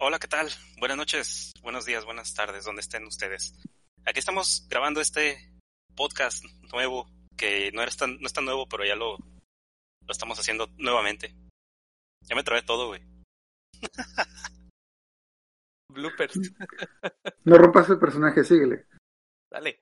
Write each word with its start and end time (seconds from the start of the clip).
Hola, 0.00 0.20
¿qué 0.20 0.28
tal? 0.28 0.48
Buenas 0.78 0.96
noches, 0.96 1.52
buenos 1.60 1.84
días, 1.84 2.04
buenas 2.04 2.32
tardes, 2.32 2.64
donde 2.64 2.82
estén 2.82 3.04
ustedes. 3.04 3.52
Aquí 4.04 4.20
estamos 4.20 4.64
grabando 4.70 5.00
este 5.00 5.58
podcast 5.96 6.44
nuevo, 6.72 7.10
que 7.36 7.72
no, 7.72 7.82
era 7.82 7.90
tan, 7.90 8.16
no 8.20 8.28
es 8.28 8.32
tan 8.32 8.44
nuevo, 8.44 8.68
pero 8.68 8.84
ya 8.84 8.94
lo, 8.94 9.16
lo 9.16 10.08
estamos 10.08 10.38
haciendo 10.38 10.68
nuevamente. 10.76 11.34
Ya 12.28 12.36
me 12.36 12.44
trae 12.44 12.62
todo, 12.62 12.86
güey. 12.86 13.02
Bloopers. 15.92 16.38
No 17.42 17.58
rompas 17.58 17.90
el 17.90 17.98
personaje, 17.98 18.44
síguele. 18.44 18.86
Dale. 19.50 19.80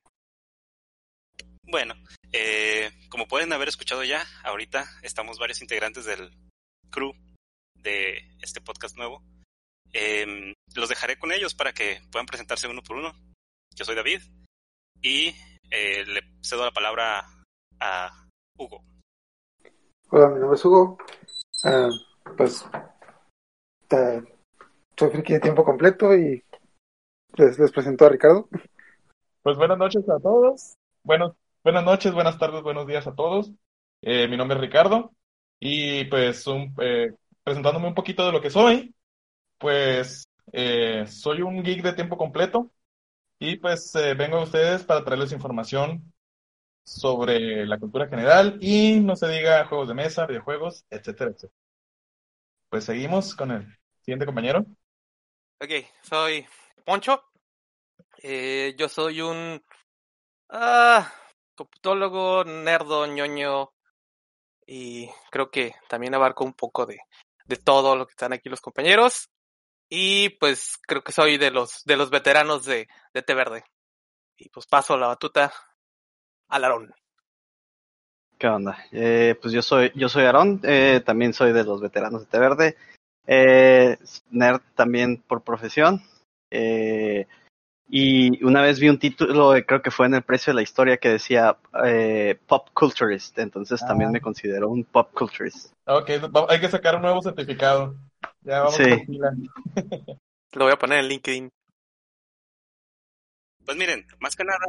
Bueno, 1.64 1.94
eh, 2.32 2.90
como 3.10 3.28
pueden 3.28 3.52
haber 3.52 3.68
escuchado 3.68 4.02
ya, 4.02 4.24
ahorita 4.44 4.86
estamos 5.02 5.38
varios 5.38 5.60
integrantes 5.60 6.06
del 6.06 6.32
crew 6.90 7.12
de 7.74 8.34
este 8.40 8.62
podcast 8.62 8.96
nuevo. 8.96 9.22
Eh, 9.92 10.54
los 10.74 10.88
dejaré 10.88 11.18
con 11.18 11.32
ellos 11.32 11.54
para 11.54 11.72
que 11.72 12.00
puedan 12.10 12.26
presentarse 12.26 12.68
uno 12.68 12.82
por 12.82 12.96
uno. 12.96 13.12
Yo 13.74 13.84
soy 13.84 13.94
David 13.94 14.20
y 15.02 15.34
eh, 15.70 16.04
le 16.06 16.20
cedo 16.42 16.64
la 16.64 16.72
palabra 16.72 17.26
a 17.80 18.26
Hugo. 18.58 18.84
Hola, 20.10 20.28
mi 20.28 20.40
nombre 20.40 20.56
es 20.56 20.64
Hugo. 20.64 20.98
Ah, 21.64 21.88
pues 22.36 22.64
ah, 23.90 24.22
soy 24.98 25.10
friki 25.10 25.34
de 25.34 25.40
tiempo 25.40 25.64
completo 25.64 26.14
y 26.14 26.42
les, 27.34 27.58
les 27.58 27.72
presento 27.72 28.06
a 28.06 28.08
Ricardo. 28.08 28.48
Pues 29.42 29.56
buenas 29.56 29.78
noches 29.78 30.08
a 30.08 30.18
todos. 30.18 30.76
Bueno, 31.02 31.36
buenas 31.62 31.84
noches, 31.84 32.12
buenas 32.12 32.38
tardes, 32.38 32.62
buenos 32.62 32.86
días 32.86 33.06
a 33.06 33.14
todos. 33.14 33.52
Eh, 34.02 34.28
mi 34.28 34.36
nombre 34.36 34.56
es 34.56 34.60
Ricardo 34.60 35.12
y 35.60 36.04
pues 36.06 36.46
un, 36.46 36.74
eh, 36.80 37.12
presentándome 37.42 37.88
un 37.88 37.94
poquito 37.94 38.26
de 38.26 38.32
lo 38.32 38.40
que 38.40 38.50
soy, 38.50 38.94
pues 39.58 40.28
eh, 40.52 41.06
soy 41.06 41.42
un 41.42 41.62
geek 41.62 41.82
de 41.82 41.92
tiempo 41.92 42.16
completo 42.16 42.70
y 43.38 43.56
pues 43.56 43.94
eh, 43.94 44.14
vengo 44.14 44.38
a 44.38 44.44
ustedes 44.44 44.84
para 44.84 45.04
traerles 45.04 45.32
información 45.32 46.12
sobre 46.84 47.66
la 47.66 47.78
cultura 47.78 48.08
general 48.08 48.58
y 48.60 49.00
no 49.00 49.16
se 49.16 49.28
diga 49.28 49.66
juegos 49.66 49.88
de 49.88 49.94
mesa, 49.94 50.26
videojuegos, 50.26 50.84
etcétera, 50.88 51.30
etcétera. 51.30 51.52
Pues 52.68 52.84
seguimos 52.84 53.34
con 53.34 53.50
el 53.50 53.66
siguiente 54.02 54.26
compañero. 54.26 54.64
Ok, 55.60 55.70
soy 56.02 56.46
Poncho. 56.84 57.24
Eh, 58.22 58.74
yo 58.78 58.88
soy 58.88 59.20
un 59.20 59.62
ah, 60.48 61.12
computólogo, 61.54 62.44
nerdo, 62.44 63.06
ñoño 63.06 63.72
y 64.66 65.08
creo 65.30 65.50
que 65.50 65.74
también 65.88 66.14
abarco 66.14 66.44
un 66.44 66.54
poco 66.54 66.86
de, 66.86 66.98
de 67.46 67.56
todo 67.56 67.96
lo 67.96 68.06
que 68.06 68.12
están 68.12 68.32
aquí 68.32 68.48
los 68.48 68.60
compañeros. 68.60 69.28
Y 69.88 70.30
pues 70.30 70.78
creo 70.86 71.02
que 71.02 71.12
soy 71.12 71.38
de 71.38 71.50
los 71.50 71.84
de 71.84 71.96
los 71.96 72.10
veteranos 72.10 72.64
de, 72.64 72.88
de 73.14 73.22
Té 73.22 73.34
Verde. 73.34 73.64
Y 74.36 74.48
pues 74.48 74.66
paso 74.66 74.96
la 74.96 75.06
batuta 75.08 75.52
al 76.48 76.64
Aarón. 76.64 76.94
¿Qué 78.38 78.46
onda? 78.48 78.76
Eh, 78.92 79.34
pues 79.40 79.54
yo 79.54 79.62
soy, 79.62 79.90
yo 79.94 80.08
soy 80.08 80.24
Aarón, 80.24 80.60
eh, 80.64 81.00
también 81.04 81.32
soy 81.32 81.52
de 81.52 81.64
los 81.64 81.80
veteranos 81.80 82.22
de 82.22 82.26
Té 82.26 82.38
Verde. 82.38 82.76
Eh, 83.26 83.96
nerd 84.30 84.60
también 84.74 85.22
por 85.22 85.42
profesión. 85.42 86.02
Eh, 86.50 87.26
y 87.88 88.44
una 88.44 88.62
vez 88.62 88.78
vi 88.80 88.88
un 88.88 88.98
título, 88.98 89.54
creo 89.66 89.80
que 89.80 89.90
fue 89.90 90.06
en 90.06 90.14
el 90.14 90.22
precio 90.22 90.50
de 90.52 90.56
la 90.56 90.62
historia, 90.62 90.96
que 90.98 91.08
decía 91.08 91.56
eh, 91.84 92.38
Pop 92.46 92.68
Culturist. 92.74 93.38
Entonces 93.38 93.80
Ah. 93.82 93.86
también 93.86 94.10
me 94.10 94.20
considero 94.20 94.68
un 94.68 94.84
Pop 94.84 95.12
Culturist. 95.14 95.72
Ok, 95.86 96.10
hay 96.48 96.60
que 96.60 96.68
sacar 96.68 96.96
un 96.96 97.02
nuevo 97.02 97.22
certificado. 97.22 97.94
Ya 98.42 98.60
vamos 98.60 98.76
Sí. 98.76 98.84
Lo 100.52 100.64
voy 100.64 100.72
a 100.72 100.78
poner 100.78 101.00
en 101.00 101.08
LinkedIn. 101.08 101.48
Pues 103.64 103.76
miren, 103.76 104.06
más 104.20 104.36
que 104.36 104.44
nada, 104.44 104.66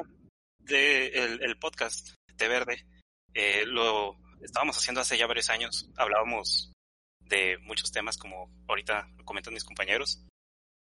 de 0.59 1.07
el, 1.07 1.43
el 1.43 1.59
podcast 1.59 2.15
de 2.35 2.47
Verde, 2.47 2.85
eh, 3.33 3.63
lo 3.65 4.17
estábamos 4.41 4.77
haciendo 4.77 5.01
hace 5.01 5.17
ya 5.17 5.27
varios 5.27 5.49
años. 5.49 5.89
Hablábamos 5.97 6.71
de 7.19 7.57
muchos 7.59 7.91
temas, 7.91 8.17
como 8.17 8.49
ahorita 8.67 9.07
lo 9.17 9.25
comentan 9.25 9.53
mis 9.53 9.63
compañeros. 9.63 10.25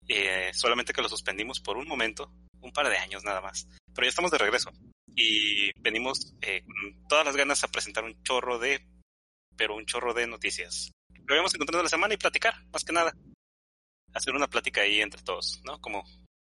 Eh, 0.08 0.52
solamente 0.52 0.92
que 0.92 1.02
lo 1.02 1.08
suspendimos 1.08 1.60
por 1.60 1.76
un 1.76 1.88
momento, 1.88 2.30
un 2.60 2.72
par 2.72 2.88
de 2.88 2.98
años 2.98 3.24
nada 3.24 3.40
más. 3.40 3.66
Pero 3.94 4.04
ya 4.04 4.10
estamos 4.10 4.30
de 4.30 4.38
regreso. 4.38 4.70
Y 5.16 5.70
venimos 5.80 6.34
eh, 6.42 6.62
con 6.64 7.08
todas 7.08 7.24
las 7.24 7.36
ganas 7.36 7.64
a 7.64 7.68
presentar 7.68 8.04
un 8.04 8.22
chorro 8.22 8.58
de, 8.58 8.86
pero 9.56 9.76
un 9.76 9.86
chorro 9.86 10.12
de 10.12 10.26
noticias. 10.26 10.92
Lo 11.26 11.34
habíamos 11.34 11.54
encontrado 11.54 11.82
la 11.82 11.88
semana 11.88 12.14
y 12.14 12.18
platicar, 12.18 12.54
más 12.72 12.84
que 12.84 12.92
nada. 12.92 13.12
Hacer 14.12 14.34
una 14.34 14.46
plática 14.46 14.82
ahí 14.82 15.00
entre 15.00 15.22
todos, 15.22 15.60
¿no? 15.64 15.80
Como, 15.80 16.04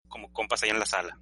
como 0.07 0.31
compas 0.31 0.63
ahí 0.63 0.69
en 0.69 0.79
la 0.79 0.85
sala. 0.85 1.19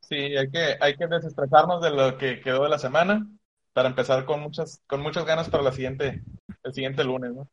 Sí, 0.00 0.16
hay 0.16 0.50
que, 0.50 0.76
hay 0.80 0.96
que 0.96 1.06
desestresarnos 1.06 1.82
de 1.82 1.90
lo 1.90 2.18
que 2.18 2.40
quedó 2.40 2.64
de 2.64 2.68
la 2.70 2.78
semana 2.78 3.26
para 3.72 3.88
empezar 3.88 4.24
con 4.24 4.40
muchas, 4.40 4.82
con 4.86 5.00
muchas 5.00 5.24
ganas 5.24 5.48
para 5.48 5.62
la 5.62 5.72
siguiente, 5.72 6.22
el 6.62 6.74
siguiente 6.74 7.04
lunes, 7.04 7.32
¿no? 7.32 7.48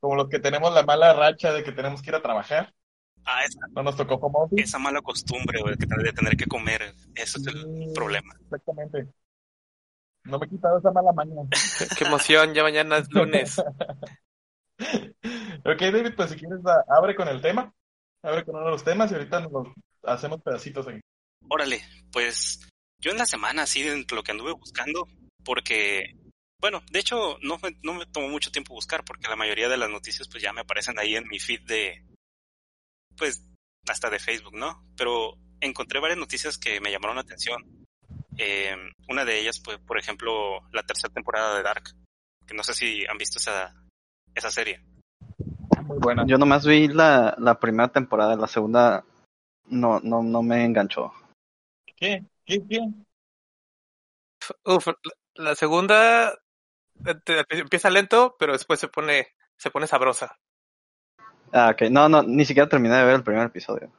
Como 0.00 0.16
los 0.16 0.28
que 0.28 0.38
tenemos 0.40 0.72
la 0.72 0.82
mala 0.84 1.12
racha 1.12 1.52
de 1.52 1.62
que 1.62 1.72
tenemos 1.72 2.02
que 2.02 2.10
ir 2.10 2.16
a 2.16 2.22
trabajar, 2.22 2.72
Ah, 3.28 3.44
esa, 3.44 3.58
no 3.72 3.82
nos 3.82 3.96
tocó 3.96 4.20
como 4.20 4.48
esa 4.56 4.78
mala 4.78 5.00
costumbre, 5.02 5.58
que 5.80 5.86
tener- 5.86 6.04
de 6.06 6.12
tener 6.12 6.36
que 6.36 6.46
comer. 6.46 6.94
Eso 7.16 7.38
es 7.40 7.46
el 7.48 7.60
Sí, 7.60 7.92
problema. 7.92 8.32
Exactamente. 8.44 9.08
No 10.24 10.38
me 10.38 10.46
he 10.46 10.48
quitado 10.48 10.78
esa 10.78 10.92
mala 10.92 11.12
maña. 11.12 11.42
Qué, 11.78 11.86
qué 11.96 12.04
emoción, 12.04 12.54
ya 12.54 12.62
mañana 12.62 12.98
es 12.98 13.10
lunes. 13.10 13.56
Ok, 14.78 15.80
David, 15.80 16.14
pues 16.14 16.30
si 16.30 16.36
quieres, 16.36 16.60
abre 16.88 17.14
con 17.14 17.28
el 17.28 17.40
tema, 17.40 17.72
abre 18.22 18.44
con 18.44 18.56
uno 18.56 18.66
de 18.66 18.70
los 18.70 18.84
temas 18.84 19.10
y 19.10 19.14
ahorita 19.14 19.40
nos 19.40 19.68
hacemos 20.04 20.40
pedacitos 20.42 20.86
aquí. 20.86 21.00
Órale, 21.48 21.82
pues 22.12 22.68
yo 23.00 23.10
en 23.10 23.18
la 23.18 23.26
semana, 23.26 23.62
así 23.62 23.82
de 23.82 24.04
lo 24.12 24.22
que 24.22 24.32
anduve 24.32 24.52
buscando, 24.52 25.08
porque, 25.44 26.14
bueno, 26.60 26.82
de 26.90 26.98
hecho 27.00 27.38
no 27.42 27.58
me, 27.62 27.76
no 27.82 27.94
me 27.94 28.06
tomó 28.06 28.28
mucho 28.28 28.50
tiempo 28.50 28.74
buscar, 28.74 29.04
porque 29.04 29.28
la 29.28 29.36
mayoría 29.36 29.68
de 29.68 29.76
las 29.76 29.90
noticias 29.90 30.28
pues 30.28 30.42
ya 30.42 30.52
me 30.52 30.60
aparecen 30.60 30.98
ahí 30.98 31.16
en 31.16 31.26
mi 31.28 31.38
feed 31.38 31.62
de, 31.62 32.04
pues, 33.16 33.44
hasta 33.88 34.10
de 34.10 34.18
Facebook, 34.18 34.54
¿no? 34.54 34.84
Pero 34.96 35.36
encontré 35.60 36.00
varias 36.00 36.18
noticias 36.18 36.58
que 36.58 36.80
me 36.80 36.90
llamaron 36.90 37.16
la 37.16 37.22
atención. 37.22 37.62
Eh, 38.38 38.76
una 39.08 39.24
de 39.24 39.40
ellas, 39.40 39.60
pues, 39.60 39.78
por 39.78 39.98
ejemplo, 39.98 40.60
la 40.72 40.82
tercera 40.82 41.12
temporada 41.12 41.56
de 41.56 41.62
Dark, 41.62 41.84
que 42.46 42.54
no 42.54 42.62
sé 42.62 42.74
si 42.74 43.06
han 43.06 43.18
visto 43.18 43.38
esa, 43.38 43.74
esa 44.36 44.50
serie. 44.50 44.80
Muy 45.84 45.98
buena. 45.98 46.24
Yo 46.26 46.38
nomás 46.38 46.64
vi 46.66 46.88
la, 46.88 47.34
la 47.38 47.58
primera 47.58 47.88
temporada, 47.88 48.36
la 48.36 48.46
segunda 48.46 49.04
no, 49.68 49.98
no, 50.00 50.22
no 50.22 50.42
me 50.42 50.64
enganchó. 50.64 51.12
¿Qué? 51.96 52.24
¿Qué? 52.44 52.62
¿Qué? 52.68 52.80
Uf, 54.64 54.88
la, 55.34 55.54
segunda 55.54 56.30
eh, 57.04 57.14
te- 57.24 57.44
empieza 57.50 57.90
lento, 57.90 58.36
pero 58.38 58.52
después 58.52 58.78
se 58.78 58.88
pone, 58.88 59.28
se 59.56 59.70
pone 59.70 59.86
sabrosa. 59.86 60.38
Ah, 61.52 61.70
ok. 61.72 61.90
No, 61.90 62.08
no, 62.08 62.22
ni 62.22 62.44
siquiera 62.44 62.68
terminé 62.68 62.94
de 62.96 63.04
ver 63.04 63.14
el 63.14 63.24
primer 63.24 63.46
episodio. 63.46 63.90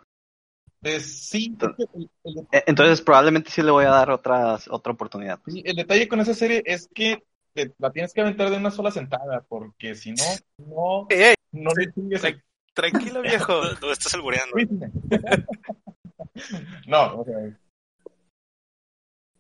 Eh, 0.84 1.00
sí, 1.00 1.58
es 1.60 1.70
que 1.76 1.84
el, 1.98 2.10
el- 2.24 2.48
Eh, 2.52 2.64
Entonces 2.68 3.02
probablemente 3.02 3.50
sí 3.50 3.62
le 3.64 3.72
voy 3.72 3.86
a 3.86 3.90
dar 3.90 4.12
otra, 4.12 4.60
otra 4.70 4.94
oportunidad. 4.94 5.40
sí, 5.48 5.64
el 5.66 5.76
detalle 5.76 6.08
con 6.08 6.20
esa 6.20 6.34
serie 6.36 6.62
es 6.66 6.88
que 6.94 7.24
la 7.78 7.92
tienes 7.92 8.14
que 8.14 8.22
aventar 8.22 8.50
de 8.50 8.58
una 8.58 8.72
sola 8.72 8.92
sentada, 8.92 9.42
porque 9.48 9.96
si 9.96 10.12
no, 10.12 10.24
no, 10.58 11.08
¡Ey, 11.10 11.22
ey! 11.30 11.36
no 11.52 11.72
le 11.74 11.92
sigues 11.92 12.24
el 12.24 12.44
Tranquilo, 12.74 13.22
viejo. 13.24 13.54
¿Dó- 13.62 13.76
¿Dónde 13.76 13.94
estás 13.94 14.14
albureando? 14.14 14.56
No, 16.88 17.20
o 17.22 17.26
sea, 17.26 17.58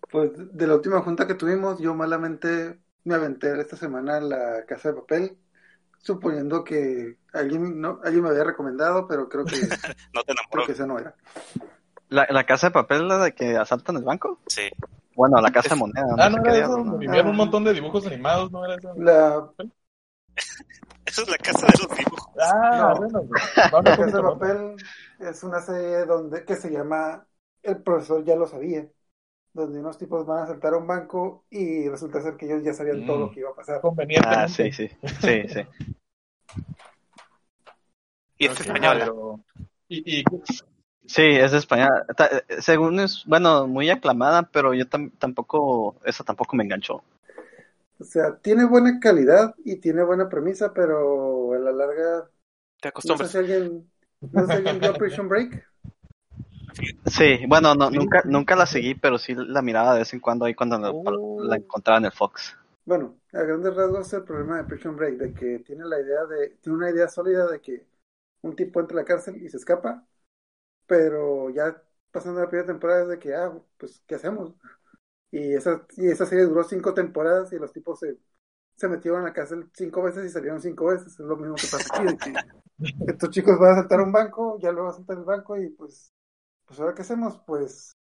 Pues 0.09 0.31
de 0.35 0.67
la 0.67 0.75
última 0.75 1.01
junta 1.01 1.27
que 1.27 1.33
tuvimos, 1.35 1.79
yo 1.79 1.93
malamente 1.93 2.79
me 3.03 3.15
aventé 3.15 3.59
esta 3.59 3.75
semana 3.75 4.19
la 4.21 4.65
Casa 4.65 4.89
de 4.89 4.95
Papel, 4.95 5.37
suponiendo 5.99 6.63
que 6.63 7.17
alguien, 7.33 7.81
no, 7.81 7.99
alguien 8.03 8.23
me 8.23 8.29
había 8.29 8.43
recomendado, 8.45 9.07
pero 9.07 9.29
creo 9.29 9.45
que, 9.45 9.55
No 10.13 10.23
te 10.23 10.33
creo 10.51 10.65
que 10.65 10.71
ese 10.73 10.87
no 10.87 10.99
era. 10.99 11.15
¿La, 12.09 12.27
la 12.29 12.45
casa 12.45 12.67
de 12.67 12.71
papel 12.71 13.07
la 13.07 13.17
de 13.17 13.33
que 13.33 13.57
asaltan 13.57 13.97
el 13.97 14.03
banco? 14.03 14.39
Sí. 14.47 14.69
Bueno, 15.15 15.41
la 15.41 15.51
casa 15.51 15.69
de 15.69 15.75
moneda. 15.79 16.05
ah, 16.17 16.29
no 16.29 16.37
no 16.37 16.37
sé 16.37 16.43
qué 16.43 16.57
era 16.57 16.65
eso, 16.67 16.77
¿no? 16.77 16.99
Ah. 17.11 17.29
un 17.29 17.35
montón 17.35 17.63
de 17.63 17.73
dibujos 17.73 18.05
animados, 18.07 18.51
no 18.51 18.63
era 18.65 18.75
eso. 18.75 18.93
La, 18.97 19.49
Esa 21.05 21.21
es 21.23 21.29
la 21.29 21.37
casa 21.37 21.65
de 21.65 21.73
los 21.83 21.97
dibujos. 21.97 22.27
Ah, 22.39 22.93
No. 22.93 22.95
bueno, 22.97 23.29
La 23.73 23.83
Casa 23.95 24.05
de. 24.17 24.21
Papel 24.23 24.75
es 25.19 25.43
una 25.43 25.59
serie 25.61 26.05
donde 26.05 26.45
que 26.45 26.55
se 26.55 26.69
llama 26.69 27.25
El 27.63 27.81
profesor 27.81 28.23
ya 28.23 28.35
lo 28.35 28.45
sabía, 28.45 28.87
donde 29.53 29.79
unos 29.79 29.97
tipos 29.97 30.25
van 30.27 30.43
a 30.43 30.47
saltar 30.47 30.75
a 30.75 30.77
un 30.77 30.85
banco 30.85 31.45
y 31.49 31.89
resulta 31.89 32.21
ser 32.21 32.37
que 32.37 32.45
ellos 32.45 32.63
ya 32.63 32.73
sabían 32.73 33.05
todo 33.07 33.17
Mm. 33.17 33.21
lo 33.21 33.31
que 33.31 33.39
iba 33.39 33.49
a 33.49 33.55
pasar. 33.55 33.81
Convenientemente. 33.81 34.39
Ah, 34.43 34.47
sí, 34.47 34.71
sí. 34.71 34.87
Sí, 35.21 35.47
sí. 35.49 35.61
Y 38.37 38.45
es 38.45 38.59
española. 38.59 38.99
pero- 39.05 39.39
Y, 39.89 40.19
y 40.19 40.23
Sí, 41.07 41.21
es 41.23 41.51
de 41.51 41.57
España. 41.59 41.89
Ta- 42.15 42.43
Según 42.59 42.99
es, 42.99 43.23
bueno, 43.25 43.67
muy 43.67 43.89
aclamada, 43.89 44.43
pero 44.43 44.73
yo 44.73 44.85
tam- 44.85 45.11
tampoco, 45.17 45.95
esa 46.05 46.23
tampoco 46.23 46.55
me 46.55 46.63
enganchó. 46.63 47.03
O 47.99 48.03
sea, 48.03 48.37
tiene 48.39 48.65
buena 48.65 48.99
calidad 48.99 49.55
y 49.65 49.77
tiene 49.77 50.03
buena 50.03 50.29
premisa, 50.29 50.73
pero 50.73 51.53
a 51.53 51.59
la 51.59 51.71
larga, 51.71 52.29
Te 52.81 52.87
no 53.03 53.15
sé 53.15 53.27
acostumbras. 53.27 53.29
si 53.29 53.37
alguien, 53.39 53.91
no 54.31 54.41
sé 54.45 54.51
si 54.51 54.57
alguien 54.57 54.79
vio 54.79 54.97
Prison 54.97 55.29
Break. 55.29 55.63
Sí, 57.05 57.39
bueno, 57.47 57.73
no, 57.75 57.89
nunca, 57.89 58.21
nunca 58.25 58.55
la 58.55 58.65
seguí, 58.65 58.93
pero 58.95 59.17
sí 59.17 59.33
la 59.35 59.61
miraba 59.61 59.93
de 59.93 59.99
vez 59.99 60.13
en 60.13 60.19
cuando 60.19 60.45
ahí 60.45 60.53
cuando 60.53 60.77
la, 60.77 60.93
Oh. 60.93 61.49
la 61.49 61.55
encontraba 61.55 61.97
en 61.99 62.05
el 62.05 62.11
Fox. 62.11 62.55
Bueno, 62.85 63.19
a 63.33 63.41
grandes 63.43 63.75
rasgos 63.75 64.07
es 64.07 64.13
el 64.13 64.23
problema 64.23 64.57
de 64.57 64.63
Prison 64.63 64.95
Break, 64.95 65.17
de 65.17 65.33
que 65.33 65.59
tiene 65.59 65.85
la 65.85 65.99
idea 65.99 66.25
de, 66.25 66.51
tiene 66.61 66.77
una 66.77 66.89
idea 66.89 67.07
sólida 67.09 67.45
de 67.47 67.59
que 67.61 67.85
un 68.41 68.55
tipo 68.55 68.79
entra 68.79 68.97
a 68.99 69.01
la 69.01 69.05
cárcel 69.05 69.41
y 69.43 69.49
se 69.49 69.57
escapa, 69.57 70.07
pero 70.87 71.49
ya 71.51 71.81
pasando 72.11 72.41
la 72.41 72.47
primera 72.49 72.67
temporada 72.67 73.03
es 73.03 73.09
de 73.09 73.19
que, 73.19 73.35
ah, 73.35 73.53
pues, 73.77 74.03
¿qué 74.07 74.15
hacemos? 74.15 74.55
Y 75.31 75.53
esa, 75.55 75.85
y 75.97 76.09
esa 76.09 76.25
serie 76.25 76.45
duró 76.45 76.63
cinco 76.63 76.93
temporadas 76.93 77.53
y 77.53 77.57
los 77.59 77.73
tipos 77.73 77.99
se, 77.99 78.17
se 78.75 78.87
metieron 78.89 79.21
a 79.21 79.25
la 79.25 79.33
cárcel 79.33 79.69
cinco 79.75 80.03
veces 80.03 80.25
y 80.25 80.29
salieron 80.29 80.61
cinco 80.61 80.87
veces. 80.87 81.13
Es 81.13 81.19
lo 81.19 81.37
mismo 81.37 81.59
que 81.59 81.67
pasa 81.67 81.89
aquí, 81.89 82.05
de 82.05 82.19
que 82.19 82.41
estos 83.05 83.29
chicos 83.31 83.59
van 83.59 83.73
a 83.73 83.75
saltar 83.77 84.01
un 84.01 84.11
banco, 84.11 84.59
ya 84.61 84.71
luego 84.71 84.93
saltar 84.93 85.17
el 85.19 85.25
banco 85.25 85.57
y 85.57 85.69
pues, 85.71 86.13
pues 86.65 86.79
ahora 86.79 86.95
qué 86.95 87.01
hacemos, 87.03 87.39
pues, 87.47 87.97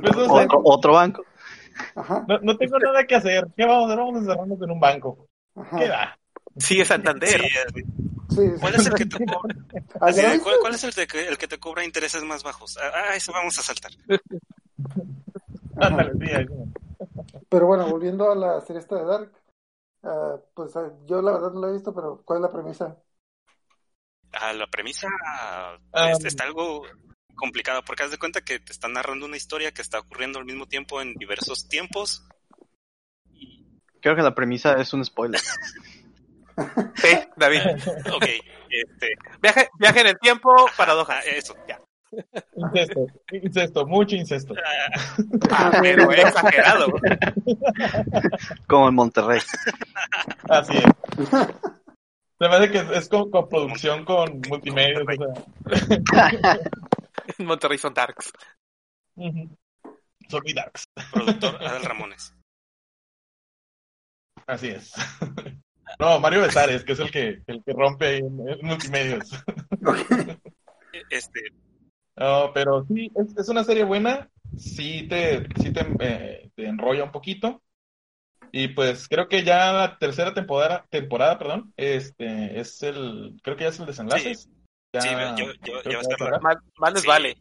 Pues, 0.00 0.28
Otro, 0.28 0.34
banco. 0.34 0.60
otro 0.64 0.92
banco. 0.94 1.24
Ajá, 1.94 2.28
no, 2.28 2.38
no 2.40 2.56
tengo 2.56 2.78
nada 2.78 3.06
que 3.06 3.14
hacer. 3.14 3.46
¿Qué 3.56 3.64
vamos 3.64 3.84
a 3.84 3.86
hacer? 3.94 3.98
Vamos 3.98 4.14
a 4.16 4.18
encerrarnos 4.20 4.62
en 4.62 4.70
un 4.70 4.80
banco. 4.80 5.28
ajá. 5.54 5.78
¿Qué 5.78 5.88
da? 5.88 6.18
Sigue 6.58 6.84
Santander. 6.84 7.40
Sí, 7.40 7.82
Sí. 8.34 8.40
¿Cuál 8.60 8.74
es 8.74 8.86
el 8.86 8.94
que 8.94 9.06
te 9.06 9.24
cobra? 9.26 9.54
¿cuál, 10.42 10.56
cuál 10.60 10.74
es 10.74 10.84
el, 10.84 10.90
de 10.92 11.06
que- 11.06 11.26
el 11.28 11.38
que 11.38 11.48
te 11.48 11.58
cobra 11.58 11.84
intereses 11.84 12.22
más 12.22 12.42
bajos? 12.42 12.78
Ah, 12.78 13.14
eso 13.14 13.32
vamos 13.32 13.58
a 13.58 13.62
saltar. 13.62 13.92
Ajá. 15.76 16.10
Pero 17.48 17.66
bueno, 17.66 17.88
volviendo 17.88 18.30
a 18.30 18.34
la 18.34 18.60
serie 18.60 18.80
esta 18.80 18.96
de 18.96 19.04
Dark, 19.04 19.32
ah, 20.02 20.36
pues 20.54 20.74
ah, 20.76 20.90
yo 21.06 21.20
la 21.22 21.32
verdad 21.32 21.52
no 21.52 21.60
la 21.60 21.68
he 21.68 21.72
visto, 21.72 21.94
pero 21.94 22.22
¿cuál 22.24 22.38
es 22.38 22.42
la 22.42 22.52
premisa? 22.52 22.96
Ah, 24.32 24.52
la 24.52 24.66
premisa 24.66 25.08
es- 26.10 26.24
está 26.24 26.44
algo 26.44 26.82
complicada 27.34 27.82
porque 27.82 28.04
haz 28.04 28.10
de 28.10 28.18
cuenta 28.18 28.40
que 28.42 28.60
te 28.60 28.72
están 28.72 28.92
narrando 28.92 29.26
una 29.26 29.36
historia 29.36 29.72
que 29.72 29.82
está 29.82 29.98
ocurriendo 29.98 30.38
al 30.38 30.44
mismo 30.44 30.66
tiempo 30.66 31.00
en 31.02 31.14
diversos 31.14 31.68
tiempos. 31.68 32.22
Creo 34.00 34.16
que 34.16 34.22
la 34.22 34.34
premisa 34.34 34.80
es 34.80 34.92
un 34.92 35.04
spoiler. 35.04 35.40
Sí, 36.96 37.08
David. 37.36 37.60
Ok, 38.12 38.24
este, 38.68 39.16
Viaje, 39.40 39.68
viaje 39.78 40.00
en 40.00 40.06
el 40.08 40.18
tiempo, 40.18 40.50
paradojas. 40.76 41.24
eso. 41.26 41.54
Ya. 41.68 41.80
Incesto, 42.56 43.06
incesto, 43.32 43.86
mucho 43.86 44.16
incesto. 44.16 44.54
Ah, 45.50 45.70
pero 45.80 46.12
he 46.12 46.20
exagerado. 46.20 46.86
Como 48.66 48.88
en 48.88 48.94
Monterrey. 48.94 49.40
Así 50.48 50.76
es. 50.76 50.84
Se 52.38 52.48
me 52.48 52.56
hace 52.56 52.70
que 52.70 52.78
es, 52.78 52.90
es 52.90 53.08
con, 53.08 53.30
con 53.30 53.48
producción 53.48 54.04
con 54.04 54.40
multimedia. 54.48 55.00
O 55.00 55.04
sea, 55.70 56.58
En 57.38 57.46
Monterrey 57.46 57.78
son 57.78 57.94
darks. 57.94 58.32
Son 59.16 60.42
muy 60.42 60.52
darks. 60.52 60.84
Productor 61.12 61.56
Adal 61.64 61.84
Ramones. 61.84 62.34
Así 64.46 64.68
es. 64.68 64.92
No, 65.98 66.18
Mario 66.20 66.42
Besares, 66.42 66.84
que 66.84 66.92
es 66.92 66.98
el 67.00 67.10
que, 67.10 67.42
el 67.46 67.62
que 67.64 67.72
rompe 67.72 68.06
ahí 68.06 68.18
en, 68.18 68.48
en 68.48 68.58
multimedios. 68.66 69.30
Este, 71.10 71.40
No, 72.16 72.52
pero 72.52 72.84
sí, 72.86 73.10
es, 73.14 73.36
es 73.36 73.48
una 73.48 73.64
serie 73.64 73.84
buena. 73.84 74.28
Sí 74.58 75.06
te, 75.08 75.46
sí 75.60 75.72
te, 75.72 75.86
eh, 76.00 76.50
te 76.54 76.66
enrolla 76.66 77.04
un 77.04 77.12
poquito. 77.12 77.62
Y 78.54 78.68
pues 78.68 79.08
creo 79.08 79.28
que 79.28 79.44
ya 79.44 79.72
la 79.72 79.96
tercera 79.98 80.34
temporada, 80.34 80.84
temporada, 80.90 81.38
perdón, 81.38 81.72
este 81.76 82.60
es 82.60 82.82
el, 82.82 83.38
creo 83.42 83.56
que 83.56 83.64
ya 83.64 83.70
es 83.70 83.80
el 83.80 83.86
desenlace. 83.86 84.34
Sí. 84.34 84.50
Sí, 85.00 85.08
yo- 85.38 85.46
yo- 85.46 85.52
creo 85.62 85.82
yo 85.82 85.82
que 85.82 85.94
va 85.96 86.00
a 86.00 86.04
ser 86.04 86.18
cerrar. 86.18 86.42
Más, 86.42 86.56
más 86.76 86.92
les 86.92 87.02
Sí. 87.02 87.08
vale. 87.08 87.36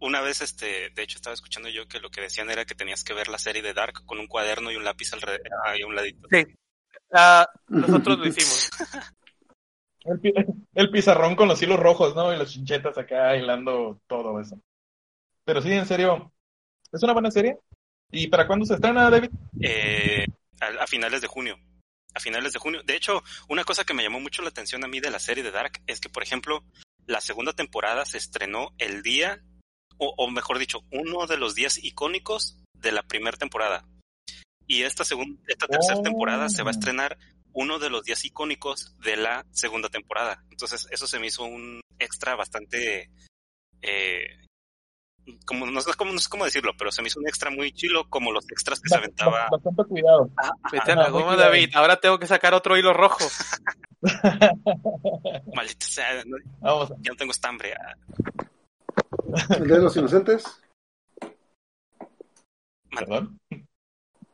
una 0.00 0.20
vez, 0.20 0.42
este, 0.42 0.90
de 0.90 1.02
hecho, 1.02 1.16
estaba 1.16 1.32
escuchando 1.32 1.70
yo 1.70 1.86
que 1.88 1.98
lo 1.98 2.10
que 2.10 2.20
decían 2.20 2.50
era 2.50 2.66
que 2.66 2.74
tenías 2.74 3.04
que 3.04 3.14
ver 3.14 3.28
la 3.28 3.38
serie 3.38 3.62
de 3.62 3.72
Dark 3.72 4.04
con 4.04 4.18
un 4.18 4.26
cuaderno 4.26 4.70
y 4.70 4.76
un 4.76 4.84
lápiz 4.84 5.14
alrededor, 5.14 5.46
ahí 5.64 5.80
a 5.80 5.86
un 5.86 5.94
ladito. 5.94 6.28
Sí. 6.30 6.44
Nosotros 7.68 8.18
lo 8.18 8.26
hicimos. 8.26 8.70
El 10.74 10.90
pizarrón 10.90 11.34
con 11.34 11.48
los 11.48 11.62
hilos 11.62 11.80
rojos, 11.80 12.14
¿no? 12.14 12.32
Y 12.32 12.36
las 12.36 12.52
chinchetas 12.52 12.98
acá 12.98 13.36
hilando 13.36 14.00
todo 14.06 14.38
eso. 14.38 14.60
Pero 15.44 15.62
sí, 15.62 15.72
en 15.72 15.86
serio, 15.86 16.32
es 16.92 17.02
una 17.02 17.14
buena 17.14 17.30
serie. 17.30 17.58
¿Y 18.10 18.28
para 18.28 18.46
cuándo 18.46 18.66
se 18.66 18.74
estrena, 18.74 19.08
David? 19.08 19.30
Eh, 19.60 20.26
a, 20.60 20.82
a 20.82 20.86
finales 20.86 21.22
de 21.22 21.26
junio. 21.26 21.56
A 22.14 22.20
finales 22.20 22.52
de 22.52 22.58
junio. 22.58 22.82
De 22.84 22.96
hecho, 22.96 23.22
una 23.48 23.64
cosa 23.64 23.84
que 23.84 23.94
me 23.94 24.02
llamó 24.02 24.20
mucho 24.20 24.42
la 24.42 24.50
atención 24.50 24.84
a 24.84 24.88
mí 24.88 25.00
de 25.00 25.10
la 25.10 25.18
serie 25.18 25.42
de 25.42 25.50
Dark 25.50 25.80
es 25.86 26.00
que, 26.00 26.10
por 26.10 26.22
ejemplo, 26.22 26.62
la 27.06 27.20
segunda 27.20 27.54
temporada 27.54 28.04
se 28.04 28.18
estrenó 28.18 28.72
el 28.78 29.02
día, 29.02 29.42
o, 29.96 30.14
o 30.18 30.30
mejor 30.30 30.58
dicho, 30.58 30.80
uno 30.92 31.26
de 31.26 31.38
los 31.38 31.54
días 31.54 31.82
icónicos 31.82 32.58
de 32.74 32.92
la 32.92 33.02
primera 33.02 33.36
temporada. 33.36 33.84
Y 34.66 34.82
esta, 34.82 35.04
segun- 35.04 35.38
esta 35.46 35.66
tercera 35.66 35.98
Oh. 35.98 36.02
temporada 36.02 36.48
se 36.48 36.62
va 36.62 36.70
a 36.70 36.72
estrenar 36.72 37.18
uno 37.52 37.78
de 37.78 37.90
los 37.90 38.02
días 38.04 38.24
icónicos 38.24 38.96
de 39.00 39.16
la 39.16 39.44
segunda 39.52 39.88
temporada. 39.88 40.42
Entonces, 40.50 40.86
eso 40.90 41.06
se 41.06 41.18
me 41.18 41.26
hizo 41.28 41.44
un 41.44 41.80
extra 41.98 42.34
bastante... 42.34 43.10
Eh, 43.82 44.26
como, 45.46 45.64
no, 45.66 45.80
sé 45.80 45.90
cómo, 45.96 46.12
no 46.12 46.18
sé 46.18 46.28
cómo 46.28 46.44
decirlo, 46.44 46.72
pero 46.76 46.92
se 46.92 47.00
me 47.00 47.08
hizo 47.08 47.18
un 47.20 47.26
extra 47.28 47.50
muy 47.50 47.72
chilo, 47.72 48.08
como 48.10 48.30
los 48.32 48.44
extras 48.50 48.78
que 48.80 48.90
se 48.90 48.96
aventaba 48.96 49.48
Bastante 49.50 49.84
cuidado. 49.84 50.30
Vete 50.70 50.92
a 50.92 50.96
la 50.96 51.02
Ajá, 51.02 51.10
muy 51.10 51.20
goma, 51.22 51.32
cuidado. 51.34 51.50
David. 51.50 51.70
Ahora 51.74 51.96
tengo 52.00 52.18
que 52.18 52.26
sacar 52.26 52.52
otro 52.54 52.76
hilo 52.76 52.92
rojo. 52.92 53.24
Maldita 55.54 55.86
sea, 55.86 56.22
no- 56.26 56.36
Vamos. 56.60 56.90
ya 57.00 57.12
no 57.12 57.16
tengo 57.16 57.32
estambre. 57.32 57.74
Ah, 57.74 57.94
El 59.56 59.66
de 59.68 59.78
los 59.78 59.96
Inocentes. 59.96 60.44
Perdón. 62.90 63.38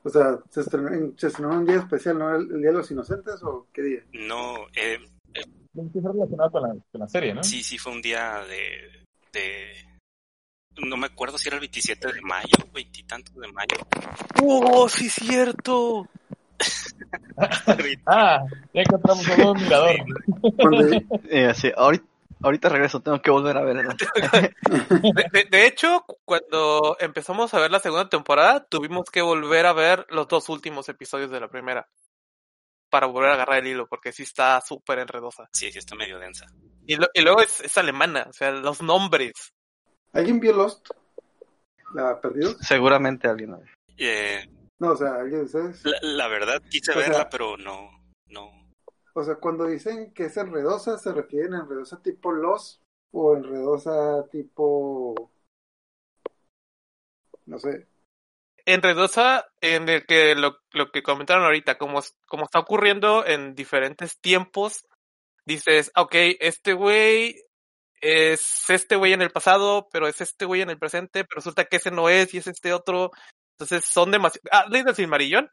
O 0.02 0.08
sea, 0.08 0.38
se 0.50 0.60
estrenó, 0.60 0.88
en- 0.88 1.18
se 1.18 1.26
estrenó 1.28 1.50
un 1.58 1.66
día 1.66 1.76
especial, 1.76 2.18
¿no? 2.18 2.34
¿El, 2.34 2.42
el 2.50 2.60
Día 2.60 2.70
de 2.70 2.76
los 2.78 2.90
Inocentes 2.90 3.42
o 3.42 3.66
qué 3.72 3.82
día? 3.82 4.02
No, 4.12 4.66
eh, 4.74 4.98
ser 5.34 6.02
relacionado 6.02 6.50
con 6.50 6.62
la, 6.62 6.68
con 6.90 7.00
la 7.00 7.08
serie, 7.08 7.34
¿no? 7.34 7.44
sí, 7.44 7.62
sí 7.62 7.78
fue 7.78 7.92
un 7.92 8.02
día 8.02 8.42
de, 8.48 9.04
de... 9.32 9.72
No 10.86 10.96
me 10.96 11.06
acuerdo 11.06 11.36
si 11.36 11.48
era 11.48 11.56
el 11.56 11.60
27 11.60 12.12
de 12.12 12.20
mayo, 12.22 12.56
veintitantos 12.72 13.34
de 13.34 13.48
mayo. 13.52 13.76
¡Oh, 14.42 14.88
sí, 14.88 15.08
cierto! 15.10 16.08
Ah, 18.06 18.44
ya 18.74 18.82
encontramos 18.82 19.26
un 19.28 19.36
nuevo 19.36 19.54
mirador. 19.54 19.96
Cuando, 20.56 20.88
Eh, 21.30 21.46
así, 21.46 21.72
ahorita, 21.74 22.04
ahorita 22.42 22.68
regreso, 22.68 23.00
tengo 23.00 23.20
que 23.22 23.30
volver 23.30 23.56
a 23.56 23.62
ver. 23.62 23.76
De, 23.76 25.24
de- 25.32 25.44
de 25.50 25.66
hecho, 25.66 26.04
cuando 26.24 26.96
empezamos 27.00 27.52
a 27.54 27.60
ver 27.60 27.70
la 27.70 27.80
segunda 27.80 28.08
temporada, 28.08 28.64
tuvimos 28.64 29.10
que 29.10 29.22
volver 29.22 29.66
a 29.66 29.72
ver 29.72 30.06
los 30.10 30.28
dos 30.28 30.48
últimos 30.48 30.88
episodios 30.88 31.30
de 31.30 31.40
la 31.40 31.48
primera. 31.48 31.88
Para 32.90 33.06
volver 33.06 33.30
a 33.30 33.34
agarrar 33.34 33.58
el 33.60 33.68
hilo, 33.68 33.86
porque 33.86 34.10
sí 34.12 34.24
está 34.24 34.60
súper 34.60 34.98
enredosa. 34.98 35.48
Sí, 35.52 35.70
sí, 35.70 35.78
está 35.78 35.94
medio 35.94 36.18
densa. 36.18 36.46
Y, 36.86 36.96
lo- 36.96 37.08
y 37.14 37.20
luego 37.22 37.40
es, 37.40 37.60
es 37.60 37.78
alemana, 37.78 38.26
o 38.28 38.32
sea, 38.32 38.50
los 38.50 38.82
nombres. 38.82 39.32
¿Alguien 40.12 40.40
vio 40.40 40.52
Lost? 40.52 40.88
¿La 41.94 42.20
perdido? 42.20 42.54
Seguramente 42.60 43.28
alguien. 43.28 43.56
Eh, 43.96 44.44
No, 44.80 44.92
o 44.92 44.96
sea, 44.96 45.14
alguien 45.16 45.42
ustedes. 45.42 45.84
la, 45.84 45.98
la 46.02 46.28
verdad 46.28 46.60
quise 46.68 46.90
O 46.90 46.94
sea- 46.94 47.02
verla, 47.02 47.28
pero 47.30 47.56
no, 47.56 47.90
no. 48.26 48.50
O 49.14 49.24
sea, 49.24 49.36
cuando 49.36 49.66
dicen 49.66 50.12
que 50.12 50.24
es 50.24 50.36
enredosa, 50.36 50.98
¿se 50.98 51.12
refieren 51.12 51.54
a 51.54 51.60
enredosa 51.60 52.02
tipo 52.02 52.32
Lost 52.32 52.82
o 53.12 53.36
enredosa 53.36 54.26
tipo... 54.30 55.30
No 57.46 57.58
sé. 57.58 57.88
Enredosa 58.64 59.46
en 59.60 59.88
el 59.88 60.06
que 60.06 60.34
lo, 60.36 60.58
lo 60.72 60.92
que 60.92 61.02
comentaron 61.02 61.44
ahorita, 61.44 61.78
como, 61.78 62.00
como 62.28 62.44
está 62.44 62.60
ocurriendo 62.60 63.26
en 63.26 63.54
diferentes 63.54 64.20
tiempos, 64.20 64.86
dices, 65.44 65.90
ok, 65.96 66.14
este 66.38 66.74
güey 66.74 67.42
es 68.00 68.70
este 68.70 68.96
güey 68.96 69.12
en 69.12 69.22
el 69.22 69.30
pasado, 69.30 69.88
pero 69.92 70.06
es 70.06 70.20
este 70.20 70.44
güey 70.44 70.62
en 70.62 70.70
el 70.70 70.78
presente, 70.78 71.24
pero 71.24 71.36
resulta 71.36 71.64
que 71.64 71.76
ese 71.76 71.90
no 71.90 72.08
es 72.08 72.32
y 72.34 72.38
es 72.38 72.46
este 72.46 72.72
otro. 72.72 73.10
Entonces 73.52 73.84
son 73.84 74.10
demasiado... 74.10 74.48
Ah, 74.52 74.66
¿lees 74.70 74.86
el 74.86 74.94
Silmarillón? 74.94 75.50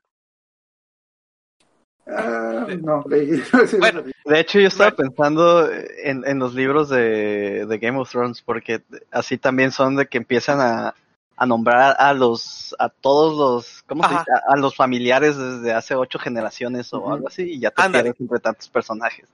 Ah, 2.09 2.67
no, 2.81 3.03
leí. 3.07 3.37
sí, 3.67 3.77
Bueno. 3.77 4.03
De 4.25 4.39
hecho, 4.39 4.59
yo 4.59 4.67
estaba 4.67 4.91
pensando 4.91 5.69
en, 5.71 6.23
en 6.27 6.39
los 6.39 6.53
libros 6.53 6.89
de, 6.89 7.65
de 7.65 7.77
Game 7.79 7.99
of 7.99 8.09
Thrones, 8.09 8.41
porque 8.41 8.83
así 9.11 9.37
también 9.37 9.71
son 9.71 9.95
de 9.95 10.07
que 10.07 10.17
empiezan 10.17 10.59
a, 10.59 10.95
a 11.35 11.45
nombrar 11.45 11.95
a 11.99 12.13
los, 12.13 12.75
a 12.79 12.89
todos 12.89 13.37
los, 13.37 13.83
¿cómo 13.83 14.03
se 14.07 14.15
dice? 14.15 14.31
A, 14.31 14.53
a 14.53 14.57
los 14.57 14.75
familiares 14.75 15.37
desde 15.37 15.73
hace 15.73 15.95
ocho 15.95 16.19
generaciones 16.19 16.93
o 16.93 17.11
algo 17.11 17.27
así, 17.27 17.43
y 17.43 17.59
ya 17.59 17.71
te 17.71 17.81
Ándale. 17.81 18.05
pierdes 18.05 18.21
entre 18.21 18.39
tantos 18.39 18.69
personajes. 18.69 19.27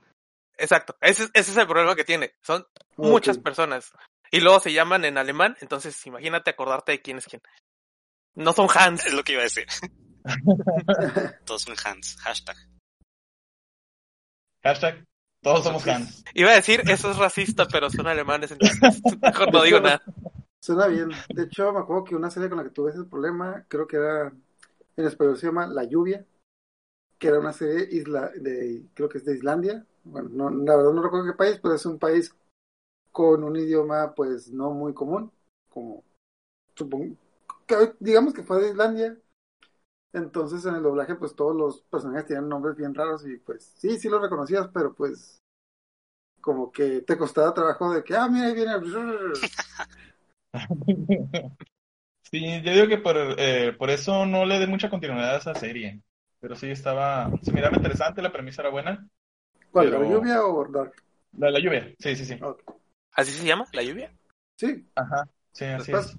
Exacto, 0.56 0.96
ese, 1.00 1.24
ese 1.32 1.50
es 1.50 1.56
el 1.56 1.66
problema 1.66 1.96
que 1.96 2.04
tiene. 2.04 2.32
Son 2.42 2.64
muchas 2.96 3.38
personas. 3.38 3.92
Y 4.30 4.40
luego 4.40 4.60
se 4.60 4.72
llaman 4.72 5.04
en 5.04 5.18
alemán, 5.18 5.56
entonces 5.60 6.06
imagínate 6.06 6.50
acordarte 6.50 6.92
de 6.92 7.02
quién 7.02 7.18
es 7.18 7.26
quién. 7.26 7.42
No 8.34 8.52
son 8.52 8.68
Hans. 8.74 9.06
Es 9.06 9.12
lo 9.12 9.22
que 9.22 9.32
iba 9.32 9.40
a 9.42 9.44
decir. 9.44 9.66
Todos 11.44 11.62
son 11.62 11.74
hands. 11.84 12.16
Hashtag. 12.20 12.56
Hashtag, 14.62 15.04
todos 15.42 15.62
somos 15.62 15.86
Hans. 15.86 16.24
Iba 16.32 16.52
a 16.52 16.54
decir, 16.54 16.80
eso 16.88 17.10
es 17.10 17.18
racista, 17.18 17.66
pero 17.68 17.90
son 17.90 18.06
alemanes, 18.06 18.50
entonces 18.50 18.80
mejor 19.20 19.52
no 19.52 19.62
digo 19.62 19.78
nada. 19.78 20.00
Suena 20.58 20.86
bien. 20.86 21.10
De 21.34 21.42
hecho, 21.42 21.70
me 21.70 21.80
acuerdo 21.80 22.04
que 22.04 22.16
una 22.16 22.30
serie 22.30 22.48
con 22.48 22.56
la 22.56 22.64
que 22.64 22.70
tuve 22.70 22.90
ese 22.90 23.04
problema, 23.04 23.66
creo 23.68 23.86
que 23.86 23.96
era, 23.96 24.32
en 24.96 25.04
español 25.06 25.36
se 25.36 25.46
llama 25.48 25.66
La 25.66 25.84
Lluvia, 25.84 26.24
que 27.18 27.28
era 27.28 27.38
una 27.40 27.52
serie 27.52 27.86
isla 27.90 28.30
de, 28.30 28.86
creo 28.94 29.10
que 29.10 29.18
es 29.18 29.26
de 29.26 29.34
Islandia. 29.34 29.84
Bueno, 30.04 30.30
no, 30.32 30.50
la 30.50 30.76
verdad 30.76 30.92
no 30.92 31.02
recuerdo 31.02 31.26
qué 31.26 31.36
país, 31.36 31.60
pero 31.62 31.74
es 31.74 31.84
un 31.84 31.98
país 31.98 32.34
con 33.12 33.44
un 33.44 33.56
idioma 33.56 34.14
pues 34.14 34.50
no 34.50 34.70
muy 34.70 34.94
común, 34.94 35.30
como 35.68 36.02
supongo, 36.74 37.14
que- 37.66 37.94
digamos 38.00 38.32
que 38.32 38.42
fue 38.42 38.62
de 38.62 38.70
Islandia. 38.70 39.18
Entonces 40.14 40.64
en 40.64 40.76
el 40.76 40.82
doblaje 40.82 41.16
pues 41.16 41.34
todos 41.34 41.54
los 41.54 41.82
personajes 41.82 42.26
tenían 42.26 42.48
nombres 42.48 42.76
bien 42.76 42.94
raros 42.94 43.26
y 43.26 43.36
pues 43.36 43.74
sí, 43.76 43.98
sí 43.98 44.08
los 44.08 44.22
reconocías, 44.22 44.68
pero 44.72 44.94
pues 44.94 45.42
como 46.40 46.70
que 46.70 47.00
te 47.02 47.16
costaba 47.18 47.52
trabajo 47.54 47.92
de 47.92 48.04
que, 48.04 48.14
ah, 48.16 48.28
mira, 48.28 48.46
ahí 48.46 48.54
viene 48.54 48.72
el... 48.74 49.32
Sí, 52.30 52.62
yo 52.62 52.72
digo 52.72 52.88
que 52.88 52.98
por, 52.98 53.16
eh, 53.38 53.72
por 53.78 53.90
eso 53.90 54.26
no 54.26 54.44
le 54.44 54.58
dé 54.58 54.66
mucha 54.66 54.90
continuidad 54.90 55.34
a 55.36 55.38
esa 55.38 55.54
serie. 55.54 56.02
Pero 56.40 56.56
sí 56.56 56.70
estaba, 56.70 57.30
se 57.42 57.52
miraba 57.52 57.76
interesante, 57.76 58.22
la 58.22 58.32
premisa 58.32 58.62
era 58.62 58.70
buena. 58.70 59.06
¿Cuál, 59.72 59.90
Pero- 59.90 60.02
la 60.02 60.10
lluvia 60.10 60.44
o 60.46 60.64
Dark? 60.70 60.94
La 61.36 61.50
la 61.50 61.58
lluvia, 61.58 61.92
sí, 61.98 62.14
sí, 62.16 62.24
sí. 62.24 62.38
¿Así 63.12 63.32
se 63.32 63.44
llama? 63.46 63.66
¿La 63.72 63.82
lluvia? 63.82 64.12
Sí, 64.56 64.86
Ajá, 64.94 65.28
sí, 65.52 65.64
así 65.64 65.92
Después, 65.92 66.06
es. 66.06 66.18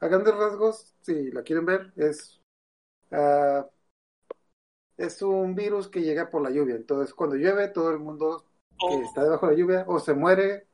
a 0.00 0.08
grandes 0.08 0.34
rasgos, 0.34 0.94
si 1.02 1.30
la 1.30 1.42
quieren 1.42 1.66
ver, 1.66 1.92
es, 1.96 2.37
ah, 3.10 3.66
es 4.96 5.22
un 5.22 5.54
virus 5.54 5.88
que 5.88 6.02
llega 6.02 6.28
por 6.30 6.42
la 6.42 6.50
lluvia. 6.50 6.74
Entonces, 6.74 7.14
cuando 7.14 7.36
llueve, 7.36 7.68
todo 7.68 7.90
el 7.90 7.98
mundo 7.98 8.44
que 8.78 8.86
Oh, 8.86 9.02
está 9.02 9.24
debajo 9.24 9.46
de 9.46 9.52
la 9.54 9.58
lluvia 9.58 9.84
o 9.88 9.98
se 9.98 10.14
muere 10.14 10.66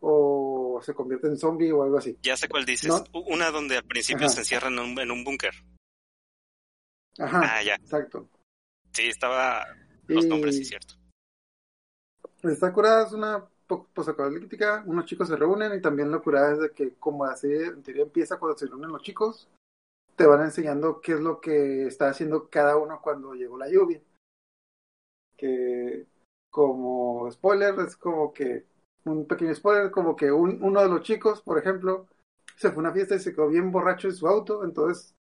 o 0.00 0.80
se 0.82 0.94
convierte 0.94 1.26
en 1.26 1.36
zombie 1.36 1.72
o 1.72 1.82
algo 1.82 1.98
así. 1.98 2.16
ya 2.22 2.36
sé 2.36 2.48
cuál 2.48 2.64
dices. 2.64 2.88
No. 2.88 3.04
Una 3.28 3.50
donde 3.50 3.76
al 3.76 3.84
principio 3.84 4.26
Ajá. 4.26 4.34
se 4.34 4.40
encierran 4.40 4.74
en 4.74 4.80
un, 4.80 4.98
en 5.00 5.10
un 5.10 5.24
búnker. 5.24 5.52
Ajá, 7.18 7.40
Ah, 7.44 7.62
ya. 7.62 7.74
exacto. 7.74 8.28
Sí, 8.92 9.08
estaba 9.08 9.66
los 10.08 10.26
nombres, 10.26 10.56
sí, 10.56 10.64
cierto. 10.64 10.94
está 12.42 12.72
curada, 12.72 13.06
es 13.06 13.12
una 13.12 13.44
po- 13.66 13.86
posapocalíptica, 13.94 14.82
unos 14.86 15.04
chicos 15.04 15.28
se 15.28 15.36
reúnen 15.36 15.74
y 15.78 15.80
también 15.80 16.10
lo 16.10 16.22
curada 16.22 16.52
es 16.52 16.58
de 16.60 16.70
que 16.72 16.94
como 16.94 17.24
así 17.24 17.52
en 17.52 17.82
teoría 17.82 18.02
empieza 18.04 18.38
cuando 18.38 18.58
se 18.58 18.66
reúnen 18.66 18.90
los 18.90 19.02
chicos, 19.02 19.48
te 20.20 20.26
van 20.26 20.42
enseñando 20.42 21.00
qué 21.00 21.12
es 21.12 21.20
lo 21.20 21.40
que 21.40 21.86
está 21.86 22.10
haciendo 22.10 22.50
cada 22.50 22.76
uno 22.76 23.00
cuando 23.00 23.32
llegó 23.32 23.56
la 23.56 23.70
lluvia. 23.70 24.02
Que 25.34 26.04
como 26.50 27.30
spoiler 27.32 27.74
es 27.80 27.96
como 27.96 28.30
que 28.30 28.66
un 29.06 29.26
pequeño 29.26 29.54
spoiler, 29.54 29.90
como 29.90 30.14
que 30.14 30.30
un, 30.30 30.62
uno 30.62 30.82
de 30.82 30.90
los 30.90 31.00
chicos, 31.00 31.40
por 31.40 31.56
ejemplo, 31.56 32.06
se 32.54 32.68
fue 32.68 32.76
a 32.76 32.80
una 32.80 32.92
fiesta 32.92 33.14
y 33.14 33.20
se 33.20 33.32
quedó 33.32 33.48
bien 33.48 33.72
borracho 33.72 34.08
en 34.08 34.14
su 34.14 34.28
auto, 34.28 34.62
entonces 34.62 35.14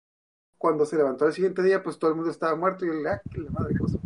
cuando 0.57 0.85
se 0.85 0.97
levantó 0.97 1.27
el 1.27 1.31
siguiente 1.31 1.63
día, 1.63 1.81
pues 1.81 1.97
todo 1.97 2.11
el 2.11 2.17
mundo 2.17 2.31
estaba 2.31 2.57
muerto 2.57 2.85
y 2.85 2.89
él, 2.89 3.07
ah, 3.07 3.21
qué 3.31 3.39
la 3.39 3.51
madre 3.51 3.77
cosa. 3.77 3.97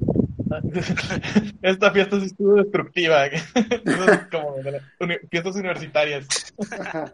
Esta 1.63 1.89
fiesta 1.89 2.19
sí 2.19 2.27
estuvo 2.27 2.53
destructiva. 2.53 3.23
Como 4.31 4.57
de 4.57 4.73
las 4.73 4.83
fiestas 5.31 5.55
universitarias. 5.55 6.53
Ajá. 6.69 7.11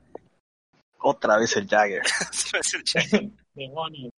Otra 1.00 1.38
vez 1.38 1.56
el 1.58 1.68
Jagger. 1.68 2.02
Me 2.54 2.60
hace 2.60 2.78
el 2.78 2.84
chat. 2.84 3.06
Demonios. 3.54 4.14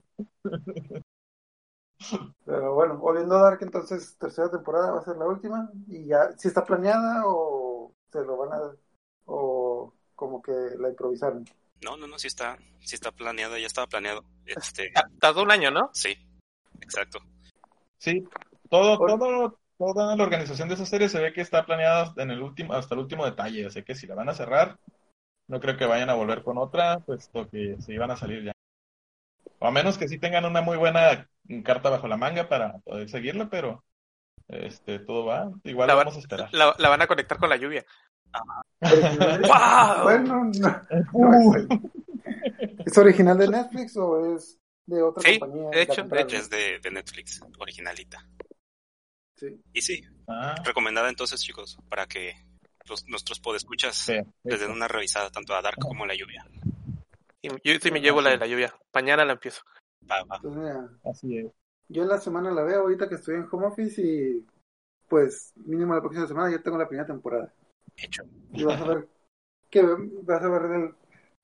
Pero 2.45 2.73
bueno, 2.73 2.97
volviendo 2.97 3.35
a 3.37 3.43
Dark, 3.43 3.59
entonces 3.61 4.17
tercera 4.17 4.49
temporada 4.49 4.91
va 4.91 4.99
a 4.99 5.03
ser 5.03 5.15
la 5.17 5.25
última 5.25 5.69
y 5.87 6.05
ya, 6.07 6.31
si 6.37 6.47
está 6.47 6.65
planeada 6.65 7.23
o 7.25 7.93
se 8.11 8.21
lo 8.23 8.37
van 8.37 8.53
a, 8.53 8.59
o 9.25 9.93
como 10.15 10.41
que 10.41 10.51
la 10.79 10.89
improvisaron. 10.89 11.45
No, 11.83 11.97
no, 11.97 12.07
no, 12.07 12.17
sí 12.19 12.27
está, 12.27 12.57
sí 12.79 12.95
está 12.95 13.11
planeado, 13.11 13.57
ya 13.57 13.67
estaba 13.67 13.87
planeado. 13.87 14.23
Este, 14.45 14.91
Ta- 14.91 15.09
Tardó 15.19 15.43
un 15.43 15.51
año, 15.51 15.71
¿no? 15.71 15.89
sí, 15.93 16.15
exacto. 16.81 17.19
Sí, 17.97 18.23
todo, 18.69 18.97
Por- 18.97 19.11
todo, 19.11 19.59
toda 19.77 20.15
la 20.15 20.23
organización 20.23 20.67
de 20.67 20.75
esa 20.75 20.85
serie 20.85 21.09
se 21.09 21.19
ve 21.21 21.33
que 21.33 21.41
está 21.41 21.65
planeada 21.65 22.13
en 22.17 22.31
el 22.31 22.41
último, 22.41 22.73
hasta 22.73 22.95
el 22.95 23.01
último 23.01 23.25
detalle. 23.25 23.67
Así 23.67 23.83
que 23.83 23.95
si 23.95 24.07
la 24.07 24.15
van 24.15 24.29
a 24.29 24.33
cerrar, 24.33 24.79
no 25.47 25.59
creo 25.59 25.77
que 25.77 25.85
vayan 25.85 26.09
a 26.09 26.13
volver 26.15 26.43
con 26.43 26.57
otra, 26.57 26.99
puesto 26.99 27.49
que 27.49 27.77
se 27.81 27.93
iban 27.93 28.11
a 28.11 28.17
salir 28.17 28.43
ya. 28.43 28.51
O 29.59 29.67
a 29.67 29.71
menos 29.71 29.97
que 29.97 30.07
sí 30.07 30.17
tengan 30.17 30.45
una 30.45 30.61
muy 30.61 30.77
buena 30.77 31.29
carta 31.63 31.89
bajo 31.89 32.07
la 32.07 32.17
manga 32.17 32.47
para 32.49 32.79
poder 32.79 33.09
seguirla, 33.09 33.49
pero 33.49 33.83
este 34.47 34.99
todo 34.99 35.25
va. 35.25 35.51
Igual 35.63 35.87
La, 35.87 35.93
van- 35.95 36.05
vamos 36.05 36.17
a 36.17 36.19
esperar. 36.19 36.49
la- 36.53 36.75
la 36.77 36.89
van 36.89 37.01
a 37.01 37.07
conectar 37.07 37.37
con 37.37 37.49
la 37.49 37.57
lluvia. 37.57 37.85
Bueno, 40.03 40.45
no, 40.45 40.81
no, 41.13 41.55
es, 41.55 41.67
¿es 42.85 42.97
original 42.97 43.37
de 43.37 43.47
Netflix 43.47 43.95
o 43.97 44.35
es 44.35 44.57
de 44.85 45.01
otra 45.01 45.23
Sí, 45.23 45.39
compañía? 45.39 45.69
de 45.69 45.81
hecho, 45.81 46.03
de 46.03 46.21
Es 46.21 46.49
de, 46.49 46.79
de 46.79 46.91
Netflix, 46.91 47.41
originalita. 47.59 48.25
Sí. 49.35 49.61
Y 49.73 49.81
sí, 49.81 50.03
ah, 50.27 50.55
recomendada 50.63 51.09
entonces, 51.09 51.41
chicos, 51.41 51.77
para 51.89 52.05
que 52.07 52.35
los, 52.87 53.07
nuestros 53.07 53.39
podescuchas 53.39 53.95
sí, 53.95 54.13
les 54.43 54.59
den 54.59 54.71
una 54.71 54.87
revisada 54.87 55.29
tanto 55.29 55.53
a 55.55 55.61
Dark 55.61 55.77
como 55.79 56.03
a 56.03 56.07
la 56.07 56.15
lluvia. 56.15 56.45
Y 57.41 57.49
yo 57.49 57.79
sí 57.81 57.91
me 57.91 58.01
llevo 58.01 58.21
la 58.21 58.29
de 58.31 58.37
la 58.37 58.47
lluvia. 58.47 58.73
Mañana 58.93 59.25
la 59.25 59.33
empiezo. 59.33 59.61
Va, 60.09 60.23
va. 60.23 60.35
Entonces, 60.37 60.61
mira, 60.61 60.89
así 61.05 61.37
es. 61.37 61.47
yo 61.89 62.03
en 62.03 62.09
la 62.09 62.19
semana 62.19 62.51
la 62.51 62.63
veo 62.63 62.81
ahorita 62.81 63.09
que 63.09 63.15
estoy 63.15 63.35
en 63.35 63.47
home 63.51 63.67
office 63.67 64.01
y 64.01 64.45
pues 65.07 65.51
mínimo 65.55 65.93
la 65.93 66.01
próxima 66.01 66.27
semana 66.27 66.51
ya 66.51 66.61
tengo 66.61 66.77
la 66.77 66.87
primera 66.87 67.07
temporada. 67.07 67.53
Hecho. 67.97 68.23
Y 68.53 68.63
vas 68.63 68.79
a 68.81 68.85
ver 68.85 69.07
que 69.69 69.81
vas 70.23 70.41
a 70.41 70.49
ver 70.49 70.61
el, 70.71 70.95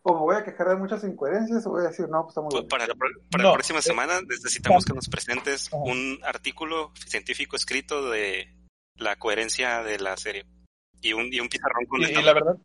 o 0.03 0.13
me 0.13 0.20
voy 0.20 0.36
a 0.36 0.44
quejar 0.44 0.70
de 0.70 0.75
muchas 0.75 1.03
incoherencias 1.03 1.65
o 1.65 1.72
voy 1.72 1.86
a 1.86 1.89
decir, 1.89 2.08
no, 2.10 2.22
pues 2.24 2.29
está 2.32 2.41
muy 2.41 2.51
Pues 2.51 2.63
para 2.65 2.88
la, 2.88 2.96
pro- 2.96 3.10
para 3.32 3.44
No, 3.44 3.50
la 3.50 3.56
próxima 3.56 3.79
eh, 3.79 3.84
semana 3.84 4.22
necesitamos 4.22 4.86
que 4.86 4.94
nos 4.94 5.08
presentes 5.10 5.70
un 5.72 6.20
artículo 6.24 6.91
científico 6.96 7.56
escrito 7.56 8.10
de 8.10 8.53
la 8.96 9.17
coherencia 9.17 9.84
de 9.84 10.00
la 10.00 10.15
serie. 10.17 10.46
Y 11.01 11.13
un, 11.13 11.32
y 11.32 11.39
un 11.39 11.48
pizarrón 11.50 11.86
con 11.86 12.01
Y, 12.01 12.06
y 12.06 12.22
la 12.22 12.34
verdad, 12.34 12.58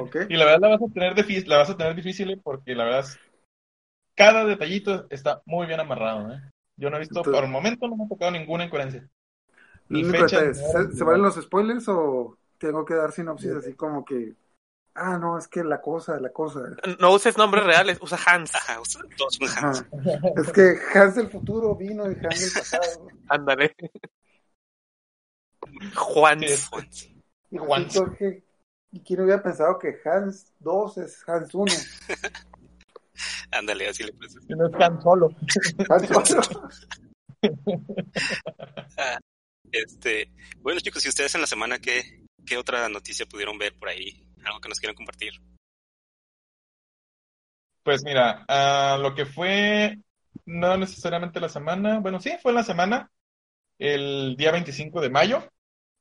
Ok. 0.00 0.16
y 0.28 0.36
la 0.36 0.44
verdad 0.44 0.60
la 0.60 0.68
vas 0.76 0.82
a 0.82 0.92
tener 0.92 1.14
difícil, 1.14 1.48
la 1.48 1.58
vas 1.58 1.70
a 1.70 1.76
tener 1.76 1.94
difícil 1.94 2.30
¿eh? 2.30 2.40
porque 2.42 2.74
la 2.74 2.84
verdad 2.84 3.00
es- 3.00 3.18
cada 4.14 4.44
detallito 4.44 5.06
está 5.10 5.42
muy 5.44 5.66
bien 5.66 5.78
amarrado, 5.80 6.32
¿eh? 6.32 6.40
Yo 6.76 6.90
no 6.90 6.96
he 6.96 7.00
visto, 7.00 7.18
Entonces- 7.20 7.34
por 7.34 7.44
el 7.44 7.50
momento 7.50 7.86
no 7.88 7.96
me 7.96 8.04
ha 8.04 8.08
tocado 8.08 8.30
ninguna 8.30 8.64
incoherencia. 8.64 9.06
Ni 9.88 10.02
fecha, 10.04 10.42
es, 10.44 10.58
¿se, 10.72 10.92
se 10.92 11.04
valen 11.04 11.22
los 11.22 11.36
spoilers 11.36 11.86
o 11.88 12.36
tengo 12.58 12.84
que 12.84 12.94
dar 12.94 13.12
sinopsis 13.12 13.52
así 13.52 13.74
como 13.74 14.04
que, 14.04 14.34
ah, 14.94 15.16
no, 15.18 15.38
es 15.38 15.46
que 15.48 15.62
la 15.62 15.80
cosa, 15.80 16.18
la 16.18 16.30
cosa. 16.32 16.60
No 16.98 17.12
uses 17.12 17.36
nombres 17.38 17.64
reales, 17.64 17.98
usa 18.00 18.18
Hans. 18.26 18.54
Ajá, 18.54 18.80
usa- 18.80 19.02
todos 19.16 19.34
son 19.36 19.48
Ajá. 19.48 19.68
Hans. 19.68 19.84
Es 20.36 20.52
que 20.52 20.76
Hans 20.98 21.14
del 21.14 21.28
futuro 21.28 21.76
vino 21.76 22.10
y 22.10 22.14
Hans 22.16 22.40
del 22.40 22.52
pasado. 22.52 23.08
Ándale. 23.28 23.76
Juan. 25.94 26.42
Y 27.50 27.58
Juan. 27.58 27.88
que, 28.18 28.42
y 28.92 29.00
quién 29.00 29.20
hubiera 29.20 29.42
pensado 29.42 29.78
que 29.78 29.96
Hans 30.04 30.52
2 30.60 30.98
es 30.98 31.28
Hans 31.28 31.54
1. 31.54 31.72
Ándale, 33.50 33.88
así 33.88 34.04
le 34.04 34.12
presento. 34.12 34.46
Si 34.46 34.54
no 34.54 34.66
es 34.66 34.72
tan 34.78 35.00
solo. 35.00 35.30
Hans 35.88 36.10
1. 36.10 36.70
Este, 39.72 40.30
bueno, 40.58 40.80
chicos, 40.80 41.02
si 41.02 41.08
ustedes 41.08 41.34
en 41.34 41.40
la 41.40 41.46
semana, 41.46 41.78
¿qué, 41.78 42.24
¿qué 42.46 42.56
otra 42.56 42.88
noticia 42.88 43.26
pudieron 43.26 43.58
ver 43.58 43.74
por 43.74 43.88
ahí? 43.88 44.24
Algo 44.44 44.60
que 44.60 44.68
nos 44.68 44.78
quieran 44.78 44.94
compartir. 44.94 45.32
Pues 47.82 48.02
mira, 48.04 48.44
ah, 48.48 48.98
lo 49.00 49.14
que 49.14 49.26
fue, 49.26 49.98
no 50.44 50.76
necesariamente 50.76 51.40
la 51.40 51.48
semana, 51.48 51.98
bueno, 52.00 52.20
sí, 52.20 52.32
fue 52.42 52.52
la 52.52 52.62
semana, 52.62 53.10
el 53.78 54.36
día 54.36 54.52
25 54.52 55.00
de 55.00 55.10
mayo. 55.10 55.52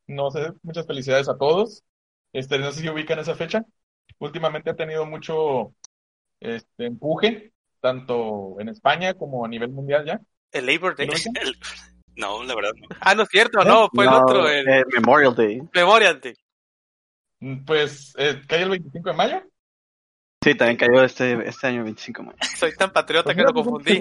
No 0.07 0.29
sé, 0.31 0.51
muchas 0.63 0.85
felicidades 0.85 1.29
a 1.29 1.38
todos. 1.38 1.83
Este, 2.33 2.59
no 2.59 2.71
sé 2.71 2.81
si 2.81 2.89
ubican 2.89 3.19
esa 3.19 3.35
fecha. 3.35 3.63
Últimamente 4.19 4.69
ha 4.69 4.75
tenido 4.75 5.05
mucho 5.05 5.74
este, 6.39 6.85
empuje, 6.85 7.53
tanto 7.79 8.59
en 8.59 8.69
España 8.69 9.13
como 9.13 9.45
a 9.45 9.47
nivel 9.47 9.69
mundial 9.69 10.05
ya. 10.05 10.21
El 10.51 10.65
Labor 10.67 10.95
Day. 10.95 11.07
No, 12.17 12.45
la 12.45 12.55
verdad 12.55 12.71
no. 12.77 12.88
Ah, 13.01 13.13
no 13.13 13.24
es 13.24 13.29
cierto, 13.29 13.62
¿Eh? 13.62 13.65
no, 13.65 13.89
fue 13.93 14.05
el 14.05 14.13
otro, 14.13 14.47
el 14.50 14.85
Memorial 14.93 15.35
Day. 15.35 15.62
Memorial 15.74 16.21
Day. 16.21 16.33
Pues 17.65 18.13
eh, 18.17 18.41
cae 18.47 18.62
el 18.63 18.69
25 18.69 19.09
de 19.09 19.15
mayo. 19.15 19.41
Sí, 20.41 20.55
también 20.55 20.77
cayó 20.77 21.03
este, 21.03 21.45
este 21.45 21.67
año 21.67 21.83
25 21.83 22.21
de 22.21 22.27
mayo. 22.27 22.38
Soy 22.57 22.74
tan 22.75 22.93
patriota 22.93 23.25
Pues 23.25 23.35
que 23.35 23.41
mira, 23.41 23.51
lo 23.53 23.62
jun- 23.63 23.83
confundí. 23.83 24.00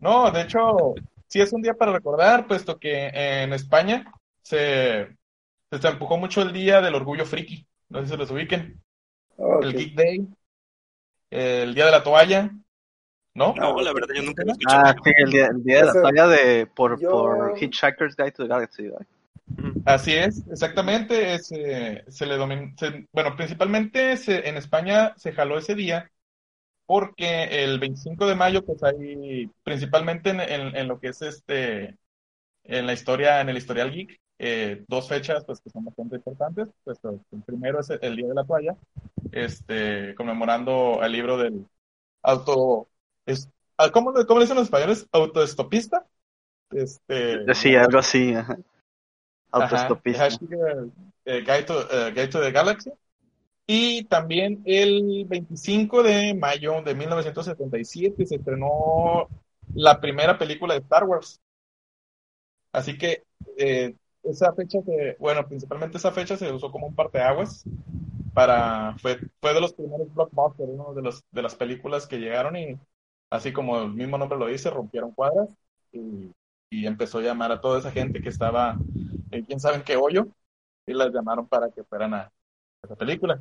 No, 0.00 0.30
de 0.32 0.42
hecho, 0.42 0.94
sí 1.28 1.40
es 1.40 1.52
un 1.52 1.62
día 1.62 1.74
para 1.74 1.92
recordar, 1.92 2.48
puesto 2.48 2.78
que 2.78 3.10
en 3.14 3.52
España 3.52 4.12
se, 4.46 5.16
se 5.80 5.88
empujó 5.88 6.16
mucho 6.18 6.42
el 6.42 6.52
día 6.52 6.80
del 6.80 6.94
orgullo 6.94 7.24
friki. 7.24 7.66
No 7.88 7.98
sé 8.00 8.06
si 8.06 8.10
se 8.12 8.16
los 8.16 8.30
ubiquen. 8.30 8.80
El 9.62 9.72
Geek 9.74 9.94
Day, 9.94 10.26
el 11.30 11.74
día 11.74 11.86
de 11.86 11.90
la 11.90 12.02
toalla, 12.02 12.50
¿no? 13.34 13.54
No, 13.54 13.80
la 13.80 13.92
verdad 13.92 14.14
yo 14.14 14.22
nunca 14.22 14.44
lo 14.44 14.52
escuché. 14.52 14.76
Ah, 14.76 14.94
sí, 15.02 15.12
el 15.16 15.30
día, 15.30 15.46
el 15.48 15.62
día 15.62 15.78
de 15.80 15.84
la 15.86 15.92
talla 16.02 16.26
de, 16.28 16.66
por, 16.66 17.00
yo- 17.00 17.10
por 17.10 17.58
Hitchhiker's 17.62 18.16
Guide 18.16 18.32
to 18.32 18.42
the 18.44 18.48
Galaxy. 18.48 18.82
¿verdad? 18.84 19.06
Así 19.84 20.12
es, 20.14 20.44
exactamente. 20.50 21.34
es, 21.34 21.52
eh, 21.52 22.04
se 22.08 22.26
le 22.26 22.36
domin- 22.36 22.76
se- 22.78 23.06
bueno, 23.12 23.36
principalmente 23.36 24.16
se- 24.16 24.48
en 24.48 24.56
España 24.56 25.12
se 25.16 25.32
jaló 25.32 25.58
ese 25.58 25.74
día 25.74 26.10
porque 26.86 27.64
el 27.64 27.78
25 27.78 28.26
de 28.26 28.34
mayo, 28.36 28.64
pues 28.64 28.82
hay, 28.84 29.50
principalmente 29.64 30.30
en, 30.30 30.40
en- 30.40 30.76
en 30.76 30.88
lo 30.88 30.98
que 31.00 31.08
es 31.08 31.20
este, 31.22 31.96
en 32.64 32.86
la 32.86 32.92
historia, 32.92 33.40
en 33.40 33.48
el 33.48 33.56
historial 33.56 33.92
geek, 33.92 34.20
eh, 34.38 34.84
dos 34.88 35.08
fechas, 35.08 35.44
pues 35.44 35.60
que 35.60 35.70
son 35.70 35.84
bastante 35.84 36.16
importantes. 36.16 36.68
Pues 36.84 36.98
el 37.04 37.42
primero 37.44 37.80
es 37.80 37.90
el 37.90 38.16
Día 38.16 38.28
de 38.28 38.34
la 38.34 38.44
Toalla, 38.44 38.76
este, 39.32 40.14
conmemorando 40.14 41.00
el 41.02 41.12
libro 41.12 41.36
del 41.38 41.66
auto, 42.22 42.88
es, 43.24 43.48
ah, 43.78 43.90
¿cómo, 43.90 44.12
cómo 44.26 44.40
le 44.40 44.44
dicen 44.44 44.56
los 44.56 44.66
españoles? 44.66 45.06
Autoestopista. 45.12 46.06
Este, 46.70 47.54
Sí, 47.54 47.74
algo 47.74 47.98
así. 47.98 48.34
ajá. 48.34 48.58
Ajá, 49.52 49.64
Autoestopista. 49.64 50.18
hashtag, 50.24 50.90
eh, 51.24 51.40
Guide 51.40 51.62
to, 51.62 51.80
eh, 51.90 52.10
Guide 52.10 52.28
to 52.28 52.40
the 52.40 52.50
Galaxy. 52.52 52.90
Y 53.66 54.04
también 54.04 54.62
el 54.64 55.24
25 55.26 56.02
de 56.02 56.34
mayo 56.34 56.82
de 56.82 56.94
1977 56.94 58.26
se 58.26 58.36
estrenó 58.36 59.28
la 59.74 60.00
primera 60.00 60.38
película 60.38 60.74
de 60.74 60.80
Star 60.80 61.04
Wars. 61.04 61.40
Así 62.72 62.96
que 62.96 63.24
eh, 63.56 63.94
esa 64.30 64.52
fecha, 64.54 64.80
se, 64.82 65.16
bueno, 65.18 65.46
principalmente 65.46 65.98
esa 65.98 66.12
fecha 66.12 66.36
se 66.36 66.52
usó 66.52 66.70
como 66.70 66.86
un 66.86 66.94
parteaguas 66.94 67.64
para, 68.34 68.96
fue, 68.98 69.18
fue 69.40 69.54
de 69.54 69.60
los 69.60 69.74
primeros 69.74 70.12
blockbusters, 70.14 70.70
uno 70.70 70.94
de 70.94 71.02
los, 71.02 71.24
de 71.30 71.42
las 71.42 71.54
películas 71.54 72.06
que 72.06 72.18
llegaron 72.18 72.56
y 72.56 72.78
así 73.30 73.52
como 73.52 73.82
el 73.82 73.92
mismo 73.94 74.18
nombre 74.18 74.38
lo 74.38 74.46
dice, 74.46 74.70
rompieron 74.70 75.12
cuadras 75.12 75.50
y, 75.92 76.32
y 76.70 76.86
empezó 76.86 77.18
a 77.18 77.22
llamar 77.22 77.52
a 77.52 77.60
toda 77.60 77.78
esa 77.80 77.92
gente 77.92 78.20
que 78.22 78.28
estaba 78.30 78.78
en 79.30 79.44
quién 79.44 79.60
sabe 79.60 79.76
en 79.76 79.84
qué 79.84 79.96
hoyo 79.96 80.28
y 80.86 80.94
las 80.94 81.12
llamaron 81.12 81.48
para 81.48 81.70
que 81.70 81.84
fueran 81.84 82.14
a 82.14 82.32
esa 82.82 82.96
película. 82.96 83.40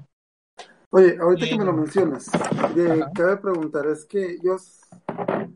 Oye, 0.91 1.17
ahorita 1.19 1.45
Y- 1.45 1.49
que 1.49 1.55
me 1.55 1.65
lo 1.65 1.73
mencionas, 1.73 2.27
de, 2.75 3.11
cabe 3.13 3.37
preguntar, 3.37 3.85
es 3.87 4.05
que 4.05 4.37
yo, 4.41 4.55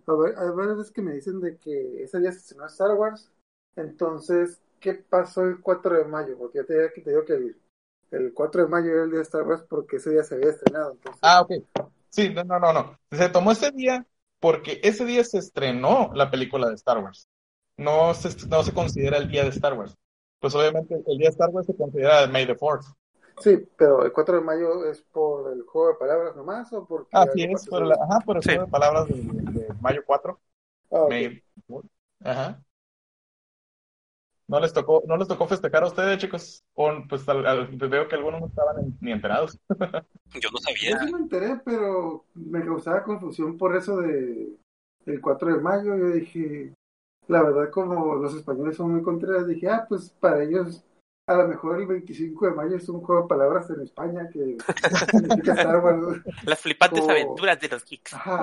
a 0.08 0.14
ver, 0.16 0.36
hay 0.38 0.50
varias 0.52 0.78
veces 0.78 0.92
que 0.92 1.02
me 1.02 1.14
dicen 1.14 1.40
de 1.40 1.58
que 1.58 2.04
ese 2.04 2.20
día 2.20 2.32
se 2.32 2.40
estrenó 2.40 2.66
Star 2.68 2.92
Wars, 2.96 3.32
entonces, 3.76 4.62
¿qué 4.80 4.94
pasó 4.96 5.44
el 5.44 5.62
4 5.62 5.96
de 5.98 6.06
mayo? 6.06 6.38
Porque 6.38 6.60
yo 6.60 6.66
te, 6.66 6.90
te 6.90 7.10
digo 7.10 7.26
que 7.26 7.34
el, 7.34 7.62
el 8.12 8.34
4 8.34 8.64
de 8.64 8.70
mayo 8.70 8.92
era 8.92 9.04
el 9.04 9.10
día 9.10 9.20
de 9.20 9.24
Star 9.24 9.44
Wars 9.44 9.64
porque 9.70 9.98
ese 9.98 10.12
día 10.12 10.24
se 10.24 10.36
había 10.36 10.50
estrenado, 10.52 10.92
entonces, 10.94 11.22
Ah, 11.22 11.42
ok. 11.42 11.52
Sí, 12.10 12.30
no, 12.30 12.44
no, 12.44 12.60
no, 12.60 12.74
no. 12.74 13.00
Se 13.12 13.30
tomó 13.30 13.52
ese 13.52 13.72
día 13.72 14.06
porque 14.40 14.80
ese 14.84 15.06
día 15.06 15.24
se 15.24 15.38
estrenó 15.40 16.12
la 16.14 16.32
película 16.32 16.68
de 16.70 16.76
Star 16.76 16.98
Wars. 17.04 17.28
No 17.78 18.14
se, 18.14 18.30
no 18.48 18.64
se 18.64 18.74
considera 18.74 19.18
el 19.18 19.30
día 19.30 19.44
de 19.44 19.50
Star 19.50 19.74
Wars. 19.78 19.96
Pues 20.40 20.56
obviamente 20.56 20.96
el 20.96 21.18
día 21.18 21.28
de 21.28 21.32
Star 21.32 21.50
Wars 21.50 21.68
se 21.68 21.76
considera 21.76 22.28
May 22.28 22.46
the 22.48 22.56
Fourth. 22.56 22.86
sí, 23.40 23.68
pero 23.78 24.04
el 24.06 24.12
4 24.12 24.36
de 24.36 24.42
mayo 24.42 24.86
es 24.86 25.02
por 25.02 25.52
el 25.54 25.64
juego 25.64 25.90
de 25.90 25.96
palabras 25.96 26.36
nomás 26.36 26.72
o 26.74 26.86
porque... 26.86 27.18
Así 27.18 27.44
algo 27.44 27.56
es, 27.56 27.68
por, 27.68 27.86
la, 27.86 27.96
ajá, 27.96 28.20
por 28.22 28.38
el 28.38 28.44
Sí. 28.44 28.52
juego 28.52 28.66
de 28.66 28.72
palabras 28.72 29.08
de, 29.08 29.16
de- 29.16 29.74
mayo 29.82 30.04
4. 30.06 30.40
Ah, 30.92 31.02
ok. 31.04 31.12
May. 31.12 31.44
Ajá. 32.24 32.62
No 34.50 34.60
les 34.60 34.74
tocó, 34.74 35.04
no 35.06 35.16
les 35.16 35.28
tocó 35.28 35.48
festejar 35.48 35.84
a 35.84 35.88
ustedes, 35.88 36.18
chicos. 36.18 36.64
O, 36.74 36.92
pues 37.08 37.30
al- 37.30 37.46
al- 37.46 37.68
veo 37.68 38.08
que 38.08 38.16
algunos 38.16 38.42
no 38.42 38.48
estaban 38.48 38.80
en- 38.80 38.98
ni 39.00 39.12
enterados. 39.12 39.60
Yo 39.70 40.50
no 40.52 40.58
Yo 40.60 40.66
sabía. 40.66 41.00
sí 41.06 41.14
me 41.14 41.20
enteré, 41.20 41.62
pero 41.64 42.26
me 42.34 42.66
causaba 42.66 43.04
confusión 43.04 43.58
por 43.58 43.76
eso 43.76 43.98
de 43.98 44.58
el 45.06 45.22
4 45.22 45.54
de 45.56 45.62
mayo. 45.62 45.96
Yo 45.96 46.08
dije, 46.10 46.74
la 47.28 47.44
verdad, 47.44 47.70
como 47.70 48.16
los 48.16 48.34
españoles 48.36 48.76
son 48.76 48.92
muy 48.92 49.04
contrarios, 49.04 49.48
dije, 49.48 49.70
ah, 49.70 49.86
pues 49.88 50.10
para 50.20 50.42
ellos, 50.44 50.84
a 51.28 51.36
lo 51.36 51.48
mejor 51.48 51.80
el 51.80 51.86
25 51.86 52.48
de 52.48 52.54
mayo 52.54 52.76
es 52.78 52.90
un 52.90 53.02
juego 53.02 53.22
de 53.22 53.28
palabras 53.28 53.70
en 53.70 53.82
España 53.82 54.28
que 54.34 54.58
significa 55.12 55.54
Star 55.54 55.78
Wars. 55.80 56.22
Las 56.44 56.60
flipantes 56.60 57.08
aventuras 57.08 57.60
de 57.60 57.68
los 57.70 57.86
geeks. 57.86 58.14
Ajá. 58.16 58.42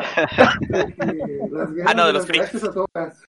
Las 1.50 1.68
Ah, 1.84 1.94
no, 1.94 2.06
de 2.06 2.12
los 2.12 2.22
las 2.22 2.26
galaxias 2.28 2.62
a 2.62 2.72
todas. 2.72 3.24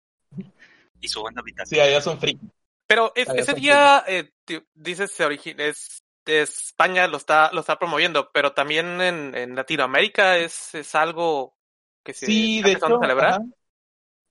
Y 1.03 1.09
su 1.09 1.23
banda 1.23 1.43
vital. 1.43 1.67
Sí, 1.67 1.79
allá 1.79 2.01
son 2.01 2.19
friki. 2.19 2.49
Pero 2.92 3.11
es- 3.14 3.28
ese 3.28 3.55
día, 3.55 4.05
eh, 4.07 4.31
dices, 4.74 5.11
se 5.12 5.24
origi- 5.24 5.59
es, 5.59 6.05
de 6.26 6.42
España 6.42 7.07
lo 7.07 7.16
está, 7.16 7.50
lo 7.55 7.61
está 7.61 7.78
promoviendo, 7.78 8.31
pero 8.35 8.52
también 8.52 9.00
en, 9.00 9.35
en 9.35 9.55
Latinoamérica 9.57 10.37
es, 10.37 10.74
es 10.74 10.94
algo 10.94 11.57
que 12.05 12.12
se 12.12 12.26
Sí, 12.26 12.57
está 12.57 12.66
de 12.66 12.72
hecho, 12.72 12.96
a 12.96 13.00
celebrar. 13.00 13.35
ajá. 13.35 13.44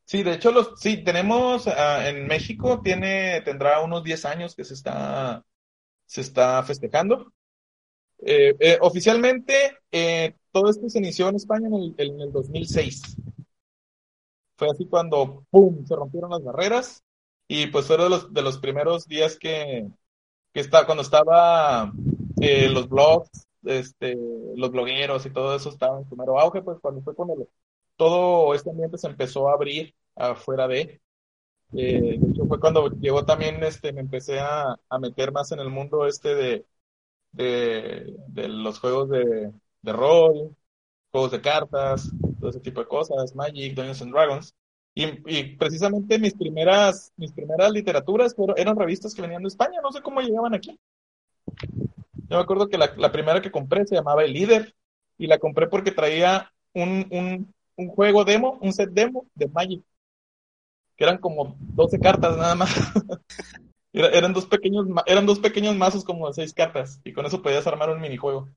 Sí, 0.05 0.23
de 0.23 0.33
hecho, 0.33 0.51
los, 0.51 0.73
sí, 0.79 1.03
tenemos 1.03 1.67
ah, 1.67 2.07
en 2.09 2.27
México, 2.27 2.81
tiene, 2.83 3.41
tendrá 3.41 3.81
unos 3.81 4.03
10 4.03 4.25
años 4.25 4.55
que 4.55 4.65
se 4.65 4.73
está, 4.75 5.43
se 6.05 6.21
está 6.21 6.63
festejando. 6.63 7.33
Eh, 8.19 8.55
eh, 8.59 8.77
oficialmente, 8.81 9.79
eh, 9.91 10.35
todo 10.51 10.69
esto 10.69 10.89
se 10.89 10.99
inició 10.99 11.29
en 11.29 11.37
España 11.37 11.67
en 11.67 11.75
el, 11.75 11.95
en 11.97 12.21
el 12.21 12.31
2006. 12.31 13.17
Fue 14.55 14.69
así 14.69 14.85
cuando, 14.87 15.45
¡pum!, 15.49 15.85
se 15.85 15.95
rompieron 15.95 16.29
las 16.31 16.43
barreras 16.43 17.03
y 17.51 17.67
pues 17.67 17.87
fue 17.87 17.97
de 17.97 18.09
los, 18.09 18.33
de 18.33 18.41
los 18.41 18.57
primeros 18.59 19.07
días 19.07 19.37
que, 19.37 19.87
que 20.53 20.59
está, 20.61 20.85
cuando 20.85 21.03
estaba 21.03 21.91
eh, 22.41 22.69
los 22.69 22.89
blogs, 22.89 23.29
este, 23.65 24.17
los 24.55 24.71
blogueros 24.71 25.25
y 25.25 25.31
todo 25.31 25.55
eso 25.55 25.69
estaba 25.69 25.99
en 25.99 26.09
su 26.09 26.15
mero 26.17 26.39
auge, 26.39 26.61
pues 26.63 26.79
cuando 26.81 27.01
fue 27.03 27.13
el, 27.13 27.47
todo 27.97 28.55
este 28.55 28.71
ambiente 28.71 28.97
se 28.97 29.07
empezó 29.07 29.49
a 29.49 29.53
abrir 29.53 29.95
afuera 30.15 30.67
de. 30.67 31.01
Eh, 31.73 32.17
de 32.19 32.31
hecho, 32.31 32.45
fue 32.47 32.59
cuando 32.59 32.89
llegó 32.89 33.25
también, 33.25 33.63
este, 33.63 33.93
me 33.93 34.01
empecé 34.01 34.39
a, 34.39 34.75
a 34.89 34.99
meter 34.99 35.31
más 35.31 35.51
en 35.53 35.59
el 35.59 35.69
mundo 35.69 36.07
este 36.07 36.35
de, 36.35 36.65
de, 37.33 38.15
de 38.29 38.47
los 38.49 38.79
juegos 38.79 39.09
de, 39.09 39.51
de 39.83 39.93
rol, 39.93 40.55
juegos 41.11 41.31
de 41.31 41.41
cartas, 41.41 42.11
todo 42.39 42.49
ese 42.51 42.61
tipo 42.61 42.81
de 42.81 42.87
cosas, 42.87 43.35
Magic, 43.35 43.75
Dungeons 43.75 44.01
and 44.03 44.13
Dragons. 44.13 44.55
Y, 44.93 45.55
precisamente 45.55 46.19
mis 46.19 46.33
primeras, 46.33 47.13
mis 47.15 47.31
primeras 47.31 47.71
literaturas 47.71 48.35
fueron, 48.35 48.57
eran 48.59 48.75
revistas 48.75 49.13
que 49.13 49.21
venían 49.21 49.41
de 49.41 49.47
España, 49.47 49.79
no 49.81 49.91
sé 49.91 50.01
cómo 50.01 50.19
llegaban 50.19 50.53
aquí. 50.53 50.77
Yo 52.29 52.37
me 52.37 52.43
acuerdo 52.43 52.67
que 52.67 52.77
la, 52.77 53.11
primera 53.11 53.41
que 53.41 53.51
compré 53.51 53.85
se 53.85 53.95
llamaba 53.95 54.23
El 54.23 54.33
Líder, 54.33 54.75
y 55.17 55.27
la 55.27 55.37
compré 55.37 55.67
porque 55.67 55.91
traía 55.91 56.51
un, 56.73 57.53
juego 57.95 58.25
demo, 58.25 58.57
un 58.61 58.73
set 58.73 58.89
demo 58.91 59.27
de 59.35 59.47
Magic, 59.47 59.83
que 60.97 61.03
eran 61.03 61.19
como 61.19 61.55
12 61.59 61.99
cartas 61.99 62.37
nada 62.37 62.55
más. 62.55 62.73
Era- 63.93 64.07
eran 64.07 64.31
dos 64.31 64.45
pequeños, 64.45 64.87
eran 65.05 65.25
dos 65.25 65.39
pequeños 65.39 65.75
mazos 65.75 66.05
como 66.05 66.27
de 66.27 66.33
seis 66.33 66.53
cartas, 66.53 67.01
y 67.03 67.11
con 67.11 67.25
eso 67.25 67.41
podías 67.41 67.67
armar 67.67 67.89
un 67.89 67.99
minijuego. 67.99 68.47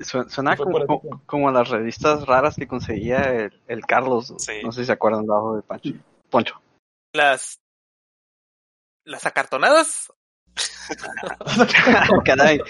Su- 0.00 0.28
Suena 0.28 0.56
como, 0.56 0.86
como, 0.86 1.22
como 1.26 1.50
las 1.50 1.68
revistas 1.68 2.26
raras 2.26 2.54
que 2.56 2.66
conseguía 2.68 3.22
el, 3.22 3.60
el 3.66 3.84
Carlos. 3.86 4.32
Sí. 4.38 4.52
No 4.62 4.70
sé 4.72 4.82
si 4.82 4.86
se 4.86 4.92
acuerdan 4.92 5.22
debajo 5.26 5.56
de 5.56 5.62
Pancho. 5.62 5.90
Poncho. 6.30 6.60
Las, 7.12 7.58
las 9.04 9.26
acartonadas 9.26 10.12
Caray, 12.24 12.60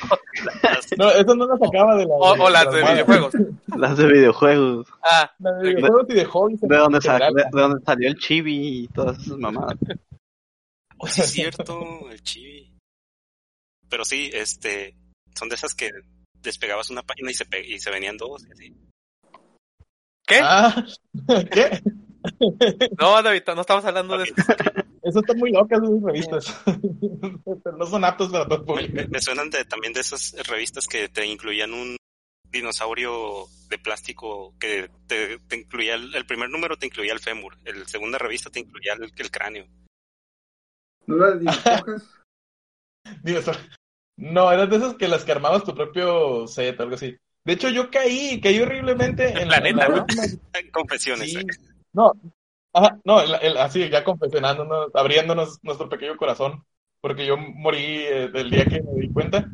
No, 0.96 1.10
eso 1.10 1.34
no 1.34 1.46
la 1.46 1.56
sacaba 1.58 1.96
de 1.96 2.06
la. 2.06 2.14
o, 2.14 2.32
o 2.44 2.50
las 2.50 2.72
de 2.72 2.82
videojuegos. 2.82 3.34
las 3.76 3.96
de 3.98 4.06
videojuegos. 4.06 4.86
Ah, 5.02 5.30
La 5.38 5.52
de 5.52 5.74
videojuegos 5.74 6.06
y 6.10 6.14
de 6.14 6.24
hobbies. 6.24 6.62
en 6.62 6.68
De 6.68 6.76
donde, 6.76 7.00
sa- 7.00 7.12
general. 7.18 7.34
de, 7.34 7.42
de 7.52 7.60
donde 7.62 7.84
salió 7.84 8.08
el 8.08 8.18
chibi 8.18 8.84
y 8.84 8.88
todas 8.88 9.18
esas 9.18 9.38
mamadas. 9.38 9.78
Oh, 10.96 11.08
sí, 11.08 11.20
es 11.22 11.30
cierto, 11.32 12.08
el 12.08 12.22
chibi. 12.22 12.72
Pero 13.90 14.04
sí, 14.04 14.30
este, 14.32 14.96
son 15.36 15.48
de 15.48 15.56
esas 15.56 15.74
que 15.74 15.90
despegabas 16.44 16.90
una 16.90 17.02
página 17.02 17.30
y 17.30 17.34
se, 17.34 17.44
pe- 17.46 17.66
y 17.66 17.78
se 17.80 17.90
venían 17.90 18.16
dos 18.16 18.46
y 18.46 18.52
así. 18.52 18.76
¿qué? 20.26 20.38
Ah, 20.42 20.86
¿qué? 21.52 21.82
No, 22.98 23.22
David, 23.22 23.42
no 23.54 23.60
estamos 23.60 23.84
hablando 23.84 24.16
de 24.16 24.24
eso. 24.24 24.34
Eso 25.02 25.18
están 25.20 25.36
muy 25.38 25.50
locas 25.52 25.80
esas 25.82 26.02
revistas. 26.02 26.62
Pero 27.62 27.76
no 27.78 27.84
son 27.86 28.04
aptos 28.04 28.30
para 28.30 28.46
todo 28.48 28.64
público. 28.64 28.94
me- 28.94 29.08
me 29.08 29.20
suenan 29.20 29.50
de, 29.50 29.64
también 29.66 29.92
de 29.92 30.00
esas 30.00 30.32
revistas 30.46 30.86
que 30.86 31.08
te 31.10 31.26
incluían 31.26 31.72
un 31.74 31.96
dinosaurio 32.50 33.46
de 33.68 33.78
plástico 33.78 34.54
que 34.60 34.88
te, 35.08 35.38
te 35.40 35.56
incluía 35.56 35.94
el, 35.96 36.14
el 36.14 36.24
primer 36.24 36.48
número 36.48 36.76
te 36.76 36.86
incluía 36.86 37.12
el 37.12 37.18
fémur, 37.18 37.58
el 37.64 37.86
segunda 37.88 38.16
revista 38.16 38.48
te 38.48 38.60
incluía 38.60 38.92
el, 38.94 39.12
el 39.16 39.30
cráneo. 39.30 39.66
¿No 41.06 41.16
la 41.16 41.32
de 41.32 41.40
Dinocojas? 41.40 42.08
Digo, 43.22 43.38
eso- 43.40 43.52
No, 44.16 44.50
eran 44.52 44.70
de 44.70 44.76
esas 44.76 44.94
que 44.94 45.08
las 45.08 45.24
que 45.24 45.32
armabas 45.32 45.64
tu 45.64 45.74
propio 45.74 46.46
set, 46.46 46.80
algo 46.80 46.94
así. 46.94 47.16
De 47.44 47.52
hecho, 47.52 47.68
yo 47.68 47.90
caí, 47.90 48.40
caí 48.40 48.60
horriblemente 48.60 49.28
en, 49.28 49.34
la- 49.48 49.56
en 49.56 49.76
planeta, 49.76 49.88
la 49.88 49.88
¿no? 49.88 50.02
última- 50.02 50.22
Confesiones. 50.72 51.30
Sí. 51.32 51.38
¿eh? 51.38 51.44
No, 51.92 52.12
ajá, 52.72 52.98
no, 53.04 53.20
el- 53.20 53.34
el- 53.42 53.56
así 53.58 53.88
ya 53.88 54.04
confesionándonos, 54.04 54.94
abriéndonos 54.94 55.58
nuestro 55.62 55.88
pequeño 55.88 56.16
corazón, 56.16 56.64
porque 57.00 57.26
yo 57.26 57.36
morí 57.36 57.82
eh, 57.84 58.28
del 58.32 58.50
día 58.50 58.64
que 58.66 58.82
me 58.82 59.00
di 59.00 59.12
cuenta. 59.12 59.46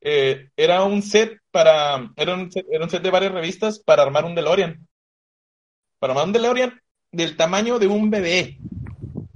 Eh, 0.00 0.50
era 0.56 0.82
un 0.84 1.02
set 1.02 1.38
para, 1.50 2.10
era 2.16 2.34
un 2.34 2.52
set, 2.52 2.66
era 2.70 2.84
un 2.84 2.90
set 2.90 3.02
de 3.02 3.10
varias 3.10 3.32
revistas 3.32 3.78
para 3.78 4.02
armar 4.02 4.24
un 4.24 4.34
DeLorean. 4.34 4.86
Para 5.98 6.12
armar 6.12 6.26
un 6.26 6.32
DeLorean 6.32 6.80
del 7.10 7.36
tamaño 7.36 7.78
de 7.78 7.86
un 7.86 8.10
bebé. 8.10 8.58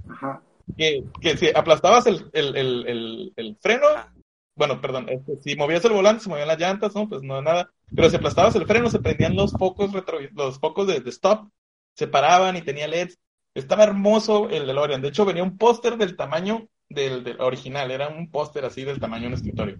Ajá. 0.09 0.41
Que, 0.77 1.03
que 1.21 1.37
si 1.37 1.49
aplastabas 1.49 2.05
el, 2.07 2.29
el, 2.33 2.55
el, 2.55 2.87
el, 2.87 3.33
el 3.35 3.57
freno, 3.59 3.87
Ajá. 3.87 4.13
Bueno, 4.59 4.81
perdón, 4.81 5.07
este, 5.07 5.37
si 5.41 5.55
movías 5.55 5.85
el 5.85 5.93
volante, 5.93 6.21
se 6.21 6.29
movían 6.29 6.49
las 6.49 6.59
llantas, 6.59 6.93
¿no? 6.93 7.07
Pues 7.07 7.23
no 7.23 7.41
nada. 7.41 7.71
Pero 7.95 8.09
si 8.09 8.17
aplastabas 8.17 8.53
el 8.55 8.67
freno, 8.67 8.89
se 8.89 8.99
prendían 8.99 9.33
los 9.33 9.53
focos 9.53 9.93
retro, 9.93 10.19
los 10.35 10.59
focos 10.59 10.85
de, 10.85 10.99
de 10.99 11.09
stop, 11.09 11.49
se 11.95 12.07
paraban 12.07 12.57
y 12.57 12.61
tenía 12.61 12.85
LEDs. 12.85 13.17
Estaba 13.55 13.85
hermoso 13.85 14.49
el 14.49 14.67
DeLorean. 14.67 15.01
De 15.01 15.07
hecho, 15.07 15.23
venía 15.23 15.43
un 15.43 15.57
póster 15.57 15.95
del 15.95 16.17
tamaño 16.17 16.67
del, 16.89 17.23
del 17.23 17.39
original. 17.39 17.89
Era 17.89 18.09
un 18.09 18.29
póster 18.29 18.65
así 18.65 18.83
del 18.83 18.99
tamaño 18.99 19.23
de 19.23 19.27
un 19.29 19.33
escritorio. 19.35 19.79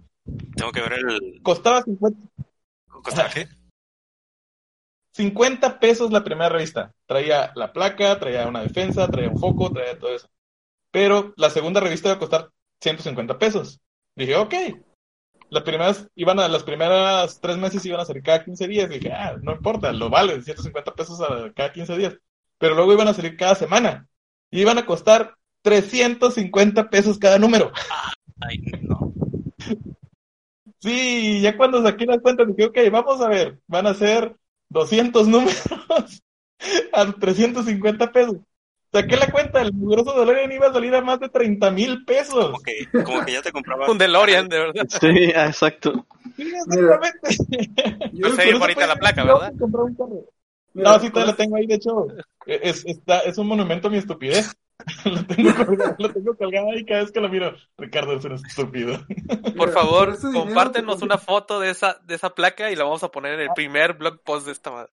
Tengo 0.56 0.72
que 0.72 0.82
ver 0.82 0.94
el. 0.94 1.42
Costaba 1.44 1.82
50, 1.82 2.18
¿Costaba 3.04 3.30
qué? 3.30 3.50
50 5.12 5.78
pesos 5.82 6.10
la 6.10 6.24
primera 6.24 6.48
revista. 6.48 6.94
Traía 7.06 7.52
la 7.56 7.74
placa, 7.74 8.18
traía 8.18 8.48
una 8.48 8.62
defensa, 8.62 9.10
traía 9.10 9.30
un 9.30 9.38
foco, 9.38 9.74
traía 9.74 10.00
todo 10.00 10.16
eso. 10.16 10.30
Pero 10.90 11.34
la 11.36 11.50
segunda 11.50 11.82
revista 11.82 12.08
iba 12.08 12.16
a 12.16 12.20
costar 12.20 12.50
150 12.80 13.38
pesos. 13.38 13.82
Dije, 14.20 14.36
ok. 14.36 14.54
Las 15.50 15.64
primeras, 15.64 16.08
iban 16.14 16.40
a, 16.42 16.50
las 16.50 16.64
primeras 16.64 17.40
tres 17.40 17.58
meses 17.58 17.86
iban 17.86 18.02
a 18.02 18.06
salir 18.06 18.22
cada 18.22 18.44
15 18.44 18.68
días. 18.68 18.90
Dije, 18.90 19.14
ah, 19.14 19.38
no 19.42 19.54
importa, 19.54 19.94
lo 19.94 20.10
vale, 20.10 20.42
150 20.42 20.94
pesos 20.94 21.22
a 21.22 21.52
cada 21.56 21.72
15 21.72 21.98
días. 21.98 22.18
Pero 22.58 22.76
luego 22.76 22.92
iban 22.92 23.08
a 23.08 23.14
salir 23.14 23.38
cada 23.38 23.56
semana. 23.56 24.08
Y 24.52 24.60
iban 24.60 24.78
a 24.78 24.86
costar 24.86 25.36
350 25.62 26.90
pesos 26.90 27.18
cada 27.18 27.40
número. 27.40 27.72
Ay, 28.42 28.58
no. 28.82 29.14
Sí, 30.82 31.40
ya 31.42 31.56
cuando 31.56 31.82
saqué 31.82 32.06
las 32.06 32.20
cuentas 32.20 32.48
dije, 32.48 32.66
ok, 32.66 32.78
vamos 32.92 33.22
a 33.22 33.30
ver, 33.30 33.58
van 33.68 33.88
a 33.88 33.94
ser 33.94 34.36
200 34.68 35.30
números 35.30 35.64
a 36.94 37.12
350 37.14 38.12
pesos. 38.12 38.36
Saqué 38.92 39.18
la 39.18 39.28
cuenta, 39.32 39.62
el 39.62 39.72
mugroso 39.72 40.20
DeLorean 40.20 40.52
iba 40.52 40.68
a 40.68 40.74
salir 40.74 40.96
a 40.96 41.02
más 41.02 41.20
de 41.20 41.30
30 41.30 41.70
mil 41.70 42.06
pesos. 42.06 42.46
Como 42.46 42.60
que, 42.60 42.88
como 43.04 43.24
que 43.24 43.34
ya 43.34 43.42
te 43.42 43.52
compraba. 43.52 43.90
Un 43.90 43.98
DeLorean, 44.00 44.50
de 44.50 44.60
verdad. 44.60 44.88
Sí, 45.00 45.32
ah, 45.36 45.48
exacto. 45.48 46.08
Sí, 46.36 46.44
Mira, 46.44 46.60
exactamente. 46.60 48.10
Yo 48.14 48.30
sé, 48.30 48.56
fue 48.56 48.88
la 48.88 48.96
placa, 48.96 49.24
¿verdad? 49.24 49.54
compré 49.60 49.82
un 49.82 49.96
carro. 49.96 50.26
mira, 50.74 50.92
No, 50.92 51.00
sí, 51.00 51.10
todavía 51.10 51.32
la 51.34 51.38
tengo 51.38 51.56
ahí, 51.56 51.68
de 51.68 51.76
hecho, 51.76 52.08
es, 52.46 52.84
está, 52.86 53.20
es 53.20 53.38
un 53.38 53.48
monumento 53.48 53.90
a 53.90 53.92
mi 53.92 53.98
estupidez. 53.98 54.52
lo, 55.06 55.26
tengo 55.26 55.54
colgado, 55.66 55.96
lo 56.00 56.14
tengo 56.14 56.38
colgado 56.38 56.72
ahí 56.72 56.86
cada 56.86 57.02
vez 57.02 57.12
que 57.12 57.20
lo 57.20 57.30
miro. 57.30 57.54
Ricardo 57.78 58.14
es 58.14 58.24
un 58.26 58.34
estúpido. 58.34 59.06
Por 59.58 59.72
favor, 59.72 60.18
compártenos 60.34 61.00
te- 61.00 61.06
una 61.06 61.18
foto 61.18 61.60
de 61.60 61.70
esa, 61.70 62.00
de 62.06 62.16
esa 62.16 62.30
placa 62.30 62.72
y 62.72 62.76
la 62.76 62.86
vamos 62.86 63.04
a 63.04 63.12
poner 63.12 63.34
en 63.34 63.42
el 63.42 63.50
primer 63.54 63.94
blog 63.94 64.22
post 64.24 64.46
de 64.46 64.54
esta 64.54 64.72
madre. 64.72 64.92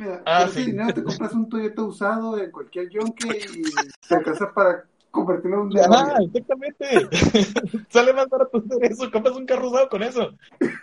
Mira, 0.00 0.22
Ah, 0.26 0.40
por 0.40 0.48
ese 0.50 0.64
sí. 0.64 0.70
dinero 0.70 0.94
te 0.94 1.02
compras 1.04 1.32
un 1.34 1.48
Toyota 1.48 1.82
usado 1.82 2.38
en 2.38 2.50
cualquier 2.50 2.88
yonke 2.88 3.28
y 3.54 3.62
te 4.08 4.14
alcanza 4.14 4.52
para 4.52 4.84
convertirlo 5.10 5.56
en 5.56 5.62
un 5.62 5.70
DeLorean. 5.70 6.22
exactamente. 6.22 6.86
Sale 7.90 8.12
más 8.12 8.28
barato 8.28 8.58
hacer 8.58 8.92
eso, 8.92 9.10
compras 9.10 9.34
un 9.36 9.44
carro 9.44 9.68
usado 9.68 9.88
con 9.88 10.02
eso. 10.04 10.30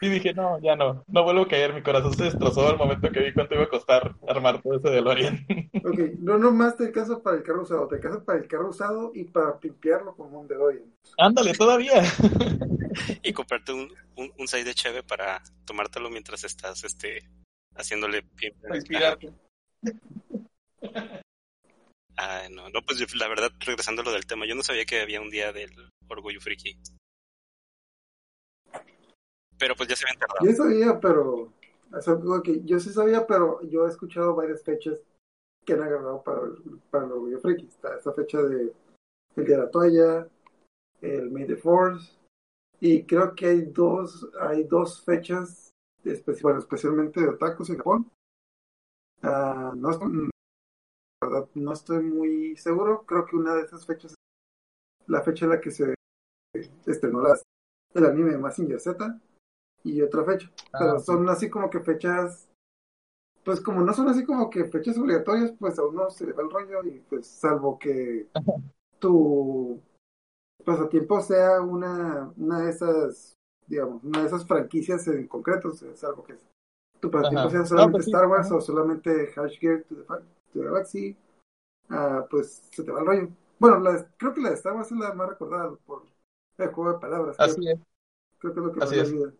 Y 0.01 0.09
dije, 0.09 0.33
no, 0.33 0.59
ya 0.61 0.75
no, 0.75 1.03
no 1.07 1.23
vuelvo 1.23 1.43
a 1.43 1.47
caer. 1.47 1.73
Mi 1.73 1.81
corazón 1.81 2.13
se 2.13 2.25
destrozó 2.25 2.67
al 2.67 2.77
momento 2.77 3.09
que 3.11 3.21
vi 3.21 3.33
cuánto 3.33 3.55
iba 3.55 3.63
a 3.63 3.69
costar 3.69 4.15
armar 4.27 4.61
todo 4.61 4.75
ese 4.77 4.89
DeLorean. 4.89 5.45
Ok, 5.87 5.99
no 6.19 6.37
nomás 6.37 6.75
te 6.75 6.85
alcanza 6.87 7.21
para 7.23 7.37
el 7.37 7.43
carro 7.43 7.61
usado, 7.61 7.87
te 7.87 7.95
alcanza 7.95 8.23
para 8.25 8.39
el 8.39 8.47
carro 8.47 8.69
usado 8.69 9.11
y 9.15 9.23
para 9.23 9.57
pimpearlo 9.57 10.15
como 10.15 10.41
un 10.41 10.47
DeLorean. 10.47 10.83
Ándale, 11.17 11.53
todavía. 11.53 12.03
Y 13.23 13.31
comprarte 13.31 13.71
un, 13.71 13.89
un, 14.17 14.31
un 14.37 14.47
side 14.47 14.65
de 14.65 14.73
cheve 14.73 15.03
para 15.03 15.41
tomártelo 15.65 16.09
mientras 16.09 16.43
estás 16.43 16.83
este 16.83 17.29
haciéndole 17.77 18.23
pie-. 18.23 18.53
Ah, 22.17 22.47
no, 22.51 22.69
no, 22.69 22.81
pues 22.81 23.15
la 23.15 23.27
verdad, 23.27 23.51
regresando 23.59 24.01
a 24.01 24.05
lo 24.05 24.11
del 24.11 24.25
tema, 24.25 24.45
yo 24.45 24.55
no 24.55 24.63
sabía 24.63 24.85
que 24.85 25.01
había 25.01 25.21
un 25.21 25.29
día 25.29 25.51
del 25.53 25.71
orgullo 26.07 26.41
friki. 26.41 26.77
Pero 29.59 29.75
pues 29.75 29.89
ya 29.89 29.95
se 29.95 30.05
habían 30.05 30.19
tardado. 30.19 30.45
Yo 30.45 30.51
sabía, 30.53 30.99
pero. 30.99 31.53
o 31.91 32.01
sea, 32.01 32.13
ok, 32.13 32.49
yo 32.63 32.79
sí 32.79 32.91
sabía, 32.91 33.25
pero 33.25 33.61
yo 33.63 33.85
he 33.87 33.89
escuchado 33.89 34.35
varias 34.35 34.63
fechas 34.63 34.99
que 35.65 35.73
han 35.73 35.81
agarrado 35.81 36.23
para, 36.23 36.41
el- 36.41 36.79
para 36.91 37.05
el 37.05 37.11
orgullo 37.11 37.39
friki. 37.39 37.65
Está 37.65 37.97
esa 37.97 38.13
fecha 38.13 38.41
de 38.41 38.71
el 39.35 39.45
día 39.45 39.57
de 39.57 39.63
la 39.63 39.71
toalla, 39.71 40.27
el 41.01 41.29
May 41.29 41.45
the 41.45 41.55
Force, 41.55 42.11
y 42.79 43.03
creo 43.03 43.35
que 43.35 43.47
hay 43.47 43.61
dos, 43.61 44.27
hay 44.39 44.63
dos 44.63 45.03
fechas, 45.03 45.69
bueno, 46.41 46.59
especialmente 46.59 47.21
de 47.21 47.29
otakus 47.29 47.69
en 47.69 47.77
Japón. 47.77 48.11
Ah, 49.21 49.73
no, 49.75 49.91
estoy- 49.91 50.29
verdad, 51.21 51.49
no 51.55 51.73
estoy 51.73 52.03
muy 52.03 52.55
seguro. 52.57 53.03
Creo 53.05 53.25
que 53.25 53.35
una 53.35 53.55
de 53.55 53.63
esas 53.63 53.85
fechas 53.85 54.11
es 54.11 54.17
la 55.09 55.21
fecha 55.21 55.45
en 55.45 55.51
la 55.51 55.61
que 55.61 55.71
se 55.71 55.93
estrenó 56.85 57.21
la- 57.21 57.39
el 57.93 58.05
anime 58.05 58.31
de 58.31 58.37
Mazinger 58.37 58.79
Z 58.79 59.19
y 59.83 60.01
otra 60.01 60.23
fecha. 60.23 60.51
Ah, 60.73 60.77
Pero 60.79 60.99
son 60.99 61.27
así 61.29 61.49
como 61.49 61.69
que 61.69 61.79
fechas, 61.79 62.49
pues 63.43 63.61
como 63.61 63.81
no 63.81 63.93
son 63.93 64.09
así 64.09 64.25
como 64.25 64.49
que 64.49 64.65
fechas 64.65 64.97
obligatorias, 64.97 65.53
pues 65.59 65.79
a 65.79 65.85
uno 65.85 66.09
se 66.09 66.25
le 66.27 66.33
va 66.33 66.43
el 66.43 66.51
rollo 66.51 66.83
y 66.83 66.99
pues 66.99 67.27
salvo 67.27 67.79
que 67.79 68.29
tu 68.99 69.81
pasatiempo 70.65 71.21
sea 71.21 71.61
una, 71.61 72.33
una 72.37 72.61
de 72.61 72.69
esas, 72.71 73.36
digamos, 73.67 74.03
una 74.03 74.21
de 74.21 74.27
esas 74.27 74.47
franquicias 74.47 75.07
en 75.07 75.27
concreto, 75.27 75.69
o 75.69 75.73
sea, 75.73 75.95
salvo 75.95 76.23
que 76.23 76.37
tu 76.99 77.11
pasatiempo 77.11 77.49
sea 77.49 77.65
solamente 77.65 78.01
pues 78.01 78.05
sí, 78.05 78.17
Star 78.17 78.27
Wars 78.27 78.51
ajá. 78.51 78.53
o 78.53 78.61
solamente 78.61 79.31
Hash 79.35 79.59
Gear 79.59 79.83
to 79.83 79.95
the, 79.95 80.03
to 80.03 80.23
the 80.53 80.61
Galaxy, 80.65 81.17
ah, 81.89 82.25
pues 82.29 82.63
se 82.71 82.83
te 82.83 82.91
va 82.91 83.01
el 83.01 83.05
rollo. 83.07 83.29
Bueno, 83.59 83.79
la 83.79 84.07
creo 84.17 84.33
que 84.33 84.41
la 84.41 84.49
de 84.49 84.55
Star 84.55 84.73
Wars 84.75 84.91
es 84.91 84.97
la 84.97 85.13
más 85.13 85.29
recordada 85.29 85.75
por 85.85 86.03
el 86.57 86.69
juego 86.73 86.93
de 86.93 86.99
palabras. 86.99 87.39
creo, 87.41 87.55
Así 87.55 87.67
es. 87.67 87.79
creo 88.39 88.53
que 88.53 88.59
es 88.61 88.65
lo 88.67 88.73
que 88.73 88.79
así 88.79 88.95
más 88.95 88.99
es. 88.99 89.15
ayuda. 89.15 89.33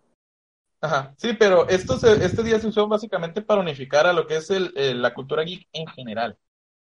Ajá, 0.80 1.16
sí, 1.18 1.34
pero 1.34 1.68
esto 1.70 1.98
se- 1.98 2.24
este 2.24 2.44
día 2.44 2.60
se 2.60 2.68
usó 2.68 2.88
básicamente 2.88 3.42
para 3.42 3.62
unificar 3.62 4.06
a 4.06 4.14
lo 4.14 4.28
que 4.28 4.38
es 4.38 4.50
el, 4.52 4.72
el- 4.78 5.02
la 5.02 5.14
cultura 5.14 5.44
geek 5.44 5.68
en 5.74 5.88
general, 5.88 6.38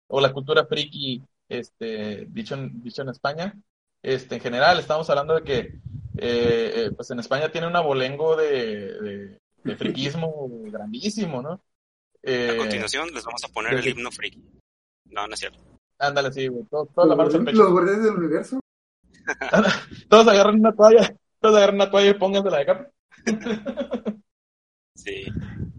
o 0.07 0.21
la 0.21 0.31
cultura 0.33 0.65
friki, 0.67 1.23
este, 1.49 2.27
dicho 2.29 2.53
en, 2.55 2.81
dicho 2.83 3.01
en 3.01 3.09
España. 3.09 3.53
Este, 4.03 4.35
en 4.35 4.41
general, 4.41 4.79
estamos 4.79 5.09
hablando 5.09 5.33
de 5.35 5.43
que, 5.43 5.79
eh, 6.19 6.73
eh, 6.75 6.91
pues 6.95 7.09
en 7.11 7.19
España 7.19 7.51
tiene 7.51 7.67
un 7.67 7.75
abolengo 7.75 8.35
de, 8.35 8.93
de, 9.01 9.39
de 9.63 9.75
friquismo 9.77 10.47
grandísimo, 10.71 11.41
¿no? 11.41 11.51
A 11.51 11.59
Eh, 12.23 12.55
continuación 12.57 13.09
les 13.13 13.23
vamos 13.23 13.43
a 13.43 13.47
poner 13.49 13.73
el 13.75 13.87
himno 13.87 14.11
friki. 14.11 14.43
No, 15.05 15.27
no 15.27 15.33
es 15.33 15.39
cierto. 15.39 15.59
ándale, 15.99 16.31
sí, 16.33 16.47
güey, 16.47 16.63
todo- 16.65 16.89
al 16.97 17.09
guardianes- 17.15 17.45
pecho. 17.45 17.63
los 17.63 17.71
guardianes 17.71 18.03
del 18.03 18.13
universo. 18.15 18.59
Todos 20.09 20.27
agarran 20.27 20.59
una 20.59 20.73
toalla, 20.73 21.15
todos 21.41 21.55
agarran 21.57 21.75
una 21.75 21.89
toalla 21.91 22.09
y 22.11 22.13
póngansela 22.13 22.57
de 22.59 22.65
capa. 22.65 22.87
Sí. 24.95 25.25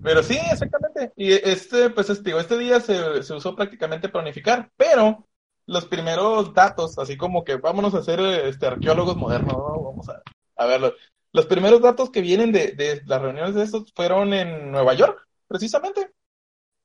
Pero 0.03 0.23
sí, 0.23 0.39
exactamente. 0.51 1.13
Y 1.17 1.33
este, 1.33 1.91
pues 1.91 2.09
este, 2.09 2.23
digo, 2.31 2.39
este 2.41 2.57
día 2.57 2.81
se, 2.81 3.23
se 3.23 3.35
usó 3.35 3.55
prácticamente 3.57 4.09
para 4.09 4.23
unificar, 4.25 4.71
pero 4.77 5.27
los 5.69 5.85
primeros 5.85 6.53
datos, 6.55 6.99
así 6.99 7.17
como 7.17 7.45
que 7.45 7.57
vámonos 7.57 7.95
a 7.95 8.03
ser 8.03 8.19
este, 8.21 8.67
arqueólogos 8.67 9.17
modernos, 9.17 9.53
¿no? 9.53 9.83
Vamos 9.83 10.09
a, 10.09 10.23
a 10.57 10.67
verlo. 10.67 10.95
Los 11.33 11.47
primeros 11.47 11.81
datos 11.83 12.11
que 12.11 12.23
vienen 12.23 12.51
de, 12.53 12.73
de 12.73 13.03
las 13.05 13.21
reuniones 13.23 13.55
de 13.55 13.63
estos 13.65 13.93
fueron 13.95 14.33
en 14.33 14.73
Nueva 14.73 14.95
York, 14.95 15.29
precisamente. 15.47 16.11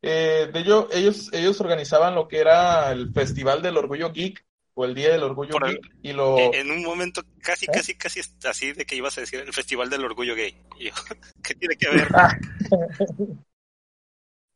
Eh, 0.01 0.49
de 0.51 0.59
ello, 0.59 0.89
ellos, 0.91 1.29
ellos 1.31 1.61
organizaban 1.61 2.13
lo 2.13 2.27
que 2.27 2.39
era 2.39 2.91
el 2.91 3.13
Festival 3.13 3.61
del 3.61 3.77
Orgullo 3.77 4.11
Geek 4.11 4.45
o 4.73 4.83
el 4.83 4.93
Día 4.95 5.13
del 5.13 5.23
Orgullo 5.23 5.51
Por 5.53 5.65
el- 5.69 5.75
Geek 5.75 5.95
y 6.01 6.11
lo... 6.11 6.37
Eh, 6.37 6.51
En 6.55 6.69
un 6.69 6.83
momento 6.83 7.21
casi, 7.41 7.67
¿Eh? 7.67 7.69
casi, 7.73 7.95
casi 7.95 8.19
así 8.43 8.73
de 8.73 8.85
que 8.85 8.97
ibas 8.97 9.17
a 9.17 9.21
decir 9.21 9.39
el 9.39 9.53
Festival 9.53 9.89
del 9.89 10.03
Orgullo 10.03 10.35
Gay. 10.35 10.57
Y 10.77 10.85
yo, 10.87 10.91
¿qué 11.43 11.55
tiene 11.55 11.77
que 11.77 11.89
ver? 11.89 12.07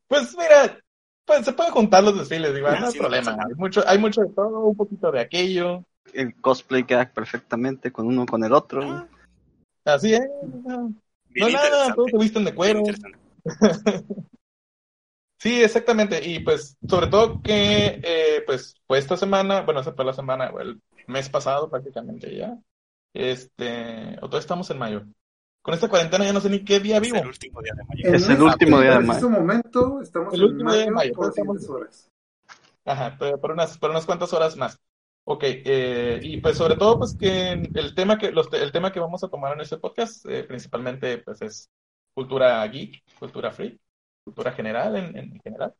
Pues 0.08 0.36
mira, 0.38 0.80
pues 1.28 1.44
se 1.46 1.52
pueden 1.52 1.74
juntar 1.74 2.04
los 2.04 2.18
desfiles, 2.18 2.56
digo, 2.56 2.68
Ah, 2.68 2.80
no 2.80 2.88
hay 2.88 2.98
problema. 2.98 3.32
Hay 3.34 3.54
mucho, 3.56 3.84
hay 3.86 3.98
mucho 4.00 4.22
de 4.22 4.30
todo, 4.30 4.62
un 4.62 4.76
poquito 4.76 5.12
de 5.12 5.20
aquello. 5.20 5.84
El 6.13 6.34
cosplay 6.36 6.86
queda 6.86 7.12
perfectamente 7.12 7.92
con 7.92 8.08
uno 8.08 8.26
con 8.26 8.44
el 8.46 8.54
otro. 8.54 8.82
Ah, 8.82 9.08
Así 9.84 10.13
es. 10.13 10.22
No, 10.42 10.94
bien 11.30 11.52
no 11.52 11.54
nada, 11.54 11.94
todos 11.94 12.12
se 12.12 12.18
visten 12.18 12.46
de 12.46 12.56
cuero. 12.56 12.82
Sí, 15.40 15.62
exactamente. 15.62 16.28
Y 16.28 16.40
pues, 16.40 16.76
sobre 16.90 17.08
todo 17.08 17.40
que, 17.44 18.02
eh, 18.04 18.42
pues, 18.48 18.76
fue 18.88 18.98
esta 18.98 19.16
semana, 19.16 19.62
bueno, 19.62 19.82
esa 19.82 19.94
fue 19.94 20.04
la 20.04 20.13
semana, 20.13 20.52
el 20.60 20.82
mes 21.06 21.30
pasado 21.30 21.70
prácticamente 21.70 22.36
ya. 22.36 22.58
Este, 23.13 24.16
o 24.18 24.22
todavía 24.22 24.40
estamos 24.40 24.70
en 24.72 24.80
mayo. 24.80 25.06
Con 25.62 25.74
esta 25.74 25.89
cuarentena 25.89 26.24
ya 26.26 26.34
no 26.34 26.39
sé 26.39 26.50
ni 26.50 26.63
qué 26.63 26.80
día 26.80 26.98
Es 26.98 27.02
vivo. 27.04 27.17
el 27.17 27.28
último 27.28 27.62
día 27.62 27.74
de 27.76 27.84
mayo. 27.84 28.08
En 28.08 28.15
Es 28.15 28.26
el 28.26 28.32
este 28.32 28.43
último 28.43 28.80
día 28.80 28.91
de 28.91 28.98
preciso 29.06 29.30
mayo. 29.30 29.41
momento 29.41 30.02
estamos 30.02 30.34
El 30.34 30.39
en 30.41 30.46
último 30.48 30.72
día 30.72 30.80
de 30.86 30.91
mayo, 30.91 31.12
mayo, 31.12 31.13
por 31.13 31.30
estamos- 31.30 31.70
horas. 31.70 32.10
Ajá, 32.86 33.15
pero 33.20 33.39
por 33.41 33.52
unas, 33.52 33.78
por 33.78 33.89
unas 33.91 34.06
cuantas 34.06 34.32
horas 34.34 34.56
más. 34.56 34.80
Ok, 35.26 35.43
eh, 35.43 36.20
y 36.24 36.38
pues 36.39 36.58
sobre 36.58 36.78
todo, 36.78 37.00
pues 37.00 37.13
que 37.20 37.52
el 37.52 37.93
tema 37.96 38.17
que, 38.17 38.32
los, 38.32 38.48
el 38.54 38.72
tema 38.72 38.93
que 38.93 39.02
vamos 39.02 39.22
a 39.26 39.28
tomar 39.28 39.54
en 39.54 39.60
este 39.62 39.78
podcast, 39.78 40.26
eh, 40.26 40.43
principalmente, 40.46 41.17
pues 41.17 41.41
es 41.41 41.70
cultura 42.13 42.65
geek, 42.65 43.04
cultura 43.20 43.52
free, 43.52 43.78
cultura 44.24 44.54
general 44.54 44.96
en, 44.96 45.17
en 45.17 45.39
general. 45.41 45.74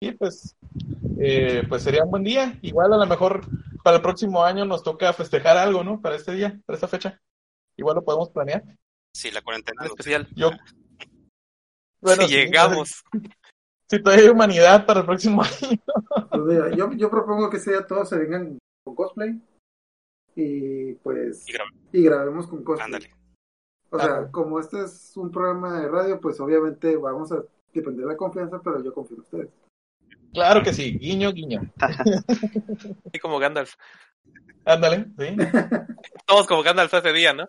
Y 0.00 0.12
pues, 0.12 0.56
eh, 1.20 1.64
pues 1.68 1.82
sería 1.82 2.02
un 2.04 2.10
buen 2.12 2.24
día. 2.24 2.58
Igual 2.62 2.94
a 2.94 2.96
lo 2.96 3.06
mejor 3.06 3.42
para 3.82 3.96
el 3.96 4.02
próximo 4.02 4.42
año 4.42 4.64
nos 4.64 4.82
toca 4.82 5.12
festejar 5.12 5.58
algo, 5.58 5.84
¿no? 5.84 6.00
Para 6.00 6.16
este 6.16 6.32
día, 6.32 6.58
para 6.64 6.76
esta 6.76 6.88
fecha. 6.88 7.20
Igual 7.76 7.96
lo 7.96 8.04
podemos 8.04 8.30
planear. 8.30 8.62
Sí, 9.14 9.30
la 9.30 9.42
cuarentena. 9.42 9.82
En 9.82 9.88
lo- 9.88 9.94
especial. 9.94 10.28
Yo. 10.34 10.50
Bueno, 12.00 12.22
si 12.22 12.28
sí, 12.28 12.34
llegamos. 12.34 13.02
Si 13.86 14.02
todavía 14.02 14.24
hay 14.24 14.30
humanidad 14.30 14.86
para 14.86 15.00
el 15.00 15.06
próximo 15.06 15.42
año. 15.42 15.78
Pues 16.30 16.42
mira, 16.46 16.70
yo, 16.74 16.90
yo 16.94 17.10
propongo 17.10 17.50
que 17.50 17.58
ese 17.58 17.72
día 17.72 17.86
todos 17.86 18.08
se 18.08 18.16
vengan 18.18 18.58
con 18.82 18.94
cosplay 18.94 19.38
y 20.34 20.94
pues 20.94 21.44
Y 21.46 21.98
y 21.98 22.02
grabemos 22.02 22.46
con 22.46 22.64
cosplay. 22.64 22.86
Ándale. 22.86 23.14
O 23.90 23.98
sea, 23.98 24.14
Ah. 24.20 24.28
como 24.32 24.58
este 24.58 24.82
es 24.84 25.12
un 25.18 25.30
programa 25.30 25.82
de 25.82 25.88
radio, 25.88 26.18
pues 26.18 26.40
obviamente 26.40 26.96
vamos 26.96 27.30
a 27.32 27.44
depender 27.74 28.06
de 28.06 28.12
la 28.12 28.16
confianza, 28.16 28.58
pero 28.64 28.82
yo 28.82 28.92
confío 28.94 29.16
en 29.18 29.22
ustedes. 29.22 29.48
Claro 30.32 30.62
que 30.62 30.72
sí, 30.72 30.98
guiño, 30.98 31.30
guiño. 31.32 31.60
Así 31.78 33.18
como 33.20 33.38
Gandalf. 33.38 33.74
Ándale, 34.64 35.06
sí. 35.18 35.36
Todos 36.26 36.46
como 36.46 36.62
Gandalf 36.62 36.92
ese 36.94 37.12
día, 37.12 37.34
¿no? 37.34 37.46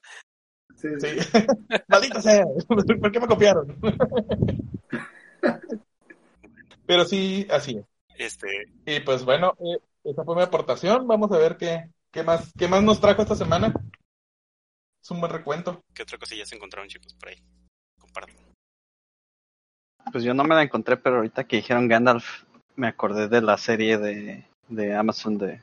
Sí, 0.99 0.99
Sí. 0.99 1.17
Maldita 1.87 2.21
sea. 2.21 2.45
¿Por 2.67 3.11
qué 3.11 3.19
me 3.19 3.27
copiaron? 3.27 3.75
Pero 6.85 7.05
sí, 7.05 7.47
así 7.49 7.77
es. 7.77 7.85
Este, 8.17 8.47
Y 8.85 8.99
pues 9.01 9.25
bueno, 9.25 9.53
eh, 9.59 9.79
esa 10.03 10.23
fue 10.23 10.35
mi 10.35 10.43
aportación. 10.43 11.07
Vamos 11.07 11.31
a 11.31 11.37
ver 11.37 11.57
qué, 11.57 11.89
qué 12.11 12.23
más, 12.23 12.51
qué 12.57 12.67
más 12.67 12.83
nos 12.83 13.01
trajo 13.01 13.23
esta 13.23 13.35
semana. 13.35 13.73
Es 15.03 15.11
un 15.11 15.19
buen 15.19 15.31
recuento. 15.31 15.83
¿qué 15.93 16.03
otra 16.03 16.17
cosilla 16.17 16.45
se 16.45 16.55
encontraron, 16.55 16.87
chicos, 16.87 17.13
por 17.15 17.29
ahí? 17.29 17.37
Comparto. 17.99 18.33
Pues 20.11 20.23
yo 20.23 20.33
no 20.33 20.43
me 20.43 20.55
la 20.55 20.63
encontré, 20.63 20.97
pero 20.97 21.17
ahorita 21.17 21.45
que 21.45 21.57
dijeron 21.57 21.87
Gandalf, 21.87 22.43
me 22.75 22.87
acordé 22.87 23.27
de 23.27 23.41
la 23.41 23.57
serie 23.57 23.97
de, 23.97 24.47
de 24.69 24.95
Amazon 24.95 25.37
de 25.37 25.61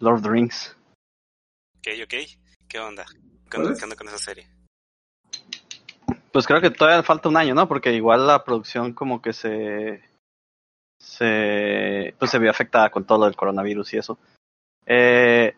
Lord 0.00 0.16
of 0.16 0.22
the 0.22 0.30
Rings. 0.30 0.76
Ok, 1.78 1.88
ok. 2.04 2.14
¿Qué 2.68 2.78
onda? 2.78 3.04
¿Qué 3.50 3.56
¿Cuál 3.56 3.66
onda, 3.66 3.72
es? 3.72 3.78
qué 3.78 3.84
onda 3.84 3.96
con 3.96 4.08
esa 4.08 4.18
serie? 4.18 4.46
Pues 6.32 6.46
creo 6.46 6.60
que 6.60 6.70
todavía 6.70 7.02
falta 7.02 7.28
un 7.28 7.36
año, 7.36 7.54
¿no? 7.54 7.66
Porque 7.68 7.92
igual 7.92 8.26
la 8.26 8.44
producción 8.44 8.92
como 8.92 9.22
que 9.22 9.32
se 9.32 10.02
se 10.98 12.14
pues 12.18 12.30
se 12.30 12.38
vio 12.38 12.50
afectada 12.50 12.90
con 12.90 13.04
todo 13.04 13.18
lo 13.18 13.24
del 13.26 13.36
coronavirus 13.36 13.94
y 13.94 13.96
eso. 13.98 14.18
Eh, 14.86 15.54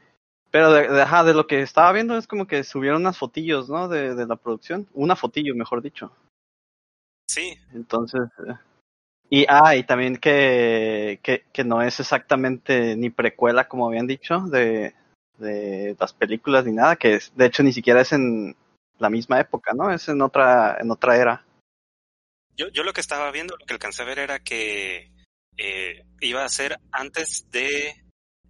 pero 0.50 0.72
de, 0.72 0.88
de- 0.88 1.02
ajá, 1.02 1.24
de 1.24 1.34
lo 1.34 1.46
que 1.46 1.60
estaba 1.62 1.92
viendo 1.92 2.16
es 2.16 2.26
como 2.26 2.46
que 2.46 2.64
subieron 2.64 3.02
unas 3.02 3.18
fotillos, 3.18 3.68
¿no? 3.68 3.88
De, 3.88 4.14
de 4.14 4.26
la 4.26 4.36
producción, 4.36 4.88
una 4.94 5.16
fotillo, 5.16 5.54
mejor 5.54 5.82
dicho. 5.82 6.12
Sí, 7.28 7.58
Entonces, 7.74 8.22
eh, 8.46 8.54
y 9.30 9.46
ah, 9.48 9.76
y 9.76 9.84
también 9.84 10.16
que, 10.16 11.20
que, 11.22 11.44
que 11.52 11.64
no 11.64 11.82
es 11.82 12.00
exactamente 12.00 12.96
ni 12.96 13.10
precuela, 13.10 13.68
como 13.68 13.86
habían 13.86 14.06
dicho, 14.06 14.40
de, 14.40 14.94
de 15.38 15.96
las 15.98 16.12
películas 16.12 16.64
ni 16.64 16.72
nada, 16.72 16.96
que 16.96 17.14
es, 17.14 17.32
de 17.36 17.46
hecho 17.46 17.62
ni 17.62 17.72
siquiera 17.72 18.00
es 18.00 18.12
en 18.12 18.56
la 18.98 19.10
misma 19.10 19.40
época, 19.40 19.72
¿no? 19.74 19.90
Es 19.92 20.08
en 20.08 20.20
otra, 20.22 20.76
en 20.80 20.90
otra 20.90 21.16
era. 21.16 21.44
yo, 22.56 22.68
yo 22.68 22.82
lo 22.82 22.92
que 22.92 23.00
estaba 23.00 23.30
viendo, 23.30 23.56
lo 23.56 23.64
que 23.66 23.72
alcancé 23.74 24.02
a 24.02 24.06
ver 24.06 24.18
era 24.18 24.40
que 24.40 25.12
eh, 25.56 26.04
iba 26.20 26.44
a 26.44 26.48
ser 26.48 26.78
antes 26.92 27.48
de 27.50 27.94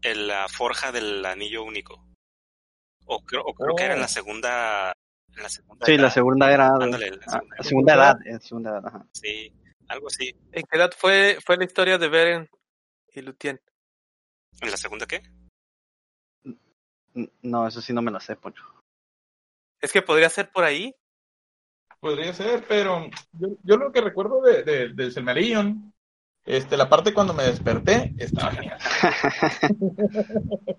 el- 0.02 0.26
la 0.28 0.46
forja 0.48 0.92
del 0.92 1.24
anillo 1.26 1.62
único. 1.64 2.04
O 3.06 3.20
creo, 3.24 3.42
o 3.42 3.54
creo 3.54 3.74
que 3.74 3.84
era 3.84 3.94
en 3.94 4.00
la 4.00 4.06
Oh. 4.06 4.08
segunda. 4.10 4.92
En 5.36 5.42
la 5.42 5.48
segunda 5.48 5.86
Sí, 5.86 5.96
la 5.96 6.10
segunda 6.10 6.52
era. 6.52 6.68
Ándale, 6.68 7.10
la 7.10 7.16
ah, 7.26 7.30
segunda 7.30 7.56
la 7.56 7.62
segunda 7.64 7.94
edad, 7.94 8.16
eh, 8.26 8.38
segunda 8.40 8.70
edad, 8.70 8.86
ajá. 8.86 9.06
Sí, 9.12 9.52
algo 9.88 10.08
así. 10.08 10.28
¿En 10.52 10.62
qué 10.62 10.76
edad 10.78 10.90
fue, 10.96 11.38
fue 11.44 11.56
la 11.56 11.64
historia 11.64 11.96
de 11.98 12.08
Beren 12.08 12.48
y 13.14 13.20
Lutien? 13.22 13.60
¿En 14.60 14.70
la 14.70 14.76
segunda 14.76 15.06
qué? 15.06 15.22
No, 17.42 17.66
eso 17.66 17.80
sí 17.80 17.92
no 17.92 18.02
me 18.02 18.10
la 18.10 18.20
sé, 18.20 18.36
Poncho. 18.36 18.64
Es 19.80 19.92
que 19.92 20.02
podría 20.02 20.28
ser 20.28 20.50
por 20.50 20.64
ahí. 20.64 20.94
Podría 22.00 22.32
ser, 22.32 22.64
pero 22.68 23.08
yo, 23.32 23.48
yo 23.62 23.76
lo 23.76 23.90
que 23.92 24.00
recuerdo 24.00 24.40
de, 24.42 24.62
de, 24.62 24.88
del 24.90 25.12
Silmarillion, 25.12 25.92
este, 26.44 26.76
la 26.76 26.88
parte 26.88 27.12
cuando 27.12 27.34
me 27.34 27.42
desperté, 27.44 28.14
estaba 28.18 28.52
genial. 28.52 28.78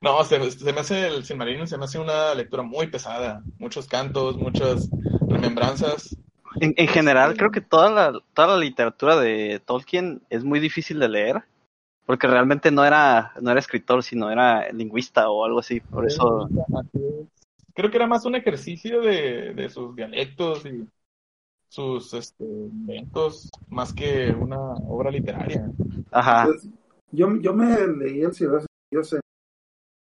No, 0.00 0.22
se, 0.24 0.50
se 0.52 0.72
me 0.72 0.80
hace 0.80 1.08
el 1.08 1.24
Silmarillion, 1.24 1.66
se 1.66 1.76
me 1.76 1.84
hace 1.84 1.98
una 1.98 2.34
lectura 2.34 2.62
muy 2.62 2.86
pesada. 2.86 3.42
Muchos 3.58 3.86
cantos, 3.86 4.36
muchas 4.36 4.88
remembranzas. 5.28 6.16
En, 6.60 6.72
en 6.76 6.88
general, 6.88 7.36
creo 7.36 7.50
que 7.50 7.60
toda 7.60 7.90
la, 7.90 8.20
toda 8.32 8.48
la 8.48 8.56
literatura 8.56 9.16
de 9.16 9.60
Tolkien 9.64 10.22
es 10.30 10.44
muy 10.44 10.60
difícil 10.60 10.98
de 10.98 11.08
leer, 11.08 11.44
porque 12.08 12.26
realmente 12.26 12.70
no 12.70 12.86
era, 12.86 13.34
no 13.38 13.50
era 13.50 13.60
escritor, 13.60 14.02
sino 14.02 14.30
era 14.30 14.72
lingüista 14.72 15.28
o 15.28 15.44
algo 15.44 15.58
así. 15.58 15.78
Por 15.78 16.06
eso. 16.06 16.48
Creo 17.74 17.90
que 17.90 17.96
era 17.98 18.06
más 18.06 18.24
un 18.24 18.34
ejercicio 18.34 19.02
de, 19.02 19.52
de 19.52 19.68
sus 19.68 19.94
dialectos 19.94 20.64
y 20.64 20.88
sus 21.68 22.14
este, 22.14 22.44
inventos, 22.44 23.50
más 23.68 23.92
que 23.92 24.30
una 24.30 24.58
obra 24.58 25.10
literaria. 25.10 25.70
ajá, 26.10 26.46
Pues, 26.46 26.66
yo, 27.12 27.36
yo 27.42 27.52
me 27.52 27.86
leí 27.86 28.22
el 28.22 28.32
Señor 28.32 28.52
de 28.52 28.56
los 28.56 28.66
Anillos 28.90 29.12
en 29.12 29.20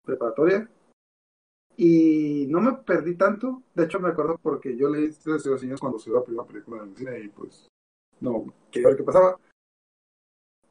preparatoria 0.05 0.71
y 1.75 2.49
no 2.51 2.61
me 2.61 2.73
perdí 2.75 3.15
tanto. 3.15 3.63
De 3.75 3.85
hecho, 3.85 3.99
me 3.99 4.11
acuerdo 4.11 4.39
porque 4.43 4.77
yo 4.77 4.91
leí 4.91 5.07
el 5.07 5.15
Señor 5.15 5.59
de 5.59 5.67
los 5.69 5.81
cuando 5.81 5.99
se 5.99 6.11
la 6.11 6.23
primera 6.23 6.47
película 6.47 6.83
en 6.83 6.91
el 6.91 6.97
cine 6.99 7.21
y 7.21 7.29
pues 7.29 7.67
no 8.21 8.45
quería 8.71 8.89
ver 8.89 8.99
qué 8.99 9.05
pasaba. 9.05 9.39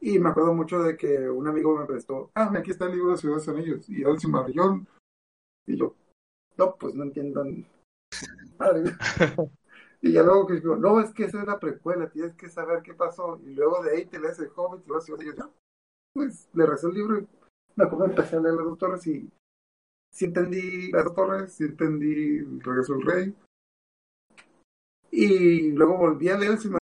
Y 0.00 0.18
me 0.18 0.30
acuerdo 0.30 0.54
mucho 0.54 0.80
de 0.80 0.96
que 0.96 1.28
un 1.28 1.48
amigo 1.48 1.76
me 1.76 1.86
prestó, 1.86 2.30
ah, 2.34 2.52
aquí 2.56 2.70
está 2.70 2.86
el 2.86 2.92
libro 2.92 3.10
de 3.10 3.18
Señor 3.18 3.40
de 3.40 3.46
los 3.46 3.56
Anillos 3.56 3.88
y 3.88 4.02
el 4.02 4.18
Silmarillion. 4.18 4.86
Y 5.66 5.76
yo, 5.76 5.94
no, 6.56 6.76
pues 6.76 6.94
no 6.94 7.04
entiendo. 7.04 7.44
Madre. 8.58 8.92
Y 10.00 10.12
ya 10.12 10.22
luego 10.22 10.46
que 10.46 10.54
digo, 10.54 10.76
no, 10.76 11.00
es 11.00 11.12
que 11.12 11.24
esa 11.24 11.40
es 11.40 11.46
la 11.46 11.58
precuela, 11.58 12.08
tienes 12.08 12.34
que 12.36 12.48
saber 12.48 12.82
qué 12.82 12.94
pasó. 12.94 13.40
Y 13.44 13.54
luego 13.54 13.82
de 13.82 13.96
ahí 13.96 14.06
te 14.06 14.20
lees 14.20 14.38
el 14.38 14.50
Hobbit, 14.54 14.84
y 14.84 14.88
luego 14.88 15.04
yo, 15.04 15.16
ya, 15.16 15.50
pues 16.12 16.48
le 16.52 16.66
recé 16.66 16.86
el 16.86 16.94
libro 16.94 17.18
y 17.18 17.26
me 17.74 17.84
acuerdo 17.84 18.04
a 18.04 18.40
leer 18.40 18.54
las 18.54 18.64
dos 18.64 18.78
torres 18.78 19.06
y 19.06 19.30
sí 20.12 20.24
entendí 20.26 20.90
las 20.92 21.04
dos 21.04 21.14
torres, 21.14 21.52
sí 21.52 21.64
entendí 21.64 22.38
el 22.38 22.60
regreso 22.60 22.94
del 22.94 23.06
rey. 23.06 23.34
Y 25.10 25.72
luego 25.72 25.96
volví 25.96 26.28
a 26.28 26.38
leer 26.38 26.52
el 26.52 26.58
Silmarillion 26.58 26.78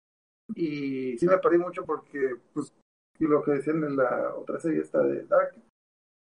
y 0.55 1.18
sí 1.18 1.26
me 1.26 1.38
perdí 1.38 1.59
mucho 1.59 1.85
porque, 1.85 2.37
pues, 2.52 2.72
y 3.18 3.26
lo 3.26 3.42
que 3.42 3.52
decían 3.52 3.83
en 3.85 3.96
la 3.96 4.35
otra 4.35 4.59
serie 4.61 4.81
esta 4.81 5.02
de 5.02 5.24
Dark, 5.26 5.55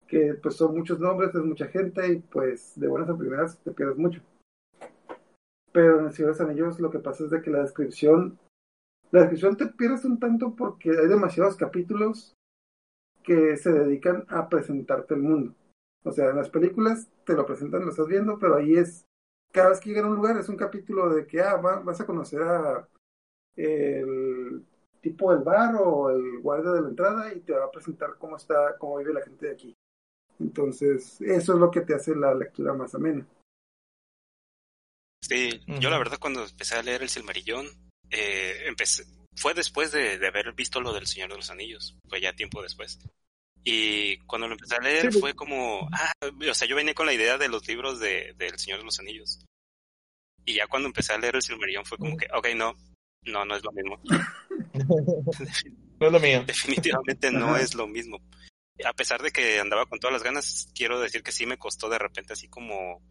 que 0.07 0.35
pues 0.35 0.57
son 0.57 0.77
muchos 0.77 1.01
nombres, 1.01 1.35
es 1.35 1.43
mucha 1.43 1.67
gente 1.69 2.07
y 2.13 2.17
pues 2.21 2.73
de 2.77 2.89
buenas 2.89 3.09
a 3.11 3.17
primeras 3.17 3.59
te 3.59 3.71
pierdes 3.73 3.97
mucho. 3.97 4.21
Pero 5.73 6.01
en 6.01 6.07
el 6.07 6.13
Señor 6.13 6.33
de 6.35 6.39
los 6.39 6.49
Anillos 6.51 6.81
lo 6.81 6.91
que 6.91 6.99
pasa 6.99 7.25
es 7.25 7.31
de 7.31 7.43
que 7.43 7.51
la 7.51 7.63
descripción, 7.63 8.39
la 9.11 9.21
descripción 9.21 9.57
te 9.57 9.67
pierdes 9.67 10.05
un 10.05 10.19
tanto 10.19 10.55
porque 10.57 10.91
hay 10.91 11.09
demasiados 11.09 11.57
capítulos 11.57 12.35
que 13.23 13.57
se 13.57 13.73
dedican 13.73 14.25
a 14.29 14.49
presentarte 14.49 15.15
el 15.15 15.23
mundo. 15.23 15.55
O 16.03 16.13
sea, 16.13 16.31
en 16.31 16.37
las 16.37 16.51
películas 16.51 17.09
te 17.25 17.35
lo 17.35 17.47
presentan, 17.47 17.85
lo 17.85 17.91
estás 17.91 18.07
viendo, 18.07 18.39
pero 18.39 18.57
ahí 18.57 18.75
es, 18.77 19.05
cada 19.53 19.71
vez 19.71 19.81
que 19.81 19.91
llega 19.91 20.07
a 20.07 20.11
un 20.11 20.17
lugar 20.17 20.37
es 20.39 20.49
un 20.49 20.57
capítulo 20.57 21.11
de 21.11 21.27
que, 21.27 21.41
ah, 21.41 21.57
va- 21.57 21.81
vas 21.81 22.01
a 22.01 22.07
conocer 22.07 22.43
a 22.43 22.89
el 23.57 24.65
tipo 25.01 25.33
del 25.33 25.43
bar 25.43 25.75
o 25.77 26.11
el 26.11 26.41
guardia 26.41 26.73
de 26.73 26.83
la 26.83 26.89
entrada 26.89 27.33
y 27.33 27.41
te 27.41 27.53
va 27.53 27.67
a 27.67 27.71
presentar 27.71 28.17
cómo 28.19 28.37
está, 28.37 28.77
cómo 28.79 28.99
vive 28.99 29.15
la 29.15 29.23
gente 29.23 29.47
de 29.47 29.53
aquí. 29.53 29.77
Entonces, 30.39 31.21
eso 31.21 31.53
es 31.55 31.59
lo 31.59 31.71
que 31.71 31.83
te 31.83 31.95
hace 31.95 32.15
la 32.15 32.35
lectura 32.35 32.73
más 32.73 32.95
amena. 32.95 33.27
Sí, 35.23 35.61
yo 35.81 35.91
la 35.91 35.99
verdad 35.99 36.19
cuando 36.19 36.45
empecé 36.45 36.77
a 36.77 36.83
leer 36.83 37.03
el 37.03 37.09
Silmarillón, 37.09 37.67
eh, 38.11 38.65
empecé, 38.67 39.05
fue 39.37 39.55
después 39.55 39.93
de, 39.93 40.19
de 40.19 40.27
haber 40.27 40.53
visto 40.55 40.81
lo 40.81 40.93
del 40.93 41.07
Señor 41.07 41.31
de 41.31 41.37
los 41.37 41.51
Anillos, 41.51 41.95
fue 42.09 42.21
ya 42.21 42.33
tiempo 42.33 42.63
después. 42.63 42.99
Y 43.63 44.17
cuando 44.21 44.49
lo 44.49 44.55
empecé 44.55 44.75
a 44.75 44.81
leer 44.81 45.13
Sí, 45.13 45.21
fue 45.21 45.35
como, 45.35 45.89
ah, 45.93 46.13
o 46.23 46.55
sea, 46.55 46.67
yo 46.67 46.77
venía 46.77 46.95
con 46.95 47.07
la 47.07 47.13
idea 47.13 47.37
de 47.37 47.49
los 47.49 47.69
libros 47.69 48.01
de, 48.01 48.35
del 48.39 48.59
Señor 48.59 48.79
de 48.79 48.87
los 48.87 48.99
Anillos. 48.99 49.45
Y 50.47 50.55
ya 50.55 50.67
cuando 50.67 50.89
empecé 50.89 51.13
a 51.13 51.19
leer 51.19 51.37
el 51.37 51.43
Silmarillón 51.43 51.85
fue 51.85 51.99
como 51.99 52.17
que, 52.17 52.27
ok, 52.33 52.49
no, 52.57 52.75
No, 53.25 53.45
no 53.45 53.57
es 53.57 53.65
lo 53.65 53.73
mismo. 53.73 54.01
No 56.01 56.07
es 56.07 56.13
lo 56.15 56.21
mío. 56.21 56.43
Definitivamente 56.47 57.31
no 57.31 57.49
Ajá. 57.49 57.61
es 57.61 57.75
lo 57.75 57.87
mismo. 57.87 58.23
A 58.87 58.95
pesar 58.95 59.21
de 59.21 59.31
que 59.31 59.61
andaba 59.61 59.85
con 59.85 59.99
todas 59.99 60.15
las 60.15 60.23
ganas, 60.23 60.73
quiero 60.75 60.99
decir 60.99 61.23
que 61.23 61.31
sí 61.31 61.45
me 61.45 61.59
costó 61.59 61.91
de 61.91 61.99
repente 61.99 62.33
así 62.33 62.49
como 62.49 63.03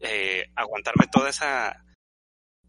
eh, 0.00 0.50
aguantarme 0.56 1.06
toda 1.06 1.30
esa, 1.30 1.84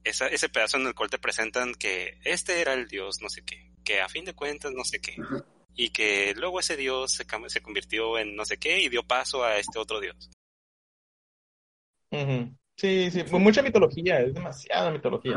esa 0.04 0.28
ese 0.28 0.50
pedazo 0.50 0.78
en 0.78 0.86
el 0.86 0.94
cual 0.94 1.10
te 1.10 1.18
presentan 1.18 1.74
que 1.74 2.20
este 2.24 2.62
era 2.62 2.74
el 2.74 2.88
dios, 2.88 3.20
no 3.20 3.30
sé 3.30 3.44
qué, 3.44 3.72
que 3.84 4.00
a 4.00 4.10
fin 4.10 4.26
de 4.26 4.36
cuentas 4.36 4.72
no 4.74 4.84
sé 4.84 5.02
qué, 5.02 5.16
Ajá. 5.20 5.44
y 5.74 5.90
que 5.90 6.36
luego 6.36 6.60
ese 6.60 6.78
dios 6.78 7.12
se, 7.12 7.26
se 7.48 7.62
convirtió 7.62 8.20
en 8.20 8.36
no 8.36 8.46
sé 8.46 8.58
qué 8.58 8.80
y 8.80 8.90
dio 8.90 9.02
paso 9.04 9.44
a 9.44 9.58
este 9.58 9.80
otro 9.80 10.00
dios. 10.00 10.30
Ujú. 12.12 12.56
Sí, 12.78 13.10
sí, 13.12 13.24
mucha 13.32 13.64
mitología, 13.64 14.22
es 14.22 14.36
demasiada 14.36 14.92
mitología. 14.92 15.36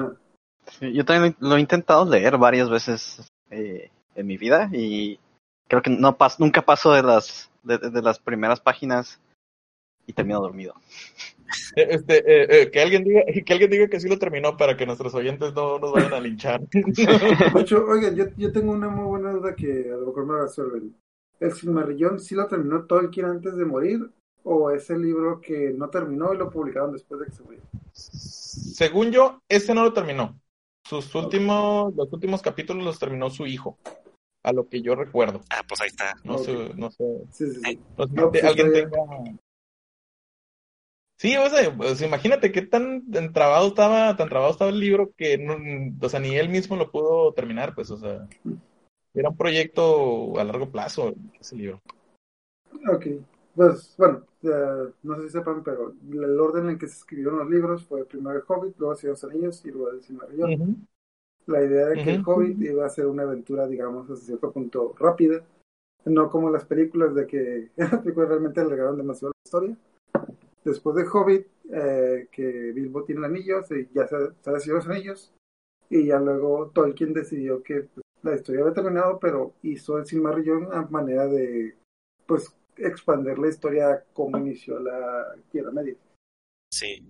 Sí, 0.68 0.92
yo 0.92 1.05
también 1.05 1.37
lo 1.40 1.57
he 1.57 1.61
intentado 1.61 2.05
leer 2.05 2.38
varias 2.38 2.70
veces 2.70 3.31
eh, 3.51 3.90
en 4.14 4.27
mi 4.27 4.37
vida 4.37 4.68
y 4.72 5.18
creo 5.68 5.83
que 5.83 5.90
no 5.90 6.16
pas 6.16 6.38
nunca 6.38 6.62
paso 6.62 6.92
de 6.92 7.03
las 7.03 7.51
de, 7.62 7.79
de 7.79 8.03
las 8.03 8.18
primeras 8.18 8.61
páginas 8.61 9.20
y 10.07 10.12
termino 10.12 10.40
dormido. 10.40 10.75
Eh, 11.77 11.87
Este, 11.90 12.18
eh, 12.18 12.46
eh, 12.62 12.70
que 12.70 12.81
alguien 12.81 13.05
diga, 13.05 13.22
que 13.46 13.53
alguien 13.53 13.70
diga 13.70 13.88
que 13.88 14.01
sí 14.01 14.09
lo 14.09 14.18
terminó 14.18 14.57
para 14.57 14.77
que 14.77 14.87
nuestros 14.87 15.14
oyentes 15.14 15.53
no 15.55 15.79
nos 15.79 15.92
vayan 15.92 16.14
a 16.14 16.20
linchar. 16.20 16.61
De 16.72 17.61
hecho, 17.61 17.85
oigan, 17.87 18.14
yo, 18.14 18.27
yo 18.37 18.53
tengo 18.53 18.72
una 18.72 18.88
muy 18.88 19.05
buena 19.05 19.33
duda 19.33 19.55
que 19.55 19.90
a 19.92 19.96
lo 19.96 20.07
mejor 20.07 20.27
me 20.27 20.40
resuelven. 20.40 20.94
¿El 21.40 21.53
Silmarillón 21.53 22.20
sí 22.20 22.35
lo 22.35 22.46
terminó 22.46 22.85
Tolkien 22.85 23.27
antes 23.27 23.57
de 23.57 23.64
morir? 23.64 24.11
¿O 24.44 24.70
es 24.70 24.90
el 24.90 25.03
libro 25.03 25.40
que 25.40 25.72
no 25.77 25.88
terminó 25.88 26.35
y 26.35 26.38
lo 26.38 26.51
publicaron 26.51 26.92
después 26.92 27.20
de 27.20 27.27
que 27.27 27.33
se 27.33 27.42
murió? 27.42 27.61
Según 27.92 29.12
yo, 29.12 29.40
ese 29.48 29.75
no 29.75 29.85
lo 29.85 29.92
terminó. 29.92 30.37
Sus 31.00 31.14
últimos, 31.14 31.94
los 31.94 32.12
últimos 32.12 32.42
capítulos 32.42 32.85
los 32.85 32.98
terminó 32.98 33.31
su 33.31 33.46
hijo, 33.46 33.78
a 34.42 34.52
lo 34.52 34.68
que 34.68 34.83
yo 34.83 34.94
recuerdo. 34.94 35.40
Ah, 35.48 35.62
pues 35.66 35.81
ahí 35.81 35.88
está. 35.88 36.14
No 36.22 36.37
sé, 36.37 36.52
no 36.76 36.90
sé, 36.90 37.05
Sí, 37.31 37.46
sí, 37.50 37.61
sí. 37.64 37.78
no 37.96 38.07
sé 38.07 38.12
No, 38.12 38.24
si 38.24 38.31
pues, 38.31 38.44
alguien 38.44 38.72
tenga. 38.72 38.98
Sí, 41.18 41.35
o 41.37 41.48
sea, 41.48 41.74
pues, 41.74 42.02
imagínate 42.02 42.52
qué 42.52 42.61
tan 42.61 43.11
trabado 43.33 43.68
estaba, 43.68 44.14
tan 44.16 44.28
trabado 44.28 44.52
estaba 44.52 44.70
el 44.70 44.81
libro 44.81 45.12
que 45.16 45.38
no, 45.38 45.57
o 45.98 46.09
sea, 46.11 46.20
ni 46.20 46.37
él 46.37 46.50
mismo 46.50 46.76
lo 46.76 46.90
pudo 46.90 47.33
terminar, 47.33 47.74
pues, 47.74 47.90
o 47.90 47.96
sea, 47.96 48.28
era 49.14 49.31
un 49.31 49.37
proyecto 49.37 50.38
a 50.38 50.44
largo 50.44 50.70
plazo 50.70 51.14
ese 51.40 51.57
libro. 51.57 51.81
Ok. 52.92 53.07
Pues, 53.54 53.94
bueno, 53.98 54.24
eh, 54.42 54.92
no 55.02 55.16
sé 55.16 55.22
si 55.22 55.28
sepan, 55.30 55.62
pero 55.62 55.94
el 56.10 56.40
orden 56.40 56.70
en 56.70 56.78
que 56.78 56.88
se 56.88 56.96
escribieron 56.98 57.38
los 57.38 57.50
libros 57.50 57.84
fue 57.84 58.04
primero 58.04 58.36
el 58.36 58.44
Hobbit, 58.46 58.78
luego 58.78 58.94
Señor 58.94 59.16
de 59.16 59.22
los 59.22 59.32
Anillos 59.32 59.64
y 59.64 59.70
luego 59.70 59.90
el 59.90 60.02
Silmarillón. 60.02 60.52
Ujú. 60.54 60.76
La 61.46 61.62
idea 61.62 61.86
de 61.88 62.02
que 62.02 62.14
el. 62.14 62.22
Hobbit 62.24 62.60
iba 62.62 62.86
a 62.86 62.90
ser 62.90 63.06
una 63.06 63.24
aventura, 63.24 63.66
digamos, 63.66 64.08
hasta 64.10 64.24
cierto 64.24 64.52
punto 64.52 64.94
rápida, 64.98 65.44
no 66.06 66.30
como 66.30 66.50
las 66.50 66.64
películas 66.64 67.14
de 67.14 67.26
que 67.26 67.70
las 67.76 68.00
películas 68.00 68.30
realmente 68.30 68.60
alargaron 68.60 68.96
demasiado 68.96 69.32
la 69.32 69.42
historia. 69.44 69.76
Después 70.64 70.96
de 70.96 71.06
Hobbit, 71.12 71.46
eh, 71.72 72.28
que 72.30 72.72
Bilbo 72.72 73.04
tiene 73.04 73.20
el 73.20 73.24
anillo, 73.24 73.62
se, 73.64 73.88
ya 73.92 74.06
se, 74.06 74.16
se 74.40 74.50
decidió 74.50 74.76
los 74.76 74.88
anillos, 74.88 75.32
y 75.90 76.06
ya 76.06 76.18
luego 76.18 76.70
Tolkien 76.72 77.12
decidió 77.12 77.62
que 77.62 77.82
pues, 77.82 78.06
la 78.22 78.34
historia 78.34 78.62
había 78.62 78.74
terminado, 78.74 79.18
pero 79.18 79.54
hizo 79.62 79.98
el 79.98 80.06
Silmarillion 80.06 80.72
a 80.72 80.82
manera 80.82 81.26
de, 81.26 81.76
pues, 82.26 82.54
expandir 82.76 83.38
la 83.38 83.48
historia 83.48 84.04
como 84.12 84.38
inició 84.38 84.78
la 84.80 85.35
Tierra 85.50 85.70
Media. 85.70 85.96
Sí, 86.72 87.04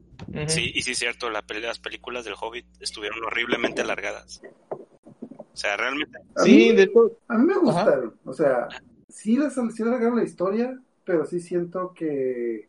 sí, 0.48 0.72
y 0.75 0.83
sí 0.83 0.90
es 0.92 0.98
cierto, 0.98 1.31
la 1.31 1.44
las 1.61 1.79
películas 1.79 2.25
del 2.25 2.35
Hobbit 2.40 2.66
estuvieron 2.81 3.22
horriblemente 3.25 3.81
alargadas. 3.83 4.42
O 4.70 5.57
sea, 5.57 5.77
realmente, 5.77 6.18
A 6.35 6.42
Sí, 6.42 6.70
mí- 6.70 6.77
de 6.77 6.83
hecho, 6.85 7.18
A 7.29 7.38
mí 7.38 7.44
me 7.46 7.59
gustaron, 7.59 8.18
o 8.25 8.33
sea, 8.33 8.68
sí 9.09 9.37
les 9.37 9.55
sí 9.55 9.83
alargaron 9.83 10.16
la 10.16 10.25
historia, 10.25 10.81
pero 11.05 11.25
sí 11.27 11.40
siento 11.40 11.92
que 11.94 12.68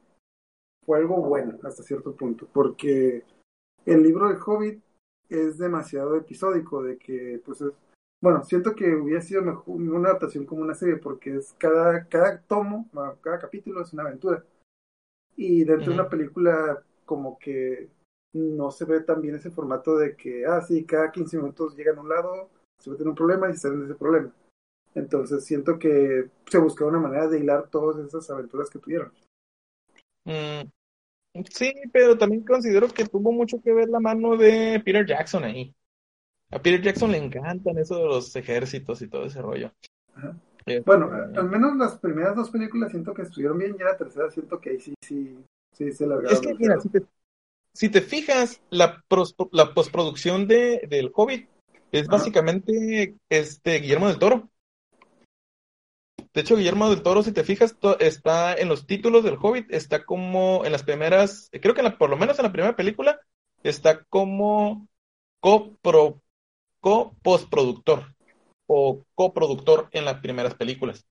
fue 0.85 0.99
algo 0.99 1.17
bueno 1.17 1.57
hasta 1.63 1.81
cierto 1.81 2.15
punto, 2.15 2.47
porque 2.51 3.23
el 3.85 4.03
libro 4.03 4.27
del 4.27 4.37
Hobbit 4.45 4.83
es 5.29 5.57
demasiado 5.57 6.15
episódico, 6.17 6.83
de 6.83 6.97
que, 6.97 7.41
pues 7.43 7.61
es, 7.61 7.71
bueno, 8.23 8.41
siento 8.45 8.73
que 8.73 8.95
hubiera 8.95 9.19
sido 9.19 9.41
mejor 9.41 9.75
una 9.75 10.07
adaptación 10.07 10.45
como 10.45 10.61
una 10.61 10.73
serie, 10.73 10.95
porque 10.95 11.35
es 11.35 11.53
cada, 11.57 12.07
cada 12.07 12.39
tomo, 12.39 12.89
cada 13.19 13.37
capítulo 13.37 13.81
es 13.81 13.91
una 13.91 14.03
aventura, 14.03 14.45
y 15.35 15.65
dentro 15.65 15.87
de 15.91 15.99
una 15.99 16.07
película 16.07 16.81
como 17.03 17.37
que 17.37 17.89
no 18.31 18.71
se 18.71 18.85
ve 18.85 19.01
tan 19.01 19.21
bien 19.21 19.35
ese 19.35 19.51
formato 19.51 19.97
de 19.97 20.15
que, 20.15 20.45
ah, 20.45 20.61
sí, 20.61 20.85
cada 20.85 21.11
15 21.11 21.35
minutos 21.35 21.75
llegan 21.75 21.97
a 21.97 22.01
un 22.01 22.07
lado, 22.07 22.49
se 22.79 22.91
meten 22.91 23.07
en 23.07 23.09
un 23.09 23.15
problema 23.15 23.49
y 23.49 23.57
salen 23.57 23.79
de 23.79 23.85
ese 23.87 23.95
problema. 23.95 24.33
Entonces 24.95 25.43
siento 25.43 25.77
que 25.77 26.29
se 26.49 26.57
buscaba 26.59 26.91
una 26.91 27.01
manera 27.01 27.27
de 27.27 27.39
hilar 27.39 27.67
todas 27.69 28.07
esas 28.07 28.29
aventuras 28.29 28.69
que 28.69 28.79
tuvieron. 28.79 29.11
Mm, 30.23 30.61
sí, 31.49 31.73
pero 31.91 32.17
también 32.17 32.45
considero 32.45 32.87
que 32.87 33.03
tuvo 33.03 33.33
mucho 33.33 33.61
que 33.61 33.73
ver 33.73 33.89
la 33.89 33.99
mano 33.99 34.37
de 34.37 34.81
Peter 34.85 35.05
Jackson 35.05 35.43
ahí. 35.43 35.75
A 36.53 36.59
Peter 36.61 36.81
Jackson 36.81 37.11
le 37.11 37.17
encantan 37.17 37.77
eso 37.77 37.97
de 37.97 38.05
los 38.05 38.35
ejércitos 38.35 39.01
y 39.01 39.07
todo 39.07 39.25
ese 39.25 39.41
rollo. 39.41 39.71
Ajá. 40.15 40.35
Este, 40.65 40.81
Bueno, 40.81 41.09
a- 41.11 41.39
al 41.39 41.49
menos 41.49 41.75
las 41.75 41.97
primeras 41.97 42.35
dos 42.35 42.49
películas 42.49 42.91
siento 42.91 43.13
que 43.13 43.23
estuvieron 43.23 43.57
bien, 43.57 43.75
ya 43.77 43.85
la 43.85 43.97
tercera 43.97 44.29
siento 44.29 44.59
que 44.61 44.69
ahí 44.71 44.79
sí, 44.79 44.93
sí, 45.01 45.37
sí 45.73 45.91
se 45.91 46.07
largaron. 46.07 46.31
es 46.33 46.39
que, 46.39 46.53
mira, 46.53 46.79
si 46.79 46.89
te, 46.89 47.03
si 47.73 47.89
te 47.89 48.01
fijas, 48.01 48.61
la, 48.69 49.03
pros- 49.09 49.35
la 49.51 49.73
postproducción 49.73 50.47
de, 50.47 50.87
del 50.89 51.11
Hobbit 51.13 51.49
es 51.91 52.07
Ajá. 52.07 52.17
básicamente 52.17 53.15
este 53.29 53.79
Guillermo 53.79 54.07
del 54.07 54.19
Toro. 54.19 54.49
De 56.33 56.41
hecho, 56.41 56.55
Guillermo 56.55 56.89
del 56.89 57.03
Toro, 57.03 57.21
si 57.23 57.31
te 57.31 57.43
fijas, 57.43 57.77
to- 57.79 57.99
está 57.99 58.55
en 58.55 58.69
los 58.69 58.87
títulos 58.87 59.23
del 59.23 59.37
Hobbit, 59.39 59.71
está 59.71 60.05
como 60.05 60.63
en 60.65 60.71
las 60.71 60.83
primeras, 60.83 61.49
creo 61.51 61.73
que 61.73 61.81
en 61.81 61.85
la- 61.85 61.97
por 61.97 62.09
lo 62.09 62.17
menos 62.17 62.39
en 62.39 62.43
la 62.45 62.51
primera 62.51 62.75
película, 62.75 63.19
está 63.63 64.03
como 64.05 64.87
copro, 65.41 66.21
co-postproductor 66.83 68.13
o 68.67 69.01
coproductor 69.15 69.87
en 69.91 70.05
las 70.05 70.19
primeras 70.19 70.53
películas. 70.55 71.05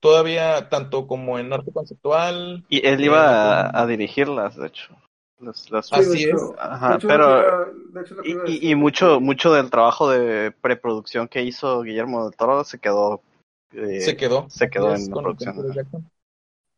Todavía, 0.00 0.68
tanto 0.68 1.06
como 1.06 1.38
en 1.38 1.52
arte 1.52 1.72
conceptual. 1.72 2.64
Y 2.68 2.86
él 2.86 3.00
eh, 3.00 3.06
iba 3.06 3.60
a, 3.62 3.82
a 3.82 3.86
dirigirlas, 3.86 4.56
de 4.56 4.66
hecho. 4.66 4.94
Las- 5.40 5.70
las- 5.70 5.92
Así 5.92 6.24
es. 6.24 6.36
Ajá, 6.58 6.90
de 6.90 6.96
hecho, 6.96 7.08
pero- 7.08 7.72
de 7.74 8.00
hecho, 8.02 8.14
Y, 8.46 8.74
mucho, 8.74 9.20
mucho 9.20 9.52
del 9.52 9.70
trabajo 9.70 10.10
de 10.10 10.50
preproducción 10.52 11.26
que 11.28 11.42
hizo 11.42 11.82
Guillermo 11.82 12.24
del 12.24 12.36
Toro 12.36 12.62
se 12.64 12.78
quedó. 12.78 13.22
eh, 13.72 14.00
se 14.00 14.16
quedó. 14.16 14.46
se 14.50 14.68
quedó 14.70 14.94
en 14.94 15.08
la 15.10 15.16
producción. 15.16 16.10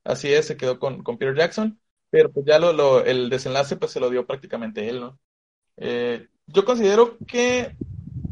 Así 0.05 0.33
es, 0.33 0.47
se 0.47 0.57
quedó 0.57 0.79
con, 0.79 1.03
con 1.03 1.19
Peter 1.19 1.37
Jackson, 1.37 1.79
pero 2.11 2.31
pues 2.31 2.47
ya 2.47 2.59
lo, 2.59 2.73
lo- 2.73 3.05
el 3.05 3.29
desenlace 3.29 3.77
pues 3.77 3.91
se 3.93 4.01
lo 4.01 4.09
dio 4.11 4.27
prácticamente 4.27 4.89
él, 4.89 5.01
¿no? 5.01 5.19
Eh, 5.77 6.29
yo 6.49 6.65
considero 6.65 7.17
que 7.27 7.75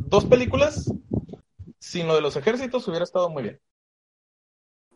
dos 0.08 0.24
películas 0.24 0.92
sin 1.78 2.06
lo 2.06 2.14
de 2.14 2.20
los 2.20 2.36
ejércitos 2.36 2.86
hubiera 2.88 3.04
estado 3.04 3.28
muy 3.30 3.42
bien. 3.42 3.60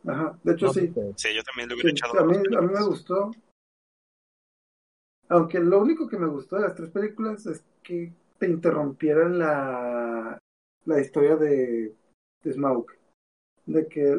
Ajá, 0.07 0.39
de 0.43 0.53
hecho 0.53 0.67
No 0.67 0.73
sí. 0.73 0.93
sí, 1.17 1.35
yo 1.35 1.43
también 1.43 1.69
le 1.69 1.75
hubiera 1.75 1.91
Sí, 1.91 1.97
echado 1.97 2.19
a, 2.19 2.25
mí, 2.25 2.37
a 2.37 2.61
mí 2.61 2.73
me 2.73 2.83
gustó. 2.85 3.31
Aunque 5.29 5.61
lo 5.61 5.81
único 5.81 6.09
que 6.09 6.19
me 6.19 6.27
gustó 6.27 6.57
de 6.57 6.63
las 6.63 6.75
tres 6.75 6.91
películas 6.91 7.47
es 7.47 7.63
que 7.83 8.13
te 8.39 8.47
interrumpieran 8.47 9.39
la, 9.39 10.39
la 10.87 11.01
historia 11.01 11.37
de, 11.37 11.95
de 12.43 12.53
Smaug. 12.53 12.87
De 13.67 13.87
que 13.87 14.17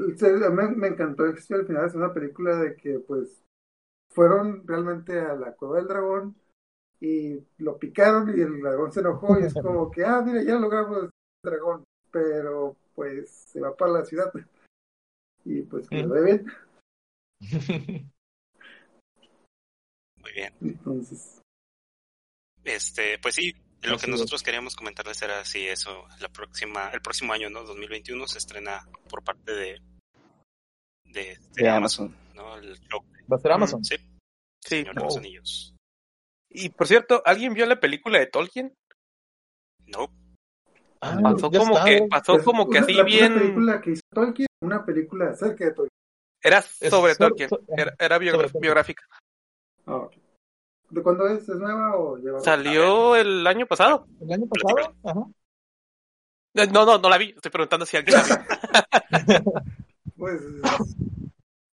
me, 0.52 0.70
me 0.70 0.88
encantó 0.88 1.26
el 1.26 1.36
al 1.36 1.66
final 1.66 1.86
es 1.86 1.96
una 1.96 2.14
película 2.14 2.56
de 2.58 2.76
que 2.76 3.00
pues 3.00 3.44
fueron 4.10 4.66
realmente 4.68 5.20
a 5.20 5.34
la 5.36 5.54
cueva 5.54 5.78
del 5.78 5.88
dragón 5.88 6.36
y 7.02 7.40
lo 7.58 7.78
picaron 7.80 8.30
y 8.30 8.42
el 8.42 8.62
dragón 8.62 8.92
se 8.92 9.00
enojó 9.02 9.40
y 9.40 9.44
es 9.46 9.54
como 9.54 9.90
que, 9.92 10.06
ah, 10.06 10.22
mira, 10.22 10.44
ya 10.44 10.56
logramos 10.56 11.04
el 11.06 11.10
dragón, 11.44 11.84
pero 12.12 12.76
pues 12.96 13.30
se 13.48 13.60
va 13.60 13.76
para 13.76 13.92
la 13.94 14.06
ciudad. 14.06 14.32
Y 15.44 15.64
pues 15.64 15.90
que 15.90 16.06
vaya 16.06 16.22
bien. 16.24 16.46
Muy 20.22 20.32
bien. 20.34 20.54
Entonces, 20.62 21.42
Este, 22.64 23.18
pues 23.18 23.34
sí, 23.36 23.56
lo 23.82 23.98
que 23.98 24.06
nosotros 24.06 24.44
queríamos 24.44 24.76
comentarles 24.76 25.20
era 25.24 25.44
si 25.44 25.68
eso, 25.68 26.06
la 26.20 26.30
próxima, 26.30 26.90
el 26.92 27.02
próximo 27.02 27.34
año, 27.34 27.50
¿no? 27.50 27.64
2021 27.64 28.28
se 28.28 28.38
estrena 28.38 28.88
por 29.10 29.24
parte 29.24 29.52
de 29.52 29.82
de, 31.06 31.22
de 31.56 31.64
De 31.64 31.70
Amazon, 31.70 32.16
Amazon. 32.16 32.36
¿no? 32.36 32.56
El 32.58 32.80
show. 32.82 33.04
Va 33.32 33.38
a 33.38 33.40
ser 33.40 33.52
Amazon. 33.52 33.84
Sí, 33.84 33.96
Sí. 34.64 34.78
Señor 34.78 34.94
de 34.96 35.02
los 35.02 35.14
Wow. 35.16 35.18
Anillos. 35.18 35.71
Y 36.54 36.70
por 36.70 36.88
cierto, 36.88 37.22
¿alguien 37.26 37.54
vio 37.54 37.66
la 37.66 37.80
película 37.80 38.20
de 38.20 38.28
Tolkien? 38.28 38.74
No, 39.88 40.08
Ah, 41.04 41.18
Pasó 41.24 41.50
ya 41.52 41.58
como 41.60 41.74
está, 41.80 41.86
que, 41.86 42.08
pasó 42.08 42.36
Es 42.36 42.44
como 42.44 42.70
que 42.70 42.78
una- 42.78 42.82
así 42.82 42.94
la, 42.94 43.02
Una 43.02 43.06
bien. 43.12 43.34
película 43.34 43.82
que 43.82 43.92
hizo 43.92 44.02
Tolkien, 44.14 44.48
una 44.62 44.86
película 44.86 45.30
acerca 45.32 45.66
de 45.66 45.72
Tolkien. 45.72 45.90
Era 46.44 46.62
sobre 46.62 47.16
Tolkien, 47.16 47.50
so- 47.50 47.60
era, 47.98 48.18
biográfica. 48.20 49.04
Ah, 49.88 49.96
ok. 49.96 50.14
¿De 50.92 51.02
cuándo 51.02 51.28
es? 51.28 51.42
¿Es 51.50 51.56
nueva 51.56 51.96
o 51.96 52.18
lleva? 52.18 52.40
Salió 52.42 53.16
el 53.16 53.48
año 53.48 53.66
pasado. 53.66 54.06
¿El 54.20 54.32
año 54.32 54.46
pasado? 54.48 54.96
Ajá. 55.04 55.26
Eh, 56.54 56.68
No, 56.68 56.86
no, 56.86 56.98
no 57.00 57.10
la 57.10 57.18
vi. 57.18 57.30
Estoy 57.32 57.50
preguntando 57.52 57.86
si 57.86 57.98
alguien 57.98 58.18
la 58.18 58.24
vio. 58.24 58.36
Pues, 60.18 60.40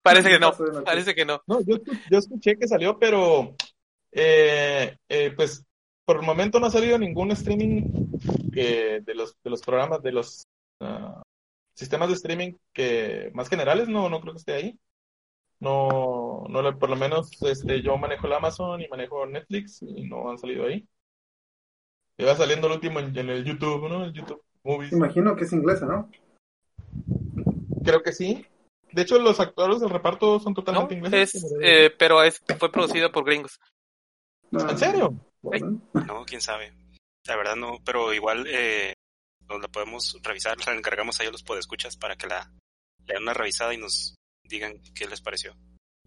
Parece 0.02 0.30
que 0.30 0.40
no. 0.40 0.54
Parece 0.86 1.14
que 1.16 1.26
no. 1.26 1.42
No, 1.48 1.60
yo, 1.66 1.76
yo 2.10 2.18
escuché 2.20 2.58
que 2.58 2.66
salió, 2.66 2.98
pero 2.98 3.56
eh, 4.20 4.98
eh, 5.10 5.32
pues 5.36 5.64
por 6.06 6.18
el 6.18 6.24
momento 6.24 6.60
no 6.60 6.66
ha 6.66 6.72
salido 6.72 6.98
ningún 6.98 7.32
streaming 7.32 7.84
que 8.52 9.02
de 9.02 9.14
los 9.16 9.36
de 9.44 9.50
los 9.50 9.62
programas 9.62 10.02
de 10.02 10.12
los 10.12 10.44
ah, 10.82 11.22
sistemas 11.76 12.10
de 12.10 12.16
streaming 12.16 12.54
que 12.74 13.30
más 13.34 13.48
generales 13.48 13.88
no 13.88 14.10
no 14.10 14.20
creo 14.20 14.34
que 14.34 14.40
esté 14.40 14.54
ahí. 14.54 14.80
No 15.60 16.46
no 16.50 16.80
por 16.80 16.90
lo 16.90 16.96
menos 16.96 17.32
este 17.44 17.82
yo 17.82 17.98
manejo 17.98 18.26
el 18.28 18.34
Amazon 18.34 18.82
y 18.82 18.88
manejo 18.88 19.26
Netflix 19.26 19.82
y 19.84 20.04
no 20.04 20.30
han 20.30 20.38
salido 20.40 20.66
ahí. 20.66 20.88
Iba 22.18 22.36
saliendo 22.36 22.68
el 22.68 22.74
último 22.74 23.00
en, 23.00 23.16
en 23.16 23.30
el 23.30 23.44
YouTube, 23.46 23.88
¿no? 23.88 24.06
El 24.06 24.14
YouTube 24.14 24.42
Movies. 24.64 24.92
imagino 24.94 25.36
que 25.36 25.44
es 25.44 25.54
inglesa, 25.54 25.86
¿no? 25.86 26.10
Creo 27.84 28.02
que 28.02 28.12
sí. 28.12 28.46
De 28.92 29.04
hecho, 29.04 29.20
los 29.20 29.40
actores 29.40 29.80
del 29.80 29.90
reparto 29.90 30.40
son 30.40 30.52
No, 30.52 30.56
totalmente 30.56 30.96
ingleses. 30.96 31.44
es, 31.44 31.54
eh, 31.62 31.94
pero 31.98 32.24
es, 32.24 32.42
fue 32.58 32.72
producido 32.72 33.12
por 33.12 33.24
gringos. 33.26 33.60
No, 34.52 34.70
¿En 34.70 34.78
serio? 34.78 35.14
bueno. 35.42 35.82
No, 35.94 36.26
quién 36.26 36.42
sabe. 36.42 36.74
La 37.26 37.36
verdad 37.36 37.56
no, 37.56 37.80
pero 37.84 38.14
igual 38.14 38.46
eh, 38.48 38.94
nos 39.48 39.62
la 39.62 39.68
podemos 39.68 40.18
revisar, 40.24 40.58
la 40.66 40.74
encargamos 40.74 41.20
ahí 41.20 41.28
a 41.28 41.32
los 41.32 41.44
podescuchas 41.44 41.98
para 41.98 42.16
que 42.16 42.28
la 42.28 42.50
le 43.08 43.14
den 43.14 43.24
una 43.24 43.34
revisada 43.34 43.74
y 43.74 43.78
nos 43.78 44.16
digan 44.44 44.82
qué 44.94 45.08
les 45.08 45.22
pareció. 45.22 45.56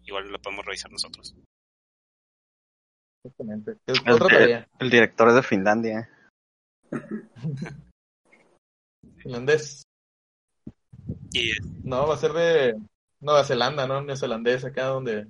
Igual 0.03 0.31
la 0.31 0.37
podemos 0.37 0.65
revisar 0.65 0.91
nosotros. 0.91 1.35
Exactamente. 3.23 3.77
El, 4.79 4.89
director 4.89 5.29
es 5.29 5.35
de 5.35 5.43
Finlandia. 5.43 6.09
Finlandés. 9.17 9.83
Y 11.33 11.51
No, 11.83 12.07
va 12.07 12.15
a 12.15 12.17
ser 12.17 12.33
de 12.33 12.79
Nueva 13.19 13.43
Zelanda, 13.43 13.87
¿no? 13.87 14.01
Neozelandés, 14.01 14.65
acá 14.65 14.85
donde... 14.85 15.27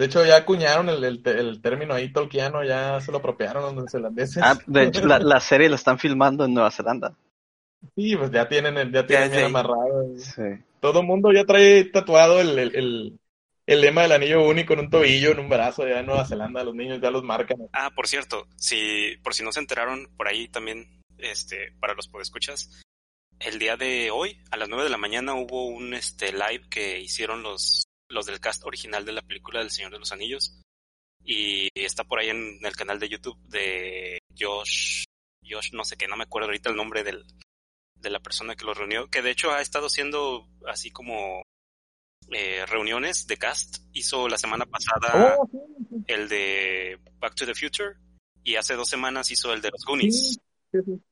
De 0.00 0.06
hecho, 0.06 0.24
ya 0.24 0.36
acuñaron 0.36 0.88
el, 0.88 1.04
el, 1.04 1.60
término 1.60 1.92
ahí 1.92 2.10
tolkiano, 2.10 2.64
ya 2.64 2.98
se 3.02 3.12
lo 3.12 3.18
apropiaron 3.18 3.62
los 3.62 3.74
neozelandeses. 3.74 4.42
Ah, 4.42 4.58
de 4.66 4.84
hecho, 4.84 5.04
la, 5.06 5.18
la 5.18 5.40
serie 5.40 5.68
la 5.68 5.76
están 5.76 5.98
filmando 5.98 6.46
en 6.46 6.54
Nueva 6.54 6.70
Zelanda. 6.70 7.14
Sí, 7.94 8.16
pues 8.16 8.30
ya 8.30 8.48
tienen, 8.48 8.78
el- 8.78 8.90
ya 8.90 9.06
tienen 9.06 9.30
bien 9.30 9.44
amarrado. 9.44 10.06
Sí. 10.16 10.42
Todo 10.80 11.00
el 11.00 11.06
mundo 11.06 11.30
ya 11.32 11.44
trae 11.44 11.84
tatuado 11.84 12.40
el, 12.40 12.58
el, 12.58 12.74
el, 12.76 13.18
el 13.66 13.80
lema 13.82 14.00
del 14.00 14.12
anillo 14.12 14.42
único 14.42 14.72
en 14.72 14.78
un 14.80 14.88
tobillo, 14.90 15.32
en 15.32 15.40
un 15.40 15.50
brazo, 15.50 15.86
ya 15.86 16.00
en 16.00 16.06
Nueva 16.06 16.24
Zelanda, 16.24 16.64
los 16.64 16.74
niños 16.74 16.98
ya 17.02 17.10
los 17.10 17.22
marcan. 17.22 17.58
ah, 17.74 17.90
por 17.94 18.08
cierto, 18.08 18.46
si 18.56 19.18
por 19.22 19.34
si 19.34 19.44
no 19.44 19.52
se 19.52 19.60
enteraron, 19.60 20.08
por 20.16 20.28
ahí 20.28 20.48
también 20.48 20.86
este 21.18 21.74
para 21.78 21.92
los 21.92 22.08
podescuchas, 22.08 22.80
el 23.38 23.58
día 23.58 23.76
de 23.76 24.10
hoy 24.10 24.40
a 24.50 24.56
las 24.56 24.70
9 24.70 24.84
de 24.84 24.90
la 24.90 24.96
mañana 24.96 25.34
hubo 25.34 25.66
un 25.66 25.92
este 25.92 26.32
live 26.32 26.62
que 26.70 27.00
hicieron 27.00 27.42
los 27.42 27.82
los 28.10 28.26
del 28.26 28.40
cast 28.40 28.64
original 28.64 29.04
de 29.04 29.12
la 29.12 29.22
película 29.22 29.60
del 29.60 29.70
Señor 29.70 29.92
de 29.92 29.98
los 29.98 30.12
Anillos 30.12 30.60
y 31.24 31.68
está 31.74 32.04
por 32.04 32.18
ahí 32.18 32.28
en 32.28 32.58
el 32.62 32.76
canal 32.76 32.98
de 32.98 33.08
YouTube 33.08 33.38
de 33.48 34.18
Josh 34.38 35.04
Josh 35.48 35.72
no 35.72 35.84
sé 35.84 35.96
qué, 35.96 36.08
no 36.08 36.16
me 36.16 36.24
acuerdo 36.24 36.48
ahorita 36.48 36.70
el 36.70 36.76
nombre 36.76 37.02
del 37.04 37.24
de 37.94 38.10
la 38.10 38.20
persona 38.20 38.56
que 38.56 38.64
los 38.64 38.76
reunió, 38.76 39.08
que 39.08 39.22
de 39.22 39.30
hecho 39.30 39.52
ha 39.52 39.60
estado 39.60 39.86
haciendo 39.86 40.48
así 40.66 40.90
como 40.90 41.42
eh, 42.30 42.64
reuniones 42.66 43.26
de 43.26 43.36
cast. 43.36 43.78
Hizo 43.92 44.28
la 44.28 44.38
semana 44.38 44.66
pasada 44.66 45.36
Oh, 45.38 45.46
sí, 45.50 45.58
sí, 45.90 46.04
el 46.06 46.28
de 46.28 46.98
Back 47.18 47.34
to 47.34 47.46
the 47.46 47.54
Future 47.54 47.96
y 48.42 48.56
hace 48.56 48.74
dos 48.74 48.88
semanas 48.88 49.30
hizo 49.30 49.52
el 49.52 49.60
de 49.60 49.70
los 49.70 49.84
Goonies. 49.84 50.38
sí, 50.72 50.78
sí. 50.84 51.02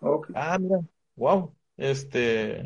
Ok. 0.00 0.30
Ah, 0.34 0.58
mira, 0.58 0.80
wow. 1.16 1.54
Este, 1.76 2.64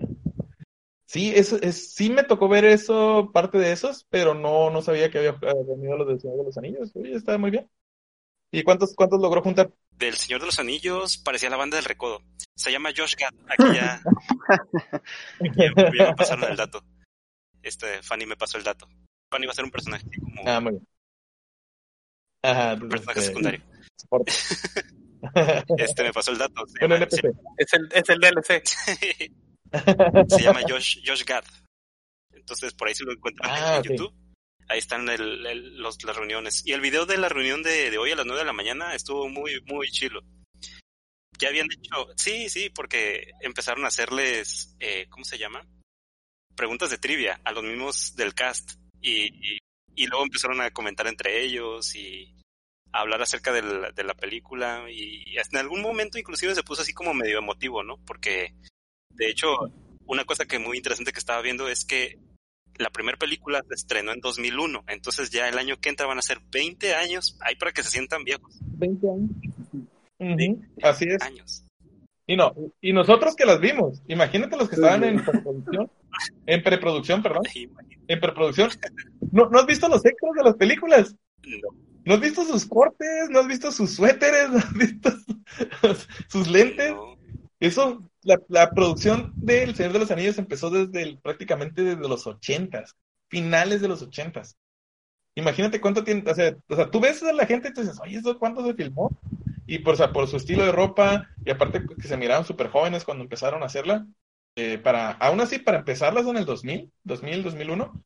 sí, 1.08 1.32
eso 1.34 1.58
es, 1.60 1.94
sí 1.94 2.10
me 2.10 2.22
tocó 2.22 2.48
ver 2.48 2.64
eso, 2.64 3.30
parte 3.32 3.58
de 3.58 3.72
esos, 3.72 4.04
pero 4.10 4.34
no, 4.34 4.70
no 4.70 4.82
sabía 4.82 5.10
que 5.10 5.18
había 5.18 5.30
eh, 5.30 5.64
venido 5.66 5.96
los 5.96 6.06
del 6.06 6.20
Señor 6.20 6.36
de 6.36 6.44
los 6.44 6.58
Anillos. 6.58 6.92
Oye, 6.94 7.14
está 7.14 7.38
muy 7.38 7.50
bien. 7.50 7.68
¿Y 8.52 8.62
cuántos, 8.62 8.94
cuántos 8.94 9.20
logró 9.20 9.42
juntar? 9.42 9.72
Del 9.90 10.14
Señor 10.14 10.40
de 10.40 10.46
los 10.46 10.58
Anillos 10.58 11.18
parecía 11.18 11.50
la 11.50 11.56
banda 11.56 11.76
del 11.76 11.84
Recodo. 11.84 12.22
Se 12.54 12.70
llama 12.70 12.90
Josh 12.96 13.14
Gad. 13.16 13.34
Aquí 13.48 13.74
ya, 13.74 14.00
aquí 15.40 15.58
ya, 15.58 15.72
ya 15.76 16.06
me 16.06 16.14
pasaron 16.14 16.50
el 16.50 16.56
dato. 16.56 16.82
Este, 17.62 18.02
Fanny 18.02 18.26
me 18.26 18.36
pasó 18.36 18.58
el 18.58 18.64
dato. 18.64 18.88
Fanny 19.30 19.46
va 19.46 19.52
a 19.52 19.54
ser 19.54 19.64
un 19.64 19.70
personaje 19.70 20.06
como 20.20 20.42
Ah, 20.46 20.60
muy 20.60 20.72
bien. 20.72 20.88
Ajá, 22.42 22.74
un 22.74 22.88
personaje 22.88 23.20
este, 23.20 23.30
secundario. 23.30 23.62
Este 25.78 26.04
me 26.04 26.12
pasó 26.12 26.30
el 26.30 26.38
dato. 26.38 26.64
Llama, 26.80 26.96
NPC. 26.96 27.34
Es 27.56 27.72
el, 27.72 27.88
es 27.92 28.08
el 28.08 28.20
DLC. 28.20 28.62
Se, 29.72 30.36
se 30.36 30.42
llama 30.42 30.60
Josh, 30.68 30.98
Josh 31.06 31.24
Gad. 31.24 31.44
Entonces 32.32 32.72
por 32.74 32.88
ahí 32.88 32.94
si 32.94 33.04
lo 33.04 33.12
encuentran 33.12 33.50
Ah, 33.50 33.74
en 33.74 33.80
ok. 33.80 33.86
YouTube. 33.90 34.14
Ahí 34.68 34.78
están 34.78 35.08
el- 35.08 35.46
el- 35.46 35.76
los, 35.78 36.02
las 36.04 36.16
reuniones. 36.16 36.62
Y 36.66 36.72
el 36.72 36.80
video 36.80 37.06
de 37.06 37.16
la 37.16 37.28
reunión 37.28 37.62
de, 37.62 37.90
de 37.90 37.98
hoy 37.98 38.10
a 38.12 38.16
las 38.16 38.26
9 38.26 38.40
de 38.40 38.46
la 38.46 38.52
mañana 38.52 38.94
estuvo 38.94 39.28
muy, 39.28 39.60
muy 39.66 39.88
chilo. 39.90 40.20
Ya 41.38 41.48
habían 41.48 41.68
hecho, 41.72 42.08
sí, 42.16 42.48
sí, 42.48 42.68
porque 42.68 43.30
empezaron 43.40 43.84
a 43.84 43.88
hacerles, 43.88 44.74
eh, 44.80 45.06
¿cómo 45.08 45.24
se 45.24 45.38
llama? 45.38 45.64
Preguntas 46.56 46.90
de 46.90 46.98
trivia 46.98 47.40
a 47.44 47.52
los 47.52 47.62
mismos 47.62 48.14
del 48.16 48.34
cast. 48.34 48.72
Y, 49.00 49.54
y, 49.54 49.58
y 49.94 50.06
luego 50.06 50.24
empezaron 50.24 50.60
a 50.60 50.70
comentar 50.72 51.06
entre 51.06 51.42
ellos 51.44 51.94
y 51.94 52.34
a 52.92 53.00
hablar 53.00 53.22
acerca 53.22 53.52
de 53.52 53.62
la, 53.62 53.92
de 53.92 54.02
la 54.04 54.14
película. 54.14 54.84
Y 54.90 55.38
hasta 55.38 55.58
en 55.58 55.64
algún 55.64 55.80
momento 55.80 56.18
inclusive 56.18 56.54
se 56.54 56.64
puso 56.64 56.82
así 56.82 56.92
como 56.92 57.14
medio 57.14 57.38
emotivo, 57.38 57.82
¿no? 57.84 57.96
Porque, 58.04 58.52
de 59.18 59.30
hecho, 59.30 59.48
una 60.06 60.24
cosa 60.24 60.46
que 60.46 60.58
muy 60.58 60.76
interesante 60.76 61.12
que 61.12 61.18
estaba 61.18 61.42
viendo 61.42 61.68
es 61.68 61.84
que 61.84 62.18
la 62.76 62.90
primera 62.90 63.18
película 63.18 63.62
se 63.68 63.74
estrenó 63.74 64.12
en 64.12 64.20
2001, 64.20 64.84
entonces 64.88 65.30
ya 65.30 65.48
el 65.48 65.58
año 65.58 65.76
que 65.80 65.88
entra 65.88 66.06
van 66.06 66.18
a 66.18 66.22
ser 66.22 66.38
20 66.50 66.94
años, 66.94 67.36
ahí 67.40 67.56
para 67.56 67.72
que 67.72 67.82
se 67.82 67.90
sientan 67.90 68.24
viejos, 68.24 68.58
20 68.60 69.08
años. 69.10 69.30
Así 70.82 71.06
es. 71.08 71.20
años. 71.22 71.64
Y 72.26 72.36
no, 72.36 72.54
y 72.80 72.92
nosotros 72.92 73.34
que 73.34 73.46
las 73.46 73.60
vimos, 73.60 74.02
imagínate 74.06 74.56
los 74.56 74.68
que 74.68 74.76
Sí, 74.76 74.82
estaban 74.82 75.02
en 75.02 75.24
preproducción, 75.24 75.90
en 76.46 76.62
preproducción, 76.62 77.22
perdón, 77.22 77.42
en 78.06 78.20
preproducción. 78.20 78.70
¿No, 79.32 79.48
¿No 79.48 79.58
has 79.58 79.66
visto 79.66 79.88
los 79.88 80.04
extras 80.04 80.32
de 80.36 80.44
las 80.44 80.54
películas? 80.54 81.16
no. 81.44 81.68
¿No 82.04 82.14
has 82.14 82.20
visto 82.20 82.42
sus 82.42 82.64
cortes? 82.64 83.28
¿No 83.28 83.40
has 83.40 83.46
visto 83.46 83.70
sus 83.70 83.94
suéteres? 83.94 84.48
¿No 84.50 84.58
has 84.58 84.72
visto 84.72 85.10
sus, 85.82 86.08
sus 86.28 86.48
lentes? 86.48 86.90
No. 86.90 87.07
Eso, 87.60 88.08
la, 88.22 88.70
producción 88.70 89.32
de 89.36 89.64
El 89.64 89.74
Señor 89.74 89.92
de 89.92 89.98
los 89.98 90.10
Anillos 90.10 90.38
empezó 90.38 90.70
desde 90.70 91.16
prácticamente 91.16 91.82
desde 91.82 92.08
los 92.08 92.26
ochentas, 92.26 92.96
finales 93.28 93.80
de 93.80 93.88
los 93.88 94.00
ochentas. 94.02 94.56
Imagínate 95.34 95.80
cuánto 95.80 96.04
tiene, 96.04 96.28
o 96.30 96.34
sea, 96.34 96.56
o 96.68 96.76
sea, 96.76 96.90
tú 96.90 97.00
ves 97.00 97.22
a 97.22 97.32
la 97.32 97.46
gente 97.46 97.68
y 97.68 97.72
te 97.72 97.82
dices, 97.82 97.98
oye, 98.00 98.18
¿eso 98.18 98.38
cuánto 98.38 98.64
se 98.64 98.74
filmó? 98.74 99.10
Y 99.66 99.80
por, 99.80 99.94
o 99.94 99.96
sea, 99.96 100.12
por 100.12 100.28
su 100.28 100.36
estilo 100.36 100.64
de 100.64 100.72
ropa, 100.72 101.28
y 101.44 101.50
aparte 101.50 101.84
que 102.00 102.08
se 102.08 102.16
miraban 102.16 102.44
súper 102.44 102.68
jóvenes 102.68 103.04
cuando 103.04 103.24
empezaron 103.24 103.62
a 103.62 103.66
hacerla, 103.66 104.06
eh, 104.56 104.78
para, 104.78 105.12
aún 105.12 105.40
así, 105.40 105.58
para 105.58 105.78
empezarlas 105.78 106.26
en 106.26 106.36
el 106.36 106.44
2000, 106.44 106.92
2000, 107.04 107.42
2001, 107.42 108.04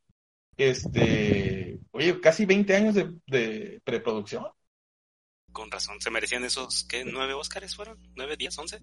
este, 0.56 1.78
oye, 1.92 2.20
casi 2.20 2.46
20 2.46 2.74
años 2.74 2.94
de, 2.94 3.14
de 3.26 3.80
preproducción. 3.84 4.46
Con 5.52 5.70
razón, 5.70 6.00
se 6.00 6.10
merecían 6.10 6.44
esos, 6.44 6.84
¿qué? 6.84 7.04
¿Nueve 7.04 7.34
Óscares 7.34 7.76
fueron? 7.76 7.98
¿Nueve, 8.14 8.36
diez, 8.36 8.58
once? 8.58 8.80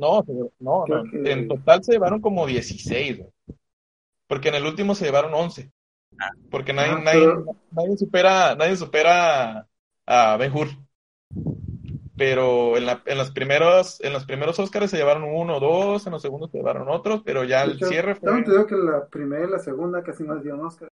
No, 0.00 0.24
no, 0.58 0.84
no. 0.86 1.04
que- 1.10 1.32
En 1.32 1.46
total 1.48 1.84
se 1.84 1.92
llevaron 1.92 2.20
como 2.20 2.46
16, 2.46 3.18
güey. 3.18 3.30
Porque 4.26 4.48
en 4.48 4.54
el 4.56 4.64
último 4.66 4.94
se 4.94 5.04
llevaron 5.04 5.34
11. 5.34 5.70
Ah. 6.18 6.30
Porque 6.50 6.72
nadie, 6.72 6.92
Ah, 6.92 7.00
nadie, 7.04 7.20
pero- 7.20 7.44
nadie 7.72 7.96
supera, 7.96 8.54
nadie 8.56 8.76
supera 8.76 9.66
a 10.06 10.36
Ben 10.36 10.52
Hur. 10.52 10.68
Pero 12.16 12.76
en, 12.76 12.84
la, 12.86 13.02
en 13.06 13.16
los 13.16 13.30
primeros, 13.30 13.98
en 14.02 14.12
los 14.12 14.26
primeros 14.26 14.58
Oscars 14.58 14.90
se 14.90 14.98
llevaron 14.98 15.24
uno 15.24 15.56
o 15.56 15.60
dos, 15.60 16.06
en 16.06 16.12
los 16.12 16.20
segundos 16.20 16.50
se 16.50 16.58
llevaron 16.58 16.88
otros, 16.88 17.22
pero 17.24 17.44
ya 17.44 17.62
el 17.62 17.72
hecho, 17.72 17.86
cierre 17.86 18.14
fue. 18.14 18.26
Tengo 18.26 18.38
entendido 18.38 18.66
que 18.66 18.76
la 18.76 19.06
primera 19.06 19.46
y 19.46 19.50
la 19.50 19.58
segunda 19.58 20.02
casi 20.02 20.24
no 20.24 20.34
les 20.34 20.42
dieron 20.42 20.64
Oscar. 20.66 20.88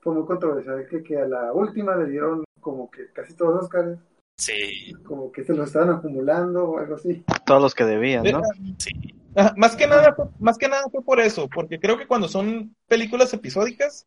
Fue 0.00 0.14
muy 0.14 0.24
controversial 0.26 0.86
que, 0.88 1.02
que 1.02 1.18
a 1.18 1.26
la 1.26 1.52
última 1.52 1.96
le 1.96 2.06
dieron 2.08 2.44
como 2.60 2.88
que 2.88 3.10
casi 3.12 3.34
todos 3.34 3.54
los 3.54 3.64
Oscars, 3.64 3.98
Sí, 4.38 4.94
como 5.04 5.32
que 5.32 5.44
se 5.44 5.52
los 5.52 5.66
estaban 5.66 5.90
acumulando 5.90 6.64
o 6.70 6.78
algo 6.78 6.94
así. 6.94 7.24
Todos 7.44 7.60
los 7.60 7.74
que 7.74 7.84
debían, 7.84 8.24
¿no? 8.24 8.42
sí. 8.78 8.90
Ajá, 9.34 9.52
más 9.56 9.76
que 9.76 9.86
nada, 9.86 10.14
fue- 10.14 10.26
más 10.38 10.56
que 10.58 10.68
nada 10.68 10.84
fue 10.90 11.04
por 11.04 11.20
eso, 11.20 11.48
porque 11.48 11.78
creo 11.78 11.98
que 11.98 12.06
cuando 12.06 12.28
son 12.28 12.74
películas 12.86 13.32
episódicas, 13.34 14.06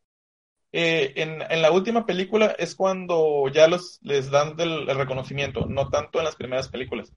eh, 0.72 1.14
en, 1.18 1.42
en 1.42 1.62
la 1.62 1.72
última 1.72 2.06
película 2.06 2.56
es 2.58 2.76
cuando 2.76 3.48
ya 3.54 3.68
los 3.68 4.00
les 4.02 4.32
dan 4.32 4.56
del- 4.56 4.90
el 4.90 4.98
reconocimiento, 4.98 5.66
no 5.68 5.90
tanto 5.90 6.20
en 6.20 6.26
las 6.26 6.36
primeras 6.38 6.70
películas. 6.70 7.12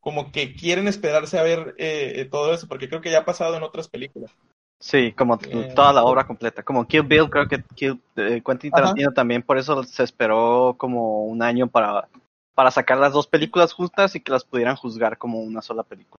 Como 0.00 0.32
que 0.32 0.54
quieren 0.54 0.88
esperarse 0.88 1.38
a 1.38 1.42
ver 1.42 1.74
eh, 1.78 2.12
eh, 2.16 2.24
todo 2.30 2.54
eso, 2.54 2.68
porque 2.68 2.88
creo 2.88 3.00
que 3.00 3.10
ya 3.10 3.20
ha 3.20 3.24
pasado 3.24 3.56
en 3.56 3.62
otras 3.64 3.88
películas. 3.88 4.30
Sí, 4.78 5.12
como 5.12 5.38
Eh, 5.50 5.72
toda 5.74 5.92
la 5.92 6.04
obra 6.04 6.26
completa. 6.26 6.62
Como 6.62 6.86
Kill 6.86 7.02
Bill, 7.02 7.28
creo 7.30 7.48
que 7.48 7.62
Kill, 7.74 8.00
eh, 8.16 8.42
Quentin 8.44 8.72
Ajá. 8.72 8.82
Tarantino 8.82 9.12
también 9.12 9.42
por 9.42 9.58
eso 9.58 9.82
se 9.84 10.02
esperó 10.04 10.74
como 10.78 11.24
un 11.24 11.42
año 11.42 11.66
para, 11.66 12.08
para 12.56 12.70
sacar 12.70 12.96
las 12.96 13.12
dos 13.12 13.26
películas 13.28 13.74
juntas 13.74 14.16
y 14.16 14.20
que 14.20 14.32
las 14.32 14.44
pudieran 14.44 14.76
juzgar 14.76 15.18
como 15.18 15.42
una 15.42 15.60
sola 15.60 15.82
película. 15.82 16.18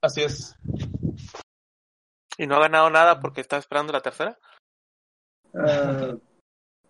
Así 0.00 0.22
es. 0.22 0.56
Y 2.38 2.46
no 2.46 2.56
ha 2.56 2.60
ganado 2.60 2.88
nada 2.88 3.20
porque 3.20 3.42
está 3.42 3.58
esperando 3.58 3.92
la 3.92 4.00
tercera. 4.00 4.38
Ah, 5.54 6.16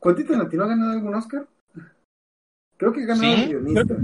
¿Quentin 0.01 0.29
Tarantino 0.29 0.65
ha 0.65 0.69
ganado 0.69 0.93
algún 0.93 1.15
Oscar? 1.17 1.49
Creo 2.77 2.93
que 2.93 3.03
ha 3.03 3.07
ganado 3.07 3.35
Sí, 3.35 3.41
de 3.41 3.47
guionista. 3.49 3.95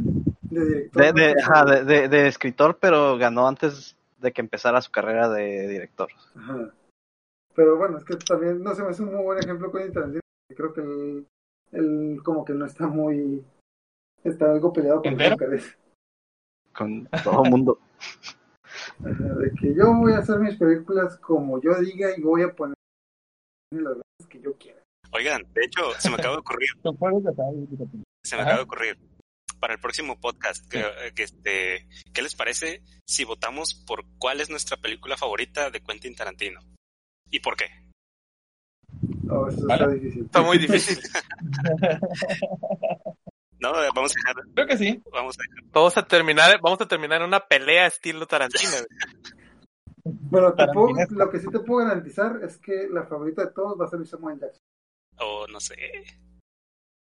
De 0.43 0.65
director. 0.65 1.03
De, 1.03 1.13
de, 1.13 1.35
ajá, 1.41 1.65
de, 1.85 2.27
escritor, 2.27 2.79
pero 2.81 3.17
ganó 3.19 3.47
antes 3.47 3.97
de 4.19 4.33
que 4.33 4.41
empezara 4.41 4.83
su 4.83 4.91
carrera 4.91 5.29
de 5.29 5.69
director. 5.69 6.09
Ajá. 6.35 6.75
Pero 7.55 7.77
bueno, 7.77 7.99
es 7.99 8.05
que 8.05 8.17
también, 8.17 8.65
no 8.65 8.75
sé, 8.75 8.83
me 8.83 8.91
hace 8.91 9.05
un 9.05 9.15
muy 9.15 9.23
buen 9.23 9.39
ejemplo 9.39 9.71
con 9.71 9.93
Tarantino. 9.93 10.21
Creo 10.57 10.73
que 10.73 10.81
él, 10.81 11.27
él 11.71 12.21
como 12.25 12.45
que 12.45 12.53
no 12.53 12.67
está 12.67 12.89
muy... 12.89 13.45
Está 14.27 14.51
algo 14.51 14.73
peleado 14.73 15.03
con 15.03 15.13
los 15.13 15.21
¿Entero? 15.21 15.35
Oscars. 15.35 15.79
Con 16.73 17.09
todo 17.25 17.45
el 17.45 17.51
mundo. 17.51 17.79
De 18.99 19.53
que 19.61 19.75
yo 19.75 19.95
voy 19.95 20.13
a 20.13 20.19
hacer 20.19 20.39
mis 20.41 20.57
películas 20.57 21.17
como 21.19 21.61
yo 21.61 21.79
diga 21.81 22.09
y 22.17 22.21
voy 22.23 22.43
a 22.43 22.53
poner 22.53 22.75
las 23.71 23.95
veces 23.95 24.29
que 24.29 24.41
yo 24.41 24.55
quiera. 24.55 24.83
Oigan, 25.13 25.43
de 25.55 25.65
hecho, 25.65 25.93
se 25.99 26.11
me 26.11 26.17
acaba 26.17 26.35
de 26.35 26.41
ocurrir, 26.41 26.69
se 28.25 28.37
me 28.37 28.43
acaba 28.43 28.57
de 28.59 28.63
ocurrir. 28.63 28.99
Para 29.59 29.73
el 29.73 29.81
próximo 29.81 30.21
podcast, 30.21 30.69
que, 30.71 30.85
que 31.15 31.23
este, 31.23 31.89
¿qué 32.13 32.21
les 32.21 32.35
parece 32.35 32.83
si 33.07 33.25
votamos 33.25 33.75
por 33.87 34.05
cuál 34.19 34.43
es 34.43 34.51
nuestra 34.51 34.77
película 34.77 35.17
favorita 35.17 35.71
de 35.71 35.81
Quentin 35.81 36.15
Tarantino? 36.15 36.61
¿Y 37.31 37.41
por 37.41 37.57
qué? 37.57 37.65
Oh, 39.31 39.49
eso 39.49 39.67
Vale. 39.67 39.85
está 39.85 39.95
difícil. 39.95 40.25
Está 40.25 40.43
muy 40.43 40.59
difícil. 40.59 40.99
No, 43.73 43.93
vamos 43.95 44.13
a 44.13 44.15
dejar, 44.33 44.45
Creo 44.55 44.67
que 44.67 44.77
sí. 44.77 45.03
vamos 45.13 45.37
a 45.39 45.43
dejar. 45.43 45.71
Vamos 45.73 45.97
a 45.97 46.03
terminar, 46.07 46.61
vamos 46.63 46.81
a 46.81 46.87
terminar 46.89 47.21
en 47.21 47.29
una 47.29 47.41
pelea 47.41 47.87
estilo 47.87 48.27
Tarantino. 48.27 48.71
güey. 48.71 50.15
Bueno, 50.31 50.55
te 50.55 50.67
puedo- 50.69 50.95
lo 51.11 51.31
que 51.31 51.41
sí 51.41 51.47
te 51.51 51.59
puedo 51.61 51.85
garantizar 51.87 52.41
es 52.45 52.59
que 52.59 52.89
la 52.91 53.05
favorita 53.07 53.45
de 53.45 53.53
todos 53.53 53.79
va 53.81 53.87
a 53.87 53.89
ser 53.89 54.07
Samuel 54.07 54.39
Jackson. 54.39 54.63
O 55.19 55.47
no 55.49 55.59
sé. 55.61 55.75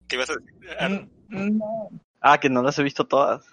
¿Qué 0.08 0.16
ibas 0.16 0.30
a 0.30 0.36
decir? 0.36 0.54
Ah, 0.80 0.90
Mm, 0.90 1.58
no. 1.58 1.90
Ah, 2.22 2.40
que 2.40 2.50
no 2.50 2.62
las 2.64 2.78
he 2.80 2.84
visto 2.84 3.06
todas. 3.08 3.46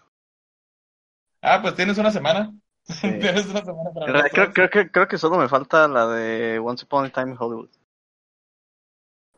Ah, 1.43 1.61
pues 1.63 1.75
tienes 1.75 1.97
una 1.99 2.11
semana. 2.11 2.53
Sí. 2.85 3.09
tienes 3.21 3.47
una 3.47 3.65
semana 3.65 3.91
para 3.95 4.07
Creo, 4.29 4.31
creo, 4.31 4.53
creo 4.53 4.71
que, 4.71 4.91
creo 4.91 5.09
que 5.09 5.19
solo 5.19 5.39
me 5.39 5.49
falta 5.49 5.89
la 5.89 6.07
de 6.09 6.59
Once 6.59 6.85
Upon 6.85 7.07
a 7.07 7.11
Time 7.11 7.33
in 7.33 7.37
Hollywood. 7.39 7.71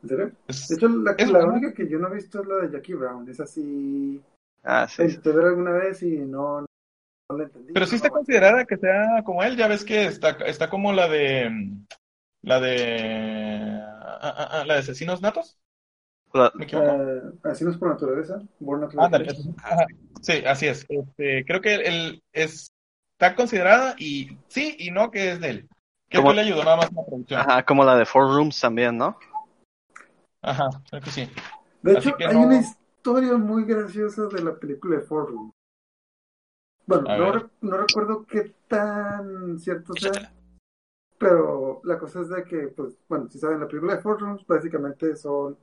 De 0.02 0.32
hecho, 0.74 0.88
la, 0.88 1.12
Es 1.12 1.30
la 1.30 1.44
única 1.46 1.72
que 1.72 1.88
yo 1.88 1.98
no 1.98 2.08
he 2.08 2.14
visto 2.14 2.42
es 2.42 2.48
la 2.48 2.56
de 2.56 2.72
Jackie 2.72 2.94
Brown. 2.94 3.28
Es 3.28 3.40
así. 3.40 4.20
Ah, 4.64 4.86
sí. 4.88 5.02
Intenté 5.02 5.32
ver 5.32 5.46
alguna 5.46 5.72
vez 5.72 6.02
y 6.02 6.18
no, 6.18 6.60
no 6.60 7.36
la 7.36 7.44
entendí. 7.44 7.72
Pero 7.72 7.86
sí 7.86 7.96
está 7.96 8.10
considerada 8.10 8.64
que 8.64 8.76
sea 8.76 9.22
como 9.24 9.42
él, 9.42 9.56
ya 9.56 9.68
ves 9.68 9.84
que 9.84 10.06
está, 10.06 10.30
está 10.46 10.68
como 10.68 10.92
la 10.92 11.08
de 11.08 11.50
la 12.42 12.60
de 12.60 13.80
ah, 13.80 14.18
ah, 14.20 14.48
ah, 14.50 14.64
la 14.66 14.74
de 14.74 14.80
asesinos 14.80 15.22
natos, 15.22 15.58
La- 16.32 16.50
me 16.54 16.64
equivoco. 16.64 16.90
Ah, 17.44 17.50
así 17.50 17.64
no 17.64 17.70
es 17.70 17.76
por 17.76 17.88
naturaleza. 17.88 18.42
Born 18.58 18.88
ajá. 19.56 19.86
sí, 20.20 20.44
así 20.44 20.66
es. 20.66 20.84
Este, 20.88 21.44
creo 21.44 21.60
que 21.60 21.74
él 21.74 22.22
es 22.32 22.72
está 23.12 23.36
considerada 23.36 23.94
y 23.98 24.36
sí 24.48 24.74
y 24.80 24.90
no 24.90 25.12
que 25.12 25.32
es 25.32 25.40
de 25.40 25.50
él. 25.50 25.68
Que 26.08 26.20
le 26.20 26.40
ayudó 26.40 26.64
nada 26.64 26.76
más 26.76 26.90
en 26.90 26.96
la 26.96 27.04
producción. 27.06 27.40
Ajá, 27.40 27.50
Ajá, 27.52 27.64
como 27.64 27.84
la 27.84 27.96
de 27.96 28.04
Four 28.04 28.34
Rooms 28.34 28.60
también, 28.60 28.98
¿no? 28.98 29.16
Creo 30.88 31.02
que 31.02 31.10
sí. 31.10 31.28
De 31.82 31.96
Así 31.96 32.08
hecho, 32.08 32.16
hay 32.28 32.34
no- 32.34 32.42
una 32.46 32.58
historia 32.58 33.36
muy 33.36 33.64
graciosa 33.64 34.26
de 34.26 34.42
la 34.42 34.54
película 34.54 34.98
de 34.98 35.06
Rooms. 35.06 35.52
Bueno, 36.86 37.04
no, 37.16 37.32
re- 37.32 37.48
no 37.60 37.76
recuerdo 37.76 38.26
qué 38.26 38.52
tan 38.68 39.58
cierto 39.58 39.94
sea, 39.94 40.32
pero 41.18 41.80
la 41.84 41.98
cosa 41.98 42.20
es 42.20 42.28
de 42.28 42.42
que, 42.44 42.68
pues, 42.68 42.94
bueno, 43.08 43.28
si 43.30 43.38
saben, 43.38 43.60
la 43.60 43.68
película 43.68 43.96
de 43.96 44.02
Rooms 44.02 44.44
básicamente 44.46 45.16
son 45.16 45.56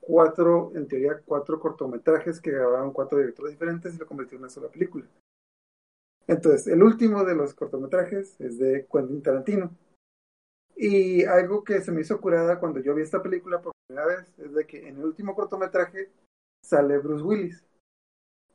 cuatro, 0.00 0.72
en 0.74 0.88
teoría, 0.88 1.20
cuatro 1.24 1.60
cortometrajes 1.60 2.40
que 2.40 2.50
grabaron 2.50 2.92
cuatro 2.92 3.18
directores 3.18 3.52
diferentes 3.52 3.94
y 3.94 3.98
lo 3.98 4.06
convirtieron 4.06 4.40
en 4.40 4.44
una 4.44 4.50
sola 4.50 4.68
película. 4.68 5.04
Entonces, 6.26 6.66
el 6.66 6.82
último 6.82 7.24
de 7.24 7.34
los 7.34 7.54
cortometrajes 7.54 8.38
es 8.40 8.58
de 8.58 8.86
Quentin 8.92 9.22
Tarantino. 9.22 9.70
Y 10.80 11.24
algo 11.24 11.64
que 11.64 11.80
se 11.80 11.90
me 11.90 12.02
hizo 12.02 12.20
curada 12.20 12.60
cuando 12.60 12.78
yo 12.78 12.94
vi 12.94 13.02
esta 13.02 13.20
película 13.20 13.60
por 13.60 13.72
primera 13.88 14.06
vez 14.06 14.32
es 14.38 14.54
de 14.54 14.64
que 14.64 14.86
en 14.86 14.98
el 14.98 15.06
último 15.06 15.34
cortometraje 15.34 16.12
sale 16.64 16.98
Bruce 16.98 17.24
Willis. 17.24 17.64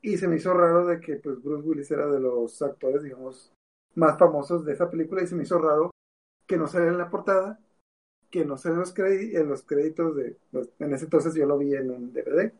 Y 0.02 0.16
se 0.16 0.30
me 0.30 0.38
hizo 0.38 0.54
raro 0.54 0.86
de 0.86 1.02
que 1.02 1.18
pues 1.18 1.44
Bruce 1.44 1.68
Willis 1.68 1.92
era 1.92 2.08
de 2.08 2.22
los 2.22 2.62
actores, 2.62 3.04
digamos, 3.04 3.52
más 3.96 4.18
famosos 4.18 4.64
de 4.64 4.72
esa 4.72 4.90
película 4.90 5.22
y 5.22 5.28
se 5.28 5.36
me 5.36 5.44
hizo 5.44 5.60
raro 5.60 5.92
que 6.48 6.56
no 6.56 6.66
saliera 6.66 6.94
en 6.94 6.98
la 6.98 7.10
portada, 7.10 7.60
que 8.32 8.46
no 8.46 8.58
saliera 8.58 8.86
en 8.86 8.90
los, 8.90 9.34
en 9.36 9.50
los 9.50 9.64
créditos 9.64 10.16
de... 10.16 10.38
pues, 10.50 10.70
en 10.80 10.94
ese 10.94 11.06
entonces 11.06 11.36
yo 11.36 11.46
lo 11.46 11.58
vi 11.58 11.76
en 11.76 11.92
un 11.92 12.14
DVD. 12.14 12.54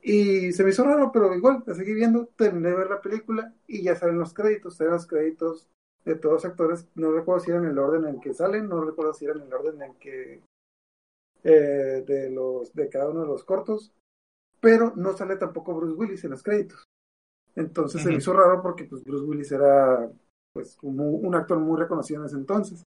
Y 0.00 0.52
se 0.52 0.62
me 0.62 0.70
hizo 0.70 0.84
raro, 0.84 1.10
pero 1.12 1.34
igual, 1.34 1.64
la 1.66 1.74
seguí 1.74 1.92
viendo, 1.92 2.26
terminé 2.36 2.68
de 2.68 2.76
ver 2.76 2.90
la 2.90 3.00
película 3.00 3.52
y 3.66 3.82
ya 3.82 3.96
salen 3.96 4.18
los 4.18 4.32
créditos, 4.32 4.76
salen 4.76 4.92
los 4.92 5.08
créditos 5.08 5.68
de 6.04 6.16
todos 6.16 6.34
los 6.34 6.44
actores, 6.44 6.86
no 6.94 7.12
recuerdo 7.12 7.44
si 7.44 7.50
eran 7.50 7.64
en 7.64 7.70
el 7.70 7.78
orden 7.78 8.06
en 8.06 8.20
que 8.20 8.34
salen, 8.34 8.68
no 8.68 8.84
recuerdo 8.84 9.14
si 9.14 9.24
eran 9.24 9.40
en 9.40 9.46
el 9.46 9.54
orden 9.54 9.82
en 9.82 9.94
que 9.94 10.40
eh, 11.44 12.04
de 12.06 12.30
los 12.30 12.72
de 12.72 12.88
cada 12.88 13.10
uno 13.10 13.20
de 13.20 13.26
los 13.26 13.44
cortos, 13.44 13.92
pero 14.60 14.92
no 14.96 15.12
sale 15.12 15.36
tampoco 15.36 15.74
Bruce 15.74 15.94
Willis 15.94 16.24
en 16.24 16.30
los 16.30 16.42
créditos. 16.42 16.84
Entonces 17.54 18.02
se 18.02 18.08
me 18.08 18.14
hizo 18.14 18.32
raro 18.32 18.62
porque 18.62 18.84
pues 18.84 19.04
Bruce 19.04 19.26
Willis 19.26 19.52
era 19.52 20.10
pues 20.52 20.76
como 20.76 21.10
un 21.10 21.34
actor 21.34 21.58
muy 21.58 21.78
reconocido 21.78 22.20
en 22.20 22.26
ese 22.26 22.36
entonces. 22.36 22.82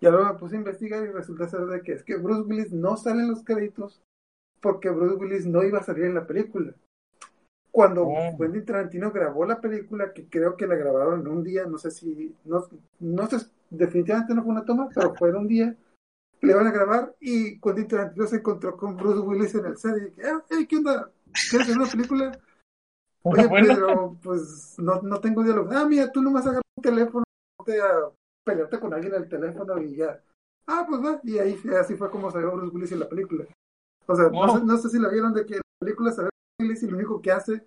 Ya 0.00 0.10
luego 0.10 0.32
me 0.32 0.38
puse 0.38 0.56
a 0.56 0.58
investigar 0.58 1.04
y 1.04 1.12
resulta 1.12 1.48
ser 1.48 1.66
de 1.66 1.82
que 1.82 1.92
es 1.92 2.02
que 2.02 2.16
Bruce 2.16 2.42
Willis 2.42 2.72
no 2.72 2.96
sale 2.96 3.22
en 3.22 3.30
los 3.30 3.44
créditos 3.44 4.02
porque 4.60 4.90
Bruce 4.90 5.16
Willis 5.16 5.46
no 5.46 5.62
iba 5.62 5.78
a 5.78 5.84
salir 5.84 6.04
en 6.04 6.14
la 6.14 6.26
película. 6.26 6.74
Cuando 7.72 8.04
Oh. 8.06 8.36
Quentin 8.38 8.64
Tarantino 8.64 9.10
grabó 9.12 9.44
la 9.46 9.60
película, 9.60 10.12
que 10.12 10.28
creo 10.28 10.56
que 10.56 10.66
la 10.66 10.74
grabaron 10.74 11.20
en 11.20 11.28
un 11.28 11.42
día, 11.44 11.66
no 11.66 11.78
sé 11.78 11.90
si, 11.90 12.34
no, 12.44 12.64
no 12.98 13.26
sé, 13.28 13.46
definitivamente 13.70 14.34
no 14.34 14.42
fue 14.42 14.52
una 14.52 14.64
toma, 14.64 14.88
pero 14.94 15.14
fue 15.14 15.28
en 15.30 15.36
un 15.36 15.46
día, 15.46 15.76
le 16.40 16.52
iban 16.52 16.66
a 16.66 16.72
grabar 16.72 17.14
y 17.20 17.60
Quentin 17.60 17.86
Tarantino 17.86 18.26
se 18.26 18.36
encontró 18.36 18.76
con 18.76 18.96
Bruce 18.96 19.20
Willis 19.20 19.54
en 19.54 19.66
el 19.66 19.76
set 19.76 19.96
y 19.96 20.00
dije, 20.06 20.22
"Ah, 20.28 20.42
hey, 20.50 20.66
¿qué 20.66 20.76
onda? 20.78 21.10
¿Quieres 21.48 21.68
hacer 21.68 21.80
una 21.80 21.90
película? 21.90 22.38
Oye, 23.22 23.48
pero 23.66 24.16
pues 24.22 24.74
no, 24.78 25.02
no 25.02 25.20
tengo 25.20 25.44
diálogo. 25.44 25.70
Ah, 25.72 25.84
mira, 25.86 26.10
tú 26.10 26.22
nomás 26.22 26.44
agarras 26.46 26.62
un 26.76 26.82
teléfono, 26.82 27.22
a 27.58 28.10
pelearte 28.44 28.80
con 28.80 28.94
alguien 28.94 29.14
en 29.14 29.22
el 29.22 29.28
teléfono 29.28 29.78
y 29.80 29.94
ya. 29.96 30.20
Ah, 30.66 30.86
pues 30.88 31.00
va. 31.04 31.20
Y 31.22 31.38
ahí 31.38 31.56
así 31.78 31.94
fue 31.96 32.10
como 32.10 32.30
salió 32.30 32.50
Bruce 32.52 32.74
Willis 32.74 32.92
en 32.92 33.00
la 33.00 33.08
película. 33.08 33.44
O 34.06 34.16
sea, 34.16 34.24
no, 34.24 34.30
Wow. 34.30 34.58
sé, 34.58 34.64
no 34.64 34.76
sé 34.78 34.88
si 34.88 34.98
la 34.98 35.08
vieron 35.10 35.34
de 35.34 35.44
que 35.44 35.54
en 35.56 35.60
la 35.60 35.84
película 35.84 36.10
Willis 36.12 36.29
y 36.62 36.86
lo 36.86 36.96
único 36.96 37.20
que 37.20 37.32
hace 37.32 37.64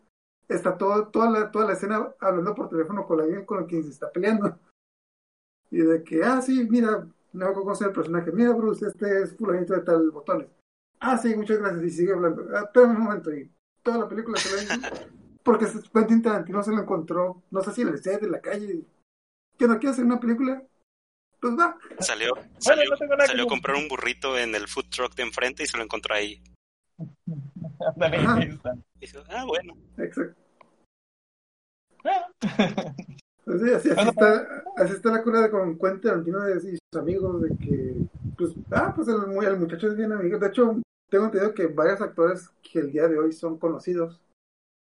está 0.48 0.78
todo, 0.78 1.08
toda, 1.08 1.30
la, 1.30 1.52
toda 1.52 1.66
la 1.66 1.74
escena 1.74 2.14
hablando 2.20 2.54
por 2.54 2.70
teléfono 2.70 3.06
con 3.06 3.22
alguien 3.22 3.46
con 3.46 3.66
quien 3.66 3.84
se 3.84 3.90
está 3.90 4.12
peleando. 4.12 4.60
Y 5.72 5.78
de 5.78 6.04
que, 6.04 6.24
ah, 6.24 6.42
sí, 6.42 6.68
mira, 6.70 7.08
no 7.34 7.48
se 7.48 7.54
llama 7.54 7.74
el 7.80 7.92
personaje. 7.94 8.32
Mira, 8.32 8.52
Bruce, 8.54 8.88
este 8.88 9.24
es 9.24 9.36
fulanito 9.36 9.74
de 9.74 9.82
tal 9.82 10.12
botones. 10.12 10.48
Ah, 11.00 11.18
sí, 11.18 11.36
muchas 11.36 11.58
gracias. 11.58 11.84
Y 11.84 11.90
sigue 11.90 12.14
hablando. 12.14 12.46
Ah, 12.56 12.62
espérame 12.66 12.96
un 12.96 13.04
momento. 13.04 13.34
Y 13.34 13.52
toda 13.82 13.98
la 13.98 14.08
película 14.08 14.38
se 14.38 14.56
ve. 14.56 14.82
Porque 15.44 15.68
Quentin 15.94 16.22
Tarantino 16.22 16.64
se 16.64 16.72
lo 16.72 16.82
encontró, 16.82 17.44
no 17.52 17.62
sé 17.62 17.74
si 17.74 17.82
en 17.82 17.90
el 17.90 18.02
set, 18.02 18.24
en 18.24 18.32
la 18.32 18.40
calle. 18.40 18.86
¿Que 19.58 19.68
no 19.68 19.78
quiere 19.78 19.90
hacer 19.90 20.06
una 20.06 20.20
película? 20.20 20.64
Pues 21.42 21.54
va. 21.60 21.78
Salió, 22.00 22.34
salió, 22.60 22.90
no 22.90 22.98
tengo 22.98 23.12
nada 23.12 23.24
que 23.24 23.32
salió 23.32 23.44
a 23.44 23.48
comprar 23.48 23.76
un 23.76 23.90
burrito 23.90 24.38
en 24.38 24.56
el 24.56 24.70
food 24.70 24.86
truck 24.90 25.14
de 25.16 25.24
enfrente 25.24 25.64
y 25.64 25.66
se 25.66 25.76
lo 25.76 25.84
encontró 25.84 26.16
ahí. 26.16 26.42
Ah, 29.30 29.46
bueno. 29.46 29.74
Exacto. 29.98 30.40
Ah. 32.06 32.28
Pues 33.46 33.62
sí, 33.62 33.72
así, 33.74 33.90
así, 33.90 34.08
está, 34.10 34.64
así 34.78 34.94
está 34.94 35.12
la 35.12 35.22
cura 35.24 35.42
de 35.42 35.52
con 35.52 35.78
Quentin 35.78 36.02
Tarantino 36.02 36.40
de- 36.42 36.56
y 36.72 36.78
sus 36.78 37.02
amigos 37.02 37.42
de 37.42 37.50
que, 37.58 37.96
pues, 38.38 38.52
ah, 38.72 38.94
pues 38.96 39.08
el, 39.10 39.18
mu- 39.28 39.42
el 39.42 39.60
muchacho 39.60 39.88
es 39.88 39.98
bien 39.98 40.14
amigo. 40.14 40.40
De 40.40 40.48
hecho, 40.48 40.80
tengo 41.10 41.26
entendido 41.26 41.54
que 41.54 41.68
varios 41.68 42.00
actores 42.00 42.50
que 42.62 42.80
el 42.80 42.92
día 42.92 43.08
de 43.10 43.20
hoy 43.20 43.34
son 43.34 43.58
conocidos, 43.60 44.22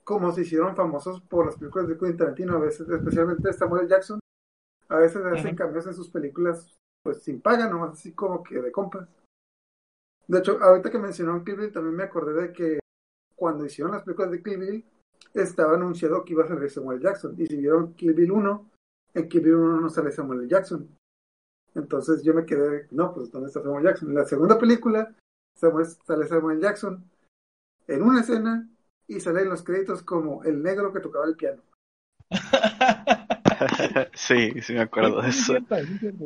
como 0.05 0.33
se 0.33 0.43
hicieron 0.43 0.75
famosos 0.75 1.21
por 1.23 1.47
las 1.47 1.57
películas 1.57 1.87
de 1.89 1.97
Quentin 1.97 2.17
Tarantino, 2.17 2.57
a 2.57 2.59
veces, 2.61 2.89
especialmente 2.89 3.53
Samuel 3.53 3.87
Jackson, 3.89 4.19
a 4.89 4.97
veces 4.97 5.23
hacen 5.25 5.55
cambios 5.55 5.87
en 5.87 5.95
sus 5.95 6.09
películas, 6.09 6.77
pues 7.05 7.23
sin 7.23 7.41
paga, 7.41 7.69
nomás 7.69 7.93
así 7.93 8.13
como 8.13 8.43
que 8.43 8.61
de 8.61 8.73
compas. 8.73 9.09
De 10.31 10.39
hecho, 10.39 10.63
ahorita 10.63 10.93
que 10.93 10.99
mencionaron 11.01 11.45
Kill 11.45 11.57
Bill, 11.57 11.73
también 11.73 11.97
me 11.97 12.05
acordé 12.05 12.41
de 12.41 12.53
que 12.53 12.79
cuando 13.35 13.67
hicieron 13.67 13.93
las 13.93 14.05
películas 14.05 14.31
de 14.31 14.41
Kill 14.41 14.59
Bill, 14.59 14.85
estaba 15.35 15.75
anunciado 15.75 16.25
que 16.25 16.35
iba 16.35 16.45
a 16.45 16.47
salir 16.47 16.71
Samuel 16.71 17.01
Jackson. 17.01 17.35
Y 17.37 17.47
si 17.47 17.57
vieron 17.57 17.95
Kill 17.95 18.15
Bill 18.15 18.31
1, 18.31 18.71
en 19.15 19.29
Kill 19.29 19.41
Bill 19.41 19.55
1 19.57 19.81
no 19.81 19.89
sale 19.91 20.13
Samuel 20.13 20.49
Jackson. 20.49 20.89
Entonces 21.75 22.23
yo 22.23 22.33
me 22.33 22.47
quedé, 22.47 22.87
no, 22.93 23.13
pues 23.13 23.33
¿dónde 23.33 23.49
está 23.49 23.61
Samuel 23.61 23.83
Jackson? 23.83 24.11
En 24.11 24.15
la 24.15 24.25
segunda 24.25 24.57
película 24.57 25.13
Samuel- 25.57 25.87
sale 25.87 26.29
Samuel 26.29 26.61
Jackson 26.61 27.11
en 27.89 28.03
una 28.05 28.21
escena 28.21 28.69
y 29.09 29.19
sale 29.19 29.43
en 29.43 29.49
los 29.49 29.65
créditos 29.65 30.05
como 30.05 30.45
el 30.45 30.63
negro 30.63 30.93
que 30.93 31.01
tocaba 31.01 31.25
el 31.27 31.35
piano. 31.35 31.61
sí, 34.15 34.53
sí 34.63 34.75
me 34.75 34.83
acuerdo 34.83 35.23
de 35.23 35.31
eso. 35.31 35.57
es 35.67 35.67
cierto, 35.67 35.77
sí, 35.77 35.95
es 35.95 36.01
cierto. 36.01 36.25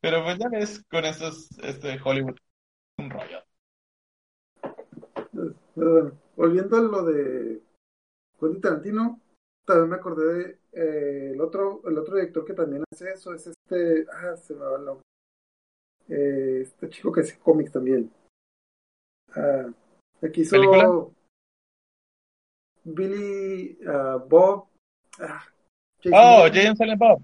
Pero 0.00 0.22
pues 0.22 0.38
ya 0.38 0.48
ves, 0.48 0.84
con 0.90 1.04
estos, 1.04 1.50
este 1.62 1.98
Hollywood, 2.02 2.36
un 2.98 3.10
rollo. 3.10 3.42
Bueno, 5.74 6.12
volviendo 6.36 6.76
a 6.76 6.80
lo 6.80 7.04
de 7.04 7.60
Quentin 8.38 8.60
Tarantino, 8.60 9.20
también 9.64 9.90
me 9.90 9.96
acordé 9.96 10.34
de 10.34 10.58
eh, 10.72 11.30
el 11.32 11.40
otro, 11.40 11.82
el 11.88 11.98
otro 11.98 12.16
director 12.16 12.44
que 12.44 12.54
también 12.54 12.84
hace 12.92 13.10
eso, 13.10 13.34
es 13.34 13.46
este, 13.48 14.06
ah, 14.12 14.36
se 14.36 14.54
me 14.54 14.64
va 14.64 14.78
el 14.78 14.84
nombre. 14.84 15.04
Eh, 16.08 16.60
este 16.62 16.88
chico 16.88 17.12
que 17.12 17.20
hace 17.20 17.38
cómics 17.38 17.72
también. 17.72 18.10
Ah, 19.34 19.66
que 20.20 20.40
hizo 20.40 20.52
¿Película? 20.56 21.06
Billy 22.84 23.78
ah, 23.86 24.24
Bob. 24.26 24.68
ah, 25.20 25.44
Jason 26.02 26.12
Oh, 26.14 26.44
and 26.44 26.76
Silent 26.76 26.98
Bob. 26.98 27.22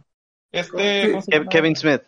Este, 0.53 1.03
Sí. 1.03 1.11
¿cómo 1.11 1.22
se 1.22 1.31
Ke- 1.31 1.39
llama? 1.39 1.49
Kevin 1.51 1.77
Smith. 1.77 2.03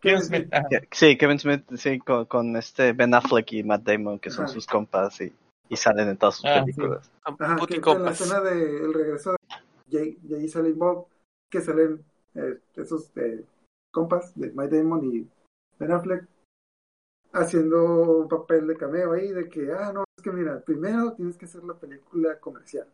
Kevin 0.00 0.22
Smith. 0.22 0.48
ajá. 0.52 0.68
Sí, 0.90 1.16
Kevin 1.16 1.38
Smith, 1.38 1.64
sí, 1.76 1.98
con, 1.98 2.26
con 2.26 2.56
este 2.56 2.92
Ben 2.92 3.14
Affleck 3.14 3.52
y 3.52 3.62
Matt 3.64 3.82
Damon, 3.82 4.18
que 4.18 4.30
son 4.30 4.44
Ajá. 4.44 4.52
sus 4.54 4.66
compas 4.66 5.20
y, 5.20 5.32
y 5.68 5.76
salen 5.76 6.08
en 6.08 6.16
todas 6.16 6.36
sus 6.36 6.46
Ah, 6.46 6.62
sí. 6.64 6.72
películas. 6.72 7.10
Ajá, 7.24 7.56
que, 7.66 7.80
que 7.80 7.90
en 7.90 8.02
la 8.02 8.10
escena 8.10 8.40
del 8.40 8.94
regreso 8.94 9.36
de 9.86 10.18
Jay, 10.28 10.48
Silent 10.48 10.76
Bob, 10.76 11.06
que 11.50 11.60
salen 11.60 12.04
eh, 12.34 12.58
esos 12.76 13.10
eh, 13.16 13.44
compas 13.92 14.34
de 14.38 14.52
Mike 14.52 14.76
Damon 14.76 15.04
y 15.12 15.26
Ben 15.78 15.92
Affleck 15.92 16.26
haciendo 17.32 18.20
un 18.20 18.28
papel 18.28 18.66
de 18.66 18.76
cameo 18.76 19.12
ahí 19.12 19.32
de 19.32 19.48
que, 19.48 19.72
ah, 19.72 19.92
no, 19.92 20.04
es 20.16 20.22
que 20.22 20.30
mira, 20.30 20.60
primero 20.60 21.12
tienes 21.12 21.36
que 21.36 21.44
hacer 21.44 21.62
la 21.64 21.74
película 21.74 22.38
comercial, 22.40 22.86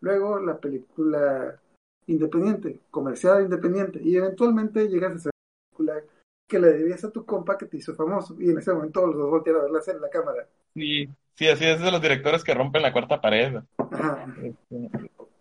luego 0.00 0.38
la 0.38 0.58
película 0.58 1.58
independiente, 2.06 2.80
comercial 2.90 3.42
independiente, 3.42 4.00
y 4.02 4.16
eventualmente 4.16 4.88
llegas 4.88 5.12
a 5.12 5.14
hacer 5.16 5.32
la 5.32 5.76
película 5.78 6.13
que 6.54 6.60
le 6.60 6.72
debías 6.72 7.02
a 7.04 7.10
tu 7.10 7.24
compa 7.24 7.58
que 7.58 7.66
te 7.66 7.78
hizo 7.78 7.94
famoso, 7.96 8.36
y 8.38 8.50
en 8.50 8.58
ese 8.58 8.72
momento 8.72 9.04
los 9.08 9.16
dos 9.16 9.30
voltearon 9.30 9.62
a 9.62 9.64
verla 9.64 9.80
en 9.84 10.00
la 10.00 10.08
cámara. 10.08 10.46
Sí, 10.72 11.08
sí, 11.34 11.48
así 11.48 11.64
es 11.64 11.80
de 11.80 11.90
los 11.90 12.00
directores 12.00 12.44
que 12.44 12.54
rompen 12.54 12.82
la 12.82 12.92
cuarta 12.92 13.20
pared. 13.20 13.56
Ajá. 13.76 14.24
Este, 14.40 14.88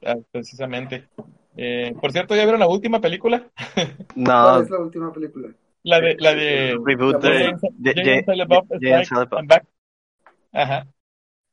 ah, 0.06 0.18
precisamente. 0.32 1.08
Eh, 1.56 1.94
por 2.02 2.12
cierto, 2.12 2.36
¿ya 2.36 2.44
vieron 2.46 2.60
la 2.60 2.68
última 2.68 3.00
película? 3.00 3.48
¿Cuál 3.76 3.98
No, 4.16 4.60
es 4.60 4.70
la 4.72 4.80
última 4.80 5.14
película? 5.14 5.50
La 5.84 6.00
de, 6.00 6.16
la 6.18 6.34
de 6.34 6.80
reboot 6.84 7.24
La 7.24 7.30
de 7.30 7.94
Jay 7.94 8.24
and- 8.26 8.80
de-. 8.80 9.62
Ajá. 10.52 10.88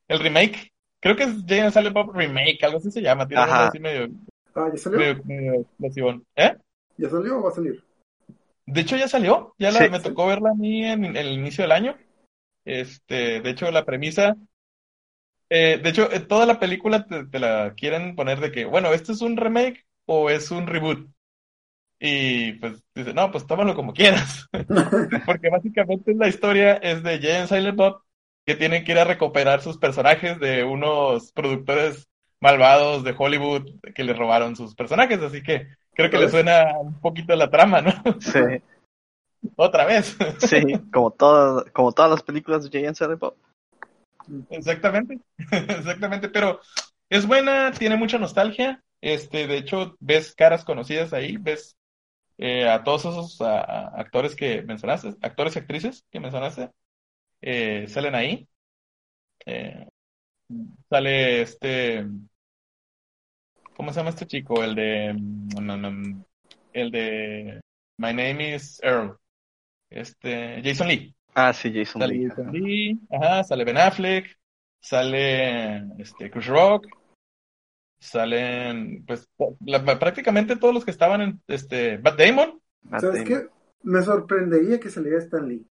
El 0.08 0.20
remake. 0.20 0.72
Creo 1.00 1.16
que 1.16 1.24
es 1.24 1.44
Jay 1.46 1.60
and 1.60 1.72
Silent 1.72 1.94
Bob 1.94 2.14
Remake, 2.14 2.58
algo 2.62 2.78
así 2.78 2.90
se 2.90 3.02
llama. 3.02 3.28
Tiene 3.28 3.42
Ajá. 3.42 3.66
así 3.66 3.78
medio, 3.78 4.08
Ah, 4.54 4.68
¿ya 4.72 4.78
salió? 4.78 4.98
medio, 4.98 5.66
medio. 5.78 6.22
¿Eh? 6.36 6.56
¿Ya 6.96 7.10
salió 7.10 7.38
o 7.38 7.42
va 7.42 7.50
a 7.50 7.52
salir? 7.52 7.82
De 8.72 8.80
hecho, 8.82 8.96
ya 8.96 9.08
salió. 9.08 9.54
Ya 9.58 9.70
la, 9.70 9.78
Sí. 9.80 9.88
me 9.88 10.00
tocó 10.00 10.26
verla 10.26 10.50
a 10.50 10.54
mí 10.54 10.84
en, 10.84 11.04
en 11.04 11.16
el 11.16 11.28
inicio 11.32 11.62
del 11.64 11.72
año. 11.72 11.96
Este, 12.64 13.40
de 13.40 13.50
hecho, 13.50 13.70
la 13.70 13.84
premisa. 13.84 14.36
eh, 15.48 15.80
de 15.82 15.90
hecho, 15.90 16.10
eh, 16.12 16.20
toda 16.20 16.46
la 16.46 16.60
película 16.60 17.06
te, 17.06 17.26
te 17.26 17.38
la 17.38 17.74
quieren 17.76 18.14
poner 18.16 18.40
de 18.40 18.52
que, 18.52 18.64
bueno, 18.64 18.92
¿esto 18.92 19.12
es 19.12 19.20
un 19.22 19.36
remake 19.36 19.84
o 20.06 20.30
es 20.30 20.50
un 20.50 20.66
reboot? 20.66 21.08
Y 22.00 22.54
pues 22.54 22.82
dice, 22.94 23.14
no, 23.14 23.30
pues 23.30 23.46
tómalo 23.46 23.74
como 23.74 23.92
quieras. 23.94 24.48
Porque 25.26 25.50
básicamente 25.50 26.14
la 26.14 26.28
historia 26.28 26.74
es 26.76 27.02
de 27.02 27.20
Jay 27.20 27.36
and 27.36 27.48
Silent 27.48 27.76
Bob 27.76 28.02
que 28.46 28.56
tienen 28.56 28.84
que 28.84 28.92
ir 28.92 28.98
a 28.98 29.04
recuperar 29.04 29.62
sus 29.62 29.78
personajes 29.78 30.40
de 30.40 30.64
unos 30.64 31.32
productores 31.32 32.08
malvados 32.40 33.04
de 33.04 33.14
Hollywood 33.18 33.66
que 33.94 34.04
le 34.04 34.14
robaron 34.14 34.56
sus 34.56 34.74
personajes. 34.74 35.20
Así 35.22 35.42
que 35.42 35.68
creo 35.94 36.10
que 36.10 36.18
le 36.18 36.28
suena 36.28 36.78
un 36.78 37.00
poquito 37.00 37.34
la 37.36 37.50
trama, 37.50 37.80
¿no? 37.82 37.92
Sí, 38.20 38.40
Otra 39.56 39.84
vez. 39.84 40.16
sí, 40.38 40.60
como 40.92 41.10
todas, 41.10 41.64
como 41.72 41.92
todas 41.92 42.10
las 42.10 42.22
películas 42.22 42.70
de 42.70 42.86
and 42.86 42.96
Silent 42.96 43.20
Bob. 43.20 43.34
Exactamente, 44.50 45.18
exactamente, 45.50 46.28
pero 46.28 46.60
es 47.08 47.26
buena, 47.26 47.72
tiene 47.72 47.96
mucha 47.96 48.18
nostalgia, 48.18 48.82
este, 49.00 49.46
de 49.46 49.56
hecho, 49.56 49.96
ves 49.98 50.34
caras 50.34 50.64
conocidas 50.64 51.12
ahí, 51.12 51.36
ves 51.36 51.76
eh, 52.38 52.68
a 52.68 52.84
todos 52.84 53.02
esos 53.06 53.40
a- 53.40 53.60
a 53.60 54.00
actores 54.00 54.36
que 54.36 54.62
mencionaste, 54.62 55.16
actores 55.22 55.56
y 55.56 55.58
actrices 55.60 56.04
que 56.10 56.20
mencionaste, 56.20 56.70
eh, 57.42 57.86
salen 57.88 58.14
ahí, 58.14 58.48
Eh, 59.46 59.86
sale 60.88 61.42
este, 61.42 62.06
¿cómo 63.80 63.94
se 63.94 64.00
llama 64.00 64.10
este 64.10 64.26
chico? 64.26 64.62
El 64.62 64.74
de, 64.74 65.14
mm, 65.14 65.56
mm, 65.58 66.24
el 66.74 66.90
de 66.90 67.60
My 67.96 68.08
Name 68.08 68.54
is 68.54 68.78
Earl, 68.82 69.16
este, 69.88 70.60
Jason 70.62 70.88
Lee. 70.88 71.14
Ah, 71.34 71.54
sí, 71.54 71.72
Jason 71.74 72.02
Sale 72.02 72.12
Lee. 72.12 72.28
Jason 72.28 72.52
Lee, 72.52 73.00
ajá, 73.10 73.42
sale 73.42 73.64
Ben 73.64 73.78
Affleck, 73.78 74.38
sale 74.82 75.78
este 75.98 76.30
Chris 76.30 76.46
Rock, 76.48 76.88
salen 78.00 79.02
pues 79.06 79.26
la- 79.64 79.98
prácticamente 79.98 80.56
todos 80.56 80.74
los 80.74 80.84
que 80.84 80.90
estaban 80.90 81.22
en 81.22 81.40
este 81.48 81.96
Matt 82.00 82.18
Damon. 82.18 82.60
Matt 82.82 83.00
¿Sabes 83.00 83.24
Damon. 83.24 83.28
qué? 83.28 83.48
Me 83.82 84.02
sorprendería 84.02 84.78
que 84.78 84.90
saliera 84.90 85.16
Stan 85.20 85.48
Lee. 85.48 85.66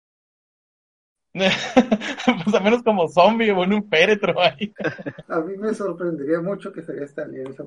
pues 1.33 2.55
al 2.55 2.63
menos 2.63 2.83
como 2.83 3.09
zombie 3.09 3.51
o 3.51 3.65
en 3.65 3.73
un 3.73 3.89
féretro 3.89 4.41
ahí. 4.41 4.73
A 5.27 5.41
mí 5.41 5.57
me 5.57 5.73
sorprendería 5.73 6.39
mucho 6.39 6.71
que 6.71 6.81
saliera 6.81 7.05
Stan 7.05 7.29
Lee 7.29 7.41
en 7.41 7.47
esa 7.47 7.65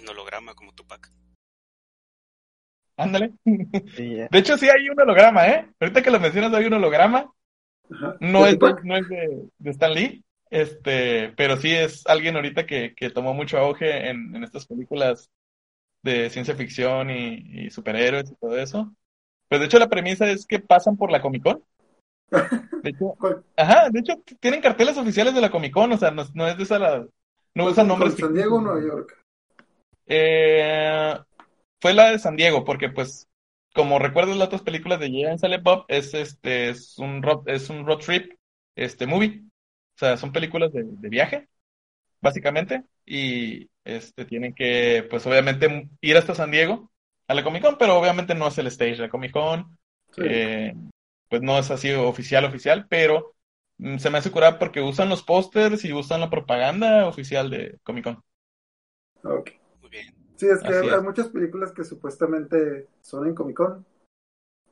En 0.00 0.08
holograma 0.08 0.54
como 0.54 0.72
Tupac. 0.72 1.10
Ándale. 2.96 3.32
Sí. 3.96 4.14
De 4.14 4.38
hecho 4.38 4.56
sí 4.58 4.68
hay 4.68 4.88
un 4.88 5.00
holograma, 5.00 5.46
¿eh? 5.48 5.68
Ahorita 5.80 6.02
que 6.02 6.10
lo 6.10 6.20
mencionas 6.20 6.52
hay 6.54 6.66
un 6.66 6.74
holograma. 6.74 7.32
Ajá. 7.90 8.16
No 8.20 8.44
¿De 8.44 8.50
es 8.50 8.58
de, 8.58 8.74
no 8.84 8.96
es 8.96 9.08
de, 9.08 9.48
de 9.58 9.70
Stan 9.70 9.92
Lee, 9.92 10.24
este, 10.50 11.32
pero 11.36 11.56
sí 11.56 11.72
es 11.72 12.06
alguien 12.06 12.36
ahorita 12.36 12.66
que, 12.66 12.94
que 12.94 13.10
tomó 13.10 13.34
mucho 13.34 13.58
auge 13.58 14.10
en, 14.10 14.34
en 14.36 14.44
estas 14.44 14.66
películas 14.66 15.30
de 16.02 16.30
ciencia 16.30 16.54
ficción 16.54 17.10
y, 17.10 17.66
y 17.66 17.70
superhéroes 17.70 18.30
y 18.30 18.36
todo 18.36 18.56
eso. 18.56 18.94
Pues 19.48 19.60
de 19.60 19.66
hecho 19.66 19.78
la 19.78 19.88
premisa 19.88 20.30
es 20.30 20.46
que 20.46 20.60
pasan 20.60 20.96
por 20.96 21.10
la 21.10 21.20
Comic 21.20 21.42
Con. 21.42 21.64
De 22.82 22.90
hecho, 22.90 23.14
ajá, 23.56 23.90
de 23.90 24.00
hecho 24.00 24.14
tienen 24.38 24.62
carteles 24.62 24.96
oficiales 24.96 25.34
de 25.34 25.40
la 25.40 25.50
Comic 25.50 25.72
Con, 25.72 25.92
o 25.92 25.98
sea, 25.98 26.10
no, 26.10 26.24
no 26.32 26.46
es 26.46 26.56
de 26.56 26.62
esa 26.62 26.78
la, 26.78 27.06
no 27.54 27.64
usan 27.66 27.88
nombres 27.88 28.14
¿Con 28.14 28.20
San 28.26 28.34
Diego. 28.34 28.60
Nueva 28.60 28.80
York? 28.80 29.19
Eh, 30.10 31.16
fue 31.80 31.94
la 31.94 32.10
de 32.12 32.18
San 32.20 32.36
Diego, 32.36 32.64
porque 32.64 32.90
pues, 32.90 33.28
como 33.74 33.98
recuerdas 34.00 34.36
las 34.38 34.48
otras 34.48 34.62
películas 34.62 35.00
de 35.00 35.08
Jay 35.10 35.24
and 35.26 35.40
Silent 35.40 35.64
Bob, 35.64 35.86
es 35.88 36.14
este, 36.14 36.70
es 36.70 36.98
un 36.98 37.22
road, 37.22 37.48
es 37.48 37.70
un 37.70 37.86
road 37.86 37.98
trip, 38.00 38.32
este 38.76 39.06
movie. 39.06 39.42
O 39.96 39.98
sea, 39.98 40.16
son 40.18 40.32
películas 40.32 40.72
de, 40.72 40.84
de 40.86 41.10
viaje, 41.10 41.48
básicamente, 42.20 42.84
y 43.06 43.70
este 43.84 44.24
tienen 44.26 44.54
que, 44.54 45.06
pues 45.10 45.26
obviamente, 45.26 45.90
ir 46.00 46.16
hasta 46.16 46.34
San 46.34 46.50
Diego 46.50 46.90
a 47.28 47.34
la 47.34 47.44
Comic 47.44 47.62
Con, 47.64 47.78
pero 47.78 47.98
obviamente 47.98 48.34
no 48.34 48.48
es 48.48 48.58
el 48.58 48.68
stage 48.68 48.92
de 48.92 48.98
la 48.98 49.10
Comic 49.10 49.32
Con, 49.32 49.78
Sí. 50.16 50.22
eh, 50.24 50.74
pues 51.28 51.42
no 51.42 51.58
es 51.58 51.70
así 51.70 51.92
oficial, 51.92 52.44
oficial, 52.44 52.86
pero 52.88 53.34
mm, 53.78 53.98
se 53.98 54.10
me 54.10 54.18
hace 54.18 54.32
curar 54.32 54.58
porque 54.58 54.80
usan 54.82 55.08
los 55.08 55.22
pósters 55.22 55.84
y 55.84 55.92
usan 55.92 56.20
la 56.20 56.30
propaganda 56.30 57.06
oficial 57.08 57.50
de 57.50 57.78
Comic 57.84 58.04
Con. 58.04 58.22
Ok. 59.24 59.59
Sí, 60.40 60.46
es 60.48 60.60
que 60.60 60.68
hay, 60.68 60.86
es. 60.86 60.92
hay 60.94 61.02
muchas 61.02 61.28
películas 61.28 61.70
que 61.70 61.84
supuestamente 61.84 62.88
son 63.02 63.26
en 63.26 63.34
Comic 63.34 63.58
Con, 63.58 63.84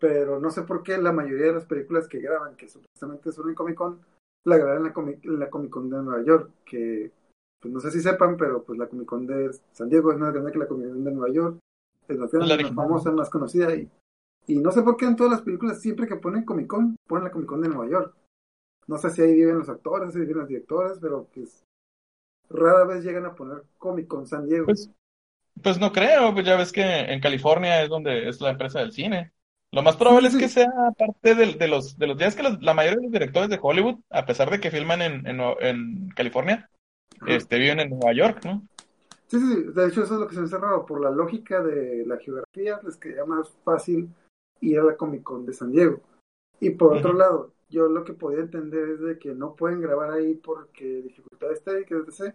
pero 0.01 0.41
no 0.41 0.51
sé 0.51 0.63
por 0.63 0.83
qué 0.83 0.97
la 0.97 1.13
mayoría 1.13 1.49
de 1.49 1.53
las 1.53 1.67
películas 1.67 2.09
que 2.09 2.21
graban, 2.21 2.57
que 2.57 2.71
supuestamente 2.71 3.33
son 3.33 3.51
en 3.51 3.55
Comic 3.55 3.75
Con, 3.75 4.01
la 4.47 4.57
graban 4.57 4.79
en 4.79 4.85
la, 4.85 4.93
Comic, 4.95 5.23
en 5.27 5.39
la 5.39 5.51
Comic 5.51 5.71
Con 5.71 5.91
de 5.91 6.03
Nueva 6.03 6.25
York, 6.25 6.51
que 6.65 7.13
pues 7.61 7.75
no 7.75 7.81
sé 7.81 7.91
si 7.91 8.01
sepan, 8.01 8.39
pero 8.39 8.63
pues 8.63 8.79
la 8.79 8.87
Comic 8.87 9.07
Con 9.07 9.27
de 9.27 9.51
San 9.73 9.91
Diego 9.91 10.11
es 10.11 10.17
más 10.17 10.33
grande 10.33 10.53
que 10.53 10.59
la 10.59 10.69
Comic 10.69 10.89
Con 10.89 11.05
de 11.05 11.11
Nueva 11.13 11.35
York, 11.35 11.59
es 12.09 12.17
más 12.17 12.33
grande, 12.33 12.57
la 12.57 12.63
más 12.63 12.75
famosa, 12.75 13.13
más 13.13 13.29
conocida, 13.29 13.75
y, 13.75 13.91
y 14.47 14.59
no 14.61 14.73
sé 14.73 14.81
por 14.81 14.97
qué 14.97 15.05
en 15.05 15.17
todas 15.17 15.33
las 15.33 15.43
películas 15.43 15.83
siempre 15.83 16.07
que 16.07 16.17
ponen 16.17 16.47
Comic 16.47 16.67
Con, 16.67 16.97
ponen 17.07 17.25
la 17.25 17.31
Comic 17.31 17.47
Con 17.47 17.61
de 17.61 17.69
Nueva 17.69 17.91
York. 17.91 18.15
No 18.87 18.97
sé 18.97 19.11
si 19.11 19.21
ahí 19.21 19.35
viven 19.35 19.59
los 19.59 19.69
actores, 19.69 20.07
no 20.07 20.13
sé 20.13 20.21
si 20.21 20.25
viven 20.25 20.39
los 20.39 20.49
directores, 20.49 20.99
pero 20.99 21.29
pues 21.35 21.63
rara 22.49 22.87
vez 22.87 23.05
llegan 23.05 23.27
a 23.27 23.35
poner 23.35 23.65
Comic 23.77 24.09
Con 24.09 24.27
San 24.27 24.47
Diego. 24.47 24.65
Pues, 24.65 24.91
pues 25.63 25.79
no 25.79 25.93
creo, 25.93 26.33
pues 26.33 26.47
ya 26.47 26.57
ves 26.57 26.73
que 26.73 26.83
en 26.83 27.21
California 27.21 27.83
es 27.83 27.89
donde 27.89 28.29
es 28.29 28.41
la 28.41 28.51
empresa 28.51 28.81
del 28.81 28.93
cine. 28.93 29.33
Lo 29.71 29.83
más 29.83 29.97
probable 29.97 30.29
es 30.29 30.37
que 30.37 30.49
sea 30.49 30.71
parte 30.97 31.35
de, 31.35 31.69
los 31.69 31.99
de 31.99 32.07
los 32.07 32.19
días 32.19 32.35
que 32.35 32.43
los- 32.43 32.63
la 32.63 32.75
mayoría 32.75 32.97
de 32.97 33.03
los 33.05 33.13
directores 33.13 33.51
de 33.51 33.59
Hollywood, 33.61 34.01
a 34.11 34.25
pesar 34.25 34.51
de 34.51 34.61
que 34.61 34.71
filman 34.71 35.03
en, 35.03 35.27
en, 35.27 36.09
California, 36.11 36.71
Ajá. 37.21 37.35
este 37.35 37.59
viven 37.59 37.81
en 37.81 37.91
Nueva 37.91 38.13
York, 38.13 38.45
¿no? 38.45 38.63
Sí, 39.27 39.39
sí, 39.39 39.63
de 39.75 39.87
hecho 39.89 40.03
eso 40.05 40.15
es 40.15 40.21
lo 40.21 40.27
que 40.27 40.35
se 40.35 40.41
me 40.41 40.47
hace 40.47 40.57
raro. 40.57 40.87
Por 40.87 41.03
la 41.03 41.11
lógica 41.11 41.63
de 41.63 42.05
la 42.07 42.17
geografía, 42.17 42.81
les 42.83 42.97
quedaría 42.97 43.27
más 43.27 43.51
fácil 43.63 44.09
ir 44.61 44.79
a 44.79 44.85
la 44.85 44.97
Comic 44.97 45.23
Con 45.23 45.45
de 45.45 45.53
San 45.53 45.71
Diego. 45.71 46.01
Y 46.61 46.71
por 46.71 46.97
otro 46.97 47.13
lado, 47.13 47.53
yo 47.69 47.89
lo 47.89 48.05
que 48.05 48.15
podía 48.15 48.41
entender 48.41 48.89
es 48.89 49.01
de 49.01 49.19
que 49.19 49.35
no 49.35 49.55
pueden 49.55 49.81
grabar 49.83 50.11
ahí 50.13 50.35
porque 50.35 51.03
dificultades 51.03 51.63
técnicas, 51.63 52.09
etc. 52.09 52.35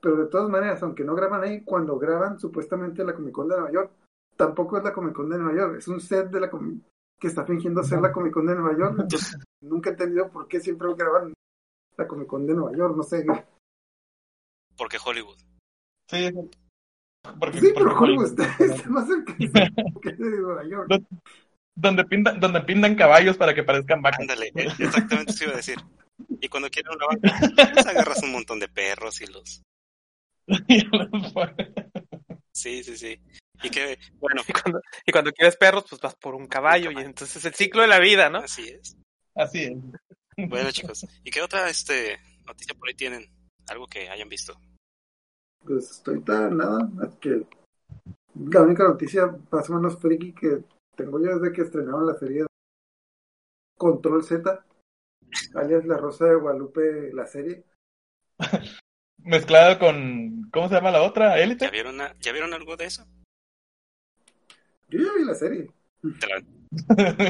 Pero 0.00 0.16
de 0.16 0.26
todas 0.26 0.48
maneras, 0.48 0.82
aunque 0.82 1.04
no 1.04 1.14
graban 1.14 1.42
ahí, 1.42 1.64
cuando 1.64 1.98
graban 1.98 2.38
supuestamente 2.38 3.04
la 3.04 3.14
Comic 3.14 3.32
Con 3.32 3.48
de 3.48 3.56
Nueva 3.56 3.72
York, 3.72 3.92
tampoco 4.36 4.78
es 4.78 4.84
la 4.84 4.92
Comic 4.92 5.14
Con 5.14 5.28
de 5.28 5.38
Nueva 5.38 5.58
York, 5.58 5.76
es 5.78 5.88
un 5.88 6.00
set 6.00 6.30
de 6.30 6.40
la 6.40 6.50
Comic 6.50 6.82
que 7.18 7.26
está 7.26 7.44
fingiendo 7.44 7.82
ser 7.82 8.00
la 8.00 8.12
Comic 8.12 8.32
Con 8.32 8.46
de 8.46 8.54
Nueva 8.54 8.78
York. 8.78 8.96
Entonces, 9.00 9.38
nunca 9.60 9.90
he 9.90 9.92
entendido 9.92 10.30
por 10.30 10.46
qué 10.46 10.60
siempre 10.60 10.88
graban 10.96 11.32
la 11.96 12.06
Comic 12.06 12.28
Con 12.28 12.46
de 12.46 12.54
Nueva 12.54 12.76
York, 12.76 12.96
no 12.96 13.02
sé. 13.02 13.26
Porque 14.76 14.98
Hollywood. 15.04 15.38
Sí, 16.08 16.30
porque, 17.38 17.60
Sí, 17.60 17.66
porque 17.68 17.74
pero 17.74 17.98
Hollywood 17.98 18.26
está, 18.26 18.44
está 18.64 18.88
más 18.88 19.06
cerca 19.08 19.34
que 19.36 19.48
de 19.48 20.40
Nueva 20.40 20.64
York. 20.64 21.02
donde 21.74 22.04
pintan, 22.04 22.38
donde 22.38 22.60
pintan 22.60 22.94
caballos 22.94 23.36
para 23.36 23.54
que 23.54 23.64
parezcan 23.64 24.00
vacas. 24.00 24.20
Ándale, 24.20 24.52
exactamente 24.54 25.32
eso 25.32 25.44
iba 25.44 25.54
a 25.54 25.56
decir. 25.56 25.78
Y 26.40 26.48
cuando 26.48 26.70
quieren 26.70 26.92
una 26.94 27.06
vaca, 27.06 27.20
pues 27.74 27.86
agarras 27.86 28.22
un 28.22 28.32
montón 28.32 28.58
de 28.58 28.68
perros 28.68 29.20
y 29.20 29.26
los... 29.26 29.62
Sí, 32.52 32.82
sí, 32.82 32.96
sí. 32.96 33.20
Y 33.62 33.70
que, 33.70 33.98
bueno, 34.18 34.42
Y 34.46 34.52
cuando, 34.62 34.80
y 35.06 35.12
cuando 35.12 35.32
quieres 35.32 35.56
perros, 35.56 35.84
pues 35.88 36.00
vas 36.00 36.16
por 36.16 36.34
un 36.34 36.46
caballo. 36.46 36.90
Y 36.90 36.96
entonces 36.96 37.36
es 37.36 37.44
el 37.44 37.54
ciclo 37.54 37.82
de 37.82 37.88
la 37.88 38.00
vida, 38.00 38.30
¿no? 38.30 38.38
así 38.38 38.68
es. 38.68 38.96
Así 39.34 39.64
es. 39.64 39.78
Bueno, 40.48 40.70
chicos, 40.72 41.06
¿y 41.22 41.30
qué 41.30 41.40
otra 41.40 41.68
este 41.70 42.18
noticia 42.46 42.74
por 42.74 42.88
ahí 42.88 42.94
tienen? 42.94 43.30
Algo 43.68 43.86
que 43.86 44.08
hayan 44.08 44.28
visto. 44.28 44.54
Pues 45.64 45.90
estoy 45.90 46.20
tan 46.22 46.56
nada, 46.56 46.88
es 47.06 47.14
que 47.16 47.46
la 48.34 48.62
única 48.62 48.84
noticia 48.84 49.36
más 49.50 49.68
o 49.68 49.74
menos 49.74 50.00
friki 50.00 50.32
que 50.32 50.64
tengo 50.96 51.20
yo 51.20 51.38
desde 51.38 51.52
que 51.52 51.62
estrenaron 51.62 52.06
la 52.06 52.14
serie 52.14 52.46
Control 53.76 54.24
Z, 54.24 54.64
alias 55.54 55.84
La 55.84 55.96
Rosa 55.96 56.26
de 56.26 56.34
Guadalupe, 56.36 57.12
la 57.12 57.26
serie. 57.26 57.64
Mezclada 59.28 59.78
con, 59.78 60.48
¿cómo 60.50 60.68
se 60.68 60.74
llama 60.74 60.90
la 60.90 61.02
otra? 61.02 61.36
¿Ya 61.36 61.42
¿Élite? 61.44 61.70
vieron, 61.70 62.00
a- 62.00 62.14
¿Ya 62.18 62.32
vieron 62.32 62.54
algo 62.54 62.76
de 62.76 62.86
eso? 62.86 63.04
Yo 64.88 65.00
ya 65.00 65.12
vi 65.18 65.24
la 65.24 65.34
serie. 65.34 65.70
La- 66.02 66.42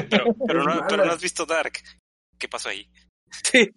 Pero, 0.09 0.33
pero, 0.47 0.63
no, 0.63 0.81
pero 0.87 1.05
no 1.05 1.11
has 1.11 1.21
visto 1.21 1.45
Dark. 1.45 1.73
¿Qué 2.37 2.47
pasó 2.47 2.69
ahí? 2.69 2.89
Sí. 3.43 3.69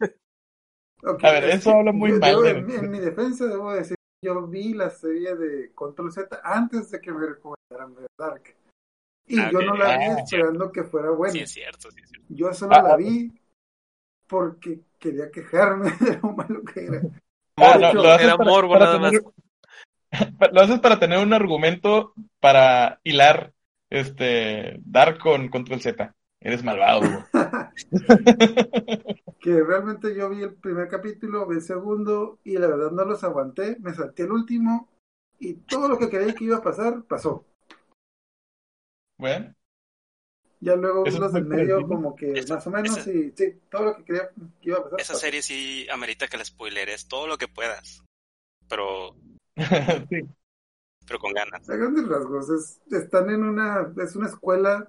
A 1.05 1.33
ver, 1.33 1.45
es 1.45 1.55
eso 1.57 1.71
que 1.73 1.77
habla 1.79 1.93
muy 1.93 2.11
yo- 2.13 2.19
mal 2.19 2.33
yo, 2.33 2.43
de- 2.43 2.51
en, 2.51 2.67
mi- 2.67 2.75
en 2.75 2.91
mi 2.91 3.01
defensa 3.01 3.47
debo 3.47 3.73
decir, 3.73 3.97
yo 4.25 4.47
vi 4.47 4.73
la 4.75 4.89
serie 4.91 5.35
de 5.35 5.73
Control 5.75 6.13
Z 6.13 6.41
antes 6.45 6.91
de 6.93 7.01
que 7.01 7.11
me 7.13 7.27
recomendaran 7.27 7.95
ver 7.97 8.07
Dark. 8.17 8.55
Y 9.27 9.39
Ah, 9.41 9.51
yo 9.53 9.63
no 9.63 9.75
la 9.75 9.99
vi 9.99 10.05
Ah. 10.05 10.17
esperando 10.21 10.71
que 10.71 10.85
fuera 10.85 11.11
buena. 11.11 11.33
Sí, 11.33 11.41
es 11.41 11.51
cierto, 11.53 11.91
sí, 11.91 12.01
es 12.03 12.09
cierto. 12.09 12.27
Yo 12.29 12.53
solo 12.55 12.75
Ah, 12.77 12.83
la 12.83 12.95
ah. 12.95 12.97
vi 12.97 13.33
porque 14.29 14.81
quería 14.99 15.31
quejarme 15.31 15.91
de 16.17 16.21
lo 16.23 16.33
malo 16.33 16.63
que 16.65 16.85
era. 16.87 17.03
Ah, 17.57 17.77
no, 17.79 17.93
lo 17.95 18.11
haces 18.11 18.27
era 18.27 18.37
para- 18.37 18.51
morbo 18.51 18.73
para 18.73 18.85
nada 18.87 18.99
más. 18.99 19.11
tener- 19.13 19.25
Lo 20.53 20.61
haces 20.61 20.81
para 20.81 20.99
tener 20.99 21.19
un 21.19 21.33
argumento 21.33 22.13
para 22.41 23.01
hilar 23.03 23.53
este 23.91 24.79
Dark 24.85 25.19
con 25.19 25.49
Control 25.49 25.81
Z. 25.81 26.15
Eres 26.41 26.65
malvado, 26.65 27.03
que 29.41 29.63
realmente 29.63 30.15
yo 30.15 30.29
vi 30.29 30.43
el 30.43 30.55
primer 30.55 30.89
capítulo, 30.89 31.47
vi 31.47 31.57
el 31.57 31.63
segundo 31.63 32.41
y 32.43 32.59
la 32.59 32.67
verdad 32.67 32.91
no 32.91 33.05
los 33.05 33.23
aguanté, 33.23 33.77
me 33.81 33.95
salté 33.95 34.25
el 34.25 34.33
último 34.33 34.89
y 35.39 35.55
todo 35.55 35.89
lo 35.89 35.99
que 35.99 36.09
creí 36.11 36.35
que 36.35 36.45
iba 36.45 36.57
a 36.57 36.63
pasar, 36.63 37.05
pasó. 37.05 37.45
Bueno, 39.19 39.55
Ya 40.63 40.77
luego 40.77 41.05
Eso 41.05 41.19
los 41.19 41.33
del 41.33 41.45
medio 41.45 41.87
como 41.87 42.15
que 42.15 42.39
Esa- 42.39 42.55
más 42.55 42.67
o 42.67 42.71
menos 42.71 42.99
esa- 42.99 43.11
y 43.11 43.33
sí, 43.37 43.55
todo 43.71 43.85
lo 43.85 43.97
que 43.97 44.05
creía 44.05 44.31
que 44.61 44.69
iba 44.69 44.79
a 44.79 44.83
pasar. 44.85 45.01
Esa 45.01 45.13
pasó. 45.15 45.27
serie 45.27 45.43
sí 45.43 45.87
amerita 45.91 46.29
que 46.29 46.37
la 46.39 46.45
spoileres 46.45 47.09
todo 47.09 47.27
lo 47.27 47.37
que 47.37 47.49
puedas. 47.49 48.03
Pero, 48.69 49.17
sí. 50.09 50.21
pero 51.07 51.19
con 51.19 51.33
ganas. 51.33 51.69
A 51.69 51.77
grandes 51.77 52.09
rasgos, 52.09 52.51
es, 52.51 52.81
están 52.93 53.31
en 53.31 53.43
una, 53.45 53.93
es 54.03 54.17
una 54.17 54.29
escuela 54.29 54.89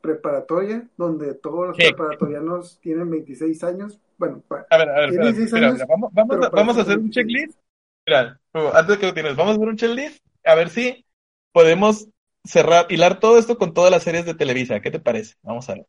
preparatoria 0.00 0.88
donde 0.96 1.34
todos 1.34 1.68
los 1.68 1.76
preparatorianos 1.76 2.78
tienen 2.80 3.10
26 3.10 3.62
años. 3.62 4.00
Bueno, 4.18 4.42
pa- 4.48 4.66
A 4.70 4.78
ver, 4.78 4.88
a 4.88 5.00
ver, 5.00 5.08
espera, 5.10 5.24
16 5.26 5.52
mira, 5.52 5.66
años, 5.68 5.74
mira, 5.74 5.86
vamos, 6.14 6.46
a, 6.46 6.48
vamos 6.50 6.78
a 6.78 6.80
hacer 6.80 6.98
un 6.98 7.10
checklist. 7.10 7.58
Mira, 8.06 8.40
antes 8.74 8.88
de 8.88 8.98
que 8.98 9.06
lo 9.06 9.14
tienes, 9.14 9.36
vamos 9.36 9.52
a 9.52 9.56
hacer 9.56 9.68
un 9.68 9.76
checklist 9.76 10.24
a 10.44 10.54
ver 10.54 10.70
si 10.70 11.04
podemos 11.52 12.08
cerrar, 12.44 12.86
hilar 12.90 13.20
todo 13.20 13.38
esto 13.38 13.58
con 13.58 13.74
todas 13.74 13.90
las 13.90 14.02
series 14.02 14.24
de 14.26 14.34
Televisa. 14.34 14.80
¿Qué 14.80 14.90
te 14.90 15.00
parece? 15.00 15.36
Vamos 15.42 15.68
a 15.68 15.74
ver. 15.74 15.86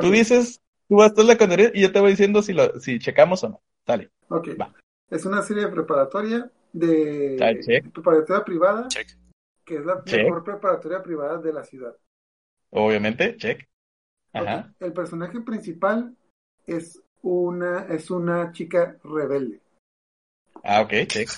Tú 0.00 0.10
dices, 0.10 0.60
tú 0.88 0.96
vas 0.96 1.14
toda 1.14 1.26
la 1.28 1.36
categoría 1.38 1.70
y 1.72 1.82
yo 1.82 1.92
te 1.92 2.00
voy 2.00 2.10
diciendo 2.10 2.42
si 2.42 2.52
lo, 2.52 2.80
si 2.80 2.98
checamos 2.98 3.44
o 3.44 3.48
no. 3.50 3.62
Dale. 3.86 4.10
ok. 4.28 4.48
va. 4.60 4.74
Es 5.10 5.24
una 5.24 5.42
serie 5.42 5.68
preparatoria 5.68 6.50
de 6.72 7.38
Ah, 7.40 7.52
check. 7.60 7.90
preparatoria 7.92 8.44
privada, 8.44 8.88
Check. 8.88 9.08
que 9.64 9.76
es 9.76 9.84
la 9.84 10.02
Check. 10.04 10.24
mejor 10.24 10.42
preparatoria 10.44 11.02
privada 11.02 11.38
de 11.38 11.52
la 11.52 11.62
ciudad. 11.62 11.94
Obviamente, 12.70 13.36
check. 13.36 13.68
Ajá. 14.32 14.74
El 14.80 14.92
personaje 14.92 15.40
principal 15.42 16.16
es 16.66 17.00
una, 17.22 17.86
es 17.88 18.10
una 18.10 18.50
chica 18.50 18.96
rebelde. 19.04 19.60
Ah, 20.64 20.80
ok, 20.82 21.06
check. 21.06 21.28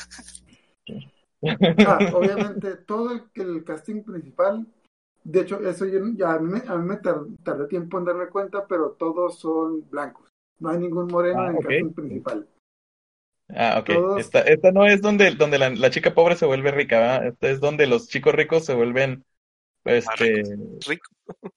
Ah, 1.87 1.99
obviamente, 2.15 2.77
todo 2.77 3.13
el, 3.13 3.23
el 3.35 3.65
casting 3.65 4.03
principal, 4.03 4.67
de 5.25 5.41
hecho, 5.41 5.61
eso 5.61 5.87
yo, 5.87 6.01
ya 6.15 6.35
a 6.35 6.39
mí, 6.39 6.53
me- 6.53 6.69
a 6.69 6.77
mí 6.77 6.87
me 6.89 6.97
tar- 6.97 7.27
tardó 7.43 7.67
tiempo 7.67 7.99
en 7.99 8.05
darme 8.05 8.27
cuenta, 8.29 8.67
pero 8.67 8.91
todos 8.93 9.39
son 9.39 9.89
blancos. 9.91 10.29
No 10.59 10.71
hay 10.71 10.79
ningún 10.79 11.09
moreno 11.09 11.43
Ah, 11.43 11.51
en 11.51 11.57
el 11.57 11.63
casting 11.63 11.93
principal. 11.93 12.49
Ah, 13.49 13.79
ok. 13.81 13.87
Todos- 13.87 14.21
Esta, 14.21 14.41
esta 14.41 14.73
no 14.73 14.87
es 14.87 15.01
donde, 15.03 15.31
donde 15.33 15.59
la, 15.59 15.71
la 15.71 15.91
chica 15.91 16.15
pobre 16.15 16.37
se 16.37 16.47
vuelve 16.47 16.71
rica, 16.71 16.99
¿verdad? 16.99 17.27
Esta 17.29 17.49
es 17.51 17.61
donde 17.61 17.87
los 17.87 18.09
chicos 18.09 18.35
ricos 18.35 18.65
se 18.65 18.75
vuelven, 18.75 19.25
este, 19.85 20.43
Rico. 20.87 21.11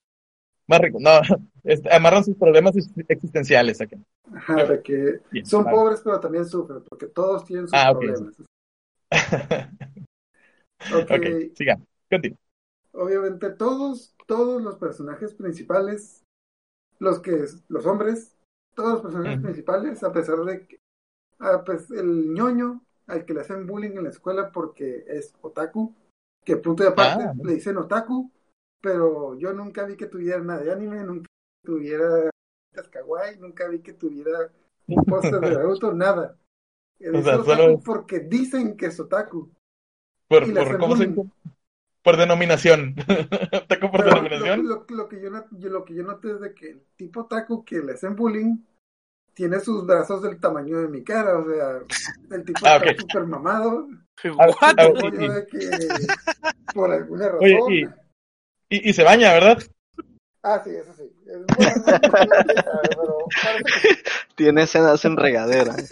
más 0.66 0.80
ricos. 0.80 1.00
No, 1.02 1.10
este, 1.64 1.92
amarran 1.92 2.24
sus 2.24 2.36
problemas 2.36 2.76
ex- 2.76 2.90
existenciales 3.08 3.80
aquí. 3.80 3.96
Ajá, 4.32 4.64
de 4.64 4.82
que 4.82 5.20
Bien, 5.32 5.44
son 5.46 5.64
vale. 5.64 5.76
pobres, 5.76 6.00
pero 6.04 6.20
también 6.20 6.46
sufren, 6.46 6.82
porque 6.88 7.06
todos 7.06 7.44
tienen 7.44 7.66
sus 7.66 7.76
Ah, 7.78 7.90
ok. 7.90 7.98
problemas. 7.98 8.34
Ok, 10.92 11.10
ok, 11.10 11.54
sigan. 11.54 11.86
Continúa. 12.10 12.38
obviamente 12.92 13.50
todos, 13.50 14.14
todos 14.26 14.62
los 14.62 14.76
personajes 14.76 15.34
principales, 15.34 16.24
los 16.98 17.20
que 17.20 17.46
los 17.68 17.86
hombres, 17.86 18.36
todos 18.74 18.92
los 18.94 19.02
personajes 19.02 19.40
principales, 19.40 20.02
a 20.02 20.12
pesar 20.12 20.38
de 20.44 20.66
que 20.66 20.80
ah, 21.38 21.62
pues, 21.64 21.90
el 21.90 22.32
ñoño 22.32 22.82
al 23.06 23.24
que 23.24 23.34
le 23.34 23.40
hacen 23.40 23.66
bullying 23.66 23.96
en 23.96 24.04
la 24.04 24.10
escuela 24.10 24.52
porque 24.52 25.04
es 25.08 25.34
otaku, 25.42 25.94
que 26.44 26.56
punto 26.56 26.82
de 26.82 26.90
aparte 26.90 27.24
Ah. 27.24 27.32
le 27.42 27.54
dicen 27.54 27.76
otaku, 27.76 28.30
pero 28.80 29.36
yo 29.36 29.52
nunca 29.52 29.84
vi 29.84 29.96
que 29.96 30.06
tuviera 30.06 30.38
nada 30.40 30.62
de 30.62 30.72
anime, 30.72 31.02
nunca 31.04 31.26
tuviera 31.64 32.30
kawaii, 32.90 33.38
nunca 33.38 33.68
vi 33.68 33.80
que 33.80 33.92
tuviera 33.92 34.50
un 34.86 35.04
póster 35.04 35.40
de 35.40 35.50
Naruto, 35.58 35.92
nada. 35.92 36.36
O 37.12 37.22
sea, 37.22 37.36
otaku 37.36 37.44
solo 37.44 37.80
porque 37.84 38.20
dicen 38.20 38.76
que 38.76 38.86
es 38.86 39.00
otaku. 39.00 39.50
Por, 40.28 40.42
Y 40.46 40.52
le 40.52 40.60
por, 40.60 40.66
hacen 40.66 40.78
¿cómo 40.78 40.96
se 40.96 41.06
bullying. 41.06 41.16
dice? 41.16 41.22
Por 42.02 42.16
denominación. 42.16 42.94
¿Taco 43.68 43.90
por 43.90 44.00
Pero 44.00 44.10
denominación? 44.10 44.64
Lo, 44.64 44.76
lo- 44.76 44.86
lo 44.96 45.08
que 45.08 45.20
yo, 45.20 45.30
not- 45.30 45.48
yo- 45.52 45.70
lo 45.70 45.84
que 45.84 45.94
yo 45.94 46.02
noté 46.04 46.32
es 46.32 46.40
de 46.40 46.54
que 46.54 46.70
el 46.70 46.82
tipo 46.96 47.26
taco 47.26 47.64
que 47.64 47.80
le 47.80 47.92
hacen 47.92 48.16
bullying 48.16 48.58
tiene 49.34 49.60
sus 49.60 49.86
brazos 49.86 50.22
del 50.22 50.40
tamaño 50.40 50.78
de 50.80 50.88
mi 50.88 51.04
cara, 51.04 51.38
o 51.38 51.44
sea, 51.48 51.82
el 52.30 52.44
tipo 52.44 52.66
Ah, 52.66 52.76
está 52.76 52.86
ok. 52.86 52.96
súper 52.98 53.24
mamado. 53.26 53.88
Ah, 54.38 54.46
What? 54.62 54.76
ah, 54.78 54.90
por 56.74 56.92
alguna 56.92 57.28
razón. 57.28 57.40
Oye, 57.40 57.94
y, 58.70 58.76
y, 58.76 58.90
y 58.90 58.92
se 58.92 59.04
baña, 59.04 59.32
¿verdad? 59.32 59.58
Ah, 60.42 60.62
sí, 60.64 60.70
eso 60.70 60.92
sí. 60.94 61.12
Es 61.26 61.38
pero 62.90 63.18
Tiene 64.34 64.62
escenas 64.62 65.04
en 65.04 65.16
regadera. 65.16 65.76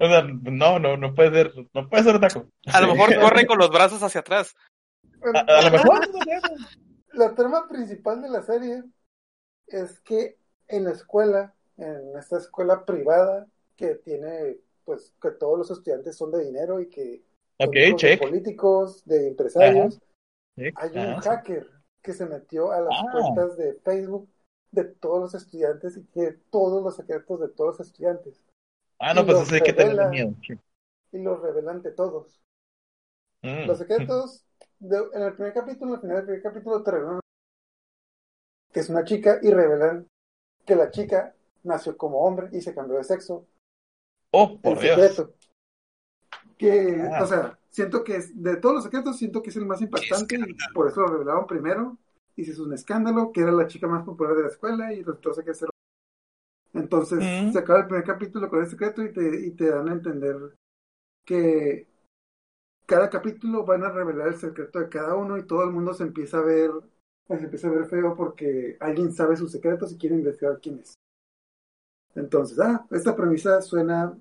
O 0.00 0.06
sea, 0.08 0.22
no, 0.22 0.80
no, 0.80 0.96
no 0.96 1.14
puede 1.14 1.30
ser, 1.30 1.52
no 1.72 1.88
puede 1.88 2.02
ser 2.02 2.20
taco. 2.20 2.48
A 2.72 2.80
lo 2.80 2.94
mejor 2.94 3.14
corre 3.20 3.46
con 3.46 3.58
los 3.58 3.70
brazos 3.70 4.02
hacia 4.02 4.20
atrás. 4.20 4.54
A, 5.22 5.38
a 5.38 5.62
lo 5.62 5.70
mejor. 5.70 6.00
La 7.12 7.32
trama 7.36 7.68
principal 7.68 8.20
de 8.20 8.28
la 8.28 8.42
serie 8.42 8.82
es 9.68 10.00
que 10.00 10.36
en 10.66 10.84
la 10.84 10.90
escuela, 10.90 11.54
en 11.76 12.18
esta 12.18 12.38
escuela 12.38 12.84
privada 12.84 13.46
que 13.76 13.94
tiene, 13.94 14.56
pues, 14.84 15.14
que 15.22 15.30
todos 15.30 15.56
los 15.58 15.70
estudiantes 15.70 16.16
son 16.16 16.32
de 16.32 16.44
dinero 16.44 16.80
y 16.80 16.88
que 16.88 17.22
son 17.60 17.70
de 17.70 18.18
políticos, 18.20 19.04
de 19.04 19.28
empresarios, 19.28 20.00
check. 20.58 20.74
hay 20.76 20.90
un 20.90 20.98
Ah, 20.98 21.20
hacker 21.22 21.70
que 22.04 22.12
se 22.12 22.26
metió 22.26 22.70
a 22.70 22.80
las 22.82 22.92
Ah. 22.96 23.06
cuentas 23.10 23.56
de 23.56 23.74
Facebook 23.82 24.28
de 24.70 24.84
todos 24.84 25.20
los 25.20 25.34
estudiantes 25.34 25.96
y 25.96 26.02
tiene 26.02 26.32
todos 26.50 26.82
los 26.82 26.94
secretos 26.96 27.40
de 27.40 27.48
todos 27.48 27.78
los 27.78 27.86
estudiantes. 27.88 28.44
Ah, 29.00 29.14
no, 29.14 29.22
y 29.22 29.24
pues 29.24 29.50
hay 29.52 29.60
que 29.62 29.72
tener 29.72 30.08
miedo. 30.10 30.34
y 31.12 31.18
los 31.18 31.40
revelan 31.40 31.76
ante 31.76 31.92
todos. 31.92 32.40
Mm. 33.42 33.66
Los 33.66 33.78
secretos, 33.78 34.44
de- 34.80 35.08
en 35.14 35.22
el 35.22 35.32
primer 35.34 35.52
capítulo, 35.54 35.94
al 35.94 36.00
final 36.00 36.16
del 36.16 36.24
primer 36.26 36.42
capítulo, 36.42 36.82
te 36.82 36.90
revelan 36.90 37.20
que 38.72 38.80
es 38.80 38.88
una 38.90 39.04
chica 39.04 39.38
y 39.42 39.50
revelan 39.50 40.06
que 40.66 40.74
la 40.76 40.90
chica 40.90 41.34
nació 41.62 41.96
como 41.96 42.18
hombre 42.20 42.48
y 42.52 42.60
se 42.60 42.74
cambió 42.74 42.96
de 42.98 43.04
sexo. 43.04 43.46
Oh, 44.32 44.58
por 44.60 44.72
el 44.72 44.80
Dios. 44.80 44.96
secreto. 45.00 45.34
Que, 46.58 47.08
Ah. 47.12 47.22
o 47.22 47.26
sea, 47.26 47.58
siento 47.74 48.04
que 48.04 48.16
es, 48.16 48.40
de 48.40 48.56
todos 48.56 48.76
los 48.76 48.84
secretos, 48.84 49.18
siento 49.18 49.42
que 49.42 49.50
es 49.50 49.56
el 49.56 49.66
más 49.66 49.80
impactante 49.80 50.36
y 50.36 50.72
por 50.72 50.88
eso 50.88 51.00
lo 51.00 51.08
revelaron 51.08 51.46
primero. 51.46 51.98
Y 52.36 52.44
se 52.44 52.52
hizo 52.52 52.64
un 52.64 52.72
escándalo, 52.72 53.32
que 53.32 53.40
era 53.40 53.52
la 53.52 53.66
chica 53.66 53.86
más 53.86 54.04
popular 54.04 54.34
de 54.34 54.42
la 54.42 54.48
escuela 54.48 54.92
y 54.92 55.02
resultó 55.02 55.32
que 55.42 55.54
ser. 55.54 55.68
Entonces, 56.72 57.18
Mm. 57.20 57.52
se 57.52 57.58
acaba 57.58 57.80
el 57.80 57.86
primer 57.86 58.04
capítulo 58.04 58.48
con 58.48 58.60
el 58.60 58.68
secreto 58.68 59.02
y 59.02 59.12
te, 59.12 59.46
y 59.46 59.50
te 59.52 59.70
dan 59.70 59.88
a 59.88 59.92
entender 59.92 60.36
que 61.24 61.88
cada 62.86 63.10
capítulo 63.10 63.64
van 63.64 63.84
a 63.84 63.90
revelar 63.90 64.28
el 64.28 64.36
secreto 64.36 64.78
de 64.78 64.88
cada 64.88 65.16
uno 65.16 65.36
y 65.38 65.46
todo 65.46 65.64
el 65.64 65.70
mundo 65.70 65.94
se 65.94 66.04
empieza 66.04 66.38
a 66.38 66.42
ver, 66.42 66.70
se 67.26 67.34
empieza 67.34 67.68
a 67.68 67.72
ver 67.72 67.86
feo 67.86 68.14
porque 68.16 68.76
alguien 68.80 69.12
sabe 69.12 69.36
sus 69.36 69.50
secretos 69.52 69.92
y 69.92 69.98
quiere 69.98 70.16
investigar 70.16 70.60
quién 70.60 70.78
es. 70.78 70.94
Entonces, 72.14 72.58
ah, 72.60 72.86
esta 72.90 73.16
premisa 73.16 73.60
suena, 73.62 74.16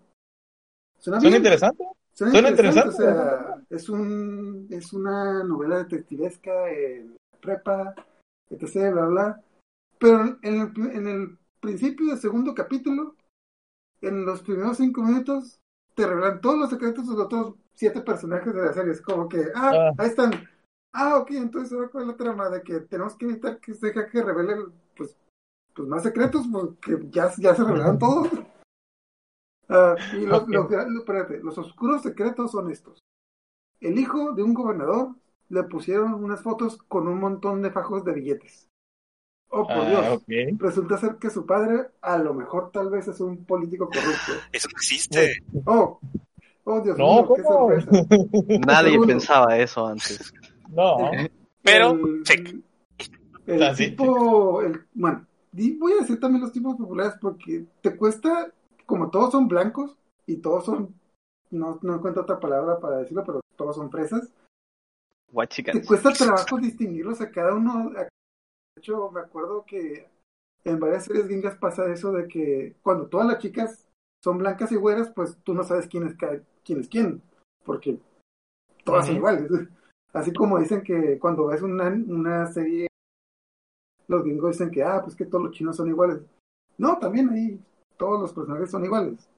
suena 0.99 1.19
Suena 1.19 1.37
interesante. 1.37 1.83
Suena 2.13 2.33
Suena 2.33 2.49
interesante, 2.49 2.89
interesante. 2.89 3.21
O 3.21 3.45
sea, 3.47 3.65
es, 3.69 3.89
un, 3.89 4.67
es 4.69 4.93
una 4.93 5.43
novela 5.43 5.77
detectivesca 5.79 6.69
en 6.69 7.17
prepa, 7.41 7.95
etc., 8.49 8.91
bla, 8.93 9.05
bla. 9.05 9.43
Pero 9.99 10.37
en 10.41 10.61
el, 10.61 10.95
en 10.95 11.07
el 11.07 11.37
principio 11.59 12.07
del 12.07 12.19
segundo 12.19 12.53
capítulo, 12.53 13.15
en 14.01 14.25
los 14.25 14.41
primeros 14.43 14.77
cinco 14.77 15.01
minutos, 15.01 15.59
te 15.95 16.05
revelan 16.05 16.41
todos 16.41 16.57
los 16.57 16.69
secretos 16.69 17.07
de 17.07 17.13
los 17.15 17.25
otros 17.25 17.55
siete 17.73 18.01
personajes 18.01 18.53
de 18.53 18.61
la 18.61 18.73
serie. 18.73 18.91
Es 18.91 19.01
como 19.01 19.27
que, 19.27 19.45
ah, 19.55 19.71
Ah. 19.73 19.91
ahí 19.97 20.07
están. 20.07 20.31
Ah, 20.93 21.17
ok, 21.17 21.31
entonces 21.31 21.73
ahora 21.73 21.89
es 21.93 22.07
la 22.07 22.15
trama 22.15 22.49
de 22.49 22.61
que 22.61 22.81
tenemos 22.81 23.15
que 23.15 23.25
evitar 23.25 23.59
que 23.59 23.73
se 23.73 23.87
deje 23.87 24.07
que 24.11 24.21
revele 24.21 24.57
pues, 24.95 25.17
pues 25.73 25.87
más 25.87 26.03
secretos 26.03 26.45
porque 26.51 26.99
ya, 27.09 27.31
ya 27.37 27.55
se 27.55 27.63
revelaron 27.63 27.97
todos. 27.99 28.29
Ah, 29.69 29.95
y 30.13 30.25
los, 30.25 30.43
Ok. 30.43 30.49
los, 30.49 30.69
lo- 30.71 30.99
espérate, 30.99 31.39
los 31.39 31.57
oscuros 31.57 32.01
secretos 32.01 32.51
son 32.51 32.69
estos. 32.71 32.99
El 33.79 33.97
hijo 33.99 34.33
de 34.33 34.43
un 34.43 34.53
gobernador 34.53 35.15
le 35.49 35.63
pusieron 35.63 36.13
unas 36.13 36.41
fotos 36.41 36.77
con 36.87 37.07
un 37.07 37.19
montón 37.19 37.61
de 37.61 37.71
fajos 37.71 38.03
de 38.05 38.13
billetes. 38.13 38.67
Oh, 39.49 39.67
por 39.67 39.77
Ah, 39.77 40.17
Dios. 40.27 40.57
Resulta 40.59 40.97
ser 40.97 41.17
que 41.17 41.29
su 41.29 41.45
padre, 41.45 41.87
a 42.01 42.17
lo 42.17 42.33
mejor 42.33 42.71
tal 42.71 42.89
vez 42.89 43.07
es 43.07 43.19
un 43.19 43.45
político 43.45 43.85
corrupto. 43.85 44.31
Eso 44.51 44.67
no 44.71 44.77
existe. 44.77 45.43
Oh, 45.65 45.99
oh 46.63 46.81
Dios 46.81 46.97
No, 46.97 47.23
mío, 47.23 47.33
qué 47.35 47.43
sorpresa. 47.43 47.91
Nadie 48.65 48.91
Segundo. 48.93 49.07
pensaba 49.07 49.57
eso 49.57 49.85
antes. 49.85 50.33
No. 50.69 51.11
Pero, 51.61 51.99
el, 53.45 53.75
tipo, 53.75 54.61
el, 54.61 54.81
bueno, 54.93 55.25
voy 55.51 55.93
a 55.93 56.01
decir 56.01 56.19
también 56.19 56.41
los 56.41 56.51
tipos 56.51 56.75
populares 56.75 57.13
porque 57.21 57.65
te 57.81 57.95
cuesta, 57.95 58.51
como 58.93 59.09
todos 59.09 59.31
son 59.31 59.47
blancos 59.47 59.97
y 60.27 60.37
todos 60.37 60.65
son, 60.65 60.93
no, 61.49 61.79
no 61.81 61.95
encuentro 61.95 62.21
otra 62.21 62.39
palabra 62.39 62.79
para 62.79 62.97
decirlo, 62.97 63.23
pero 63.25 63.41
todos 63.55 63.75
son 63.75 63.89
fresas, 63.89 64.31
te 65.71 65.83
cuesta 65.87 66.09
trabajo 66.13 66.57
distinguirlos 66.57 67.19
a 67.21 67.31
cada 67.31 67.55
uno. 67.55 67.91
a- 67.97 68.03
De 68.03 68.09
hecho, 68.77 69.09
me 69.09 69.21
acuerdo 69.21 69.65
que 69.65 70.07
en 70.63 70.79
varias 70.79 71.05
series 71.05 71.25
gringas 71.27 71.55
pasa 71.55 71.91
eso 71.91 72.11
de 72.11 72.27
que 72.27 72.75
cuando 72.83 73.07
todas 73.07 73.25
las 73.25 73.39
chicas 73.39 73.87
son 74.23 74.37
blancas 74.37 74.71
y 74.71 74.75
güeras, 74.75 75.09
pues 75.09 75.37
tú 75.43 75.55
no 75.55 75.63
sabes 75.63 75.87
quién 75.87 76.05
es, 76.05 76.15
quién, 76.63 76.79
es 76.79 76.87
quién, 76.87 77.23
porque 77.65 77.97
todas 78.83 79.07
son 79.07 79.15
iguales. 79.15 79.49
Así 80.13 80.31
como 80.33 80.59
dicen 80.59 80.83
que 80.83 81.17
cuando 81.17 81.47
ves 81.47 81.63
una, 81.63 81.87
una 81.87 82.45
serie, 82.45 82.85
los 84.07 84.23
gringos 84.23 84.51
dicen 84.51 84.69
que, 84.69 84.83
ah, 84.83 85.01
pues 85.03 85.15
que 85.15 85.25
todos 85.25 85.45
los 85.45 85.53
chinos 85.53 85.77
son 85.77 85.87
iguales. 85.89 86.21
No, 86.77 86.99
también 86.99 87.29
ahí 87.29 87.59
todos 87.97 88.19
los 88.21 88.33
personajes 88.33 88.71
son 88.71 88.85
iguales. 88.85 89.29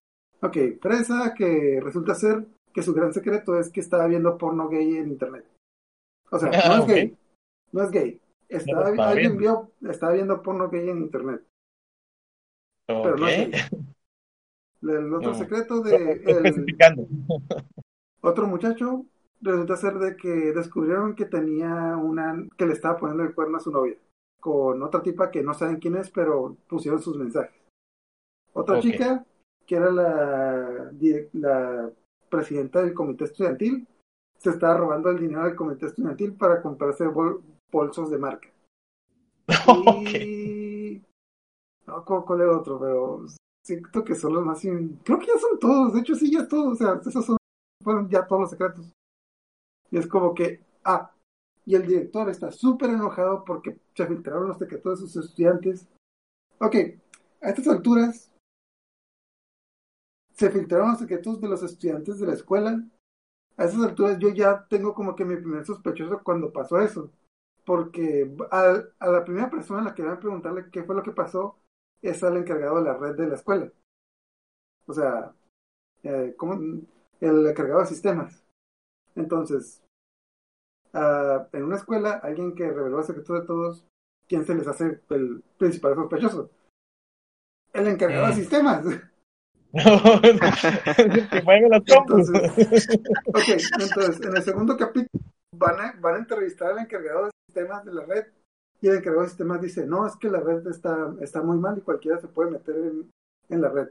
Ok, 0.42 0.58
Fresa, 0.82 1.34
que 1.36 1.80
resulta 1.82 2.14
ser 2.16 2.46
que 2.74 2.84
su 2.84 2.94
gran 2.94 3.14
secreto 3.14 3.58
es 3.58 3.70
que 3.70 3.80
estaba 3.80 4.08
viendo 4.08 4.38
porno 4.38 4.68
gay 4.70 4.98
en 4.98 5.10
internet. 5.10 5.46
O 6.32 6.38
sea, 6.40 6.50
no 6.50 6.58
Ah, 6.58 6.80
es 6.80 6.88
gay. 6.88 7.18
No 7.72 7.84
es 7.84 7.92
gay. 7.92 8.20
Estaba, 8.50 8.84
No, 8.84 8.90
estaba 8.90 9.10
alguien 9.10 9.38
vio, 9.38 9.72
estaba 9.90 10.14
viendo 10.14 10.42
porno 10.42 10.70
gay 10.70 10.90
en 10.90 11.00
internet. 11.00 11.42
Pero 12.88 13.16
no 13.18 13.28
es 13.28 13.50
gay. 13.52 13.62
El 14.82 15.14
otro 15.14 15.32
No. 15.32 15.36
secreto 15.36 15.82
de 15.82 15.96
el 15.96 16.66
otro 18.22 18.46
muchacho 18.48 19.06
resulta 19.42 19.78
ser 19.78 19.96
de 19.96 20.16
que 20.16 20.30
descubrieron 20.54 21.16
que 21.16 21.26
tenía 21.26 21.96
una 21.98 22.48
que 22.58 22.66
le 22.66 22.74
estaba 22.74 22.98
poniendo 22.98 23.24
el 23.24 23.34
cuerno 23.34 23.58
a 23.58 23.62
su 23.62 23.72
novia 23.72 23.96
con 24.40 24.84
otra 24.84 25.02
tipa 25.02 25.32
que 25.32 25.42
no 25.42 25.56
saben 25.56 25.78
quién 25.80 25.96
es, 25.96 26.12
pero 26.12 26.56
pusieron 26.68 27.02
sus 27.02 27.18
mensajes. 27.18 27.56
Otra 28.56 28.80
chica 28.80 29.26
que 29.66 29.76
era 29.76 29.92
la, 29.92 30.92
la 31.34 31.92
presidenta 32.30 32.82
del 32.82 32.94
comité 32.94 33.26
estudiantil 33.26 33.88
se 34.38 34.50
estaba 34.52 34.78
robando 34.78 35.10
el 35.10 35.20
dinero 35.20 35.44
del 35.46 35.56
comité 35.56 35.88
estudiantil 35.88 36.34
para 36.34 36.62
comprarse 36.62 37.08
bol- 37.08 37.42
bolsos 37.72 38.10
de 38.12 38.18
marca. 38.18 38.50
Y 39.68 41.02
no, 41.88 42.04
¿cuál, 42.06 42.24
cuál 42.26 42.42
era 42.42 42.58
otro? 42.58 42.80
Pero 42.80 43.26
siento 43.64 44.04
que 44.04 44.16
son 44.16 44.34
los 44.34 44.46
más... 44.46 44.64
in- 44.66 45.00
Creo 45.04 45.20
que 45.20 45.28
ya 45.28 45.38
son 45.38 45.60
todos, 45.60 45.94
de 45.94 46.00
hecho 46.02 46.16
sí, 46.16 46.32
ya 46.32 46.40
es 46.42 46.48
todo, 46.48 46.72
o 46.72 46.76
sea, 46.76 47.00
esos 47.06 47.26
son, 47.26 47.38
fueron 47.84 48.10
ya 48.10 48.26
todos 48.26 48.42
los 48.42 48.50
secretos. 48.52 48.90
Y 49.92 49.98
es 49.98 50.08
como 50.08 50.34
que, 50.34 50.62
ah, 50.84 51.12
y 51.66 51.76
el 51.76 51.86
director 51.86 52.30
está 52.30 52.52
súper 52.52 52.90
enojado 52.92 53.44
porque 53.44 53.80
se 53.96 54.06
filtraron 54.08 54.48
los 54.48 54.58
secretos 54.58 55.02
de 55.02 55.08
sus 55.08 55.26
estudiantes. 55.26 55.88
Ok, 56.60 56.76
a 57.42 57.50
estas 57.50 57.68
alturas 57.68 58.32
se 60.36 60.52
filtraron 60.52 60.92
los 60.92 61.00
secretos 61.00 61.42
de 61.42 61.50
los 61.50 61.64
estudiantes 61.64 62.20
de 62.20 62.28
la 62.28 62.34
escuela. 62.34 62.84
A 63.58 63.66
esas 63.66 63.84
alturas 63.84 64.20
yo 64.20 64.30
ya 64.30 64.68
tengo 64.70 64.94
como 64.94 65.16
que 65.16 65.26
mi 65.26 65.38
primer 65.38 65.66
sospechoso 65.66 66.22
cuando 66.24 66.54
pasó 66.54 66.80
eso. 66.82 67.12
Porque 67.66 68.32
a, 68.52 68.84
a 69.00 69.08
la 69.10 69.24
primera 69.26 69.50
persona 69.50 69.82
a 69.82 69.86
la 69.86 69.96
que 69.96 70.04
van 70.04 70.14
a 70.16 70.20
preguntarle 70.20 70.70
qué 70.72 70.84
fue 70.84 70.96
lo 70.96 71.04
que 71.04 71.12
pasó 71.12 71.58
es 72.02 72.24
al 72.24 72.38
encargado 72.38 72.78
de 72.78 72.84
la 72.86 72.98
red 72.98 73.16
de 73.16 73.28
la 73.28 73.36
escuela. 73.36 73.72
O 74.88 74.94
sea, 74.94 75.34
eh, 76.04 76.36
¿cómo? 76.38 76.56
el 77.22 77.48
encargado 77.48 77.82
de 77.82 77.88
sistemas. 77.88 78.44
Entonces, 79.16 79.84
en 81.54 81.64
una 81.64 81.76
escuela, 81.76 82.14
alguien 82.24 82.56
que 82.56 82.72
reveló 82.72 83.00
el 83.00 83.06
secreto 83.06 83.34
de 83.34 83.42
todos, 83.46 83.86
¿quién 84.28 84.46
se 84.46 84.56
les 84.56 84.68
hace 84.68 85.02
el 85.10 85.44
principal 85.58 85.96
sospechoso? 85.96 86.50
El 87.74 87.88
encargado 87.88 88.28
de 88.28 88.34
Mm. 88.86 89.15
que 91.30 91.44
las. 91.70 91.84
Entonces, 91.86 92.88
ok, 93.28 93.50
entonces 93.82 94.22
en 94.26 94.38
el 94.38 94.44
segundo 94.44 94.78
capítulo 94.78 95.24
van 95.52 95.80
a, 95.80 95.96
van 96.00 96.16
a 96.16 96.20
entrevistar 96.20 96.72
al 96.72 96.80
encargado 96.80 97.26
de 97.26 97.32
sistemas 97.48 97.84
de 97.84 97.94
la 97.94 98.06
red 98.06 98.26
y 98.82 98.88
el 98.88 98.98
encargado 98.98 99.24
de 99.24 99.30
sistemas 99.30 99.62
dice, 99.62 99.86
no, 99.86 100.08
es 100.08 100.16
que 100.16 100.30
la 100.30 100.40
red 100.40 100.66
está, 100.68 101.14
está 101.22 101.42
muy 101.42 101.58
mal 101.58 101.78
y 101.78 101.82
cualquiera 101.82 102.20
se 102.20 102.28
puede 102.28 102.52
meter 102.52 102.76
en, 102.76 103.12
en 103.50 103.62
la 103.62 103.70
red. 103.70 103.90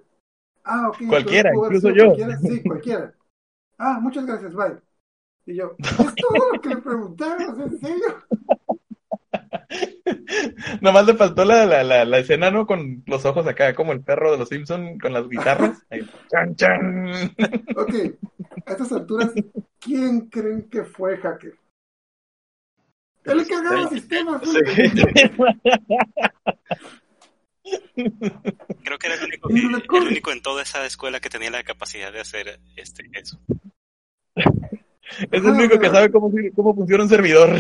Ah, 0.65 0.89
ok. 0.89 1.09
Cualquiera, 1.09 1.51
incluso 1.55 1.91
yo. 1.91 2.07
cualquiera. 2.07 2.39
Sí, 2.39 2.63
cualquiera. 2.63 3.15
Ah, 3.77 3.99
muchas 4.01 4.25
gracias, 4.25 4.55
bye. 4.55 4.81
Y 5.47 5.57
yo, 5.57 5.77
es 5.79 6.15
todo 6.15 6.53
lo 6.53 6.61
que 6.61 6.69
le 6.71 6.77
preguntaron, 6.79 7.61
en 7.61 7.79
serio. 7.79 8.25
Nomás 10.81 11.07
le 11.07 11.15
faltó 11.15 11.45
la, 11.45 11.67
la, 11.67 11.83
la, 11.85 12.05
la 12.05 12.19
escena, 12.19 12.51
¿no? 12.51 12.67
Con 12.67 13.03
los 13.07 13.25
ojos 13.25 13.47
acá, 13.47 13.75
como 13.75 13.93
el 13.93 14.03
perro 14.03 14.33
de 14.33 14.39
los 14.39 14.49
Simpson 14.49 14.99
con 14.99 15.13
las 15.13 15.29
guitarras. 15.29 15.83
Ahí, 15.91 16.01
chan, 16.31 16.57
chan. 16.57 17.35
Ok, 17.77 17.95
a 18.67 18.73
estas 18.73 18.93
alturas, 18.93 19.33
¿quién 19.81 20.29
creen 20.29 20.69
que 20.69 20.85
fue 20.85 21.17
hacker? 21.19 21.55
El 23.25 23.45
fue 23.47 24.61
el 24.61 24.65
que- 24.93 25.33
Creo 28.85 28.99
que 28.99 29.07
era 29.07 29.17
el 29.17 29.25
único, 29.25 29.49
el 29.97 30.07
único 30.07 30.33
en 30.33 30.43
toda 30.43 30.63
esa 30.63 30.85
escuela 30.85 31.21
que 31.21 31.31
tenía 31.31 31.51
la 31.51 31.63
capacidad 31.65 32.13
de 32.13 32.21
hacer 32.21 32.61
este 32.77 33.05
eso. 33.15 33.41
Es 35.31 35.45
el 35.45 35.51
único 35.51 35.79
que 35.79 35.91
sabe 35.91 36.11
cómo, 36.11 36.31
cómo 36.55 36.75
funciona 36.75 37.05
un 37.05 37.09
servidor. 37.09 37.51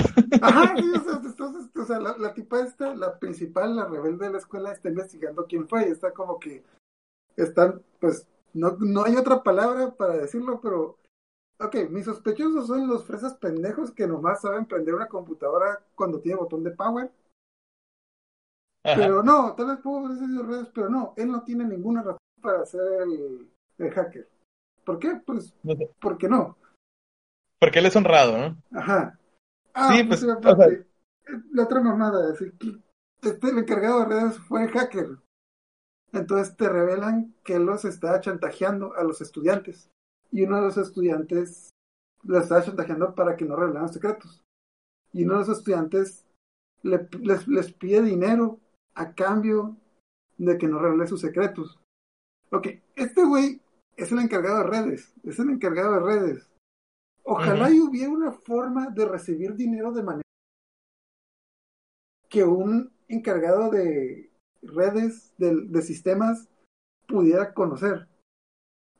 Ajá, 0.40 0.74
sí, 0.76 0.90
o 0.90 1.01
sea, 1.01 1.20
entonces, 1.24 1.70
o 1.76 1.84
sea, 1.84 2.01
la, 2.01 2.16
la 2.16 2.32
tipa 2.32 2.61
esta, 2.61 2.95
la 2.95 3.18
principal, 3.18 3.76
la 3.76 3.86
rebelde 3.86 4.26
de 4.26 4.32
la 4.32 4.38
escuela, 4.38 4.72
está 4.72 4.88
investigando 4.88 5.47
quién 5.47 5.68
fue 5.68 5.88
y 5.88 5.92
está 5.92 6.12
como 6.12 6.38
que 6.38 6.62
están, 7.36 7.82
pues, 8.01 8.26
no, 8.55 8.76
no 8.80 9.05
hay 9.05 9.16
otra 9.16 9.42
palabra 9.42 9.90
para 9.95 10.16
decirlo, 10.16 10.61
pero, 10.61 10.99
ok, 11.61 11.90
mis 11.90 12.07
sospechosos 12.07 12.66
son 12.66 12.86
los 12.88 13.05
fresas 13.05 13.34
pendejos 13.34 13.90
que 13.90 14.07
nomás 14.07 14.40
saben 14.40 14.66
prender 14.66 14.95
una 14.95 15.09
computadora 15.09 15.80
cuando 15.95 16.20
tiene 16.20 16.38
botón 16.38 16.64
de 16.64 16.70
power, 16.70 17.11
Ajá. 18.84 18.97
pero 18.97 19.22
no, 19.22 19.55
tal 19.55 19.66
vez 19.66 19.78
puedo 19.82 20.07
haber 20.07 20.18
sido 20.18 20.42
redes, 20.45 20.68
pero 20.74 20.88
no, 20.88 21.14
él 21.16 21.30
no 21.30 21.42
tiene 21.42 21.64
ninguna 21.64 22.03
razón 22.03 22.18
para 22.40 22.64
ser 22.64 23.03
el, 23.03 23.49
el 23.78 23.90
hacker. 23.90 24.28
¿Por 24.84 24.99
qué? 24.99 25.20
Pues, 25.26 25.53
No 25.62 25.74
sé. 25.74 25.90
¿por 26.01 26.18
qué 26.18 26.28
no? 26.28 26.57
Porque 27.64 27.78
él 27.78 27.86
es 27.86 27.96
honrado, 27.96 28.36
¿no? 28.38 28.62
Ajá. 28.78 29.18
Ah, 29.72 29.88
Sí, 29.94 30.04
pues, 30.04 30.20
pues, 30.24 30.32
aparte, 30.36 30.86
la 31.52 31.64
otra 31.64 31.80
mamada, 31.80 32.32
es 32.32 32.38
que 32.38 32.80
este, 33.22 33.48
el 33.48 33.58
encargado 33.58 34.00
de 34.00 34.06
redes 34.06 34.38
fue 34.40 34.64
el 34.64 34.70
hacker. 34.70 35.18
Entonces 36.12 36.56
te 36.56 36.68
revelan 36.68 37.34
que 37.42 37.54
él 37.54 37.64
los 37.64 37.84
está 37.84 38.20
chantajeando 38.20 38.94
a 38.96 39.02
los 39.02 39.20
estudiantes. 39.20 39.90
Y 40.30 40.42
uno 40.42 40.56
de 40.56 40.62
los 40.62 40.76
estudiantes 40.76 41.70
los 42.22 42.42
estaba 42.42 42.62
chantajeando 42.62 43.14
para 43.14 43.36
que 43.36 43.44
no 43.44 43.56
revelaran 43.56 43.92
secretos. 43.92 44.42
Y 45.12 45.24
uno 45.24 45.34
de 45.34 45.38
los 45.40 45.58
estudiantes 45.58 46.24
le- 46.82 47.08
les, 47.20 47.48
les 47.48 47.72
pide 47.72 48.02
dinero 48.02 48.60
a 48.94 49.12
cambio 49.14 49.76
de 50.38 50.56
que 50.58 50.68
no 50.68 50.78
revele 50.78 51.06
sus 51.06 51.20
secretos. 51.20 51.80
Ok, 52.50 52.68
este 52.94 53.24
güey 53.24 53.60
es 53.96 54.12
el 54.12 54.20
encargado 54.20 54.58
de 54.58 54.64
redes. 54.64 55.12
Es 55.24 55.38
el 55.38 55.50
encargado 55.50 55.94
de 55.94 56.00
redes. 56.00 56.48
Ojalá 57.25 57.70
y 57.70 57.81
hubiera 57.81 58.11
una 58.11 58.33
forma 58.33 58.91
de 58.91 59.07
recibir 59.07 59.55
dinero 59.55 59.93
de 59.93 60.03
manera 60.03 60.22
que 62.29 62.45
un 62.45 62.93
encargado 63.09 63.70
de 63.70 64.31
redes, 64.62 65.33
de, 65.39 65.55
de 65.66 65.83
sistemas, 65.83 66.49
pudiera 67.07 67.55
conocer. 67.55 68.09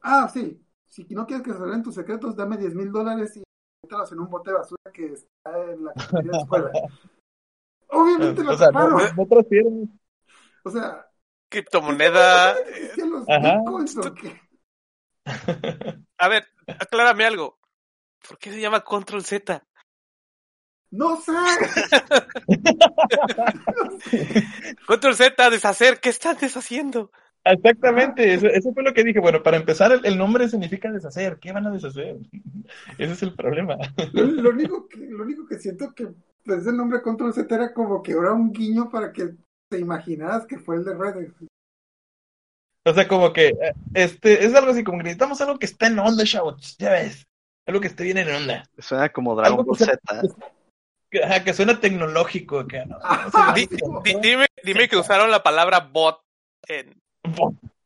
Ah, 0.03 0.29
sí, 0.33 0.63
si 0.87 1.05
no 1.11 1.27
quieres 1.27 1.45
que 1.45 1.53
se 1.53 1.59
revelen 1.59 1.83
tus 1.83 1.95
secretos, 1.95 2.37
dame 2.37 2.57
10 2.57 2.75
mil 2.75 2.93
dólares 2.93 3.37
y 3.37 3.43
mételos 3.83 4.13
en 4.13 4.21
un 4.21 4.31
bote 4.31 4.51
de 4.51 4.57
basura 4.59 4.93
que 4.93 5.07
está 5.13 5.71
en 5.73 5.85
la 5.85 5.93
cafetería 5.93 6.23
de 6.23 6.37
la 6.37 6.39
escuela. 6.39 6.73
Obviamente 7.89 8.43
lo 8.45 8.51
O 8.53 8.57
sea, 8.57 8.67
no, 8.69 8.73
taparon. 8.73 9.17
no 9.17 9.27
transfieren. 9.27 10.01
O 10.65 10.71
sea, 10.71 11.11
Criptomoneda. 11.51 12.55
¿qué 12.55 12.71
existían 12.71 13.11
los 13.11 13.29
Ajá. 13.29 13.59
bitcoins 13.59 13.97
o 13.99 14.15
qué? 14.15 14.41
A 16.19 16.29
ver, 16.29 16.47
aclárame 16.67 17.25
algo. 17.25 17.59
¿Por 18.27 18.39
qué 18.39 18.53
se 18.53 18.61
llama 18.61 18.81
Control 18.81 19.23
Z? 19.23 19.63
No 20.91 21.21
sé. 21.21 21.33
Control 24.87 25.15
Z, 25.15 25.51
deshacer. 25.51 26.01
¿Qué 26.01 26.09
están 26.09 26.39
deshaciendo? 26.41 27.11
Exactamente, 27.45 28.33
eso, 28.33 28.47
eso 28.47 28.73
fue 28.73 28.83
lo 28.83 28.95
que 28.95 29.05
dije. 29.05 29.21
Bueno, 29.21 29.43
para 29.43 29.59
empezar, 29.59 29.93
el, 29.93 30.07
el 30.07 30.17
nombre 30.17 30.49
significa 30.49 30.91
deshacer. 30.91 31.39
¿Qué 31.39 31.53
van 31.53 31.67
a 31.67 31.71
deshacer? 31.71 32.17
Ese 32.99 33.13
es 33.13 33.23
el 33.23 33.35
problema. 33.35 33.77
Lo, 34.13 34.25
lo 34.25 34.51
único 34.51 34.89
que, 34.89 34.99
lo 34.99 35.25
único 35.25 35.47
que 35.47 35.59
siento 35.59 35.93
que 35.95 36.09
desde 36.45 36.71
el 36.71 36.77
nombre 36.77 37.03
Control 37.03 37.35
Z 37.35 37.55
era 37.55 37.75
como 37.75 38.03
que 38.03 38.13
era 38.13 38.33
un 38.33 38.53
guiño 38.53 38.91
para 38.91 39.13
que 39.13 39.35
te 39.69 39.79
imaginaras 39.79 40.47
que 40.47 40.59
fue 40.59 40.77
el 40.77 40.85
de 40.85 40.95
redes. 40.95 41.33
O 42.87 42.93
sea, 42.93 43.09
como 43.09 43.33
que 43.33 43.49
eh, 43.49 43.73
este 43.95 44.45
es 44.45 44.55
algo 44.55 44.71
así, 44.71 44.85
como 44.85 44.99
que 44.99 45.05
necesitamos 45.05 45.41
algo 45.41 45.59
que 45.59 45.67
esté 45.67 45.87
en 45.87 45.99
onda, 45.99 46.25
chavos. 46.25 46.77
Ya 46.79 46.93
ves, 46.93 47.27
algo 47.67 47.81
que 47.81 47.87
esté 47.89 48.05
bien 48.05 48.19
en 48.19 48.29
onda. 48.35 48.69
Suena 48.79 49.09
como 49.11 49.35
Dragon 49.35 49.65
Ball 49.65 49.77
Z. 49.77 49.99
Que, 51.11 51.55
suena 51.55 51.81
tecnológico. 51.81 52.65
No, 52.65 52.99
Di- 53.55 53.69
di- 54.05 54.17
dime, 54.21 54.47
dime 54.65 54.89
que 54.89 54.97
usaron 54.97 55.31
la 55.31 55.43
palabra 55.43 55.81
bot 55.81 56.21
en, 56.67 57.01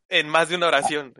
en 0.09 0.29
más 0.29 0.49
de 0.49 0.55
una 0.55 0.67
oración. 0.67 1.13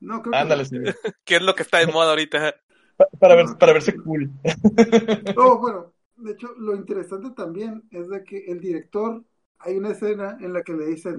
No, 0.00 0.20
creo 0.22 0.32
que 0.32 0.38
Ándale, 0.38 0.62
no. 0.64 0.68
sí. 0.68 0.76
¿Qué 1.24 1.36
es 1.36 1.42
lo 1.42 1.54
que 1.54 1.62
está 1.62 1.78
de 1.78 1.86
moda 1.86 2.10
ahorita? 2.10 2.54
Pa- 2.96 3.06
Para, 3.18 3.34
ver, 3.36 3.46
para 3.58 3.72
verse 3.72 3.94
cool. 3.96 4.30
Oh, 5.36 5.58
bueno, 5.58 5.92
de 6.16 6.32
hecho, 6.32 6.48
lo 6.58 6.74
interesante 6.74 7.30
también 7.30 7.84
es 7.92 8.08
de 8.08 8.24
que 8.24 8.46
el 8.46 8.60
director, 8.60 9.24
hay 9.58 9.76
una 9.76 9.90
escena 9.90 10.36
en 10.40 10.52
la 10.52 10.62
que 10.62 10.72
le 10.72 10.86
dicen, 10.86 11.18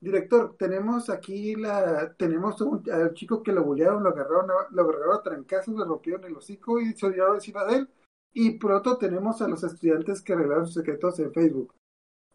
director, 0.00 0.56
tenemos 0.58 1.10
aquí 1.10 1.54
la, 1.56 2.14
tenemos 2.14 2.60
un, 2.60 2.82
al 2.90 3.14
chico 3.14 3.42
que 3.42 3.52
lo 3.52 3.64
bullearon, 3.64 4.02
lo 4.02 4.10
agarraron, 4.10 4.46
lo 4.70 4.82
agarraron 4.82 5.14
a 5.16 5.22
trancazos, 5.22 5.76
le 5.76 5.84
rompieron 5.84 6.24
el 6.24 6.36
hocico 6.36 6.80
y 6.80 6.92
se 6.94 7.06
olvidaron 7.06 7.36
encima 7.36 7.64
de 7.64 7.76
él. 7.76 7.88
Y 8.32 8.58
pronto 8.58 8.96
tenemos 8.96 9.42
a 9.42 9.48
los 9.48 9.62
estudiantes 9.64 10.22
que 10.22 10.34
revelaron 10.34 10.66
sus 10.66 10.74
secretos 10.74 11.18
en 11.18 11.32
Facebook. 11.32 11.74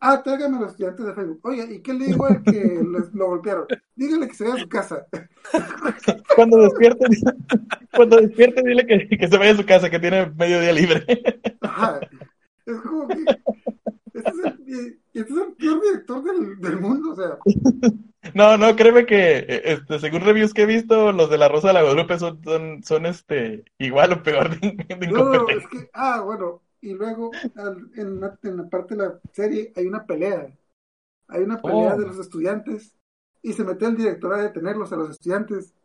Ah, 0.02 0.22
tráigame 0.22 0.58
a 0.58 0.62
los 0.62 0.72
estudiantes 0.72 1.06
de 1.06 1.14
Facebook. 1.14 1.40
Oye, 1.44 1.74
¿y 1.76 1.80
qué 1.82 1.94
le 1.94 2.06
digo 2.08 2.26
al 2.26 2.44
que 2.44 2.52
les- 2.92 3.14
lo 3.14 3.28
golpearon? 3.28 3.66
Dígale 3.96 4.28
que 4.28 4.34
se 4.34 4.44
vaya 4.44 4.56
a 4.58 4.60
su 4.60 4.70
casa. 4.70 5.08
Cuando 6.36 6.58
despierte, 6.58 7.06
cuando 7.96 8.18
despierte, 8.18 8.62
dile 8.62 8.86
que, 8.86 9.18
que 9.18 9.28
se 9.28 9.38
vaya 9.38 9.52
a 9.52 9.56
su 9.56 9.66
casa, 9.66 9.90
que 9.90 10.00
tiene 10.00 10.26
medio 10.38 10.60
día 10.60 10.74
libre. 10.74 11.06
Ajá. 11.62 12.02
Es 12.66 12.82
como 12.82 13.08
que. 13.08 13.24
Este 14.14 14.30
es 14.30 14.36
el, 14.44 14.55
y- 14.68 15.00
este 15.14 15.32
es 15.34 15.40
el 15.40 15.54
peor 15.54 15.82
director 15.82 16.24
del, 16.24 16.60
del 16.60 16.80
mundo, 16.80 17.12
o 17.12 17.16
sea. 17.16 17.38
No, 18.34 18.58
no, 18.58 18.76
créeme 18.76 19.06
que, 19.06 19.38
eh, 19.38 19.62
este, 19.66 20.00
según 20.00 20.22
reviews 20.22 20.52
que 20.52 20.64
he 20.64 20.66
visto, 20.66 21.12
los 21.12 21.30
de 21.30 21.38
la 21.38 21.48
Rosa 21.48 21.68
de 21.68 21.76
la 21.76 21.82
Guadalupe 21.84 22.18
son, 22.18 22.44
son, 22.44 22.82
son 22.84 23.06
este, 23.06 23.64
igual 23.78 24.14
o 24.14 24.24
peor 24.24 24.60
de, 24.60 24.72
de 24.96 25.08
No, 25.08 25.48
es 25.48 25.66
que. 25.68 25.90
Ah, 25.94 26.22
bueno. 26.22 26.64
Y 26.82 26.94
luego, 26.96 27.30
al- 27.56 27.92
en, 27.96 28.18
una- 28.18 28.38
en 28.42 28.58
la 28.58 28.68
parte 28.68 28.96
de 28.96 29.04
la 29.04 29.20
serie, 29.32 29.72
hay 29.76 29.86
una 29.86 30.06
pelea. 30.08 30.48
Hay 31.28 31.44
una 31.44 31.62
pelea 31.62 31.94
Oh. 31.94 31.98
de 32.00 32.08
los 32.08 32.18
estudiantes. 32.18 32.96
Y 33.44 33.54
se 33.54 33.64
mete 33.64 33.86
el 33.86 33.96
director 33.96 34.34
a 34.34 34.42
detenerlos 34.42 34.92
a 34.92 34.96
los 34.96 35.12
estudiantes. 35.12 35.76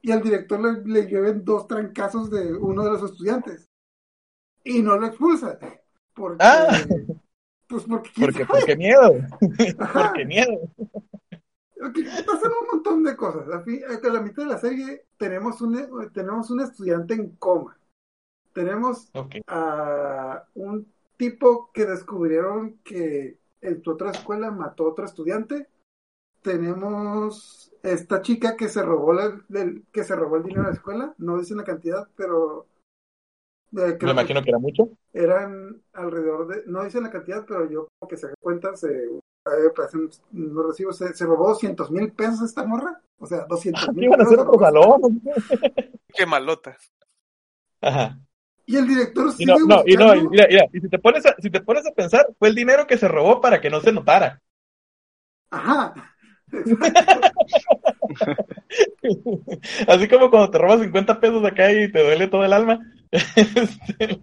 Y 0.00 0.12
al 0.12 0.22
director 0.22 0.60
le, 0.60 0.82
le 0.90 1.06
lleven 1.06 1.44
dos 1.44 1.68
trancazos 1.68 2.30
de 2.30 2.54
uno 2.54 2.84
de 2.84 2.90
los 2.90 3.02
estudiantes. 3.02 3.68
Y 4.64 4.80
no 4.82 4.96
lo 4.96 5.06
expulsa. 5.08 5.58
Porque. 6.14 6.38
Ah. 6.40 6.68
Pues 7.72 7.84
porque. 7.84 8.10
Porque, 8.20 8.44
porque 8.44 8.76
miedo. 8.76 9.14
Porque 9.94 10.24
miedo. 10.26 10.52
Ok, 11.84 11.98
pasan 12.26 12.52
un 12.60 12.66
montón 12.70 13.02
de 13.02 13.16
cosas. 13.16 13.48
A, 13.48 13.62
fin- 13.62 13.80
a 13.84 14.08
la 14.12 14.20
mitad 14.20 14.42
de 14.44 14.48
la 14.50 14.58
serie 14.58 15.06
tenemos 15.16 15.60
un, 15.62 16.10
tenemos 16.12 16.50
un 16.50 16.60
estudiante 16.60 17.14
en 17.14 17.30
coma. 17.36 17.78
Tenemos 18.52 19.10
a 19.46 20.44
un 20.54 20.86
tipo 21.16 21.70
que 21.72 21.86
descubrieron 21.86 22.78
que 22.84 23.38
en 23.62 23.80
tu 23.80 23.92
otra 23.92 24.10
escuela 24.10 24.50
mató 24.50 24.84
a 24.84 24.90
otro 24.90 25.06
estudiante. 25.06 25.66
Tenemos 26.42 27.72
esta 27.82 28.20
chica 28.20 28.54
que 28.54 28.68
se 28.68 28.82
robó 28.82 29.14
la- 29.14 29.40
el, 29.54 29.84
que 29.90 30.04
se 30.04 30.14
robó 30.14 30.36
el 30.36 30.42
dinero 30.42 30.62
de 30.64 30.68
la 30.68 30.74
escuela. 30.74 31.14
No 31.16 31.38
dicen 31.38 31.56
la 31.56 31.64
cantidad, 31.64 32.06
pero 32.16 32.66
eh, 33.76 33.96
creo 33.98 34.00
Me 34.00 34.14
que 34.14 34.14
imagino 34.14 34.42
que 34.42 34.50
era 34.50 34.58
mucho. 34.58 34.88
eran 35.12 35.82
alrededor 35.94 36.46
de, 36.48 36.62
no 36.66 36.84
dicen 36.84 37.02
la 37.04 37.10
cantidad, 37.10 37.44
pero 37.46 37.68
yo 37.70 37.88
como 37.98 38.08
que 38.08 38.16
se 38.16 38.28
da 38.28 38.34
cuenta, 38.40 38.76
se 38.76 38.88
eh, 39.04 39.70
parecen 39.76 40.08
los 40.32 40.66
recibos, 40.68 40.96
se, 40.98 41.14
se 41.14 41.24
robó 41.26 41.48
200 41.50 41.90
mil 41.90 42.12
pesos 42.12 42.42
esta 42.42 42.64
morra, 42.66 43.00
o 43.18 43.26
sea, 43.26 43.44
200 43.48 43.90
¿Qué 43.92 43.92
mil 43.92 44.04
iban 44.04 44.20
a 44.20 44.24
hacer 44.24 44.38
pesos. 44.38 44.40
otro 44.40 44.60
salón? 44.60 45.22
Qué 46.14 46.26
malotas. 46.26 46.92
Ajá. 47.80 48.18
Y 48.66 48.76
el 48.76 48.86
director 48.88 49.32
Y 49.36 49.42
sigue 49.44 49.46
no, 49.46 49.58
no, 49.66 49.82
y 49.86 49.94
no, 49.96 50.14
y 50.14 50.28
mira, 50.28 50.46
mira, 50.48 50.64
y 50.72 50.80
si 50.80 50.88
te 50.88 50.98
pones 50.98 51.26
a, 51.26 51.34
si 51.38 51.50
te 51.50 51.60
pones 51.60 51.86
a 51.86 51.92
pensar, 51.92 52.26
fue 52.38 52.48
el 52.48 52.54
dinero 52.54 52.86
que 52.86 52.98
se 52.98 53.08
robó 53.08 53.40
para 53.40 53.60
que 53.60 53.70
no 53.70 53.80
se 53.80 53.92
notara. 53.92 54.40
Ajá. 55.50 55.94
Así 59.88 60.08
como 60.08 60.30
cuando 60.30 60.50
te 60.50 60.58
robas 60.58 60.80
50 60.80 61.20
pesos 61.20 61.44
acá 61.44 61.72
y 61.72 61.90
te 61.90 62.02
duele 62.02 62.28
todo 62.28 62.44
el 62.44 62.52
alma. 62.52 62.80
Este, 63.36 64.22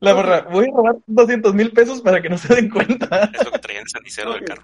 la 0.00 0.14
morra, 0.14 0.48
voy 0.50 0.64
a 0.64 0.74
robar 0.74 0.96
200 1.06 1.54
mil 1.54 1.70
pesos 1.72 2.00
para 2.00 2.22
que 2.22 2.30
no 2.30 2.38
se 2.38 2.54
den 2.54 2.70
cuenta. 2.70 3.30
Es 3.34 3.44
lo 3.44 3.52
que 3.52 3.58
traía 3.58 3.80
el 3.80 3.88
cenicero 3.90 4.32
del 4.32 4.44
carro. 4.44 4.62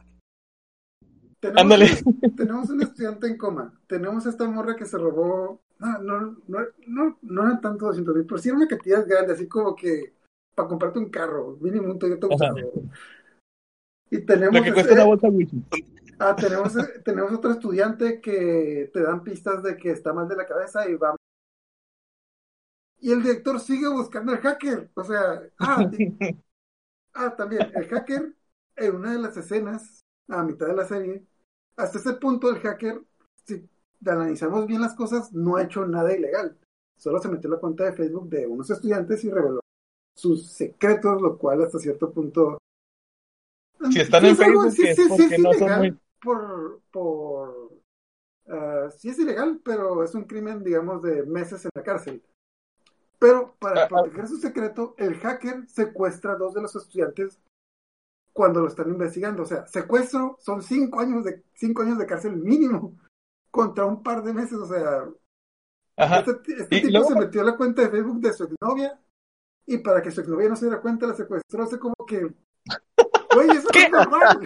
Tenemos, 1.39 1.63
Ándale. 1.63 1.91
un, 2.05 2.35
tenemos 2.35 2.71
un 2.71 2.83
estudiante 2.83 3.27
en 3.27 3.37
coma. 3.37 3.73
Tenemos 3.87 4.25
esta 4.25 4.49
morra 4.49 4.75
que 4.75 4.87
se 4.87 4.97
robó. 4.97 5.61
No, 5.79 5.99
no, 5.99 6.37
no, 6.49 6.59
no, 6.87 7.19
no 7.21 7.43
eran 7.43 7.61
tanto 7.61 7.87
200 7.87 8.15
mil, 8.15 8.25
pero 8.25 8.39
sí 8.39 8.49
era 8.49 8.57
una 8.57 8.67
cantidad 8.67 9.07
grande, 9.07 9.35
así 9.35 9.47
como 9.47 9.77
que 9.77 10.15
para 10.55 10.69
comprarte 10.69 10.99
un 10.99 11.11
carro, 11.11 11.57
mínimo 11.61 11.93
un 11.93 11.99
Toyota 11.99 12.27
usado. 12.27 12.57
Y 14.11 14.19
tenemos. 14.23 14.55
Lo 14.55 14.63
que 14.63 14.73
cuesta 14.73 14.93
este- 14.93 14.95
una 14.95 15.05
bolsa 15.05 15.29
Gucci. 15.29 15.63
Ah, 16.19 16.35
tenemos, 16.37 16.73
tenemos 17.05 17.33
otro 17.33 17.53
estudiante 17.53 18.21
que 18.21 18.91
te 18.93 19.03
dan 19.03 19.23
pistas 19.23 19.63
de 19.63 19.77
que 19.77 19.91
está 19.91 20.13
mal 20.13 20.29
de 20.29 20.37
la 20.37 20.47
cabeza 20.47 20.89
y 20.89 20.95
va. 20.97 21.15
Y 23.01 23.13
el 23.13 23.23
director 23.23 23.61
sigue 23.61 23.89
buscando 23.89 24.33
al 24.33 24.39
hacker. 24.39 24.91
O 24.95 25.05
sea, 25.05 25.43
ah, 25.61 25.89
y- 25.93 26.17
ah, 27.15 27.35
también, 27.37 27.71
el 27.75 27.89
hacker, 27.89 28.35
en 28.77 28.97
una 28.97 29.13
de 29.13 29.19
las 29.19 29.37
escenas, 29.37 30.01
a 30.29 30.43
mitad 30.43 30.67
de 30.67 30.75
la 30.75 30.87
serie, 30.87 31.25
hasta 31.77 31.99
ese 31.99 32.15
punto 32.15 32.51
el 32.51 32.61
hacker, 32.61 33.03
si 33.45 33.69
analizamos 34.05 34.67
bien 34.67 34.81
las 34.81 34.95
cosas, 34.95 35.33
no 35.33 35.57
ha 35.57 35.63
hecho 35.63 35.87
nada 35.87 36.15
ilegal. 36.15 36.59
Solo 36.97 37.21
se 37.21 37.29
metió 37.29 37.49
en 37.49 37.55
la 37.55 37.61
cuenta 37.61 37.85
de 37.85 37.93
Facebook 37.93 38.29
de 38.29 38.47
unos 38.47 38.69
estudiantes 38.71 39.23
y 39.25 39.31
reveló 39.31 39.61
sus 40.17 40.51
secretos, 40.51 41.23
lo 41.23 41.39
cual 41.39 41.63
hasta 41.63 41.79
cierto 41.79 42.13
punto... 42.13 42.59
Si 43.91 44.01
están 44.01 44.25
en 44.27 44.37
Facebook, 44.37 44.73
sí, 44.73 44.83
es 44.83 44.97
sí, 44.97 45.09
sí, 45.29 45.43
no 45.43 45.53
son 45.55 45.79
muy. 45.79 45.99
Por, 46.21 46.81
por 46.91 47.71
ah, 48.49 48.89
sí 48.97 49.11
es 49.11 49.19
ilegal, 49.19 49.61
pero 49.65 50.03
es 50.05 50.15
un 50.15 50.25
crimen, 50.25 50.63
digamos, 50.63 51.03
de 51.03 51.25
meses 51.25 51.65
en 51.65 51.71
la 51.75 51.83
cárcel. 51.83 52.23
Pero 53.19 53.55
para 53.59 53.83
Ah, 53.83 53.85
ah. 53.85 53.89
proteger 53.89 54.29
su 54.29 54.37
secreto, 54.39 54.95
el 54.97 55.19
hacker 55.19 55.67
secuestra 55.69 56.33
a 56.33 56.37
dos 56.37 56.55
de 56.55 56.63
los 56.63 56.75
estudiantes 56.77 57.39
cuando 58.33 58.61
lo 58.61 58.69
están 58.69 58.89
investigando. 58.89 59.43
O 59.43 59.47
sea, 59.47 59.67
secuestro 59.67 60.37
son 60.41 60.63
cinco 60.63 61.01
años 61.01 61.25
de 61.25 61.43
cinco 61.55 61.83
años 61.83 61.99
de 61.99 62.07
cárcel 62.07 62.37
mínimo 62.37 62.97
contra 63.51 63.85
un 63.87 64.03
par 64.03 64.23
de 64.23 64.33
meses. 64.33 64.59
O 64.59 64.67
sea, 64.67 65.09
Ajá. 65.97 66.21
Este, 66.21 66.53
este 66.53 66.65
tipo 66.81 66.91
luego- 66.91 67.09
se 67.09 67.19
metió 67.19 67.41
a 67.43 67.45
la 67.45 67.57
cuenta 67.57 67.83
de 67.83 67.91
Facebook 67.91 68.21
de 68.21 68.33
su 68.33 68.45
exnovia 68.45 69.01
y 69.67 69.79
para 69.79 70.01
que 70.01 70.13
su 70.13 70.21
exnovia 70.21 70.49
no 70.49 70.55
se 70.57 70.67
diera 70.67 70.81
cuenta 70.81 71.09
la 71.09 71.15
secuestró 71.15 71.65
hace 71.65 71.79
como 71.81 71.95
que... 72.07 72.21
Güey, 73.35 73.51
eso 73.51 73.69
no 73.75 73.81
es 73.81 73.91
normal. 73.91 74.41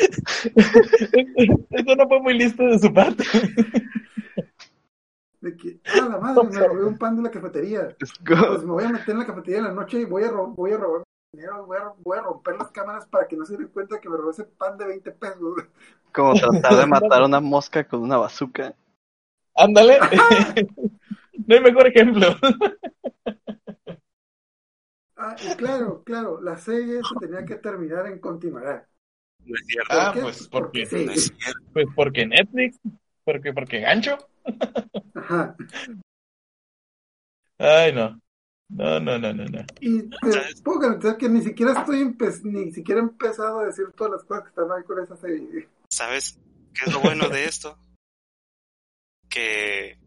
Eso 1.70 1.96
no 1.96 2.08
fue 2.08 2.20
muy 2.20 2.34
listo 2.38 2.64
de 2.64 2.78
su 2.78 2.92
parte. 2.92 3.24
De 5.40 5.56
que, 5.56 5.80
ah, 5.92 6.08
la 6.08 6.18
madre, 6.18 6.48
me 6.48 6.62
robé 6.62 6.84
un 6.84 6.96
pan 6.98 7.16
de 7.16 7.22
la 7.22 7.30
cafetería. 7.30 7.96
Es 8.00 8.12
Pues 8.46 8.62
me 8.64 8.72
voy 8.72 8.84
a 8.84 8.88
meter 8.90 9.10
en 9.10 9.18
la 9.18 9.26
cafetería 9.26 9.58
en 9.58 9.64
la 9.64 9.72
noche 9.72 10.00
y 10.00 10.04
voy 10.04 10.22
a, 10.24 10.30
ro- 10.30 10.48
voy 10.48 10.72
a 10.72 10.76
robar 10.76 11.02
dinero, 11.32 11.66
voy 11.66 11.78
a, 11.78 11.92
voy 12.04 12.18
a 12.18 12.22
romper 12.22 12.56
las 12.56 12.70
cámaras 12.70 13.06
para 13.06 13.26
que 13.26 13.36
no 13.36 13.44
se 13.44 13.56
den 13.56 13.68
cuenta 13.68 14.00
que 14.00 14.08
me 14.08 14.16
robé 14.16 14.30
ese 14.30 14.44
pan 14.44 14.78
de 14.78 14.86
20 14.86 15.10
pesos. 15.12 15.54
como 16.12 16.34
tratar 16.34 16.76
de 16.76 16.86
matar 16.86 17.22
a 17.22 17.26
una 17.26 17.40
mosca 17.40 17.84
con 17.84 18.02
una 18.02 18.18
bazooka. 18.18 18.74
Ándale. 19.56 19.98
No 21.46 21.56
hay 21.56 21.60
mejor 21.62 21.86
ejemplo. 21.88 22.26
Ah, 25.16 25.36
y 25.42 25.54
claro, 25.54 26.02
claro, 26.04 26.40
la 26.40 26.56
serie 26.58 27.04
se 27.04 27.16
tenía 27.16 27.44
que 27.46 27.56
terminar 27.56 28.06
en 28.06 28.18
continuará. 28.18 28.88
No 29.44 29.54
es 29.54 29.66
cierto. 29.66 29.88
Ah, 29.90 30.10
qué? 30.14 30.20
pues 30.20 30.48
Porque 30.48 30.82
porque, 30.82 30.86
sí. 30.86 31.06
No 31.06 31.12
es 31.12 31.24
cierto. 31.24 31.60
pues 31.72 31.86
porque 31.94 32.26
Netflix, 32.26 32.78
porque 33.24 33.52
porque 33.52 33.80
gancho. 33.80 34.18
Ajá. 35.14 35.56
Ay, 37.58 37.92
no. 37.92 38.20
No, 38.68 38.98
no, 38.98 39.18
no, 39.18 39.34
no, 39.34 39.44
no. 39.44 39.64
Y 39.80 40.02
te 40.08 40.18
puedo 40.64 40.78
garantizar 40.78 41.18
que 41.18 41.28
ni 41.28 41.42
siquiera 41.42 41.72
estoy 41.72 42.00
empe- 42.00 42.42
ni 42.44 42.72
siquiera 42.72 43.00
he 43.00 43.04
empezado 43.04 43.60
a 43.60 43.66
decir 43.66 43.84
todas 43.94 44.12
las 44.14 44.24
cosas 44.24 44.44
que 44.44 44.48
están 44.48 44.68
mal 44.68 44.82
con 44.84 45.02
esa 45.02 45.16
serie. 45.16 45.68
¿Sabes 45.90 46.38
qué 46.74 46.86
es 46.86 46.92
lo 46.92 47.00
bueno 47.00 47.28
de 47.28 47.44
esto? 47.44 47.78
Que 49.28 49.98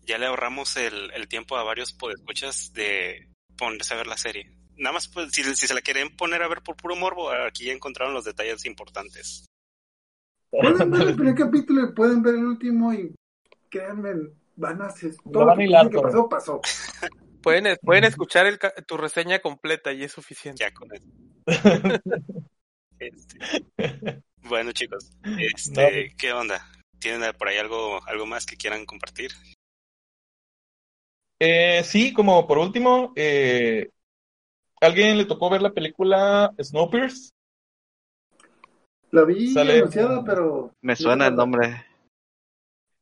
ya 0.00 0.18
le 0.18 0.26
ahorramos 0.26 0.76
el, 0.76 1.10
el 1.12 1.28
tiempo 1.28 1.56
a 1.56 1.64
varios 1.64 1.92
podescuchas 1.94 2.72
de 2.74 3.28
ponerse 3.56 3.94
a 3.94 3.96
ver 3.96 4.06
la 4.06 4.18
serie. 4.18 4.55
Nada 4.76 4.94
más, 4.94 5.08
pues, 5.08 5.32
si, 5.32 5.42
si 5.42 5.66
se 5.66 5.74
la 5.74 5.80
quieren 5.80 6.14
poner 6.16 6.42
a 6.42 6.48
ver 6.48 6.62
por 6.62 6.76
puro 6.76 6.96
morbo, 6.96 7.30
aquí 7.30 7.64
ya 7.66 7.72
encontraron 7.72 8.14
los 8.14 8.24
detalles 8.24 8.64
importantes. 8.66 9.46
Pueden 10.50 10.90
ver 10.90 11.08
el 11.08 11.16
primer 11.16 11.34
capítulo 11.34 11.84
y 11.84 11.92
pueden 11.92 12.22
ver 12.22 12.34
el 12.34 12.44
último 12.44 12.92
y 12.92 13.14
créanme, 13.68 14.30
van 14.56 14.82
a 14.82 14.86
hacer 14.86 15.14
Lo 15.24 15.32
todo 15.32 15.46
van 15.46 15.70
lo 15.70 15.78
a 15.78 15.90
que, 15.90 16.00
pasó, 16.00 16.28
pasó. 16.28 16.60
Pueden, 17.42 17.76
pueden 17.82 18.02
escuchar 18.02 18.46
el 18.46 18.58
ca- 18.58 18.74
tu 18.88 18.96
reseña 18.96 19.38
completa 19.38 19.92
y 19.92 20.02
es 20.02 20.10
suficiente. 20.10 20.64
Ya 20.64 20.72
con 20.72 20.88
eso. 20.92 21.04
Este, 22.98 23.38
Bueno, 24.42 24.72
chicos, 24.72 25.12
este, 25.38 26.14
¿qué 26.18 26.32
onda? 26.32 26.66
¿Tienen 26.98 27.32
por 27.34 27.48
ahí 27.48 27.58
algo, 27.58 28.00
algo 28.06 28.26
más 28.26 28.46
que 28.46 28.56
quieran 28.56 28.86
compartir? 28.86 29.32
Eh, 31.38 31.82
sí, 31.84 32.12
como 32.12 32.46
por 32.46 32.58
último, 32.58 33.12
eh, 33.16 33.90
¿alguien 34.80 35.18
le 35.18 35.24
tocó 35.24 35.50
ver 35.50 35.62
la 35.62 35.70
película 35.72 36.52
Snowpiercer? 36.60 37.30
La 39.10 39.24
vi 39.24 39.48
Sale- 39.52 39.78
anunciada, 39.78 40.24
pero... 40.24 40.72
Me 40.82 40.96
suena 40.96 41.28
el 41.28 41.36
nombre. 41.36 41.84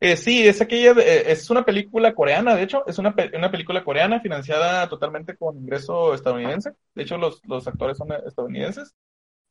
Eh, 0.01 0.17
sí, 0.17 0.47
es 0.47 0.61
aquella, 0.61 0.93
de- 0.93 1.03
eh, 1.03 1.33
es 1.33 1.49
una 1.51 1.65
película 1.65 2.15
coreana, 2.15 2.55
de 2.55 2.63
hecho, 2.65 2.87
es 2.87 2.99
una, 2.99 3.15
pe- 3.15 3.31
una 3.37 3.51
película 3.51 3.83
coreana 3.83 4.21
financiada 4.21 4.87
totalmente 4.89 5.37
con 5.37 5.57
ingreso 5.57 6.13
estadounidense. 6.15 6.73
De 6.95 7.03
hecho, 7.05 7.17
los, 7.17 7.41
los 7.47 7.67
actores 7.67 7.97
son 7.97 8.13
estadounidenses. 8.13 8.95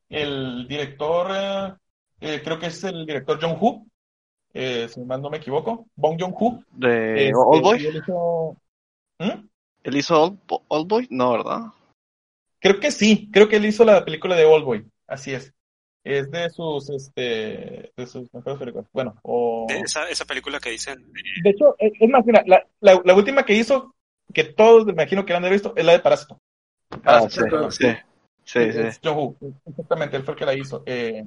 El 0.09 0.67
director, 0.67 1.27
eh, 1.33 1.73
eh, 2.21 2.41
creo 2.43 2.59
que 2.59 2.67
es 2.67 2.83
el 2.83 3.05
director 3.05 3.39
Jong-Hoo, 3.41 3.87
eh, 4.53 4.87
si 4.89 5.01
mal 5.01 5.21
no 5.21 5.31
me 5.31 5.37
equivoco, 5.37 5.87
Bong 5.95 6.19
Joon-Ho. 6.19 6.63
De 6.71 7.29
Este, 7.29 7.33
Oldboy. 7.35 7.81
y 7.81 7.85
él 7.87 7.97
hizo- 7.97 8.57
¿Mm? 9.19 9.47
¿Él 9.83 9.97
hizo 9.97 10.21
Old, 10.21 10.39
Oldboy? 10.67 11.07
No, 11.09 11.31
¿verdad? 11.31 11.61
Creo 12.63 12.79
que 12.79 12.91
sí, 12.91 13.29
creo 13.31 13.49
que 13.49 13.57
él 13.57 13.65
hizo 13.65 13.83
la 13.83 14.05
película 14.05 14.37
de 14.37 14.45
Oldboy, 14.45 14.89
así 15.05 15.33
es. 15.33 15.53
Es 16.05 16.31
de 16.31 16.49
sus, 16.49 16.89
este, 16.89 17.91
de 17.95 18.07
sus 18.07 18.33
mejores 18.33 18.57
películas. 18.57 18.87
Bueno, 18.93 19.19
o... 19.21 19.67
De 19.67 19.81
esa, 19.81 20.07
esa 20.09 20.23
película 20.23 20.61
que 20.61 20.69
dicen, 20.69 21.11
De 21.43 21.49
hecho, 21.49 21.75
es 21.77 21.91
es 21.99 22.09
más, 22.09 22.25
mira, 22.25 22.41
la, 22.47 22.65
la, 22.79 23.01
la 23.03 23.15
última 23.15 23.43
que 23.43 23.53
hizo, 23.53 23.93
que 24.33 24.45
todos 24.45 24.85
me 24.85 24.93
imagino 24.93 25.25
que 25.25 25.33
la 25.33 25.39
han 25.39 25.49
visto, 25.51 25.73
es 25.75 25.83
la 25.83 25.91
de 25.91 25.99
Parásito. 25.99 26.39
Ah, 27.03 27.21
sí, 27.29 27.41
sí. 27.71 27.87
Sí, 28.45 28.59
Es 28.59 28.99
sí. 29.01 29.11
Exactamente, 29.65 30.15
él 30.15 30.23
fue 30.23 30.33
el 30.33 30.39
que 30.39 30.45
la 30.45 30.53
hizo. 30.53 30.83
Eh, 30.85 31.23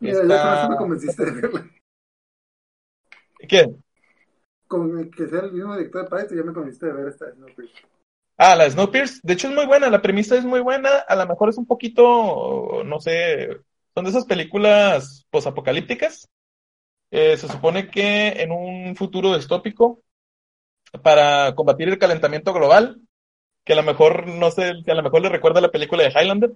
Mira, 0.00 0.14
ya 0.14 0.34
está- 0.34 0.42
con 0.42 0.58
eso 0.58 0.68
me 0.70 0.76
convenciste 0.76 1.24
de 1.26 1.30
verla. 1.32 1.70
¿Qué? 3.48 3.74
Con 4.66 5.10
que 5.10 5.26
sea 5.28 5.40
el 5.40 5.52
mismo 5.52 5.76
director 5.76 6.04
de 6.04 6.08
Parásito, 6.10 6.34
ya 6.34 6.42
me 6.42 6.52
convenciste 6.54 6.86
de 6.86 6.92
ver 6.92 7.08
esta 7.08 7.26
de 7.26 7.32
Snowpiercer. 7.34 7.91
Ah, 8.36 8.56
la 8.56 8.68
Snowpiercer. 8.68 9.20
De 9.22 9.34
hecho, 9.34 9.48
es 9.48 9.54
muy 9.54 9.66
buena, 9.66 9.90
la 9.90 10.02
premisa 10.02 10.36
es 10.36 10.44
muy 10.44 10.60
buena. 10.60 10.90
A 11.08 11.16
lo 11.16 11.26
mejor 11.26 11.48
es 11.48 11.58
un 11.58 11.66
poquito, 11.66 12.82
no 12.84 13.00
sé, 13.00 13.48
son 13.94 14.04
de 14.04 14.10
esas 14.10 14.24
películas 14.24 15.26
posapocalípticas. 15.30 16.28
Eh, 17.10 17.36
se 17.36 17.48
supone 17.48 17.88
que 17.88 18.42
en 18.42 18.52
un 18.52 18.96
futuro 18.96 19.36
distópico, 19.36 20.02
para 21.02 21.54
combatir 21.54 21.88
el 21.88 21.98
calentamiento 21.98 22.52
global, 22.52 23.00
que 23.64 23.74
a 23.74 23.76
lo 23.76 23.82
mejor, 23.82 24.26
no 24.26 24.50
sé, 24.50 24.72
que 24.84 24.92
a 24.92 24.94
lo 24.94 25.02
mejor 25.02 25.22
le 25.22 25.28
recuerda 25.28 25.60
la 25.60 25.70
película 25.70 26.02
de 26.02 26.10
Highlander, 26.10 26.52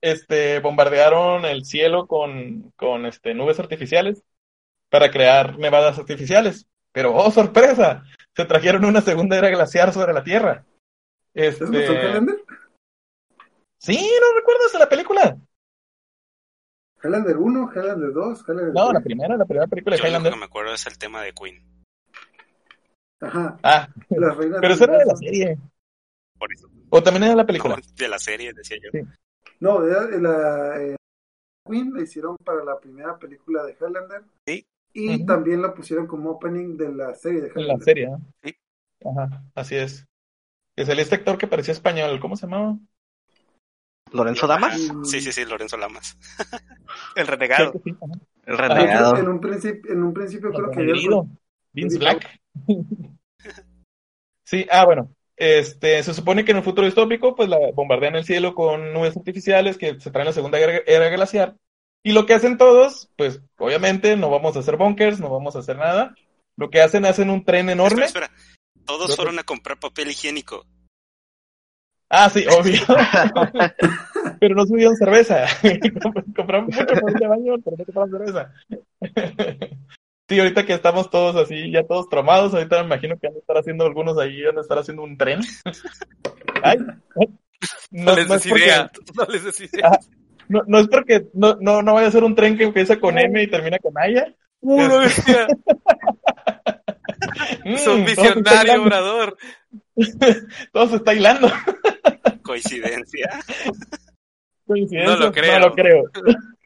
este, 0.00 0.60
bombardearon 0.60 1.44
el 1.44 1.64
cielo 1.64 2.06
con, 2.06 2.72
con 2.76 3.06
este, 3.06 3.34
nubes 3.34 3.58
artificiales 3.58 4.22
para 4.90 5.10
crear 5.10 5.58
nevadas 5.58 5.98
artificiales. 5.98 6.66
Pero, 6.92 7.14
oh, 7.14 7.30
sorpresa, 7.30 8.04
se 8.36 8.44
trajeron 8.44 8.84
una 8.84 9.00
segunda 9.00 9.36
era 9.36 9.50
glaciar 9.50 9.92
sobre 9.92 10.12
la 10.12 10.22
Tierra. 10.22 10.64
¿Es 11.34 11.60
Este, 11.60 11.66
Highlander? 11.66 12.42
sí, 13.78 14.10
¿no 14.20 14.38
recuerdas 14.38 14.72
de 14.72 14.78
la 14.78 14.88
película? 14.88 15.36
Highlander 17.02 17.36
1, 17.36 17.70
Highlander 17.74 18.12
2, 18.12 18.40
Highlander 18.48 18.72
No, 18.74 18.86
la 18.86 19.00
3. 19.00 19.04
primera, 19.04 19.36
la 19.36 19.44
primera 19.44 19.66
película 19.66 19.96
de 19.96 19.98
yo 19.98 20.04
lo 20.04 20.08
Highlander. 20.08 20.32
que 20.32 20.38
me 20.38 20.44
acuerdo 20.46 20.72
es 20.74 20.86
el 20.86 20.96
tema 20.98 21.22
de 21.22 21.32
Queen. 21.32 21.62
Ajá, 23.20 23.58
Ah, 23.62 23.88
pero 24.08 24.74
eso 24.74 24.84
era 24.84 24.98
de 24.98 25.04
la 25.06 25.16
serie. 25.16 25.58
Por 26.38 26.52
eso. 26.52 26.68
O 26.90 27.02
también 27.02 27.24
era 27.24 27.30
de 27.32 27.36
la 27.36 27.46
película. 27.46 27.76
No, 27.76 27.82
de 27.96 28.08
la 28.08 28.18
serie, 28.18 28.52
decía 28.52 28.78
yo. 28.82 28.90
Sí. 28.92 29.00
No, 29.60 29.84
era 29.86 30.06
de 30.06 30.20
la 30.20 30.82
eh, 30.82 30.96
Queen 31.66 31.92
la 31.94 32.02
hicieron 32.02 32.36
para 32.44 32.64
la 32.64 32.78
primera 32.78 33.18
película 33.18 33.64
de 33.64 33.72
Highlander. 33.72 34.22
Sí. 34.46 34.66
Y 34.92 35.26
también 35.26 35.60
la 35.62 35.74
pusieron 35.74 36.06
como 36.06 36.30
opening 36.30 36.76
de 36.76 36.92
la 36.92 37.14
serie 37.14 37.40
de 37.42 37.48
En 37.48 37.54
la 37.54 37.60
Highlander. 37.62 37.84
serie, 37.84 38.08
¿no? 38.08 38.20
Sí. 38.42 38.54
Ajá, 39.04 39.42
así 39.54 39.76
es. 39.76 40.04
Que 40.76 40.84
salía 40.84 41.02
este 41.02 41.16
actor 41.16 41.38
que 41.38 41.46
parecía 41.46 41.72
español, 41.72 42.18
¿cómo 42.20 42.36
se 42.36 42.46
llamaba? 42.46 42.76
¿Lorenzo 44.12 44.46
Damas? 44.46 44.78
Mm, 44.78 45.04
Sí, 45.04 45.20
sí, 45.20 45.32
sí, 45.32 45.44
Lorenzo 45.44 45.76
Lamas. 45.76 46.16
El 47.16 47.26
renegado. 47.26 47.72
Sí. 47.84 47.94
El 48.44 48.58
renegado. 48.58 49.16
En 49.16 49.28
un 49.28 49.40
principio, 49.40 49.92
en 49.92 50.02
un 50.02 50.14
principio 50.14 50.50
creo 50.52 50.70
que 50.70 50.80
Renegado. 50.80 51.28
Vince. 51.72 51.98
Black. 51.98 52.40
Sí, 54.46 54.66
ah, 54.70 54.84
bueno. 54.84 55.10
Este, 55.36 56.02
se 56.02 56.14
supone 56.14 56.44
que 56.44 56.52
en 56.52 56.58
un 56.58 56.62
futuro 56.62 56.86
distópico, 56.86 57.34
pues 57.34 57.48
la 57.48 57.58
bombardean 57.74 58.14
el 58.14 58.24
cielo 58.24 58.54
con 58.54 58.92
nubes 58.92 59.16
artificiales 59.16 59.78
que 59.78 59.98
se 59.98 60.10
traen 60.10 60.26
la 60.26 60.34
segunda 60.34 60.58
era, 60.58 60.82
era 60.86 61.08
glaciar. 61.08 61.56
Y 62.04 62.12
lo 62.12 62.26
que 62.26 62.34
hacen 62.34 62.58
todos, 62.58 63.10
pues 63.16 63.40
obviamente 63.56 64.16
no 64.16 64.28
vamos 64.28 64.54
a 64.54 64.60
hacer 64.60 64.76
bunkers, 64.76 65.18
no 65.18 65.30
vamos 65.30 65.56
a 65.56 65.60
hacer 65.60 65.78
nada. 65.78 66.14
Lo 66.56 66.68
que 66.70 66.82
hacen, 66.82 67.06
hacen 67.06 67.30
un 67.30 67.42
tren 67.44 67.70
enorme. 67.70 68.04
Espera, 68.04 68.26
espera. 68.26 68.84
Todos 68.84 69.16
fueron 69.16 69.38
a 69.38 69.44
comprar 69.44 69.80
papel 69.80 70.10
higiénico. 70.10 70.66
Ah, 72.08 72.30
sí, 72.30 72.44
obvio. 72.46 72.80
pero 74.40 74.54
no 74.54 74.66
subieron 74.66 74.96
cerveza. 74.96 75.46
Compramos 76.36 76.74
mucho 76.74 76.86
papel 76.86 77.14
de 77.14 77.26
baño, 77.26 77.54
pero 77.64 77.76
no 77.76 77.84
compramos 77.84 78.10
cerveza. 78.10 78.52
sí, 80.28 80.38
ahorita 80.38 80.66
que 80.66 80.74
estamos 80.74 81.10
todos 81.10 81.36
así, 81.36 81.70
ya 81.70 81.84
todos 81.84 82.08
traumados, 82.08 82.54
ahorita 82.54 82.80
me 82.80 82.86
imagino 82.86 83.16
que 83.18 83.28
van 83.28 83.36
a 83.36 83.40
estar 83.40 83.58
haciendo 83.58 83.84
algunos 83.84 84.18
ahí, 84.18 84.42
van 84.42 84.58
a 84.58 84.60
estar 84.60 84.78
haciendo 84.78 85.02
un 85.02 85.16
tren. 85.16 85.40
Ay, 86.62 86.78
ay. 87.20 87.28
No, 87.90 88.12
No, 88.12 88.16
les 88.16 88.28
no 88.28 88.34
es 88.34 88.42
des 88.42 88.50
porque, 88.52 88.64
idea. 88.64 88.90
No 89.16 89.24
les 89.32 89.44
des 89.44 89.60
idea. 89.60 89.90
Ah, 89.92 89.98
no, 90.48 90.60
no 90.66 90.78
es 90.78 90.88
porque 90.88 91.26
no, 91.32 91.56
no, 91.60 91.82
no 91.82 91.94
vaya 91.94 92.08
a 92.08 92.12
ser 92.12 92.24
un 92.24 92.34
tren 92.34 92.58
que 92.58 92.64
empieza 92.64 93.00
con 93.00 93.18
M 93.18 93.42
y 93.42 93.46
termina 93.46 93.78
con 93.78 93.96
Aya. 93.96 94.34
Uno 94.60 94.98
decía, 95.00 95.46
Mm, 97.64 97.76
son 97.76 98.00
está 98.00 98.22
visionario, 98.22 98.82
obrador. 98.82 99.36
todo 100.72 100.88
se 100.88 100.96
está 100.96 101.14
hilando. 101.14 101.48
Coincidencia. 102.42 103.30
Coincidencia, 104.66 105.14
No 105.14 105.26
lo 105.26 105.32
creo. 105.32 105.58
No 105.58 105.66
lo 105.68 105.74
creo. 105.74 106.02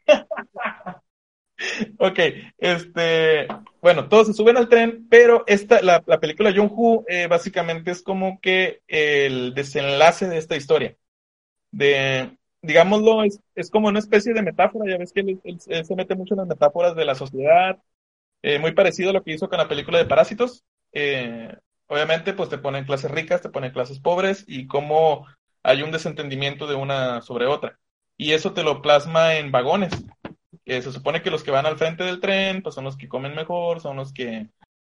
ok, 1.99 2.19
este, 2.57 3.47
bueno, 3.81 4.07
todos 4.09 4.27
se 4.27 4.33
suben 4.33 4.57
al 4.57 4.69
tren, 4.69 5.07
pero 5.09 5.43
esta, 5.47 5.81
la, 5.81 6.03
la 6.05 6.19
película 6.19 6.51
Jung-Hoo 6.51 7.05
eh, 7.07 7.27
básicamente 7.27 7.91
es 7.91 8.01
como 8.01 8.39
que 8.41 8.81
el 8.87 9.53
desenlace 9.53 10.27
de 10.27 10.37
esta 10.37 10.55
historia. 10.55 10.95
De, 11.71 12.37
digámoslo, 12.61 13.23
es, 13.23 13.41
es 13.55 13.71
como 13.71 13.89
una 13.89 13.99
especie 13.99 14.33
de 14.33 14.43
metáfora, 14.43 14.91
ya 14.91 14.97
ves 14.97 15.13
que 15.13 15.21
él, 15.21 15.41
él- 15.45 15.59
él 15.67 15.85
se 15.85 15.95
mete 15.95 16.15
mucho 16.15 16.35
en 16.35 16.39
las 16.39 16.47
metáforas 16.49 16.95
de 16.95 17.05
la 17.05 17.15
sociedad, 17.15 17.79
eh, 18.43 18.59
muy 18.59 18.73
parecido 18.73 19.11
a 19.11 19.13
lo 19.13 19.23
que 19.23 19.33
hizo 19.33 19.49
con 19.49 19.59
la 19.59 19.67
película 19.69 19.97
de 19.99 20.05
Parásitos. 20.05 20.63
Eh, 20.93 21.55
obviamente, 21.89 22.33
pues 22.33 22.47
te 22.49 22.57
ponen 22.57 22.85
clases 22.85 23.11
ricas, 23.11 23.41
te 23.41 23.49
ponen 23.49 23.71
clases 23.71 23.99
pobres 23.99 24.45
y 24.47 24.65
cómo 24.67 25.27
hay 25.63 25.81
un 25.81 25.91
desentendimiento 25.91 26.65
de 26.67 26.75
una 26.75 27.21
sobre 27.21 27.45
otra. 27.45 27.77
Y 28.17 28.31
eso 28.31 28.53
te 28.53 28.63
lo 28.63 28.81
plasma 28.81 29.35
en 29.35 29.51
vagones. 29.51 29.91
Eh, 30.65 30.81
se 30.81 30.91
supone 30.91 31.21
que 31.21 31.31
los 31.31 31.43
que 31.43 31.51
van 31.51 31.65
al 31.65 31.77
frente 31.77 32.03
del 32.03 32.19
tren, 32.21 32.61
pues 32.61 32.75
son 32.75 32.83
los 32.85 32.95
que 32.97 33.07
comen 33.09 33.35
mejor, 33.35 33.81
son 33.81 33.97
los 33.97 34.13
que 34.13 34.49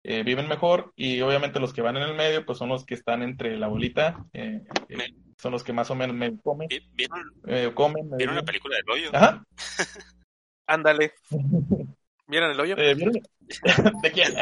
eh, 0.04 0.22
viven 0.22 0.48
mejor, 0.48 0.92
y 0.96 1.20
obviamente 1.22 1.60
los 1.60 1.72
que 1.72 1.80
van 1.82 1.96
en 1.96 2.02
el 2.02 2.14
medio, 2.14 2.44
pues 2.44 2.58
son 2.58 2.68
los 2.68 2.84
que 2.84 2.94
están 2.94 3.22
entre 3.22 3.56
la 3.56 3.68
bolita, 3.68 4.24
eh, 4.32 4.62
eh, 4.88 5.14
son 5.38 5.52
los 5.52 5.64
que 5.64 5.72
más 5.72 5.90
o 5.90 5.94
menos 5.94 6.14
medio 6.14 6.38
comen, 6.42 6.68
Vi- 6.68 6.86
¿Vieron, 6.92 7.18
medio 7.42 7.74
comen, 7.74 8.04
medio 8.04 8.16
¿vieron 8.18 8.36
la 8.36 8.42
película 8.42 8.76
del 8.76 8.90
hoyo? 8.90 9.10
Ajá. 9.12 9.42
Ándale. 10.66 11.12
¿Vieron 12.26 12.50
el 12.50 12.60
hoyo? 12.60 12.76
Eh, 12.78 12.94
¿vieron? 12.94 13.14
¿De 14.02 14.12
quién? 14.12 14.34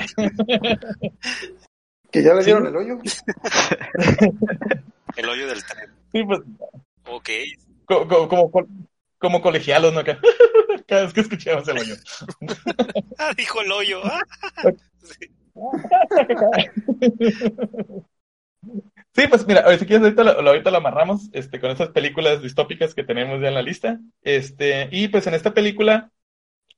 Que 2.13 2.23
ya 2.23 2.35
le 2.35 2.43
Sí. 2.43 2.47
dieron 2.47 2.67
el 2.67 2.77
hoyo. 2.77 2.99
El 5.17 5.29
hoyo 5.29 5.47
del 5.47 5.63
tren. 5.65 5.91
Sí, 6.13 6.23
pues, 6.25 6.41
Ok. 7.07 7.29
co- 7.85 8.09
co- 8.09 8.29
como, 8.29 8.51
co- 8.51 8.67
como 9.19 9.43
colegialos, 9.43 9.93
¿no? 9.93 10.03
Cada 10.87 11.03
vez 11.05 11.13
que 11.13 11.21
escuchamos 11.21 11.69
el 11.69 11.79
hoyo. 11.79 11.95
Ah, 13.19 13.33
dijo 13.37 13.61
el 13.61 13.71
hoyo. 13.73 14.01
Sí. 15.03 15.31
Sí, 19.15 19.27
pues 19.29 19.47
mira, 19.47 19.79
si 19.79 19.85
quieres 19.87 20.03
ahorita 20.05 20.25
lo, 20.25 20.43
lo- 20.43 20.51
ahorita 20.51 20.71
lo 20.71 20.79
amarramos 20.79 21.29
este, 21.33 21.61
con 21.61 21.71
esas 21.71 21.91
películas 21.91 22.43
distópicas 22.43 22.95
que 22.95 23.05
tenemos 23.05 23.41
ya 23.41 23.49
en 23.49 23.55
la 23.55 23.63
lista. 23.63 23.99
Este, 24.23 24.89
y 24.91 25.09
pues 25.09 25.27
en 25.27 25.35
esta 25.35 25.53
película, 25.53 26.11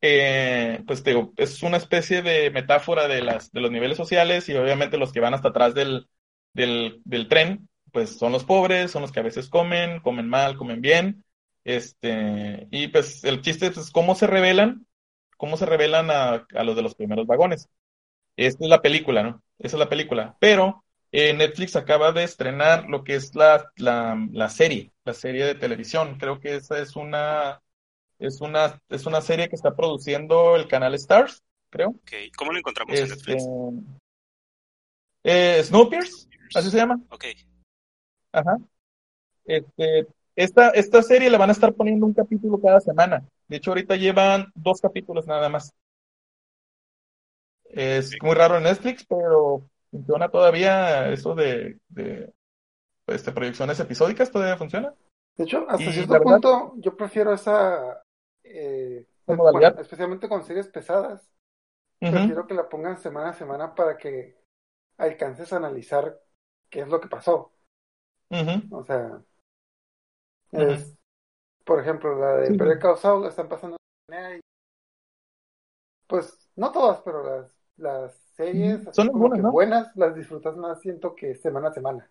eh, 0.07 0.83
pues 0.87 1.03
te 1.03 1.15
es 1.39 1.63
una 1.63 1.79
especie 1.79 2.21
de 2.21 2.51
metáfora 2.51 3.09
de 3.09 3.23
las, 3.23 3.51
de 3.53 3.63
los 3.63 3.71
niveles 3.71 3.97
sociales 3.97 4.47
y 4.51 4.55
obviamente 4.55 4.99
los 4.99 5.15
que 5.15 5.21
van 5.21 5.33
hasta 5.33 5.49
atrás 5.49 5.73
del, 5.75 6.09
tren, 6.55 7.71
pues 7.91 8.19
son 8.19 8.33
los 8.33 8.45
pobres, 8.45 8.91
son 8.91 9.01
los 9.01 9.13
que 9.13 9.21
a 9.21 9.23
veces 9.23 9.49
comen, 9.49 10.01
comen 10.01 10.29
mal, 10.29 10.59
comen 10.59 10.83
bien. 10.83 11.25
Este, 11.65 12.69
y 12.71 12.89
pues 12.89 13.25
el 13.25 13.41
chiste 13.41 13.69
es 13.69 13.91
cómo 13.91 14.15
se 14.15 14.27
revelan, 14.27 14.87
cómo 15.39 15.57
se 15.57 15.65
revelan 15.65 16.11
a, 16.11 16.47
los 16.65 16.77
de 16.77 16.83
los 16.83 16.95
primeros 16.95 17.27
vagones. 17.27 17.71
Esta 18.37 18.65
es 18.65 18.71
la 18.71 18.83
película, 18.83 19.23
¿no? 19.23 19.43
Esa 19.59 19.77
es 19.77 19.81
la 19.81 19.89
película. 19.89 20.37
Pero 20.39 20.85
eh, 21.13 21.33
Netflix 21.33 21.77
acaba 21.77 22.13
de 22.13 22.25
estrenar 22.25 22.91
lo 22.91 23.05
que 23.05 23.15
es 23.15 23.35
la 23.35 23.73
serie, 24.51 24.93
la 25.07 25.15
serie 25.15 25.47
de 25.47 25.55
televisión. 25.55 26.19
Creo 26.19 26.41
que 26.41 26.57
esa 26.57 26.79
es 26.79 26.95
una, 26.95 27.63
es 28.27 28.41
una, 28.41 28.81
es 28.89 29.07
una 29.07 29.21
serie 29.21 29.49
que 29.49 29.57
está 29.57 29.75
produciendo 29.75 30.57
el 30.57 30.67
canal 30.69 30.95
Stars, 30.95 31.43
creo. 31.71 31.91
Ok. 31.91 32.13
¿Cómo 32.37 32.53
lo 32.53 32.59
encontramos 32.59 32.99
en 32.99 33.05
Este, 33.05 33.15
Netflix? 33.35 33.45
eh, 35.25 35.63
Snowpiercer, 35.65 36.29
así 36.55 36.71
se 36.71 36.77
llama. 36.77 37.01
Ok. 37.11 37.25
Ajá. 38.33 38.59
Este, 39.45 40.07
esta, 40.37 40.71
esta 40.71 41.03
serie 41.03 41.31
le 41.31 41.39
van 41.39 41.51
a 41.51 41.53
estar 41.53 41.73
poniendo 41.75 42.07
un 42.07 42.15
capítulo 42.15 42.61
cada 42.61 42.81
semana. 42.81 43.23
De 43.49 43.57
hecho, 43.57 43.71
ahorita 43.71 43.97
llevan 43.97 44.51
dos 44.55 44.81
capítulos 44.81 45.27
nada 45.27 45.49
más. 45.49 45.73
Es 47.65 48.13
muy 48.23 48.35
raro 48.35 48.57
en 48.59 48.65
Netflix, 48.65 49.05
pero 49.07 49.69
funciona 49.91 50.29
todavía 50.29 51.09
eso 51.11 51.35
de, 51.35 51.79
de 51.89 52.33
este, 53.07 53.33
proyecciones 53.33 53.79
episódicas, 53.81 54.31
todavía 54.31 54.57
funciona. 54.57 54.95
De 55.37 55.45
hecho, 55.45 55.67
hasta 55.69 55.83
Y 55.83 55.93
cierto 55.93 56.13
la 56.13 56.19
verdad- 56.21 56.33
punto, 56.41 56.75
yo 56.79 56.97
prefiero 56.97 57.33
esa. 57.35 58.04
Eh, 58.57 59.07
especialmente 59.79 60.29
con 60.29 60.45
series 60.45 60.69
pesadas. 60.69 61.29
Prefiero 62.09 62.47
que 62.47 62.55
la 62.55 62.69
pongan 62.69 62.99
semana 62.99 63.31
a 63.31 63.35
semana 63.35 63.75
para 63.75 63.97
que 63.99 64.37
alcances 64.99 65.53
a 65.53 65.57
analizar 65.59 66.21
qué 66.71 66.81
es 66.83 66.89
lo 66.89 67.01
que 67.01 67.09
pasó. 67.09 67.53
O 68.71 68.85
sea, 68.85 69.23
es, 70.53 70.97
por 71.65 71.81
ejemplo, 71.81 72.19
la 72.19 72.37
de. 72.39 72.79
Call 72.81 72.99
Saul 72.99 73.23
la 73.25 73.31
están 73.31 73.49
pasando 73.49 73.77
y- 74.09 74.41
pues 76.07 76.39
no 76.57 76.73
todas, 76.73 77.01
pero 77.05 77.23
las, 77.25 77.53
las 77.77 78.15
series 78.37 78.81
Son 78.93 79.11
¿no? 79.13 79.53
buenas 79.53 79.95
las 79.97 80.15
disfrutas 80.15 80.57
más 80.57 80.81
siento 80.81 81.15
que 81.15 81.35
semana 81.37 81.69
a 81.69 81.73
semana. 81.73 82.11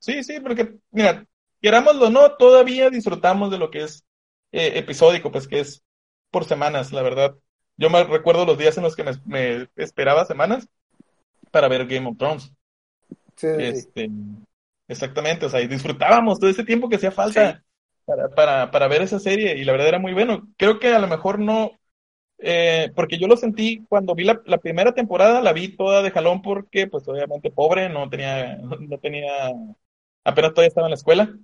Sí, 0.00 0.22
sí, 0.22 0.40
porque, 0.40 0.76
mira, 0.90 1.26
querámoslo 1.60 2.06
o 2.06 2.10
no, 2.10 2.36
todavía 2.36 2.88
disfrutamos 2.90 3.50
de 3.50 3.58
lo 3.58 3.70
que 3.70 3.82
es 3.84 4.04
eh, 4.52 4.72
episódico, 4.76 5.30
pues 5.30 5.48
que 5.48 5.60
es 5.60 5.82
por 6.30 6.44
semanas, 6.44 6.92
la 6.92 7.02
verdad. 7.02 7.34
Yo 7.76 7.90
me 7.90 8.02
recuerdo 8.04 8.44
los 8.44 8.58
días 8.58 8.76
en 8.76 8.82
los 8.84 8.96
que 8.96 9.04
me, 9.04 9.12
me 9.24 9.68
esperaba 9.76 10.24
semanas 10.24 10.68
para 11.50 11.68
ver 11.68 11.86
Game 11.86 12.08
of 12.08 12.16
Thrones. 12.18 12.52
Sí. 13.36 13.46
Este, 13.56 14.10
exactamente, 14.88 15.46
o 15.46 15.48
sea, 15.48 15.60
y 15.60 15.68
disfrutábamos 15.68 16.40
todo 16.40 16.50
ese 16.50 16.64
tiempo 16.64 16.88
que 16.88 16.96
hacía 16.96 17.12
falta 17.12 17.62
para, 18.04 18.28
para, 18.30 18.70
para 18.70 18.88
ver 18.88 19.02
esa 19.02 19.20
serie, 19.20 19.56
y 19.56 19.64
la 19.64 19.72
verdad 19.72 19.88
era 19.88 19.98
muy 19.98 20.12
bueno. 20.12 20.48
Creo 20.56 20.80
que 20.80 20.92
a 20.92 20.98
lo 20.98 21.06
mejor 21.06 21.38
no, 21.38 21.70
eh, 22.38 22.90
porque 22.96 23.18
yo 23.18 23.28
lo 23.28 23.36
sentí 23.36 23.84
cuando 23.88 24.14
vi 24.14 24.24
la, 24.24 24.40
la 24.44 24.58
primera 24.58 24.92
temporada, 24.92 25.40
la 25.40 25.52
vi 25.52 25.76
toda 25.76 26.02
de 26.02 26.10
jalón 26.10 26.42
porque, 26.42 26.88
pues 26.88 27.06
obviamente 27.06 27.50
pobre, 27.50 27.88
no 27.88 28.08
tenía, 28.10 28.56
no 28.56 28.98
tenía, 28.98 29.52
apenas 30.24 30.52
todavía 30.52 30.68
estaba 30.68 30.88
en 30.88 30.92
la 30.92 30.96
escuela, 30.96 31.38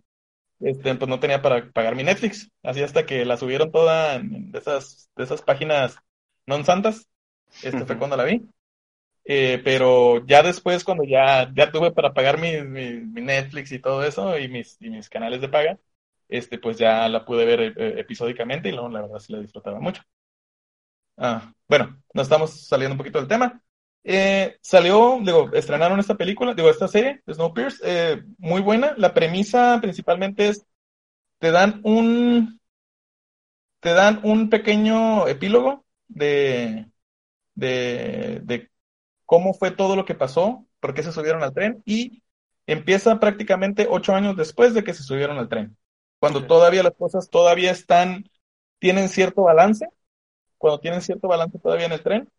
este, 0.61 0.95
pues 0.95 1.09
no 1.09 1.21
tenía 1.21 1.43
para 1.43 1.71
pagar 1.73 1.97
mi 1.97 2.05
Netflix, 2.05 2.51
así 2.63 2.83
hasta 2.83 3.07
que 3.07 3.25
la 3.25 3.37
subieron 3.37 3.73
toda 3.73 4.17
en 4.17 4.53
de 4.53 4.59
esas, 4.59 5.11
de 5.17 5.25
esas 5.25 5.43
páginas 5.43 5.97
non 6.47 6.65
santas, 6.65 7.09
este 7.63 7.87
fue 7.87 7.97
Ujú. 7.97 7.99
cuando 7.99 8.17
la 8.17 8.25
vi. 8.25 8.43
Eh, 9.27 9.61
pero 9.65 10.25
ya 10.27 10.43
después, 10.43 10.85
cuando 10.85 11.05
ya, 11.05 11.51
ya 11.55 11.73
tuve 11.73 11.93
para 11.93 12.13
pagar 12.15 12.39
mi, 12.39 12.63
mi, 12.63 13.01
mi 13.01 13.23
Netflix 13.23 13.73
y 13.73 13.79
todo 13.81 14.05
eso, 14.05 14.39
y 14.39 14.49
mis, 14.49 14.77
y 14.81 14.91
mis 14.91 15.09
canales 15.09 15.41
de 15.41 15.49
paga, 15.49 15.79
este, 16.29 16.59
pues 16.59 16.79
ya 16.79 17.09
la 17.09 17.25
pude 17.25 17.45
ver 17.47 17.61
eh, 17.63 18.01
episódicamente 18.01 18.69
y 18.69 18.73
luego 18.73 18.89
la 18.91 19.03
verdad 19.03 19.19
sí 19.21 19.33
la 19.33 19.41
disfrutaba 19.41 19.81
mucho. 19.81 20.03
Ah, 21.17 21.53
bueno, 21.69 22.03
nos 22.13 22.25
estamos 22.27 22.67
saliendo 22.67 22.95
un 22.95 22.99
poquito 22.99 23.19
del 23.19 23.29
tema. 23.29 23.61
Eh, 24.07 24.59
salió, 24.61 25.19
digo, 25.23 25.51
estrenaron 25.55 25.99
esta 25.99 26.17
película, 26.17 26.55
digo, 26.55 26.69
esta 26.71 26.89
serie, 26.89 27.23
Snowpiercer, 27.31 27.81
eh, 27.85 28.23
muy 28.39 28.61
buena. 28.61 28.95
La 28.99 29.15
premisa 29.15 29.79
principalmente 29.81 30.49
es, 30.49 30.67
te 31.39 31.51
dan 31.53 31.81
un, 31.85 32.61
te 33.81 33.93
dan 33.93 34.21
un 34.25 34.49
pequeño 34.51 35.29
epílogo 35.29 35.85
de, 36.09 36.87
de, 37.55 38.41
de 38.45 38.71
cómo 39.27 39.55
fue 39.55 39.71
todo 39.73 39.97
lo 39.97 40.05
que 40.05 40.15
pasó, 40.15 40.67
por 40.81 40.95
qué 40.95 41.03
se 41.03 41.13
subieron 41.13 41.43
al 41.43 41.55
tren 41.55 41.83
y 41.87 42.23
empieza 42.67 43.21
prácticamente 43.21 43.89
ocho 43.91 44.15
años 44.15 44.37
después 44.37 44.75
de 44.75 44.85
que 44.85 44.95
se 44.95 45.05
subieron 45.05 45.39
al 45.39 45.49
tren, 45.49 45.77
cuando 46.21 46.47
todavía 46.47 46.83
las 46.83 46.95
cosas 46.97 47.31
todavía 47.31 47.73
están, 47.73 48.31
tienen 48.79 49.09
cierto 49.09 49.45
balance, 49.45 49.89
cuando 50.59 50.81
tienen 50.81 51.03
cierto 51.03 51.29
balance 51.29 51.59
todavía 51.59 51.87
en 51.87 51.93
el 51.93 52.03
tren, 52.03 52.31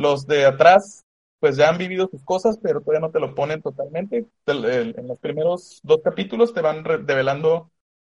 los 0.00 0.26
de 0.26 0.46
atrás 0.46 1.04
pues 1.40 1.56
ya 1.56 1.70
han 1.70 1.78
vivido 1.78 2.08
sus 2.10 2.22
cosas, 2.24 2.58
pero 2.62 2.80
todavía 2.80 3.00
no 3.06 3.10
te 3.12 3.20
lo 3.20 3.34
ponen 3.34 3.62
totalmente. 3.62 4.26
En 4.46 5.08
los 5.08 5.18
primeros 5.20 5.80
dos 5.82 6.00
capítulos 6.04 6.52
te 6.54 6.60
van 6.60 6.84
re- 6.84 6.98
revelando 6.98 7.70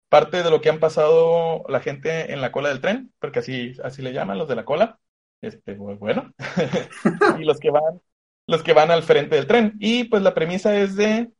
parte 0.09 0.43
de 0.43 0.51
lo 0.51 0.61
que 0.61 0.70
han 0.70 0.81
pasado 0.81 1.65
la 1.69 1.81
gente 1.81 2.32
en 2.32 2.40
la 2.43 2.52
cola 2.52 2.70
del 2.70 2.81
tren, 2.81 3.12
porque 3.20 3.40
así, 3.40 3.73
así 3.85 4.02
le 4.02 4.12
llaman 4.12 4.39
los 4.39 4.48
de 4.48 4.57
la 4.57 4.65
cola. 4.65 5.01
Este, 5.43 5.77
bu- 5.78 5.98
bueno. 5.98 6.35
y 7.40 7.44
los 7.44 7.61
que 7.61 7.70
van, 7.70 8.01
los 8.47 8.62
que 8.62 8.73
van 8.74 8.90
al 8.90 9.02
frente 9.05 9.36
del 9.36 9.47
tren. 9.47 9.74
Y 9.81 10.05
pues 10.05 10.23
la 10.23 10.35
premisa 10.35 10.77
es 10.78 10.97
de 10.97 11.32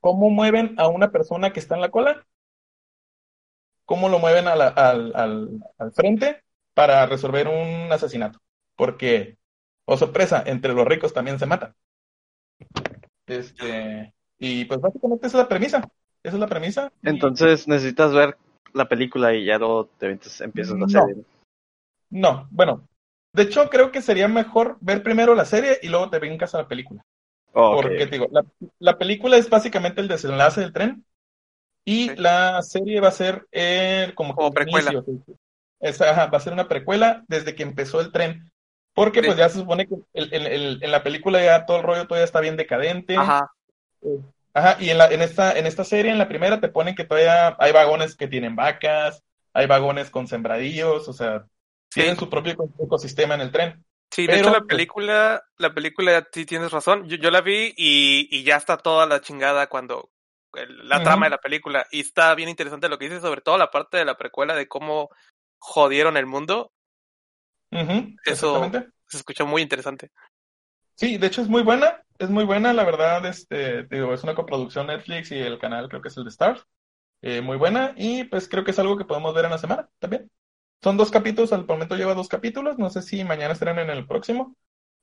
cómo 0.00 0.30
mueven 0.30 0.74
a 0.78 0.88
una 0.88 1.10
persona 1.12 1.52
que 1.52 1.60
está 1.60 1.76
en 1.76 1.82
la 1.82 1.90
cola, 1.90 2.26
cómo 3.84 4.08
lo 4.08 4.18
mueven 4.18 4.48
al, 4.48 4.60
al, 4.62 5.12
al 5.78 5.92
frente 5.92 6.42
para 6.74 7.06
resolver 7.06 7.48
un 7.48 7.92
asesinato. 7.92 8.38
Porque, 8.76 9.36
oh 9.92 9.96
sorpresa, 9.96 10.42
entre 10.46 10.72
los 10.72 10.86
ricos 10.86 11.12
también 11.12 11.38
se 11.38 11.46
matan. 11.46 11.74
Este, 13.26 14.12
y 14.38 14.64
pues 14.64 14.80
básicamente 14.80 15.26
esa 15.26 15.38
es 15.38 15.42
la 15.44 15.48
premisa. 15.48 15.78
Esa 16.22 16.36
es 16.36 16.40
la 16.40 16.46
premisa. 16.46 16.92
Y- 17.02 17.08
Entonces 17.08 17.66
necesitas 17.68 18.12
ver 18.12 18.36
la 18.72 18.88
película 18.88 19.34
y 19.34 19.44
ya 19.44 19.58
luego 19.58 19.86
te 19.98 20.06
empiezas 20.40 20.78
la 20.78 20.86
No. 20.86 20.88
serie. 20.88 21.24
No, 22.10 22.48
bueno, 22.50 22.86
de 23.32 23.42
hecho 23.44 23.68
creo 23.70 23.92
que 23.92 24.02
sería 24.02 24.28
mejor 24.28 24.78
ver 24.80 25.02
primero 25.02 25.34
la 25.34 25.44
serie 25.44 25.78
y 25.82 25.88
luego 25.88 26.10
te 26.10 26.18
brincas 26.18 26.54
a 26.54 26.58
la 26.58 26.68
película. 26.68 27.02
Oh. 27.52 27.80
Porque 27.80 28.06
te 28.06 28.12
digo, 28.18 28.28
la, 28.30 28.44
la 28.78 28.98
película 28.98 29.36
es 29.36 29.48
básicamente 29.50 30.00
el 30.00 30.08
desenlace 30.08 30.60
del 30.60 30.72
tren 30.72 31.04
y 31.84 32.14
la 32.16 32.62
serie 32.62 33.00
va 33.00 33.08
a 33.08 33.12
ser 33.12 33.46
eh, 33.52 34.12
como, 34.14 34.34
Como 34.34 34.50
que 34.52 34.60
el 34.60 34.64
precuela. 34.66 34.92
inicio, 34.92 35.22
sí. 35.26 35.34
Es- 35.80 36.00
ajá, 36.00 36.26
va 36.26 36.38
a 36.38 36.40
ser 36.40 36.52
una 36.52 36.68
precuela 36.68 37.24
desde 37.28 37.54
que 37.54 37.62
empezó 37.62 38.00
el 38.00 38.12
tren. 38.12 38.49
Porque 39.04 39.22
pues 39.22 39.36
ya 39.36 39.48
se 39.48 39.58
supone 39.58 39.86
que 39.86 39.94
el- 40.14 40.32
el- 40.34 40.46
el- 40.46 40.78
en 40.82 40.90
la 40.90 41.02
película 41.02 41.42
ya 41.42 41.66
todo 41.66 41.78
el 41.78 41.82
rollo 41.82 42.06
todavía 42.06 42.24
está 42.24 42.40
bien 42.40 42.56
decadente. 42.56 43.16
Ajá. 43.16 43.50
Ajá, 44.52 44.76
y 44.80 44.90
en, 44.90 44.98
la, 44.98 45.06
en, 45.10 45.22
esta, 45.22 45.56
en 45.56 45.66
esta 45.66 45.84
serie, 45.84 46.10
en 46.10 46.18
la 46.18 46.28
primera, 46.28 46.60
te 46.60 46.68
ponen 46.68 46.94
que 46.94 47.04
todavía 47.04 47.56
hay 47.58 47.72
vagones 47.72 48.16
que 48.16 48.26
tienen 48.26 48.56
vacas, 48.56 49.22
hay 49.52 49.66
vagones 49.66 50.10
con 50.10 50.26
sembradíos, 50.26 51.08
o 51.08 51.12
sea, 51.12 51.44
Sí. 51.92 52.00
tienen 52.00 52.16
su 52.16 52.28
propio 52.28 52.56
ecosistema 52.78 53.34
en 53.34 53.40
el 53.40 53.50
tren. 53.52 53.84
Sí, 54.12 54.22
de 54.26 54.34
Pero, 54.34 54.48
hecho 54.48 54.58
la 54.58 54.64
película, 54.64 55.42
la 55.56 55.72
película 55.72 56.26
sí 56.32 56.44
tienes 56.46 56.72
razón. 56.72 57.08
Yo, 57.08 57.16
yo 57.16 57.30
la 57.30 57.40
vi 57.42 57.72
y, 57.76 58.28
y 58.30 58.42
ya 58.44 58.56
está 58.56 58.76
toda 58.76 59.06
la 59.06 59.20
chingada 59.20 59.68
cuando 59.68 60.10
la 60.52 61.00
trama 61.02 61.26
de 61.26 61.30
la 61.30 61.38
película 61.38 61.86
y 61.92 62.00
está 62.00 62.34
bien 62.34 62.48
interesante 62.48 62.88
lo 62.88 62.98
que 62.98 63.04
dice, 63.08 63.20
sobre 63.20 63.40
todo 63.40 63.56
la 63.56 63.70
parte 63.70 63.98
de 63.98 64.04
la 64.04 64.16
precuela 64.16 64.56
de 64.56 64.66
cómo 64.66 65.10
jodieron 65.58 66.16
el 66.16 66.26
mundo. 66.26 66.72
Ujú, 67.72 68.16
Eso-. 68.24 68.70
Se 69.06 69.16
escuchó 69.16 69.46
muy 69.46 69.62
interesante. 69.62 70.10
Sí, 70.94 71.18
de 71.18 71.26
hecho 71.26 71.42
es 71.42 71.48
muy 71.48 71.62
buena, 71.62 72.02
es 72.18 72.28
muy 72.30 72.44
buena, 72.44 72.72
la 72.72 72.84
verdad, 72.84 73.24
este, 73.26 73.84
digo, 73.84 74.12
es 74.12 74.22
una 74.22 74.34
coproducción 74.34 74.86
Netflix 74.86 75.32
y 75.32 75.38
el 75.38 75.58
canal 75.58 75.88
creo 75.88 76.02
que 76.02 76.08
es 76.08 76.16
el 76.16 76.24
de 76.24 76.30
Stars, 76.30 76.66
eh, 77.22 77.40
muy 77.40 77.56
buena, 77.56 77.94
y 77.96 78.24
pues 78.24 78.48
creo 78.48 78.64
que 78.64 78.72
es 78.72 78.78
algo 78.78 78.98
que 78.98 79.06
podemos 79.06 79.34
ver 79.34 79.46
en 79.46 79.52
la 79.52 79.58
semana 79.58 79.88
también. 79.98 80.30
Son 80.82 80.96
dos 80.96 81.10
capítulos, 81.10 81.52
al 81.52 81.66
momento 81.66 81.96
lleva 81.96 82.14
dos 82.14 82.28
capítulos, 82.28 82.78
no 82.78 82.90
sé 82.90 83.02
si 83.02 83.24
mañana 83.24 83.52
estarán 83.54 83.78
en 83.78 83.90
el 83.90 84.06
próximo, 84.06 84.56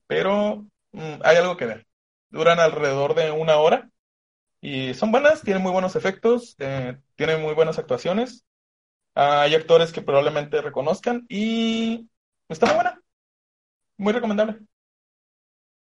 pero 0.07 0.65
mm, 0.91 1.21
hay 1.23 1.37
algo 1.37 1.57
que 1.57 1.65
ver. 1.65 1.87
Duran 2.29 2.59
alrededor 2.59 3.15
de 3.15 3.31
una 3.31 3.57
hora 3.57 3.89
y 4.61 4.93
son 4.93 5.11
buenas, 5.11 5.41
tienen 5.43 5.63
muy 5.63 5.71
buenos 5.71 5.95
efectos, 5.95 6.55
eh, 6.59 6.97
tienen 7.15 7.41
muy 7.41 7.53
buenas 7.55 7.79
actuaciones, 7.79 8.45
hay 9.15 9.55
actores 9.55 9.91
que 9.91 10.01
probablemente 10.01 10.61
reconozcan 10.61 11.25
y 11.29 12.09
está 12.49 12.65
muy 12.67 12.75
buena, 12.75 13.01
muy 13.97 14.13
recomendable. 14.13 14.59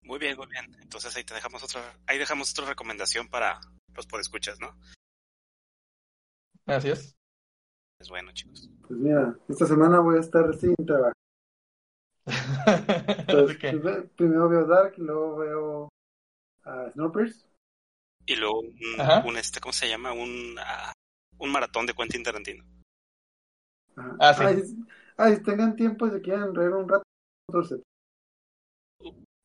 Muy 0.03 0.17
bien, 0.19 0.37
muy 0.37 0.47
bien. 0.47 0.75
Entonces 0.81 1.15
ahí 1.15 1.23
te 1.23 1.33
dejamos 1.33 1.61
otra, 1.63 1.81
ahí 2.07 2.17
dejamos 2.17 2.51
otra 2.51 2.65
recomendación 2.69 3.27
para 3.27 3.59
los 3.95 4.07
podescuchas, 4.07 4.59
¿no? 4.59 4.75
Así 6.65 6.89
es. 6.89 7.15
Es 7.99 8.09
bueno, 8.09 8.31
chicos. 8.31 8.69
Pues 8.87 8.99
mira, 8.99 9.37
esta 9.49 9.65
semana 9.65 9.99
voy 9.99 10.17
a 10.17 10.21
estar 10.21 10.55
sin 10.55 10.73
trabajo. 10.85 11.13
Entonces, 12.27 13.49
Así 13.49 13.57
que, 13.59 13.69
primer- 13.71 14.09
primero 14.11 14.49
veo 14.49 14.65
Dark 14.65 14.93
y 14.97 15.01
luego 15.01 15.37
veo 15.37 15.89
a 16.63 16.89
Snowpiercer. 16.91 17.49
Y 18.25 18.35
luego 18.35 18.59
un, 18.59 18.99
Ajá. 19.01 19.23
un, 19.25 19.37
este, 19.37 19.59
¿cómo 19.59 19.73
se 19.73 19.89
llama? 19.89 20.13
Un, 20.13 20.55
ah, 20.59 20.93
un 21.39 21.51
maratón 21.51 21.85
de 21.85 21.93
Quentin 21.93 22.23
Tarantino. 22.23 22.63
Ajá. 23.95 24.15
Ah, 24.19 24.33
sí. 24.33 24.43
Ay, 24.45 24.63
ay, 25.19 25.35
si 25.35 25.43
tengan 25.43 25.75
tiempo 25.75 26.07
y 26.07 26.11
se 26.11 26.21
quieren 26.21 26.55
reír 26.55 26.71
un 26.71 26.89
rato, 26.89 27.03
entonces, 27.47 27.81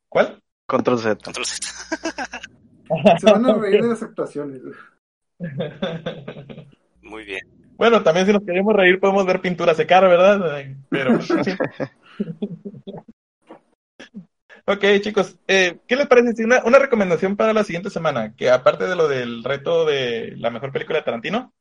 ¿Cuál? 0.09 0.41
Control 0.67 0.99
Z. 0.99 1.19
Control 1.25 1.45
Z. 1.45 1.67
se 3.19 3.33
van 3.33 3.47
a 3.47 3.55
reír 3.55 3.83
de 3.83 3.89
las 3.89 4.03
actuaciones. 4.03 4.63
Muy 7.03 7.25
bien. 7.25 7.41
Bueno, 7.77 8.03
también 8.05 8.25
si 8.25 8.33
nos 8.33 8.45
queremos 8.45 8.75
reír 8.77 9.01
podemos 9.01 9.27
ver 9.27 9.41
pintura 9.41 9.75
secar, 9.75 10.09
¿verdad? 10.09 10.67
Pero. 10.89 11.19
Ok, 14.67 14.83
chicos, 15.03 15.39
eh, 15.47 15.81
¿qué 15.87 15.95
les 15.95 16.07
parece? 16.07 16.33
si 16.33 16.43
una, 16.43 16.65
una 16.65 16.79
recomendación 16.79 17.37
para 17.37 17.53
la 17.53 17.65
siguiente 17.65 17.91
semana, 17.91 18.35
que 18.35 18.49
aparte 18.49 18.87
de 18.87 18.97
lo 18.97 19.09
del 19.09 19.45
reto 19.45 19.85
de 19.85 20.33
la 20.39 20.49
mejor 20.49 20.73
película 20.73 21.01
de 21.01 21.05
Tarantino, 21.05 21.53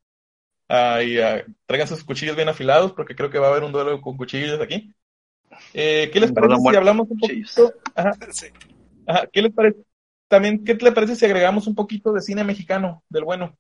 ah, 0.74 1.02
y, 1.04 1.20
ah, 1.20 1.44
traigan 1.66 1.88
sus 1.88 2.04
cuchillos 2.04 2.36
bien 2.36 2.50
afilados, 2.50 2.94
porque 2.94 3.16
creo 3.16 3.30
que 3.30 3.40
va 3.40 3.48
a 3.48 3.52
haber 3.52 3.64
un 3.64 3.72
duelo 3.72 4.02
con 4.02 4.18
cuchillos 4.18 4.60
aquí. 4.60 4.94
Eh, 5.74 6.10
¿qué 6.12 6.20
les 6.20 6.32
parece 6.32 6.56
si 6.60 6.76
hablamos 6.76 7.08
un 7.10 7.20
poquito? 7.20 7.74
Ajá, 7.96 8.12
Sí. 8.32 8.48
ajá, 9.08 9.28
¿qué 9.32 9.42
les 9.42 9.54
parece? 9.54 9.78
También, 10.28 10.64
¿qué 10.64 10.74
le 10.74 10.92
parece 10.92 11.16
si 11.16 11.26
agregamos 11.26 11.68
un 11.68 11.76
poquito 11.76 12.12
de 12.12 12.22
cine 12.22 12.44
mexicano, 12.44 13.04
del 13.10 13.24
bueno? 13.24 13.56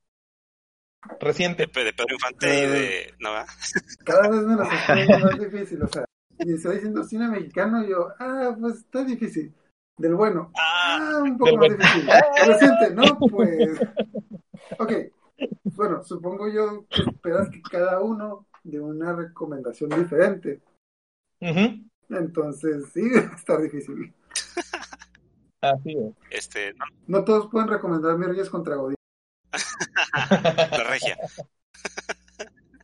Reciente. 1.19 1.64
De 1.64 1.68
Pedro 1.94 2.14
Infante 2.14 2.48
y 2.48 2.68
de. 2.68 3.14
¿No 3.19 3.31
va? 3.34 3.45
Cada 4.06 4.30
vez 4.30 4.41
me 4.41 4.56
las 4.56 4.69
estoy 4.73 5.07
más 5.22 5.40
difícil, 5.40 5.84
o 5.84 5.88
sea, 5.88 6.06
y 6.40 6.53
está 6.53 6.72
diciendo 6.72 7.03
cine 7.03 7.27
mexicano, 7.27 7.84
y 7.84 7.90
yo, 7.90 8.07
ah, 8.19 8.56
pues 8.60 8.77
está 8.77 9.03
difícil. 9.03 9.53
Del 9.98 10.15
bueno, 10.15 10.52
Ah, 10.57 11.11
ah, 11.18 11.22
un 11.23 11.38
poco 11.38 11.52
más 11.57 11.60
bueno. 11.60 11.76
difícil. 11.77 12.10
Reciente, 12.48 12.95
no, 12.95 13.19
pues. 13.19 13.80
Ok, 14.80 14.91
bueno, 15.64 16.03
supongo 16.03 16.47
yo 16.49 16.85
que 16.89 17.01
esperas 17.03 17.49
que 17.49 17.61
cada 17.61 17.99
uno 18.01 18.45
de 18.64 18.80
una 18.80 19.14
recomendación 19.14 19.89
diferente. 19.89 20.61
Entonces, 22.10 22.89
sí, 22.93 23.01
va 23.15 23.34
a 23.34 23.35
estar 23.35 23.61
difícil. 23.61 24.14
Así 25.61 25.97
es. 25.97 26.14
este, 26.30 26.73
no, 26.73 26.85
No 27.07 27.23
todos 27.23 27.47
pueden 27.49 27.68
recomendar 27.69 28.18
Mis 28.18 28.27
Reyes 28.30 28.49
contra 28.49 28.76
Godín. 28.76 28.95
la 30.31 30.84
regia. 30.89 31.18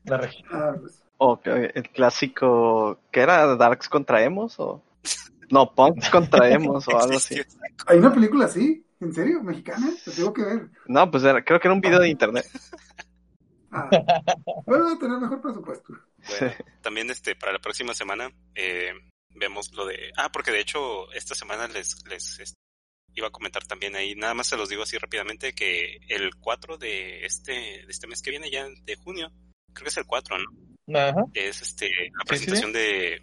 La 0.05 0.17
regia. 0.17 0.45
Ah, 0.51 0.75
pues. 0.79 1.03
O 1.17 1.39
que- 1.41 1.71
el 1.75 1.89
clásico, 1.89 2.99
¿qué 3.11 3.21
era? 3.21 3.55
¿Darks 3.57 3.89
contra 3.89 4.23
Emos? 4.23 4.59
O... 4.59 4.81
No, 5.51 5.73
Punks 5.73 6.09
contra 6.09 6.49
Emos 6.53 6.87
o 6.87 6.97
algo 6.97 7.17
así. 7.17 7.41
¿Hay 7.87 7.99
una 7.99 8.13
película 8.13 8.45
así? 8.45 8.85
¿En 9.01 9.13
serio? 9.13 9.41
¿Mexicana? 9.43 9.87
Te 10.03 10.11
tengo 10.11 10.33
que 10.33 10.43
ver. 10.43 10.69
No, 10.87 11.09
pues 11.09 11.23
era- 11.23 11.43
creo 11.43 11.59
que 11.59 11.67
era 11.67 11.73
un 11.75 11.81
video 11.81 11.99
de 11.99 12.09
internet. 12.09 12.45
Ah, 13.71 13.87
bueno, 14.65 14.85
va 14.85 14.93
a 14.93 14.99
tener 14.99 15.19
mejor 15.19 15.41
presupuesto. 15.41 15.93
Bueno, 16.39 16.53
también 16.81 17.09
este, 17.11 17.35
para 17.35 17.53
la 17.53 17.59
próxima 17.59 17.93
semana 17.93 18.31
eh, 18.55 18.91
vemos 19.35 19.71
lo 19.73 19.85
de... 19.85 20.11
Ah, 20.17 20.31
porque 20.31 20.51
de 20.51 20.59
hecho 20.59 21.11
esta 21.13 21.35
semana 21.35 21.67
les, 21.67 22.03
les 22.07 22.39
este, 22.39 22.57
iba 23.13 23.27
a 23.27 23.31
comentar 23.31 23.65
también 23.65 23.95
ahí, 23.95 24.15
nada 24.15 24.33
más 24.33 24.47
se 24.47 24.57
los 24.57 24.69
digo 24.69 24.83
así 24.83 24.97
rápidamente, 24.97 25.53
que 25.53 25.99
el 26.09 26.35
4 26.39 26.77
de 26.77 27.25
este, 27.25 27.51
de 27.51 27.85
este 27.89 28.07
mes 28.07 28.21
que 28.21 28.31
viene 28.31 28.49
ya, 28.49 28.67
de 28.83 28.95
junio, 28.95 29.31
creo 29.73 29.83
que 29.85 29.89
es 29.89 29.97
el 29.97 30.05
4, 30.05 30.37
¿no? 30.39 30.97
Ajá. 30.99 31.23
Es 31.33 31.61
este, 31.61 31.85
la 31.87 31.91
Sí, 31.91 32.09
sí, 32.09 32.25
presentación 32.27 32.73
de, 32.73 33.21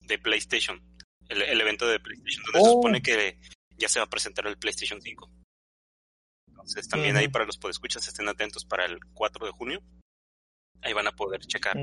de 0.00 0.18
PlayStation, 0.18 0.80
el, 1.28 1.42
el 1.42 1.60
evento 1.60 1.86
de 1.88 1.98
PlayStation, 1.98 2.44
donde 2.44 2.58
Oh. 2.60 2.64
se 2.64 2.70
supone 2.72 3.02
que 3.02 3.38
ya 3.76 3.88
se 3.88 3.98
va 3.98 4.04
a 4.04 4.10
presentar 4.10 4.46
el 4.46 4.58
PlayStation 4.58 5.00
5. 5.00 5.30
Entonces 6.48 6.88
también 6.88 7.16
ahí 7.16 7.28
para 7.28 7.44
los 7.44 7.58
podescuchas 7.58 8.06
estén 8.08 8.28
atentos 8.28 8.64
para 8.64 8.86
el 8.86 8.98
4 9.14 9.46
de 9.46 9.52
junio. 9.52 9.82
Ahí 10.82 10.92
van 10.92 11.06
a 11.06 11.12
poder 11.12 11.40
checar 11.46 11.76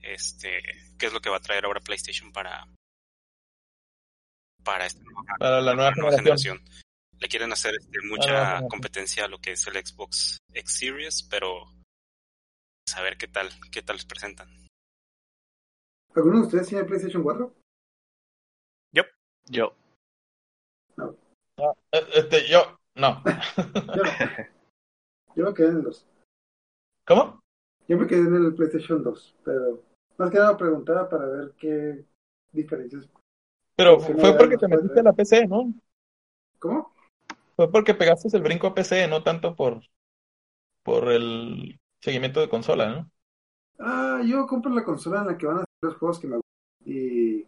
este 0.00 0.62
qué 0.98 1.06
es 1.06 1.12
lo 1.12 1.20
que 1.20 1.30
va 1.30 1.36
a 1.36 1.40
traer 1.40 1.64
ahora 1.64 1.80
PlayStation 1.80 2.32
para 2.32 2.66
para 4.64 4.86
esta 4.86 5.02
nueva, 5.02 5.22
Para 5.38 5.60
la 5.60 5.74
nueva 5.74 5.90
nueva 5.92 6.16
generación. 6.16 6.58
generación. 6.58 6.84
Le 7.18 7.28
quieren 7.28 7.52
hacer 7.52 7.74
este, 7.74 7.98
mucha 8.06 8.60
competencia 8.68 9.24
a 9.24 9.28
lo 9.28 9.38
que 9.38 9.52
es 9.52 9.66
el 9.66 9.74
Xbox 9.74 10.38
X 10.54 10.78
Series, 10.78 11.22
pero 11.24 11.64
saber 12.88 13.16
qué 13.18 13.28
tal 13.28 13.50
qué 13.70 13.82
tal 13.82 13.96
les 13.96 14.06
presentan. 14.06 14.48
¿Alguno 16.14 16.40
de 16.40 16.46
ustedes 16.46 16.68
tiene 16.68 16.84
PlayStation 16.84 17.22
4? 17.22 17.54
Yo. 18.92 19.02
Ah, 19.72 19.79
eh, 21.92 22.06
Este, 22.14 22.48
yo, 22.48 22.62
no. 22.94 23.22
Yo 25.36 25.44
me 25.46 25.54
quedé 25.54 25.68
en 25.68 25.76
el 25.76 25.82
2. 25.84 26.06
¿Cómo? 27.06 27.40
Yo 27.88 27.98
me 27.98 28.06
quedé 28.06 28.20
en 28.20 28.34
el 28.34 28.54
PlayStation 28.54 29.02
2, 29.02 29.36
pero 29.44 29.82
más 30.16 30.30
que 30.30 30.38
nada 30.38 30.56
preguntaba 30.56 31.08
para 31.08 31.26
ver 31.26 31.52
qué 31.58 32.04
diferencias. 32.52 33.08
Pero 33.76 33.98
fue 33.98 34.36
porque 34.36 34.58
te 34.58 34.68
metiste 34.68 35.00
a 35.00 35.02
la 35.04 35.12
PC, 35.12 35.46
¿no? 35.46 35.72
¿Cómo? 36.58 36.92
Fue 37.56 37.70
porque 37.70 37.94
pegaste 37.94 38.34
el 38.36 38.42
brinco 38.42 38.66
a 38.68 38.74
PC, 38.74 39.08
no 39.08 39.22
tanto 39.22 39.54
por, 39.54 39.80
por 40.82 41.10
el 41.10 41.80
seguimiento 42.00 42.40
de 42.40 42.48
consola, 42.48 42.88
¿no? 42.90 43.10
Ah, 43.78 44.22
yo 44.24 44.46
compro 44.46 44.72
la 44.72 44.84
consola 44.84 45.20
en 45.20 45.26
la 45.28 45.38
que 45.38 45.46
van 45.46 45.56
a 45.56 45.60
salir 45.60 45.78
los 45.82 45.96
juegos 45.96 46.18
que 46.18 46.26
me 46.26 46.36
gustan. 46.36 46.50
Y 46.84 47.46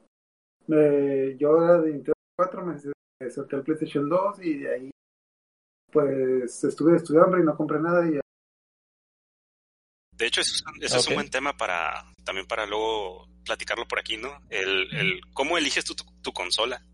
me, 0.66 1.36
yo 1.36 1.62
era 1.62 1.80
de 1.80 1.92
Nintendo 1.92 2.18
4, 2.36 2.64
me 2.64 2.78
acerqué 3.26 3.56
al 3.56 3.62
PlayStation 3.62 4.08
2 4.08 4.38
y 4.42 4.58
de 4.58 4.74
ahí 4.74 4.90
pues 5.90 6.64
estuve 6.64 6.96
estudiando 6.96 7.38
y 7.38 7.42
no 7.44 7.56
compré 7.56 7.78
nada 7.80 8.06
y 8.08 8.20
De 10.16 10.26
hecho, 10.26 10.40
eso, 10.40 10.54
es 10.54 10.62
un- 10.66 10.82
es 10.82 11.14
buen 11.14 11.30
tema 11.30 11.52
para 11.56 12.04
también 12.24 12.46
para 12.46 12.64
luego 12.66 13.26
platicarlo 13.44 13.86
por 13.88 13.98
aquí, 13.98 14.16
¿no? 14.16 14.28
El, 14.50 14.94
el 14.94 15.20
cómo 15.34 15.58
eliges 15.58 15.84
tu, 15.84 15.94
tu, 15.94 16.04
tu 16.22 16.32
consola. 16.32 16.84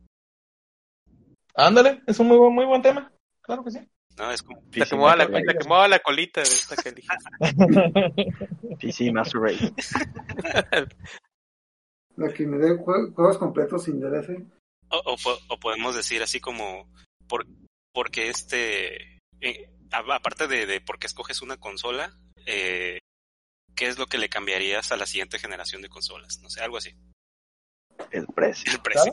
Ándale, 1.54 2.02
es 2.06 2.18
un 2.20 2.28
muy 2.28 2.38
buen, 2.38 2.54
muy 2.54 2.64
buen 2.64 2.80
tema. 2.82 3.12
Claro 3.42 3.62
que 3.64 3.70
sí. 3.72 3.78
¿no? 4.16 4.30
Es 4.32 4.42
como, 4.42 4.62
La 4.72 4.86
que 4.86 4.96
mueva 4.96 5.16
la, 5.16 5.28
la 5.28 5.54
que 5.54 5.68
mueva 5.68 5.88
la 5.88 5.98
colita 6.00 6.40
de 6.40 6.46
esta 6.48 6.76
que 6.76 6.88
elijas. 6.88 7.22
PC 8.80 9.12
Master 9.12 9.40
Race. 9.40 9.72
la 12.16 12.32
que 12.32 12.46
me 12.46 12.58
dé 12.58 12.76
jue- 12.78 13.12
juegos 13.14 13.38
completos 13.38 13.84
sin 13.84 14.00
DLC. 14.00 14.42
O, 14.90 14.98
o 15.12 15.16
po- 15.16 15.40
o 15.48 15.58
podemos 15.60 15.94
decir 15.94 16.22
así 16.22 16.40
como, 16.40 16.92
por, 17.28 17.46
porque 17.92 18.28
este, 18.28 19.18
eh, 19.40 19.70
aparte 19.90 20.46
de, 20.48 20.66
de 20.66 20.80
por 20.80 20.98
qué 20.98 21.06
escoges 21.06 21.42
una 21.42 21.56
consola, 21.56 22.16
eh, 22.46 22.98
¿qué 23.74 23.86
es 23.86 23.98
lo 23.98 24.06
que 24.06 24.18
le 24.18 24.28
cambiarías 24.28 24.90
a 24.92 24.96
la 24.96 25.06
siguiente 25.06 25.38
generación 25.38 25.82
de 25.82 25.88
consolas? 25.88 26.38
No 26.40 26.50
sé, 26.50 26.60
algo 26.62 26.76
así. 26.78 26.94
El 28.10 28.26
precio. 28.28 28.72
El 28.72 28.80
precio. 28.80 29.12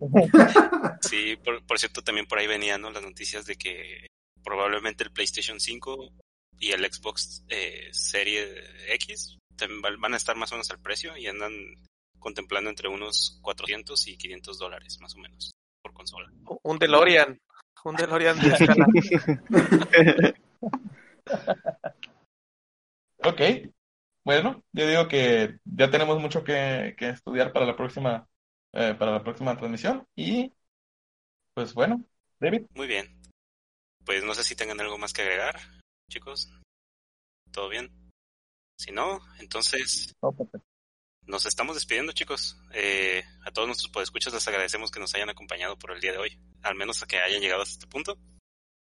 Sí, 1.00 1.36
por, 1.36 1.64
por 1.66 1.78
cierto, 1.78 2.02
también 2.02 2.26
por 2.26 2.38
ahí 2.38 2.46
venían 2.46 2.80
¿no? 2.80 2.90
las 2.90 3.02
noticias 3.02 3.46
de 3.46 3.56
que 3.56 4.06
probablemente 4.42 5.04
el 5.04 5.12
PlayStation 5.12 5.60
5 5.60 6.10
y 6.58 6.70
el 6.72 6.84
Xbox 6.92 7.44
eh, 7.48 7.88
Serie 7.92 8.46
X 8.94 9.38
también 9.56 9.80
van 10.00 10.14
a 10.14 10.16
estar 10.16 10.36
más 10.36 10.52
o 10.52 10.54
menos 10.54 10.70
al 10.70 10.80
precio 10.80 11.16
y 11.16 11.26
andan 11.26 11.52
contemplando 12.26 12.68
entre 12.68 12.88
unos 12.88 13.38
400 13.40 14.08
y 14.08 14.16
500 14.18 14.58
dólares 14.58 14.98
más 15.00 15.14
o 15.14 15.18
menos 15.18 15.52
por 15.80 15.92
consola. 15.92 16.28
Un 16.64 16.76
DeLorean. 16.76 17.40
Un 17.84 17.94
DeLorean 17.94 18.40
de 18.40 18.48
escala. 18.48 18.86
Ok. 23.18 23.40
Bueno, 24.24 24.62
yo 24.72 24.86
digo 24.86 25.08
que 25.08 25.58
ya 25.64 25.90
tenemos 25.90 26.20
mucho 26.20 26.44
que, 26.44 26.94
que 26.96 27.08
estudiar 27.08 27.52
para 27.52 27.66
la 27.66 27.76
próxima, 27.76 28.28
eh, 28.72 28.94
para 28.96 29.12
la 29.12 29.24
próxima 29.24 29.56
transmisión. 29.56 30.06
Y 30.14 30.52
pues 31.54 31.74
bueno, 31.74 32.04
David. 32.38 32.66
Muy 32.74 32.86
bien. 32.86 33.20
Pues 34.04 34.22
no 34.22 34.34
sé 34.34 34.44
si 34.44 34.54
tengan 34.54 34.80
algo 34.80 34.98
más 34.98 35.12
que 35.12 35.22
agregar, 35.22 35.58
chicos. 36.08 36.48
¿Todo 37.50 37.68
bien? 37.68 37.90
Si 38.78 38.92
no, 38.92 39.20
entonces 39.40 40.14
No, 40.22 40.30
perfecto. 40.30 40.65
Nos 41.26 41.46
estamos 41.46 41.74
despidiendo, 41.74 42.12
chicos. 42.12 42.56
Eh, 42.72 43.22
a 43.44 43.50
todos 43.50 43.66
nuestros 43.68 43.90
podescuchas 43.90 44.32
les 44.32 44.46
agradecemos 44.48 44.90
que 44.90 45.00
nos 45.00 45.14
hayan 45.14 45.30
acompañado 45.30 45.78
por 45.78 45.90
el 45.92 46.00
día 46.00 46.12
de 46.12 46.18
hoy, 46.18 46.38
al 46.62 46.74
menos 46.76 47.02
a 47.02 47.06
que 47.06 47.18
hayan 47.18 47.40
llegado 47.40 47.62
hasta 47.62 47.74
este 47.74 47.86
punto. 47.86 48.18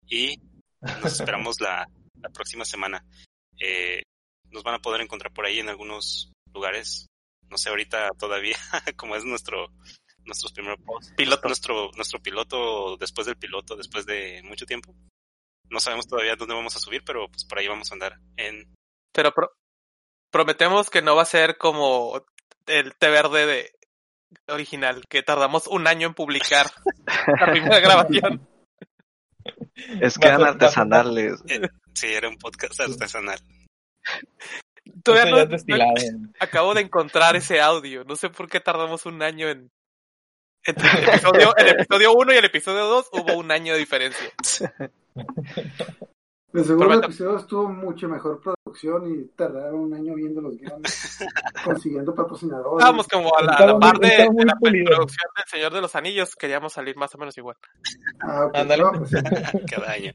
Y 0.07 0.41
nos 1.03 1.13
esperamos 1.13 1.61
la, 1.61 1.87
la 2.21 2.29
próxima 2.31 2.65
semana. 2.65 3.05
Eh, 3.59 4.03
nos 4.51 4.63
van 4.63 4.75
a 4.75 4.83
poder 4.83 5.01
encontrar 5.01 5.33
por 5.33 5.45
ahí 5.47 5.59
en 5.61 5.69
algunos 5.69 6.33
lugares. 6.53 7.07
No 7.49 7.59
sé 7.59 7.69
ahorita 7.69 8.11
todavía, 8.19 8.57
como 8.97 9.17
es 9.17 9.25
nuestro 9.25 9.69
nuestros 10.25 10.53
primeros 10.53 10.79
posts. 10.85 11.13
Piloto. 11.17 11.49
Nuestro, 11.49 11.91
nuestro 11.97 12.23
piloto, 12.23 12.97
después 12.99 13.27
del 13.27 13.37
piloto, 13.37 13.75
después 13.75 14.05
de 14.07 14.43
mucho 14.45 14.67
tiempo. 14.67 14.95
No 15.71 15.81
sabemos 15.81 16.07
todavía 16.07 16.37
dónde 16.37 16.55
vamos 16.55 16.77
a 16.77 16.81
subir, 16.81 17.03
pero 17.05 17.29
pues 17.29 17.45
por 17.45 17.59
ahí 17.59 17.67
vamos 17.69 17.91
a 17.91 17.95
andar 17.95 18.19
en 18.37 18.73
Pero 19.13 19.33
pro- 19.33 19.51
prometemos 20.31 20.91
que 20.91 21.03
no 21.03 21.17
va 21.17 21.23
a 21.23 21.27
ser 21.27 21.57
como 21.59 22.25
el 22.67 22.95
té 22.95 23.09
verde 23.09 23.47
de 23.47 23.73
original, 24.49 25.07
que 25.09 25.23
tardamos 25.23 25.67
un 25.67 25.87
año 25.87 26.09
en 26.09 26.15
publicar 26.15 26.67
la 27.41 27.47
primera 27.47 27.81
grabación. 27.81 28.49
Es 30.01 30.19
que 30.19 30.29
eran 30.29 30.43
artesanales. 30.45 31.43
Sí, 31.95 32.07
era 32.07 32.29
un 32.29 32.39
podcast 32.39 32.81
artesanal. 32.81 33.41
Todavía 35.03 35.47
no, 35.47 35.59
acabo 36.39 36.75
de 36.75 36.83
encontrar 36.83 37.37
ese 37.37 37.61
audio. 37.61 38.05
No 38.05 38.17
sé 38.17 38.29
por 38.31 38.49
qué 38.49 38.61
tardamos 38.61 39.07
un 39.07 39.23
año 39.23 39.49
en. 39.49 39.71
Entre 40.63 40.87
el 40.91 41.09
episodio, 41.09 41.57
el 41.57 41.69
episodio 41.69 42.13
1 42.13 42.35
y 42.35 42.37
el 42.37 42.45
episodio 42.45 42.85
2 42.85 43.09
hubo 43.13 43.39
un 43.39 43.51
año 43.51 43.73
de 43.73 43.79
diferencia. 43.79 44.31
De 46.53 46.65
seguro 46.65 46.93
el 46.93 46.99
Prometo- 47.01 47.05
episodio 47.07 47.37
estuvo 47.37 47.69
mucho 47.69 48.09
mejor 48.09 48.41
producción 48.43 49.09
y 49.15 49.25
tardaron 49.37 49.81
un 49.81 49.95
año 49.95 50.15
viendo 50.15 50.41
los 50.41 50.57
guiones, 50.57 51.19
consiguiendo 51.65 52.13
patrocinadores. 52.15 52.79
Estábamos 52.79 53.07
como 53.09 53.37
a 53.37 53.43
la, 53.43 53.53
a 53.53 53.67
la 53.67 53.79
par 53.79 53.99
de, 53.99 54.09
de 54.33 54.45
la 54.45 54.55
pulido. 54.57 54.87
producción 54.87 55.31
del 55.37 55.45
Señor 55.47 55.73
de 55.73 55.81
los 55.81 55.95
Anillos. 55.95 56.35
Queríamos 56.35 56.73
salir 56.73 56.97
más 56.97 57.15
o 57.15 57.19
menos 57.19 57.39
igual. 57.39 57.57
Ah, 58.21 58.47
ok. 58.47 58.57
Ándale. 58.57 58.83
No, 58.83 58.93
pues, 58.93 59.11
Cada 59.71 59.91
año. 59.93 60.13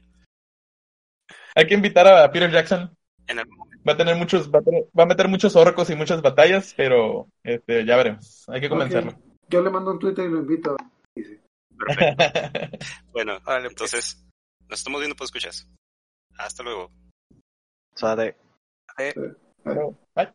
Hay 1.54 1.66
que 1.66 1.74
invitar 1.74 2.06
a 2.06 2.30
Peter 2.30 2.50
Jackson. 2.50 2.94
En 3.28 3.38
el- 3.38 3.46
Va 3.88 3.92
a 3.92 3.96
tener 3.96 4.16
muchos, 4.16 4.50
va 4.52 4.58
a, 4.58 4.62
tener- 4.62 4.84
va 4.98 5.04
a 5.04 5.06
meter 5.06 5.28
muchos 5.28 5.54
orcos 5.56 5.88
y 5.90 5.94
muchas 5.94 6.20
batallas, 6.20 6.74
pero 6.76 7.28
este, 7.44 7.84
ya 7.86 7.96
veremos. 7.96 8.44
Hay 8.48 8.60
que 8.60 8.68
convencerlo. 8.68 9.12
ok. 9.12 9.18
Yo 9.48 9.62
le 9.62 9.70
mando 9.70 9.92
un 9.92 9.98
Twitter 10.00 10.26
y 10.26 10.28
lo 10.32 10.38
invito. 10.40 10.76
Perfecto. 11.14 11.46
Bueno, 13.12 13.38
Órale, 13.46 13.62
pues. 13.70 13.72
entonces, 13.72 14.26
nos 14.68 14.78
estamos 14.80 15.00
viendo, 15.00 15.16
pues 15.16 15.28
escuchas. 15.28 15.68
Hasta 16.38 16.62
luego. 16.62 16.84
O 16.84 17.98
sea, 17.98 18.16
de 18.16 18.36
Eh, 18.98 19.14
Pero, 19.64 19.98
bye. 20.14 20.32